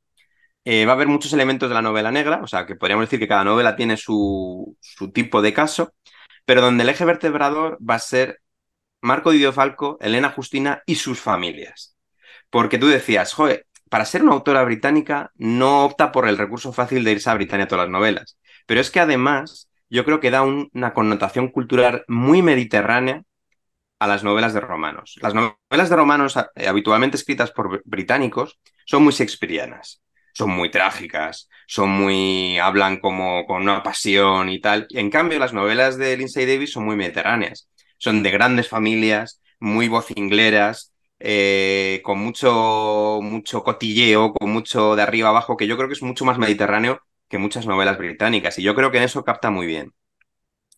Eh, 0.66 0.86
va 0.88 0.94
a 0.94 0.96
haber 0.96 1.08
muchos 1.08 1.32
elementos 1.32 1.70
de 1.70 1.76
la 1.76 1.82
novela 1.84 2.12
negra, 2.12 2.42
o 2.42 2.48
sea, 2.48 2.66
que 2.66 2.76
podríamos 2.76 3.06
decir 3.06 3.20
que 3.20 3.28
cada 3.28 3.44
novela 3.44 3.76
tiene 3.76 3.98
su, 3.98 4.76
su 4.82 5.12
tipo 5.12 5.44
de 5.44 5.54
caso, 5.54 5.94
pero 6.44 6.62
donde 6.62 6.84
el 6.84 6.90
eje 6.90 7.06
vertebrador 7.06 7.78
va 7.88 7.96
a 7.96 8.00
ser 8.00 8.40
Marco 9.06 9.32
Didio 9.32 9.54
Falco, 9.54 9.98
Elena 10.02 10.32
Justina 10.32 10.82
y 10.86 10.96
sus 10.96 11.20
familias. 11.22 11.96
Porque 12.50 12.80
tú 12.80 12.88
decías, 12.88 13.34
joder, 13.34 13.68
para 13.90 14.04
ser 14.04 14.24
una 14.24 14.34
autora 14.34 14.64
británica 14.64 15.32
no 15.36 15.86
opta 15.86 16.12
por 16.12 16.28
el 16.28 16.38
recurso 16.38 16.74
fácil 16.74 17.04
de 17.04 17.12
irse 17.12 17.30
a 17.30 17.36
Britania 17.36 17.66
a 17.66 17.68
todas 17.68 17.86
las 17.86 17.92
novelas, 17.92 18.38
pero 18.66 18.82
es 18.82 18.90
que 18.90 19.00
además 19.00 19.70
yo 19.90 20.06
creo 20.06 20.20
que 20.20 20.32
da 20.32 20.42
una 20.42 20.94
connotación 20.94 21.50
cultural 21.50 22.04
muy 22.08 22.42
mediterránea 22.42 23.22
a 24.00 24.08
las 24.08 24.24
novelas 24.24 24.54
de 24.54 24.62
romanos. 24.62 25.16
Las 25.22 25.36
novelas 25.36 25.90
de 25.90 25.96
romanos 25.96 26.36
eh, 26.56 26.68
habitualmente 26.68 27.18
escritas 27.18 27.52
por 27.52 27.84
británicos 27.86 28.60
son 28.86 29.04
muy 29.04 29.14
shakespearianas, 29.14 30.02
son 30.34 30.50
muy 30.50 30.72
trágicas, 30.72 31.48
son 31.68 31.90
muy 31.90 32.58
hablan 32.58 33.00
como 33.00 33.46
con 33.46 33.62
una 33.62 33.84
pasión 33.84 34.50
y 34.50 34.60
tal. 34.60 34.88
en 34.90 35.12
cambio 35.12 35.38
las 35.38 35.54
novelas 35.54 35.98
de 35.98 36.18
Lindsay 36.18 36.48
Davis 36.48 36.74
son 36.74 36.86
muy 36.86 36.96
mediterráneas, 36.96 37.70
son 38.06 38.24
de 38.24 38.32
grandes 38.32 38.70
familias, 38.70 39.42
muy 39.60 39.88
vocingleras, 39.88 40.94
eh, 41.20 42.02
con 42.04 42.20
mucho, 42.20 43.20
mucho 43.22 43.64
cotilleo, 43.64 44.34
con 44.34 44.52
mucho 44.52 44.96
de 44.96 45.02
arriba 45.02 45.30
abajo, 45.30 45.58
que 45.58 45.68
yo 45.68 45.76
creo 45.76 45.90
que 45.90 45.96
es 45.96 46.04
mucho 46.04 46.24
más 46.26 46.38
mediterráneo 46.38 47.02
que 47.30 47.40
muchas 47.40 47.66
novelas 47.66 47.98
británicas. 47.98 48.60
Y 48.60 48.64
yo 48.64 48.76
creo 48.76 48.92
que 48.92 48.98
en 49.00 49.06
eso 49.06 49.24
capta 49.24 49.50
muy 49.50 49.66
bien. 49.66 49.94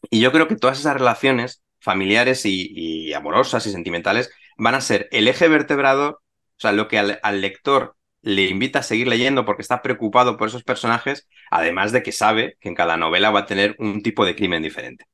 Y 0.10 0.22
yo 0.22 0.32
creo 0.32 0.48
que 0.48 0.56
todas 0.56 0.80
esas 0.80 0.94
relaciones 0.96 1.64
familiares 1.80 2.46
y, 2.46 3.14
amorosas 3.14 3.66
y 3.68 3.72
sentimentales 3.72 4.32
van 4.58 4.76
a 4.76 4.82
ser 4.82 5.08
el 5.12 5.28
eje 5.28 5.48
vertebrador, 5.50 6.14
o 6.22 6.60
sea, 6.60 6.72
lo 6.72 6.88
que 6.88 6.98
al, 7.00 7.42
lector 7.42 7.96
le 8.22 8.46
invita 8.46 8.80
a 8.80 8.84
seguir 8.84 9.08
leyendo 9.08 9.46
porque 9.46 9.62
está 9.64 9.82
preocupado 9.82 10.38
por 10.38 10.48
esos 10.48 10.64
personajes, 10.64 11.28
además 11.52 11.92
de 11.92 12.04
que 12.04 12.12
sabe 12.14 12.58
que 12.62 12.70
en 12.70 12.76
cada 12.76 12.98
novela 12.98 13.32
va 13.32 13.42
a 13.42 13.46
tener 13.46 13.76
un 13.80 14.02
tipo 14.02 14.26
de 14.26 14.36
crimen 14.36 14.64
diferente. 14.64 15.06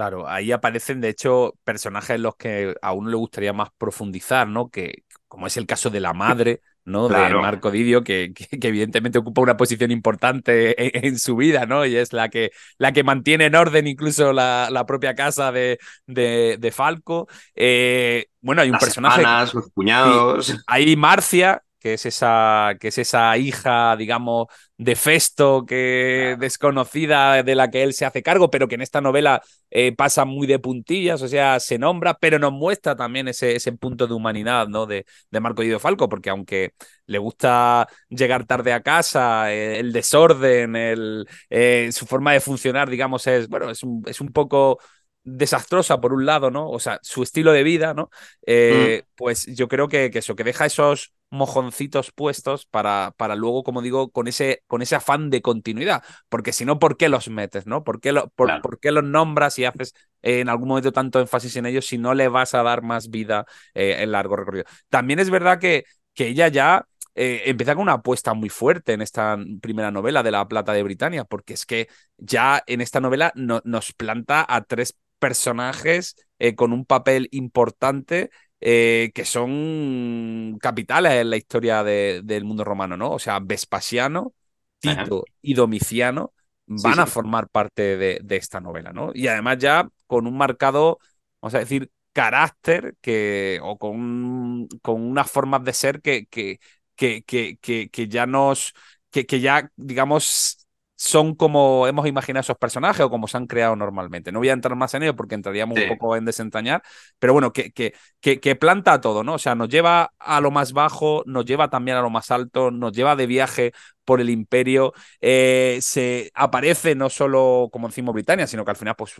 Claro, 0.00 0.26
ahí 0.26 0.50
aparecen 0.50 1.02
de 1.02 1.10
hecho 1.10 1.58
personajes 1.62 2.16
en 2.16 2.22
los 2.22 2.34
que 2.34 2.74
a 2.80 2.92
uno 2.94 3.10
le 3.10 3.16
gustaría 3.16 3.52
más 3.52 3.68
profundizar, 3.76 4.48
¿no? 4.48 4.70
Que 4.70 5.04
como 5.28 5.46
es 5.46 5.58
el 5.58 5.66
caso 5.66 5.90
de 5.90 6.00
la 6.00 6.14
madre, 6.14 6.62
¿no? 6.86 7.06
De 7.06 7.34
Marco 7.34 7.70
Didio, 7.70 8.02
que, 8.02 8.32
que, 8.32 8.66
evidentemente 8.66 9.18
ocupa 9.18 9.42
una 9.42 9.58
posición 9.58 9.90
importante 9.90 11.06
en, 11.06 11.18
su 11.18 11.36
vida, 11.36 11.66
¿no? 11.66 11.84
Y 11.84 11.96
es 11.96 12.14
la 12.14 12.30
que, 12.30 12.50
la 12.78 12.92
que 12.92 13.04
mantiene 13.04 13.44
en 13.44 13.56
orden 13.56 13.86
incluso 13.86 14.32
la, 14.32 14.68
la 14.70 14.86
propia 14.86 15.14
casa 15.14 15.52
de, 15.52 15.78
de, 16.06 16.72
Falco. 16.72 17.28
Eh, 17.54 18.28
bueno, 18.40 18.62
hay 18.62 18.70
un 18.70 18.78
personaje. 18.78 19.20
Hermanas, 19.20 19.52
los 19.52 19.68
cuñados. 19.68 20.64
hay 20.66 20.96
Marcia, 20.96 21.62
que 21.80 21.94
es 21.94 22.06
esa, 22.06 22.74
que 22.80 22.88
es 22.88 22.98
esa 22.98 23.36
hija, 23.38 23.96
digamos, 23.96 24.46
de 24.76 24.96
Festo, 24.96 25.64
que 25.66 26.36
desconocida 26.38 27.42
de 27.42 27.54
la 27.54 27.70
que 27.70 27.82
él 27.82 27.92
se 27.94 28.04
hace 28.06 28.22
cargo, 28.22 28.50
pero 28.50 28.68
que 28.68 28.76
en 28.76 28.82
esta 28.82 29.00
novela 29.00 29.42
eh, 29.70 29.94
pasa 29.94 30.24
muy 30.24 30.46
de 30.46 30.58
puntillas, 30.58 31.22
o 31.22 31.28
sea, 31.28 31.58
se 31.60 31.78
nombra, 31.78 32.14
pero 32.14 32.38
nos 32.38 32.52
muestra 32.52 32.96
también 32.96 33.28
ese, 33.28 33.56
ese 33.56 33.72
punto 33.72 34.06
de 34.06 34.14
humanidad, 34.14 34.68
¿no? 34.68 34.86
De, 34.86 35.06
de 35.30 35.40
Marco 35.40 35.62
Guido 35.62 35.78
Falco, 35.80 36.08
porque 36.08 36.30
aunque 36.30 36.74
le 37.06 37.18
gusta 37.18 37.88
llegar 38.08 38.44
tarde 38.46 38.72
a 38.72 38.82
casa, 38.82 39.52
eh, 39.52 39.78
el 39.80 39.92
desorden, 39.92 40.76
el, 40.76 41.26
eh, 41.50 41.90
su 41.92 42.06
forma 42.06 42.32
de 42.32 42.40
funcionar, 42.40 42.88
digamos, 42.88 43.26
es, 43.26 43.48
bueno, 43.48 43.70
es 43.70 43.82
un, 43.82 44.02
es 44.06 44.20
un 44.20 44.28
poco 44.32 44.78
desastrosa 45.22 46.00
por 46.00 46.12
un 46.12 46.26
lado, 46.26 46.50
¿no? 46.50 46.70
O 46.70 46.78
sea, 46.78 46.98
su 47.02 47.22
estilo 47.22 47.52
de 47.52 47.62
vida, 47.62 47.94
¿no? 47.94 48.10
Mm. 48.46 49.04
Pues 49.14 49.46
yo 49.46 49.68
creo 49.68 49.88
que, 49.88 50.10
que, 50.10 50.20
eso, 50.20 50.36
que 50.36 50.44
deja 50.44 50.66
esos 50.66 51.12
mojoncitos 51.30 52.10
puestos 52.10 52.66
para, 52.66 53.14
para 53.16 53.36
luego, 53.36 53.62
como 53.62 53.82
digo, 53.82 54.10
con 54.10 54.26
ese, 54.26 54.62
con 54.66 54.82
ese 54.82 54.96
afán 54.96 55.30
de 55.30 55.40
continuidad. 55.40 56.02
Porque 56.28 56.52
si 56.52 56.64
no, 56.64 56.78
¿por 56.78 56.96
qué 56.96 57.08
los 57.08 57.28
metes? 57.28 57.66
¿no? 57.66 57.84
¿Por, 57.84 58.00
qué 58.00 58.12
lo, 58.12 58.28
por, 58.30 58.80
qué 58.80 58.90
los 58.90 59.04
nombras 59.04 59.58
y 59.58 59.64
haces 59.64 59.94
en 60.22 60.48
algún 60.48 60.68
momento 60.68 60.92
tanto 60.92 61.20
énfasis 61.20 61.56
en 61.56 61.66
ellos 61.66 61.86
si 61.86 61.98
no 61.98 62.14
le 62.14 62.28
vas 62.28 62.54
a 62.54 62.62
dar 62.62 62.82
más 62.82 63.10
vida 63.10 63.46
eh, 63.74 63.96
en 64.00 64.12
largo 64.12 64.36
recorrido? 64.36 64.64
También 64.88 65.20
es 65.20 65.30
verdad 65.30 65.60
que, 65.60 65.84
que 66.14 66.28
ella 66.28 66.48
ya 66.48 66.86
eh, 67.14 67.42
empieza 67.46 67.74
con 67.74 67.82
una 67.82 67.94
apuesta 67.94 68.34
muy 68.34 68.48
fuerte 68.48 68.92
en 68.92 69.02
esta 69.02 69.38
primera 69.60 69.92
novela 69.92 70.22
de 70.24 70.32
La 70.32 70.48
Plata 70.48 70.72
de 70.72 70.82
Britania, 70.82 71.24
porque 71.24 71.54
es 71.54 71.64
que 71.64 71.88
ya 72.16 72.62
en 72.66 72.80
esta 72.80 73.00
novela 73.00 73.32
nos 73.36 73.92
planta 73.92 74.44
a 74.48 74.62
tres 74.62 74.96
personajes 75.20 76.16
eh, 76.40 76.56
con 76.56 76.72
un 76.72 76.84
papel 76.84 77.28
importante 77.30 78.30
eh, 78.60 79.12
que 79.14 79.24
son 79.24 80.58
capitales 80.60 81.12
en 81.12 81.30
la 81.30 81.36
historia 81.36 81.84
del 81.84 82.44
mundo 82.44 82.64
romano, 82.64 82.96
¿no? 82.96 83.12
O 83.12 83.18
sea, 83.18 83.38
Vespasiano, 83.40 84.34
Tito 84.80 85.24
y 85.40 85.54
Domiciano 85.54 86.32
van 86.66 86.98
a 86.98 87.06
formar 87.06 87.48
parte 87.48 87.96
de, 87.96 88.36
esta 88.36 88.60
novela, 88.60 88.92
¿no? 88.92 89.12
Y 89.14 89.28
además 89.28 89.58
ya 89.58 89.88
con 90.06 90.26
un 90.26 90.36
marcado, 90.36 90.98
vamos 91.40 91.54
a 91.54 91.60
decir, 91.60 91.90
carácter 92.12 92.96
que, 93.00 93.60
o 93.62 93.78
con, 93.78 94.68
con 94.82 95.02
unas 95.02 95.30
formas 95.30 95.64
de 95.64 95.72
ser 95.72 96.00
que, 96.00 96.26
que, 96.26 96.58
que, 96.96 97.22
que, 97.24 97.88
que 97.88 98.08
ya 98.08 98.26
nos, 98.26 98.74
que, 99.10 99.26
que 99.26 99.40
ya, 99.40 99.70
digamos, 99.76 100.66
son 101.00 101.34
como 101.34 101.86
hemos 101.86 102.06
imaginado 102.06 102.42
esos 102.42 102.58
personajes 102.58 103.00
o 103.00 103.08
como 103.08 103.26
se 103.26 103.38
han 103.38 103.46
creado 103.46 103.74
normalmente. 103.74 104.32
No 104.32 104.40
voy 104.40 104.50
a 104.50 104.52
entrar 104.52 104.76
más 104.76 104.92
en 104.92 105.04
ello 105.04 105.16
porque 105.16 105.34
entraríamos 105.34 105.78
un 105.78 105.88
poco 105.88 106.14
en 106.14 106.26
desentrañar, 106.26 106.82
pero 107.18 107.32
bueno, 107.32 107.54
que, 107.54 107.72
que, 107.72 107.94
que, 108.20 108.56
planta 108.56 109.00
todo, 109.00 109.24
¿no? 109.24 109.32
O 109.32 109.38
sea, 109.38 109.54
nos 109.54 109.70
lleva 109.70 110.12
a 110.18 110.42
lo 110.42 110.50
más 110.50 110.74
bajo, 110.74 111.22
nos 111.24 111.46
lleva 111.46 111.70
también 111.70 111.96
a 111.96 112.02
lo 112.02 112.10
más 112.10 112.30
alto, 112.30 112.70
nos 112.70 112.92
lleva 112.92 113.16
de 113.16 113.26
viaje 113.26 113.72
por 114.04 114.20
el 114.20 114.28
imperio, 114.28 114.92
eh, 115.22 115.78
se 115.80 116.30
aparece 116.34 116.94
no 116.94 117.08
solo, 117.08 117.70
como 117.72 117.88
decimos, 117.88 118.12
Britania, 118.12 118.46
sino 118.46 118.62
que 118.66 118.72
al 118.72 118.76
final, 118.76 118.94
pues, 118.94 119.14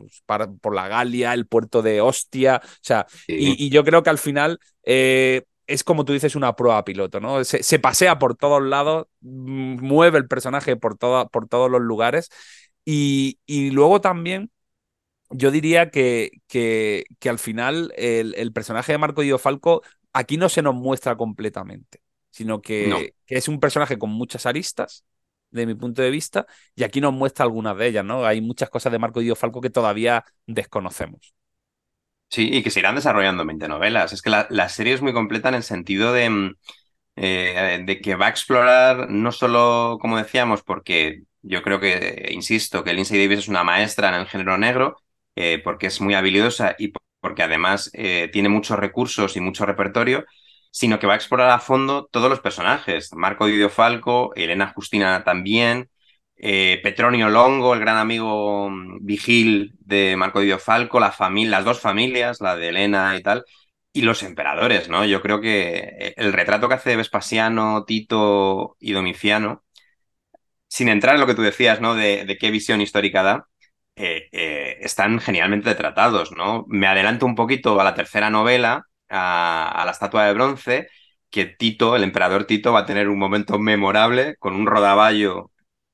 por 0.61 0.75
la 0.75 0.87
Galia, 0.87 1.33
el 1.33 1.47
puerto 1.47 1.81
de 1.81 2.03
Ostia, 2.03 2.61
o 2.63 2.79
sea, 2.83 3.07
y, 3.27 3.71
yo 3.71 3.85
creo 3.85 4.03
que 4.03 4.11
al 4.11 4.19
final... 4.19 4.61
Eh, 4.83 5.45
es 5.71 5.85
como 5.85 6.05
tú 6.05 6.13
dices, 6.13 6.35
una 6.35 6.57
prueba 6.57 6.85
piloto, 6.85 7.21
¿no? 7.21 7.45
Se, 7.45 7.79
pasea 7.79 8.19
por 8.19 8.37
todos 8.37 8.63
lados, 8.63 9.07
mm, 9.21 9.81
mueve 9.81 10.19
el 10.19 10.27
personaje 10.27 10.77
por, 10.77 10.99
por 10.99 11.49
todos 11.49 11.71
los 11.71 11.81
lugares. 11.81 12.29
Y, 12.85 13.39
y, 13.47 13.71
luego 13.71 14.01
también 14.01 14.51
yo 15.31 15.51
diría 15.51 15.91
que, 15.91 16.31
que, 16.49 17.05
que 17.21 17.29
al 17.29 17.39
final 17.39 17.93
el, 17.97 18.53
personaje 18.53 18.93
de 18.93 18.99
Marco 18.99 19.23
Dio 19.23 19.39
Falco 19.39 19.83
aquí 20.13 20.37
no 20.37 20.49
se 20.49 20.63
nos 20.63 20.75
muestra 20.75 21.17
completamente, 21.17 22.03
sino 22.31 22.61
que, 22.61 23.15
que, 23.27 23.37
es 23.37 23.47
un 23.49 23.61
personaje 23.61 23.99
con 23.99 24.11
muchas 24.11 24.47
aristas, 24.47 25.05
de 25.51 25.67
mi 25.67 25.75
punto 25.75 26.03
de 26.03 26.11
vista, 26.11 26.47
y 26.75 26.85
aquí 26.85 27.01
nos 27.01 27.13
muestra 27.13 27.45
algunas 27.45 27.77
de 27.77 27.87
ellas, 27.87 28.05
¿no? 28.05 28.25
Hay 28.25 28.41
muchas 28.41 28.71
cosas 28.71 28.93
de 28.93 28.99
Marco 28.99 29.21
Dio 29.21 29.37
Falco 29.37 29.61
que 29.61 29.71
todavía 29.71 30.25
desconocemos. 30.47 31.35
Sí, 32.31 32.49
y 32.53 32.63
que 32.63 32.71
se 32.71 32.79
irán 32.81 32.95
desarrollando 32.95 33.45
20 33.45 33.67
novelas. 33.69 34.13
Es 34.13 34.23
que 34.23 34.31
la, 34.31 34.69
serie 34.69 34.95
es 34.95 35.03
muy 35.03 35.13
completa 35.13 35.49
en 35.49 35.57
el 35.57 35.65
sentido 35.65 36.13
de, 36.13 36.31
mm, 36.31 36.57
eh, 37.17 37.83
de 37.85 38.01
que 38.01 38.15
va 38.17 38.27
a 38.27 38.29
explorar 38.31 39.11
no 39.11 39.33
solo, 39.33 39.99
como 40.01 40.17
decíamos, 40.19 40.63
porque 40.63 41.23
yo 41.43 41.63
creo 41.63 41.81
que, 41.81 42.29
insisto, 42.33 42.85
que 42.85 42.93
Lindsay 42.95 43.21
Davis 43.21 43.41
es 43.41 43.49
una 43.49 43.65
maestra 43.65 44.09
en 44.09 44.15
el 44.15 44.27
género 44.29 44.59
negro, 44.59 44.97
eh, 45.37 45.61
porque 45.65 45.89
es 45.89 46.01
muy 46.01 46.15
habilidosa 46.15 46.77
y 46.79 46.93
porque 47.21 47.43
además 47.43 47.91
eh, 47.95 48.29
tiene 48.33 48.49
muchos 48.49 48.79
recursos 48.79 49.37
y 49.37 49.41
mucho 49.41 49.67
repertorio, 49.67 50.25
sino 50.71 50.99
que 51.01 51.07
va 51.09 51.15
a 51.15 51.17
explorar 51.17 51.51
a 51.51 51.59
fondo 51.59 52.09
todos 52.13 52.31
los 52.31 52.41
personajes. 52.41 53.13
Marco 53.13 53.47
Didio 53.47 53.71
Falco, 53.71 54.33
Elena 54.37 54.73
Justina 54.75 55.25
también, 55.25 55.91
eh, 56.43 56.81
Petronio 56.83 57.29
Longo, 57.29 57.75
el 57.75 57.81
gran 57.81 57.99
amigo 57.99 58.71
mm, 58.71 59.05
Vigil 59.05 59.75
de 59.81 60.17
Marco 60.17 60.41
Didio 60.41 60.59
Falco, 60.59 60.99
las 61.01 61.19
dos 61.65 61.81
familias, 61.81 62.41
la 62.41 62.57
de 62.57 62.69
Elena 62.71 63.17
y 63.17 63.23
tal, 63.23 63.45
y 63.93 64.03
los 64.03 64.23
emperadores, 64.23 64.89
¿no? 64.89 65.05
Yo 65.05 65.21
creo 65.23 65.41
que 65.41 65.73
eh, 65.99 66.15
el 66.17 66.33
retrato 66.33 66.69
que 66.69 66.75
hace 66.75 66.97
Vespasiano, 66.97 67.85
Tito 67.85 68.77
y 68.81 68.93
Domiciano, 68.93 69.65
sin 70.69 70.89
entrar 70.89 71.15
en 71.15 71.21
lo 71.21 71.27
que 71.27 71.35
tú 71.35 71.43
decías, 71.43 71.81
¿no? 71.81 71.95
De, 71.95 72.37
qué 72.41 72.51
visión 72.51 72.81
histórica 72.81 73.23
da, 73.23 73.49
eh, 73.97 74.79
están 74.81 75.21
genialmente 75.21 75.75
tratados, 75.75 76.33
¿no? 76.33 76.65
Me 76.69 76.87
adelanto 76.87 77.27
un 77.27 77.35
poquito 77.35 77.81
a 77.81 77.85
la 77.85 77.95
tercera 77.95 78.31
novela, 78.31 78.87
a, 79.09 79.69
a 79.83 79.85
la 79.85 79.93
estatua 79.93 80.27
de 80.27 80.35
bronce, 80.35 80.89
que 81.31 81.47
Tito, 81.47 81.97
el 81.97 82.05
emperador 82.05 82.45
Tito, 82.45 82.73
va 82.73 82.81
a 82.81 82.87
tener 82.87 83.09
un 83.09 83.19
momento 83.19 83.59
memorable 83.59 84.37
con 84.39 84.55
un 84.55 84.67
rodaballo 84.67 85.51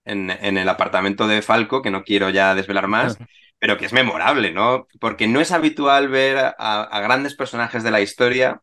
en, 0.07 0.31
el 0.31 0.69
apartamento 0.69 1.27
de 1.27 1.43
Falco, 1.43 1.83
que 1.83 1.91
no 1.91 2.05
quiero 2.05 2.31
ya 2.31 2.55
desvelar 2.55 2.87
más, 2.87 3.19
pero 3.59 3.77
que 3.77 3.87
es 3.87 3.93
memorable, 3.93 4.53
¿no? 4.53 4.87
Porque 5.01 5.27
no 5.27 5.41
es 5.41 5.53
habitual 5.53 6.09
ver 6.09 6.55
a, 6.59 7.01
grandes 7.01 7.35
personajes 7.35 7.83
de 7.83 7.91
la 7.91 8.01
historia 8.01 8.62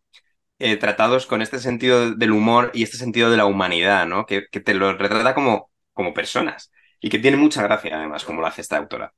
eh, 0.59 0.77
tratados 0.77 1.25
con 1.25 1.41
este 1.41 1.59
sentido 1.59 2.15
del 2.15 2.31
humor 2.31 2.71
y 2.73 2.83
este 2.83 2.97
sentido 2.97 3.29
de 3.29 3.37
la 3.37 3.45
humanidad, 3.45 4.07
¿no? 4.07 4.25
Que, 4.25 4.41
te 4.41 4.73
lo 4.73 4.93
retrata 4.97 5.35
como, 5.35 5.69
como 5.91 6.13
personas 6.13 6.71
y 6.99 7.09
que 7.09 7.19
tiene 7.19 7.37
mucha 7.37 7.61
gracia, 7.63 7.97
además, 7.97 8.23
como 8.23 8.41
lo 8.41 8.47
hace 8.47 8.61
esta 8.61 8.77
autora. 8.77 9.13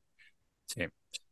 Sí. 0.66 0.86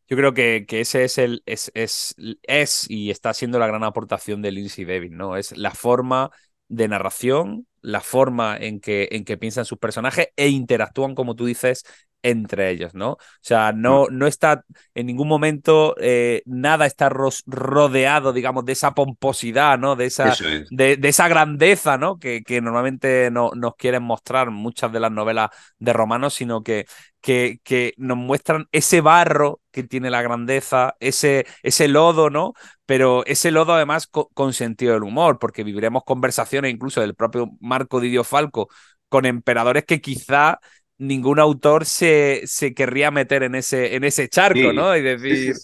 Yo 0.08 0.18
creo 0.18 0.34
que, 0.34 0.66
que 0.68 0.82
ese 0.82 1.06
es 1.06 1.18
el 1.18 1.42
es, 1.46 1.72
es, 1.74 2.16
es, 2.44 2.86
y 2.90 3.10
está 3.10 3.34
siendo 3.34 3.58
la 3.58 3.68
gran 3.68 3.84
aportación 3.84 4.42
de 4.42 4.52
Lindsay 4.52 4.86
Davis, 4.86 5.12
¿no? 5.12 5.38
Es 5.38 5.58
la 5.58 5.72
forma 5.72 6.30
de 6.68 6.88
narración, 6.88 7.68
la 7.84 8.02
forma 8.02 8.58
en 8.58 8.80
que, 8.82 9.10
en 9.12 9.26
que 9.26 9.38
piensan 9.38 9.66
sus 9.66 9.78
personajes 9.78 10.30
e 10.38 10.50
interactúan, 10.50 11.16
como 11.16 11.36
tú 11.36 11.46
dices, 11.46 11.86
entre 12.24 12.72
ellos, 12.72 12.96
¿no? 12.96 13.12
O 13.12 13.18
sea, 13.42 13.74
no, 13.74 14.08
no 14.10 14.26
está 14.26 14.64
en 14.96 15.06
ningún 15.06 15.28
momento 15.28 15.96
eh, 16.00 16.42
nada 16.46 16.86
está 16.86 17.10
rodeado, 17.10 18.34
digamos, 18.34 18.66
de 18.66 18.74
esa 18.74 18.94
pomposidad, 18.94 19.78
¿no? 19.78 19.96
De 19.96 20.06
esa, 20.06 20.34
de, 20.72 20.98
esa 21.04 21.28
grandeza, 21.28 21.98
¿no? 21.98 22.18
Que, 22.18 22.42
que 22.44 22.62
normalmente 22.62 23.30
no, 23.30 23.52
nos 23.56 23.76
quieren 23.76 24.04
mostrar 24.04 24.50
muchas 24.52 24.92
de 24.92 25.00
las 25.00 25.12
novelas 25.12 25.50
de 25.78 25.94
romanos, 25.94 26.34
sino 26.34 26.64
que, 26.64 26.86
que, 27.22 27.60
que 27.64 27.94
nos 27.98 28.18
muestran 28.18 28.68
ese 28.72 29.02
barro 29.02 29.62
que 29.72 29.84
tiene 29.84 30.10
la 30.10 30.22
grandeza, 30.22 30.96
ese, 31.00 31.46
ese 31.64 31.88
lodo, 31.88 32.30
¿no? 32.30 32.54
Pero 32.86 33.26
ese 33.26 33.52
lodo 33.52 33.74
además 33.74 34.08
con, 34.08 34.54
sentido 34.54 34.94
del 34.94 35.04
humor, 35.04 35.40
porque 35.40 35.64
viviremos 35.64 36.04
conversaciones 36.06 36.72
incluso 36.72 37.02
del 37.02 37.16
propio 37.16 37.50
Marco 37.60 38.00
Didio 38.00 38.24
Falco 38.24 38.70
con 39.10 39.26
emperadores 39.26 39.86
que 39.86 40.02
quizá 40.02 40.60
ningún 40.98 41.40
autor 41.40 41.86
se, 41.86 42.42
se 42.46 42.74
querría 42.74 43.12
meter 43.12 43.44
en 43.44 43.56
ese, 43.56 43.96
en 43.96 44.04
ese 44.04 44.30
charco, 44.30 44.74
¿no? 44.74 44.96
Y 44.96 45.02
decir, 45.02 45.56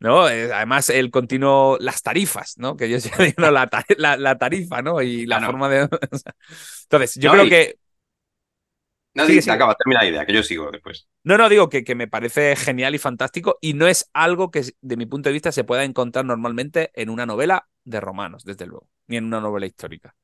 ¿no? 0.00 0.28
Eh, 0.28 0.52
además, 0.52 0.90
el 0.90 1.10
continuo, 1.10 1.76
las 1.80 2.02
tarifas, 2.02 2.54
¿no? 2.58 2.76
Que 2.76 2.88
yo 2.88 3.00
siempre 3.00 3.26
digo, 3.26 3.50
la, 3.50 3.68
la, 4.18 4.38
tarifa, 4.38 4.82
¿no? 4.82 5.00
Y 5.02 5.26
la 5.26 5.44
forma 5.44 5.68
de... 5.68 5.80
Entonces, 6.82 7.14
yo 7.16 7.32
creo 7.32 7.48
que... 7.48 7.78
No, 9.14 9.24
sí, 9.26 9.40
se 9.40 9.50
acaba, 9.50 9.74
termina 9.74 10.02
la 10.02 10.10
idea, 10.10 10.26
que 10.26 10.34
yo 10.34 10.42
sigo 10.42 10.70
después. 10.70 11.08
No, 11.22 11.38
no, 11.38 11.48
digo 11.48 11.70
que, 11.70 11.84
que 11.84 11.94
me 11.94 12.06
parece 12.06 12.54
genial 12.54 12.94
y 12.94 12.98
fantástico 12.98 13.56
y 13.62 13.72
no 13.72 13.86
es 13.86 14.10
algo 14.12 14.50
que, 14.50 14.62
de 14.82 14.96
mi 14.98 15.06
punto 15.06 15.30
de 15.30 15.32
vista, 15.32 15.52
se 15.52 15.64
pueda 15.64 15.84
encontrar 15.84 16.26
normalmente 16.26 16.90
en 16.94 17.08
una 17.08 17.24
novela 17.24 17.66
de 17.84 17.98
romanos, 18.00 18.44
desde 18.44 18.66
luego, 18.66 18.90
ni 19.06 19.16
en 19.16 19.24
una 19.24 19.40
novela 19.40 19.64
histórica. 19.64 20.14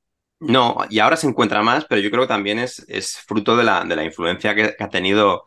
No, 0.44 0.78
y 0.90 0.98
ahora 0.98 1.16
se 1.16 1.28
encuentra 1.28 1.62
más, 1.62 1.84
pero 1.84 2.00
yo 2.00 2.10
creo 2.10 2.22
que 2.22 2.28
también 2.28 2.58
es, 2.58 2.84
es 2.88 3.20
fruto 3.20 3.56
de 3.56 3.62
la, 3.62 3.84
de 3.84 3.94
la 3.94 4.02
influencia 4.04 4.54
que, 4.56 4.74
ha 4.76 4.88
tenido 4.88 5.46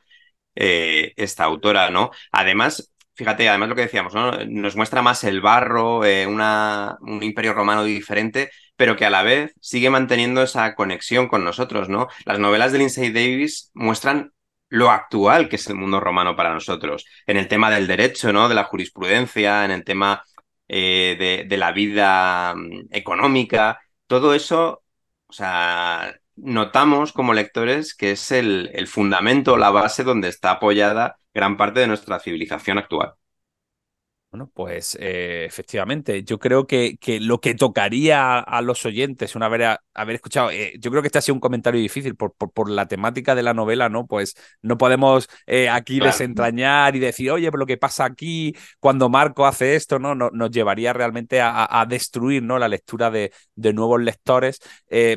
eh, 0.55 1.13
esta 1.17 1.43
autora, 1.43 1.89
¿no? 1.89 2.11
Además, 2.31 2.93
fíjate, 3.13 3.49
además 3.49 3.69
lo 3.69 3.75
que 3.75 3.81
decíamos, 3.81 4.13
¿no? 4.13 4.31
Nos 4.45 4.77
muestra 4.77 5.01
más 5.01 5.25
el 5.25 5.41
barro, 5.41 6.05
eh, 6.05 6.25
un 6.27 7.23
imperio 7.23 7.53
romano 7.53 7.83
diferente, 7.83 8.51
pero 8.77 8.95
que 8.95 9.05
a 9.05 9.09
la 9.09 9.23
vez 9.23 9.53
sigue 9.59 9.89
manteniendo 9.89 10.41
esa 10.43 10.75
conexión 10.75 11.27
con 11.27 11.43
nosotros, 11.43 11.89
¿no? 11.89 12.07
Las 12.25 12.39
novelas 12.39 12.71
de 12.71 12.77
Lindsay 12.79 13.11
Davis 13.11 13.71
muestran 13.73 14.31
lo 14.69 14.91
actual 14.91 15.49
que 15.49 15.57
es 15.57 15.67
el 15.67 15.75
mundo 15.75 15.99
romano 15.99 16.37
para 16.37 16.53
nosotros, 16.53 17.05
en 17.27 17.35
el 17.37 17.49
tema 17.49 17.69
del 17.69 17.87
derecho, 17.87 18.31
¿no? 18.31 18.47
De 18.47 18.55
la 18.55 18.63
jurisprudencia, 18.63 19.65
en 19.65 19.71
el 19.71 19.83
tema 19.83 20.23
eh, 20.69 21.17
de, 21.19 21.45
de, 21.49 21.57
la 21.57 21.71
vida 21.73 22.55
mm, 22.55 22.87
económica. 22.91 23.81
Todo 24.07 24.33
eso 24.33 24.83
sea, 25.35 26.15
notamos 26.35 27.13
como 27.13 27.33
lectores 27.33 27.93
que 27.95 28.11
es 28.11 28.31
el, 28.31 28.69
el 28.73 28.87
fundamento, 28.87 29.57
la 29.57 29.69
base 29.71 30.03
donde 30.03 30.29
está 30.29 30.51
apoyada 30.51 31.17
gran 31.33 31.57
parte 31.57 31.81
de 31.81 31.87
nuestra 31.87 32.19
civilización 32.19 32.77
actual. 32.77 33.13
Bueno, 34.35 34.51
pues 34.53 34.97
eh, 34.99 35.45
efectivamente, 35.47 36.25
yo 36.25 36.39
creo 36.39 36.67
que, 36.67 36.97
que, 36.97 37.21
lo 37.21 37.39
que 37.39 37.55
tocaría 37.55 38.37
a 38.37 38.61
los 38.61 38.85
oyentes 38.85 39.33
una 39.33 39.47
vez 39.47 39.77
haber 39.93 40.15
escuchado, 40.15 40.51
eh, 40.51 40.73
yo 40.77 40.91
creo 40.91 41.01
que 41.01 41.07
este 41.07 41.19
ha 41.19 41.21
sido 41.21 41.35
un 41.35 41.39
comentario 41.39 41.79
difícil 41.79 42.17
por, 42.17 42.33
por, 42.33 42.69
la 42.69 42.85
temática 42.85 43.33
de 43.33 43.43
la 43.43 43.53
novela, 43.53 43.87
¿no? 43.87 44.07
Pues 44.07 44.35
no 44.61 44.77
podemos 44.77 45.29
eh, 45.47 45.69
aquí 45.69 46.01
desentrañar 46.01 46.97
y 46.97 46.99
decir, 46.99 47.31
oye, 47.31 47.49
pero 47.49 47.59
lo 47.59 47.65
que 47.65 47.77
pasa 47.77 48.03
aquí 48.03 48.53
cuando 48.81 49.07
Marco 49.07 49.45
hace 49.45 49.77
esto, 49.77 49.99
¿no? 49.99 50.15
nos 50.15 50.51
llevaría 50.51 50.91
realmente 50.91 51.39
a, 51.41 51.85
destruir, 51.87 52.43
¿no? 52.43 52.59
La 52.59 52.67
lectura 52.67 53.09
de, 53.11 53.31
de 53.55 53.71
nuevos 53.71 54.01
lectores, 54.01 54.59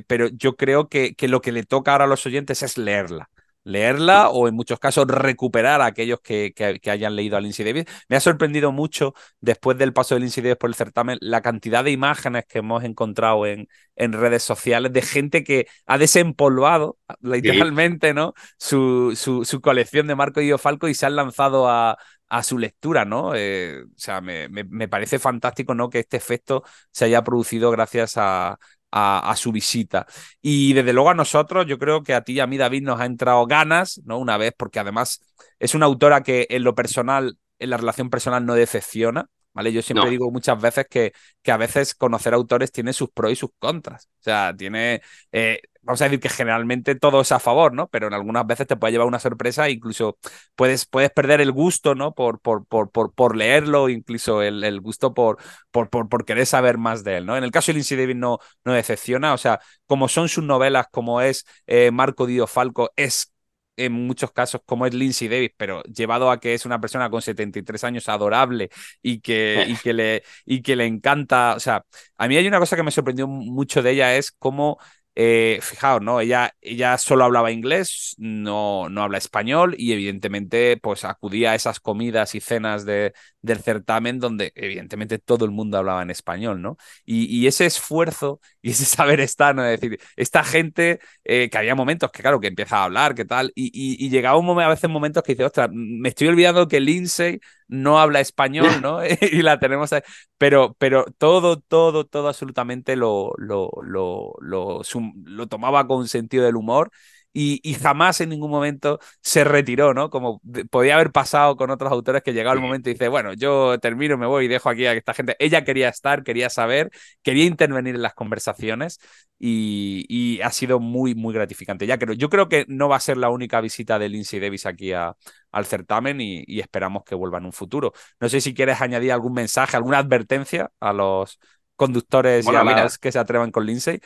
pero 0.07 0.28
yo 0.28 0.55
creo 0.55 0.89
que, 0.89 1.16
que 1.16 1.27
lo 1.27 1.40
que 1.40 1.51
le 1.51 1.65
toca 1.65 1.90
ahora 1.90 2.05
a 2.05 2.07
los 2.07 2.24
oyentes 2.24 2.62
es 2.62 2.78
leerla 2.78 3.31
leerla 3.69 4.31
o 4.31 4.49
en 4.49 4.55
muchos 4.55 4.78
casos 4.78 5.07
recuperar 5.07 5.81
a 5.82 5.86
aquellos 5.86 6.20
que, 6.20 6.53
que, 6.55 6.90
hayan 6.90 7.15
leído 7.15 7.36
a 7.36 7.40
Lindsay 7.40 7.65
Davis. 7.65 7.85
Me 8.09 8.16
ha 8.16 8.20
sorprendido 8.20 8.73
mucho 8.73 9.15
después 9.40 9.77
del 9.77 9.93
paso 9.93 10.15
de 10.15 10.20
Lindsay 10.20 10.43
Davis 10.43 10.57
por 10.57 10.70
el 10.70 10.74
certamen 10.74 11.19
la 11.20 11.43
cantidad 11.43 11.85
de 11.85 11.90
imágenes 11.90 12.47
que 12.47 12.61
hemos 12.61 12.82
encontrado 12.82 13.47
en, 13.47 13.69
en 13.95 14.12
redes 14.15 14.43
sociales 14.43 14.93
de 14.93 15.03
gente 15.03 15.45
que 15.45 15.66
ha 15.86 15.99
desempolvado 15.99 16.99
literalmente 17.20 18.15
¿no? 18.15 18.32
su, 18.57 19.15
su, 19.16 19.45
su 19.45 19.61
colección 19.61 20.07
de 20.07 20.16
Marco 20.16 20.40
y 20.40 20.57
Falco 20.57 20.89
y 20.89 20.95
se 20.95 21.05
han 21.07 21.16
lanzado 21.16 21.69
a, 21.69 21.99
a 22.28 22.43
su 22.43 22.59
lectura, 22.59 23.05
¿no? 23.05 23.35
Eh, 23.35 23.82
o 23.85 23.99
sea, 23.99 24.20
me, 24.20 24.49
me, 24.49 24.65
me, 24.65 24.89
parece 24.89 25.19
fantástico, 25.19 25.74
¿no? 25.74 25.90
Que 25.90 26.01
este 26.01 26.16
efecto 26.16 26.62
se 26.90 27.05
haya 27.07 27.23
producido 27.23 27.70
gracias 27.70 28.15
a, 28.16 28.59
a, 28.90 29.35
su 29.36 29.52
visita. 29.52 30.06
Y 30.40 30.73
desde 30.73 30.93
luego 30.93 31.10
a 31.10 31.15
nosotros, 31.15 31.66
yo 31.66 31.78
creo 31.78 32.02
que 32.02 32.15
a 32.15 32.23
ti 32.23 32.35
y 32.35 32.40
a 32.40 32.47
mí, 32.47 32.56
David, 32.56 32.82
nos 32.82 33.01
ha 33.01 33.06
entrado 33.06 33.47
ganas, 33.47 34.01
¿no? 34.05 34.19
Una 34.19 34.36
vez, 34.39 34.52
porque 34.56 34.81
además 34.81 35.20
es 35.59 35.74
una 35.74 35.86
autora 35.86 36.23
que 36.23 36.47
en 36.51 36.65
lo 36.65 36.74
personal, 36.74 37.39
en 37.59 37.70
la 37.70 37.77
relación 37.77 38.10
personal 38.10 38.47
no 38.47 38.55
decepciona. 38.55 39.28
¿Vale? 39.59 39.72
Yo 39.72 39.82
siempre 39.82 40.09
digo 40.09 40.30
muchas 40.30 40.60
veces 40.60 40.86
que, 40.89 41.12
que, 41.43 41.51
a 41.51 41.56
veces 41.56 41.93
conocer 41.93 42.32
autores 42.32 42.70
tiene 42.70 42.93
sus 42.93 43.10
pros 43.10 43.32
y 43.32 43.35
sus 43.35 43.51
contras. 43.59 44.09
O 44.20 44.22
sea, 44.22 44.55
tiene. 44.56 45.02
Eh, 45.32 45.60
vamos 45.82 46.01
a 46.01 46.05
decir 46.05 46.20
que 46.20 46.28
generalmente 46.28 46.94
todo 46.94 47.22
es 47.22 47.32
a 47.32 47.40
favor, 47.40 47.74
¿no? 47.74 47.89
Pero 47.89 48.06
en 48.06 48.14
algunas 48.14 48.47
veces 48.47 48.68
te 48.68 48.76
puede 48.76 48.93
llevar 48.93 49.09
una 49.09 49.18
sorpresa 49.18 49.66
e 49.66 49.72
incluso 49.72 50.16
puedes, 50.55 50.86
puedes 50.86 51.10
perder 51.10 51.40
el 51.40 51.51
gusto, 51.51 51.97
¿no? 51.97 52.14
Por, 52.14 52.39
por, 52.40 52.66
por, 52.66 52.93
por, 52.93 53.12
por 53.12 53.36
leerlo, 53.36 53.89
incluso 53.89 54.43
el, 54.43 54.62
el 54.62 54.80
gusto 54.80 55.12
por, 55.12 55.39
por, 55.72 55.90
por, 55.90 56.09
por, 56.09 56.24
querer 56.24 56.47
saber 56.47 56.78
más 56.78 57.02
de 57.02 57.16
él, 57.16 57.26
¿no? 57.26 57.36
En 57.36 57.43
el 57.43 57.51
caso 57.51 57.72
de 57.72 57.78
Lindsay 57.78 57.98
Davis 57.98 58.14
no, 58.14 58.39
no 58.64 58.74
decepciona, 58.74 59.35
o 59.35 59.39
sea, 59.39 59.59
como 59.86 60.06
son 60.06 60.28
sus 60.28 60.44
novelas, 60.44 60.86
como 60.93 61.20
es 61.20 61.44
eh, 61.66 61.90
Marco 61.90 62.26
Dio 62.26 62.47
Falco, 62.47 62.93
es 62.94 63.32
en 63.78 63.92
muchos 63.92 64.32
casos 64.32 64.60
como 64.66 64.86
es 64.86 64.94
Lindsay 64.94 65.28
Davis, 65.28 65.52
pero 65.56 65.82
llevado 65.84 66.30
a 66.30 66.40
que 66.40 66.55
es 66.55 66.66
una 66.66 66.80
persona 66.80 67.09
con 67.10 67.22
73 67.22 67.84
años 67.84 68.09
adorable 68.09 68.70
y 69.02 69.20
que, 69.20 69.64
y 69.68 69.76
que, 69.76 69.92
le, 69.92 70.22
y 70.44 70.62
que 70.62 70.76
le 70.76 70.86
encanta, 70.86 71.55
o 71.56 71.60
sea, 71.60 71.84
a 72.16 72.28
mí 72.28 72.36
hay 72.36 72.46
una 72.46 72.59
cosa 72.59 72.76
que 72.76 72.82
me 72.82 72.90
sorprendió 72.90 73.26
mucho 73.26 73.82
de 73.82 73.92
ella 73.92 74.16
es 74.16 74.32
cómo 74.32 74.78
eh, 75.20 75.59
fijaos, 75.62 76.00
¿no? 76.00 76.20
Ella, 76.20 76.55
ella 76.60 76.96
solo 76.96 77.24
hablaba 77.24 77.50
inglés, 77.50 78.14
no, 78.18 78.88
no 78.88 79.02
habla 79.02 79.18
español 79.18 79.74
y 79.76 79.92
evidentemente 79.92 80.76
pues 80.76 81.05
acudía 81.05 81.50
a 81.50 81.55
esas 81.56 81.80
comidas 81.80 82.36
y 82.36 82.40
cenas 82.40 82.84
de, 82.84 83.12
del 83.42 83.59
certamen 83.59 84.20
donde 84.20 84.52
evidentemente 84.55 85.18
todo 85.18 85.44
el 85.44 85.50
mundo 85.50 85.76
hablaba 85.76 86.02
en 86.02 86.10
español, 86.10 86.62
¿no? 86.62 86.76
Y, 87.05 87.48
ese 87.48 87.66
esfuerzo 87.66 88.40
y 88.69 88.73
ese 88.73 88.85
saber 88.85 89.20
estar, 89.20 89.55
¿no? 89.55 89.65
Es 89.65 89.81
decir, 89.81 89.99
esta 90.16 90.45
gente 90.45 91.01
eh, 91.24 91.49
que 91.51 91.57
había 91.59 91.74
momentos 91.74 92.11
que 92.12 92.20
claro, 92.20 92.39
que 92.39 92.49
empieza 92.49 92.77
a 92.78 92.85
hablar, 92.85 93.15
¿qué 93.15 93.24
tal? 93.24 93.51
Y, 93.55 93.70
y, 93.74 94.11
llegaba 94.11 94.36
un 94.36 94.45
momento, 94.45 94.66
a 94.66 94.70
veces 94.74 94.90
momentos 94.90 95.23
que 95.23 95.32
dice, 95.32 95.45
ostras, 95.45 95.70
me 95.73 96.11
estoy 96.11 96.28
olvidando 96.28 96.69
que 96.69 96.78
Lindsay 96.81 97.40
no 97.66 97.99
habla 97.99 98.20
español, 98.20 98.69
¿no? 98.82 99.01
y 99.32 99.43
la 99.43 99.59
tenemos 99.59 99.90
ahí. 99.95 100.03
Pero, 100.36 100.77
pero 100.78 101.07
todo, 101.16 101.61
todo, 101.61 102.05
todo 102.05 102.28
absolutamente 102.28 102.95
lo, 102.95 103.32
lo, 103.39 103.70
lo, 103.82 104.35
lo, 104.40 104.82
lo 105.24 105.47
tomaba 105.47 105.86
con 105.86 106.07
sentido 106.09 106.45
del 106.45 106.57
humor 106.57 106.90
y, 107.32 107.74
jamás 107.74 108.20
en 108.20 108.30
ningún 108.30 108.50
momento 108.50 108.98
se 109.20 109.44
retiró, 109.44 109.94
¿no? 109.94 110.10
Como 110.10 110.40
podía 110.70 110.94
haber 110.94 111.12
pasado 111.12 111.56
con 111.56 111.70
otros 111.70 111.92
autores 111.92 112.22
que 112.22 112.32
llegaba 112.32 112.55
el 112.55 112.60
momento 112.60 112.90
y 112.90 112.94
dice, 112.94 113.09
bueno, 113.09 113.32
yo 113.34 113.78
termino, 113.78 114.16
me 114.16 114.26
voy 114.26 114.46
y 114.46 114.48
dejo 114.48 114.68
aquí 114.70 114.86
a 114.86 114.92
esta 114.92 115.14
gente. 115.14 115.36
Ella 115.38 115.64
quería 115.64 115.88
estar, 115.88 116.24
quería 116.24 116.50
saber, 116.50 116.90
quería 117.22 117.44
intervenir 117.44 117.94
en 117.94 118.02
las 118.02 118.14
conversaciones 118.14 118.98
y, 119.38 120.40
ha 120.42 120.50
sido 120.50 120.80
muy, 120.80 121.14
muy 121.14 121.34
gratificante. 121.34 121.86
Ya 121.86 121.98
creo, 121.98 122.14
yo 122.14 122.28
creo 122.28 122.48
que 122.48 122.64
no 122.68 122.88
va 122.88 122.96
a 122.96 123.00
ser 123.00 123.16
la 123.16 123.30
única 123.30 123.60
visita 123.60 123.98
de 123.98 124.09
Lindsay 124.09 124.40
Davis 124.40 124.66
aquí 124.66 124.92
a, 124.92 125.14
al 125.52 125.66
certamen 125.66 126.20
y, 126.20 126.60
esperamos 126.60 127.05
que 127.05 127.14
vuelva 127.14 127.38
en 127.38 127.46
un 127.46 127.52
futuro. 127.52 127.92
No 128.20 128.28
sé 128.28 128.40
si 128.40 128.55
quieres 128.55 128.80
añadir 128.80 129.12
algún 129.12 129.34
mensaje, 129.34 129.76
alguna 129.76 129.98
advertencia 129.98 130.70
a 130.80 130.92
los 130.92 131.38
conductores 131.76 132.46
y 132.46 132.55
a 132.55 132.64
las 132.64 132.98
que 132.98 133.12
se 133.12 133.18
atrevan 133.18 133.52
con 133.52 133.64
Lindsay. 133.64 134.00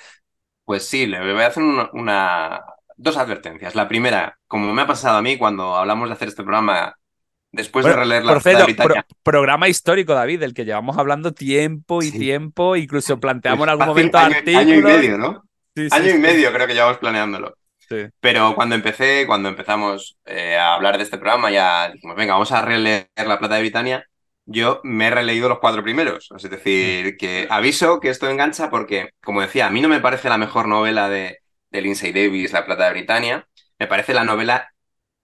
Pues 0.64 0.86
sí, 0.86 1.06
le 1.06 1.18
voy 1.20 1.42
a 1.42 1.46
hacer 1.46 1.62
una 1.92 2.60
dos 2.96 3.16
advertencias. 3.16 3.74
La 3.74 3.88
primera, 3.88 4.38
como 4.46 4.72
me 4.72 4.82
ha 4.82 4.86
pasado 4.86 5.18
a 5.18 5.22
mí 5.22 5.36
cuando 5.36 5.76
hablamos 5.76 6.08
de 6.08 6.14
hacer 6.14 6.28
este 6.28 6.42
programa 6.42 6.96
después 7.52 7.84
de 7.84 7.92
releer 7.92 8.24
la 8.24 8.38
por 8.76 8.94
programa 9.22 9.68
histórico, 9.68 10.14
David, 10.14 10.40
del 10.40 10.54
que 10.54 10.64
llevamos 10.64 10.98
hablando 10.98 11.32
tiempo 11.32 12.02
y 12.02 12.10
tiempo, 12.10 12.76
incluso 12.76 13.20
planteamos 13.20 13.64
en 13.64 13.70
algún 13.70 13.86
momento 13.86 14.18
año, 14.18 14.36
Año 14.58 14.74
y 14.74 14.82
medio, 14.82 15.18
¿no? 15.18 15.42
año 15.90 16.10
y 16.10 16.18
medio 16.18 16.52
creo 16.52 16.66
que 16.66 16.74
llevamos 16.74 16.98
planeándolo. 16.98 17.56
Pero 18.20 18.54
cuando 18.54 18.74
empecé, 18.74 19.26
cuando 19.26 19.50
empezamos 19.50 20.16
eh, 20.24 20.56
a 20.56 20.74
hablar 20.74 20.96
de 20.96 21.04
este 21.04 21.18
programa, 21.18 21.50
ya 21.50 21.90
dijimos, 21.90 22.16
venga, 22.16 22.32
vamos 22.32 22.50
a 22.52 22.62
releer 22.62 23.08
La 23.16 23.38
Plata 23.38 23.56
de 23.56 23.60
Britania. 23.60 24.06
Yo 24.46 24.80
me 24.82 25.06
he 25.08 25.10
releído 25.10 25.50
los 25.50 25.58
cuatro 25.58 25.82
primeros. 25.82 26.30
Es 26.34 26.48
decir, 26.48 27.16
que 27.16 27.46
aviso 27.50 28.00
que 28.00 28.08
esto 28.08 28.30
engancha 28.30 28.70
porque, 28.70 29.10
como 29.22 29.42
decía, 29.42 29.66
a 29.66 29.70
mí 29.70 29.82
no 29.82 29.88
me 29.88 30.00
parece 30.00 30.30
la 30.30 30.38
mejor 30.38 30.68
novela 30.68 31.08
de, 31.10 31.41
de 31.72 31.82
Lindsay 31.82 32.12
Davis, 32.12 32.52
La 32.52 32.64
Plata 32.66 32.84
de 32.86 32.92
Britania, 32.92 33.48
me 33.78 33.86
parece 33.88 34.14
la 34.14 34.24
novela 34.24 34.72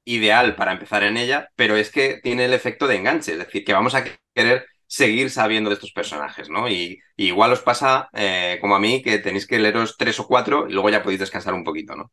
ideal 0.05 0.57
para 0.57 0.73
empezar 0.73 1.05
en 1.05 1.17
ella, 1.17 1.51
pero 1.57 1.77
es 1.77 1.91
que 1.91 2.21
tiene 2.23 2.47
el 2.47 2.55
efecto 2.55 2.87
de 2.87 2.97
enganche, 2.97 3.33
es 3.33 3.39
decir, 3.39 3.65
que 3.65 3.75
vamos 3.75 3.95
a 3.95 4.05
querer 4.35 4.67
seguir 4.87 5.31
sabiendo 5.31 5.71
de 5.71 5.75
estos 5.75 5.93
personajes, 5.93 6.49
¿no? 6.49 6.69
Y, 6.69 6.99
igual 7.17 7.53
os 7.53 7.61
pasa, 7.61 8.09
eh, 8.15 8.59
como 8.61 8.75
a 8.77 8.81
mí, 8.81 9.03
que 9.03 9.19
tenéis 9.19 9.47
que 9.47 9.59
leeros 9.59 9.97
tres 9.99 10.19
o 10.21 10.27
cuatro 10.27 10.67
y 10.69 10.73
luego 10.73 10.91
ya 10.91 11.03
podéis 11.03 11.21
descansar 11.21 11.55
un 11.55 11.65
poquito, 11.65 11.95
¿no? 11.95 12.11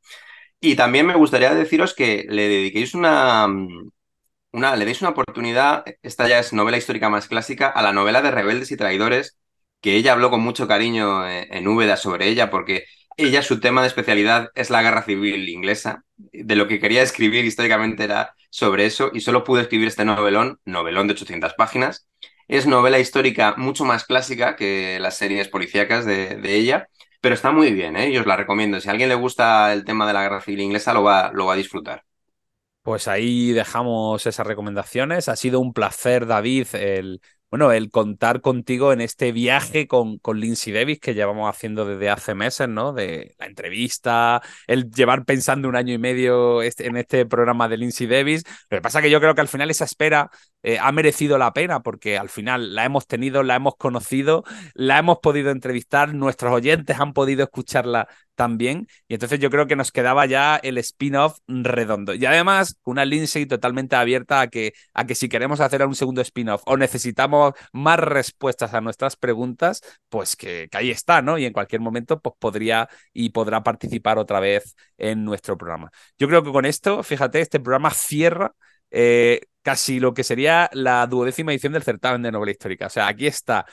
Y 0.62 0.76
también 0.76 1.08
me 1.08 1.16
gustaría 1.16 1.54
deciros 1.56 1.94
que 1.96 2.26
le 2.30 2.50
dediquéis 2.50 2.94
una, 2.96 3.48
una, 4.52 4.76
le 4.76 4.86
deis 4.86 5.02
una 5.02 5.12
oportunidad, 5.12 5.84
esta 6.02 6.28
ya 6.28 6.40
es 6.40 6.54
novela 6.54 6.78
histórica 6.78 7.10
más 7.10 7.28
clásica, 7.28 7.68
a 7.70 7.82
la 7.82 7.94
novela 7.94 8.22
de 8.22 8.32
Rebeldes 8.32 8.72
y 8.72 8.78
Traidores, 8.78 9.38
que 9.82 9.96
ella 9.96 10.14
habló 10.14 10.30
con 10.30 10.42
mucho 10.42 10.68
cariño 10.68 11.28
en, 11.30 11.54
en 11.54 11.68
Úbeda 11.68 11.98
sobre 11.98 12.28
ella, 12.30 12.50
porque 12.50 12.86
ella, 13.18 13.42
su 13.42 13.60
tema 13.60 13.82
de 13.82 13.88
especialidad 13.88 14.50
es 14.56 14.70
la 14.70 14.82
guerra 14.82 15.04
civil 15.04 15.48
inglesa. 15.50 16.04
De 16.18 16.56
lo 16.56 16.68
que 16.68 16.80
quería 16.80 17.02
escribir 17.02 17.46
históricamente 17.46 18.04
era 18.04 18.36
sobre 18.50 18.86
eso 18.86 19.12
y 19.14 19.22
solo 19.22 19.44
pude 19.44 19.62
escribir 19.62 19.88
este 19.88 20.06
novelón, 20.06 20.60
novelón 20.66 21.08
de 21.08 21.14
800 21.14 21.54
páginas. 21.54 22.08
Es 22.48 22.68
novela 22.68 23.00
histórica 23.00 23.56
mucho 23.58 23.86
más 23.86 24.06
clásica 24.06 24.56
que 24.56 25.00
las 25.00 25.18
series 25.18 25.48
policíacas 25.48 26.06
de, 26.06 26.40
ella, 26.44 26.90
pero 27.22 27.36
está 27.36 27.52
muy 27.52 27.74
bien, 27.74 27.98
¿eh? 27.98 28.12
yo 28.12 28.22
os 28.22 28.28
la 28.28 28.36
recomiendo. 28.36 28.80
Si 28.80 28.88
a 28.88 28.92
alguien 28.92 29.10
le 29.10 29.16
gusta 29.16 29.74
el 29.74 29.84
tema 29.84 30.06
de 30.06 30.14
la 30.14 30.22
guerra 30.24 30.42
civil 30.42 30.62
inglesa, 30.62 30.94
lo 30.94 31.04
va, 31.04 31.32
lo 31.34 31.46
va 31.48 31.54
a 31.54 31.58
disfrutar. 31.58 32.04
Pues 32.84 33.08
ahí 33.08 33.52
dejamos 33.52 34.28
esas 34.28 34.46
recomendaciones. 34.46 35.28
Ha 35.28 35.36
sido 35.36 35.60
un 35.60 35.74
placer, 35.74 36.28
David, 36.28 36.68
el 36.74 37.20
bueno, 37.56 37.72
el 37.72 37.90
contar 37.90 38.42
contigo 38.42 38.92
en 38.92 39.00
este 39.00 39.32
viaje 39.32 39.88
con, 39.88 40.18
con 40.18 40.42
Lindsay 40.42 40.74
Davis 40.74 41.00
que 41.00 41.14
llevamos 41.14 41.50
haciendo 41.50 41.86
desde 41.86 42.10
hace 42.10 42.36
meses, 42.36 42.68
¿no? 42.68 42.92
De 42.92 43.34
la 43.40 43.46
entrevista, 43.46 44.42
el 44.68 44.92
llevar 44.92 45.24
pensando 45.24 45.70
un 45.70 45.78
año 45.78 45.94
y 45.94 45.98
medio 45.98 46.62
este, 46.62 46.86
en 46.86 46.98
este 46.98 47.26
programa 47.26 47.70
de 47.70 47.78
Lindsay 47.78 48.08
Davis. 48.08 48.44
Lo 48.70 48.78
que 48.78 48.82
pasa 48.82 49.00
es 49.00 49.04
que 49.04 49.10
yo 49.10 49.22
creo 49.22 49.36
que 49.36 49.40
al 49.40 49.48
final 49.48 49.72
esa 49.72 49.86
espera 49.86 50.30
eh, 50.64 50.80
ha 50.82 50.92
merecido 50.92 51.38
la 51.38 51.54
pena 51.54 51.82
porque 51.82 52.18
al 52.18 52.28
final 52.28 52.76
la 52.76 52.84
hemos 52.84 53.08
tenido, 53.08 53.42
la 53.42 53.56
hemos 53.56 53.78
conocido, 53.78 54.44
la 54.74 55.00
hemos 55.00 55.20
podido 55.20 55.52
entrevistar, 55.52 56.14
nuestros 56.14 56.52
oyentes 56.52 57.00
han 57.00 57.14
podido 57.14 57.46
escucharla 57.46 58.10
también. 58.36 58.88
Y 59.08 59.16
entonces 59.16 59.40
yo 59.40 59.50
creo 59.50 59.68
que 59.68 59.76
nos 59.76 59.92
quedaba 59.92 60.26
ya 60.26 60.58
el 60.58 60.78
spin-off 60.78 61.40
redondo. 61.48 62.14
Y 62.14 62.26
además, 62.26 62.78
una 62.84 63.06
Lindsay 63.06 63.46
totalmente 63.46 63.96
abierta 63.96 64.42
a 64.42 64.48
que, 64.48 64.74
a 64.94 65.06
que 65.06 65.16
si 65.16 65.30
queremos 65.30 65.60
hacer 65.60 65.86
un 65.86 65.96
segundo 65.96 66.22
spin-off 66.22 66.62
o 66.66 66.78
necesitamos 66.78 67.54
más 67.74 68.00
respuestas 68.00 68.74
a 68.74 68.82
nuestras 68.82 69.16
preguntas, 69.16 69.82
pues 70.10 70.36
que, 70.36 70.70
ahí 70.74 70.92
está, 70.92 71.22
¿no? 71.22 71.38
Y 71.38 71.46
en 71.46 71.54
cualquier 71.54 71.82
momento, 71.82 72.20
pues 72.20 72.36
podría 72.40 72.90
y 73.14 73.30
podrá 73.30 73.64
participar 73.64 74.18
otra 74.18 74.40
vez 74.40 74.76
en 74.98 75.24
nuestro 75.26 75.58
programa. 75.58 75.92
Yo 76.20 76.28
creo 76.28 76.44
que 76.44 76.52
con 76.52 76.66
esto, 76.66 77.04
fíjate, 77.04 77.42
este 77.42 77.60
programa 77.60 77.92
cierra. 77.92 78.54
Eh, 78.92 79.42
casi 79.66 80.00
lo 80.00 80.14
que 80.14 80.24
sería 80.24 80.70
la 80.74 81.08
duodécima 81.08 81.52
edición 81.52 81.74
del 81.74 81.82
certamen 81.84 82.22
de 82.22 82.32
novela 82.32 82.52
histórica. 82.52 82.86
O 82.86 82.90
sea, 82.90 83.08
aquí 83.08 83.26
está 83.26 83.66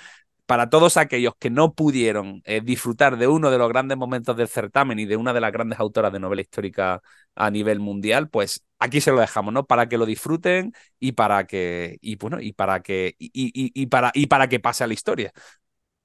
para 0.47 0.69
todos 0.69 0.97
aquellos 0.97 1.35
que 1.39 1.51
no 1.51 1.75
pudieron 1.75 2.43
eh, 2.45 2.61
disfrutar 2.63 3.17
de 3.17 3.27
uno 3.29 3.51
de 3.51 3.59
los 3.59 3.69
grandes 3.69 3.97
momentos 3.97 4.37
del 4.37 4.49
certamen 4.49 4.99
y 4.99 5.07
de 5.07 5.17
una 5.17 5.33
de 5.33 5.41
las 5.41 5.53
grandes 5.53 5.79
autoras 5.79 6.13
de 6.13 6.21
novela 6.21 6.43
histórica 6.43 7.01
a 7.35 7.51
nivel 7.51 7.81
mundial, 7.81 8.29
pues 8.29 8.65
aquí 8.79 9.01
se 9.01 9.13
lo 9.13 9.21
dejamos, 9.21 9.55
¿no? 9.55 9.65
Para 9.67 9.89
que 9.89 9.99
lo 9.99 10.07
disfruten 10.07 10.73
y 10.99 11.13
para 11.13 11.47
que, 11.47 11.99
y 12.01 12.17
bueno, 12.17 12.41
y 12.41 12.53
para 12.53 12.81
que, 12.83 13.15
y, 13.19 13.87
para, 13.87 14.11
y 14.15 14.27
para 14.27 14.49
que 14.49 14.61
pase 14.61 14.85
a 14.85 14.87
la 14.87 14.95
historia. 14.95 15.33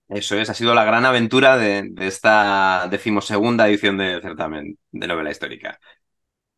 Eso 0.10 0.38
es, 0.38 0.50
ha 0.50 0.54
sido 0.54 0.74
la 0.74 0.86
gran 0.86 1.04
aventura 1.06 1.58
de, 1.58 1.90
de 1.92 2.08
esta 2.08 2.88
decimosegunda 2.90 3.68
edición 3.68 3.98
del 3.98 4.22
certamen 4.22 4.78
de 4.92 5.08
novela 5.08 5.32
histórica. 5.32 5.80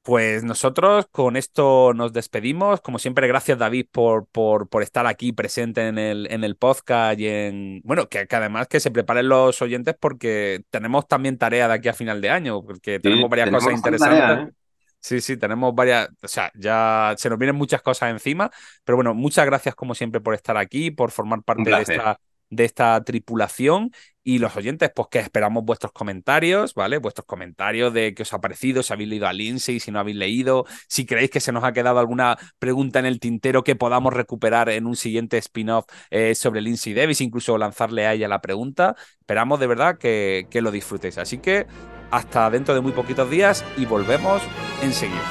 Pues 0.10 0.44
nosotros 0.44 1.06
con 1.11 1.38
esto 1.38 1.94
nos 1.94 2.11
despedimos. 2.14 2.81
Como 2.81 2.98
siempre, 2.98 3.27
gracias 3.27 3.60
David 3.60 3.86
por, 3.91 4.26
por, 4.26 4.68
por 4.68 4.81
estar 4.81 5.06
aquí 5.06 5.34
presente 5.34 5.88
en 5.88 5.99
el, 5.99 6.27
en 6.31 6.44
el 6.44 6.56
podcast 6.56 7.19
y 7.19 7.27
en. 7.27 7.81
Bueno, 7.84 8.10
que, 8.10 8.26
además 8.27 8.68
que 8.68 8.80
se 8.80 8.90
preparen 8.90 9.30
los 9.30 9.61
oyentes 9.61 9.95
porque 9.99 10.64
tenemos 10.72 11.07
también 11.07 11.38
tarea 11.38 11.68
de 11.68 11.76
aquí 11.76 11.90
a 11.90 11.94
final 11.94 12.22
de 12.22 12.31
año, 12.31 12.64
porque 12.64 12.99
tenemos 12.99 13.30
varias 13.30 13.52
cosas 13.52 13.72
interesantes. 13.72 14.48
¿eh? 14.48 14.53
Sí, 14.99 15.22
sí, 15.22 15.38
tenemos 15.38 15.76
varias, 15.76 16.10
o 16.23 16.27
sea, 16.27 16.52
ya 16.56 17.14
se 17.15 17.30
nos 17.30 17.38
vienen 17.38 17.56
muchas 17.56 17.84
cosas 17.84 18.10
encima, 18.10 18.49
pero 18.84 18.95
bueno, 18.95 19.14
muchas 19.14 19.45
gracias 19.45 19.76
como 19.76 19.94
siempre 19.94 20.22
por 20.22 20.34
estar 20.34 20.57
aquí, 20.57 20.90
por 20.90 21.11
formar 21.11 21.44
parte 21.44 21.69
de 21.69 21.81
esta, 21.84 22.19
de 22.49 22.65
esta 22.65 23.03
tripulación 23.03 23.91
y 24.23 24.38
los 24.38 24.55
oyentes, 24.55 24.91
pues 24.93 25.07
que 25.09 25.19
esperamos 25.19 25.63
vuestros 25.63 25.91
comentarios, 25.91 26.76
¿vale? 26.76 26.97
Vuestros 26.99 27.26
comentarios 27.26 27.93
de 27.93 28.13
qué 28.13 28.23
os 28.23 28.34
ha 28.34 28.39
parecido, 28.41 28.84
si 28.84 28.93
habéis 28.93 29.09
leído 29.09 29.27
a 29.27 29.34
Lindsay, 29.34 29.80
si 29.80 29.91
no 29.91 29.99
habéis 29.99 30.17
leído, 30.17 30.65
si 30.88 31.05
creéis 31.05 31.31
que 31.31 31.39
se 31.39 31.51
nos 31.51 31.63
ha 31.63 31.73
quedado 31.73 31.99
alguna 31.99 32.38
pregunta 32.59 32.99
en 32.99 33.05
el 33.05 33.19
tintero 33.19 33.63
que 33.63 33.76
podamos 33.76 34.13
recuperar 34.13 34.69
en 34.69 34.85
un 34.85 34.95
siguiente 34.95 35.38
spin-off 35.38 35.85
eh, 36.11 36.35
sobre 36.35 36.61
Lindsay 36.61 36.93
Davis, 36.93 37.21
incluso 37.21 37.57
lanzarle 37.57 38.05
a 38.05 38.13
ella 38.13 38.27
la 38.27 38.41
pregunta. 38.41 38.95
Esperamos 39.19 39.59
de 39.59 39.67
verdad 39.67 39.97
que, 39.97 40.47
que 40.51 40.61
lo 40.61 40.71
disfrutéis. 40.71 41.17
Así 41.17 41.39
que 41.39 41.65
hasta 42.11 42.49
dentro 42.49 42.76
de 42.76 42.81
muy 42.81 42.91
poquitos 42.91 43.30
días 43.30 43.63
y 43.77 43.85
volvemos 43.85 44.41
enseguida. 44.84 45.23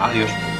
Adiós. 0.00 0.53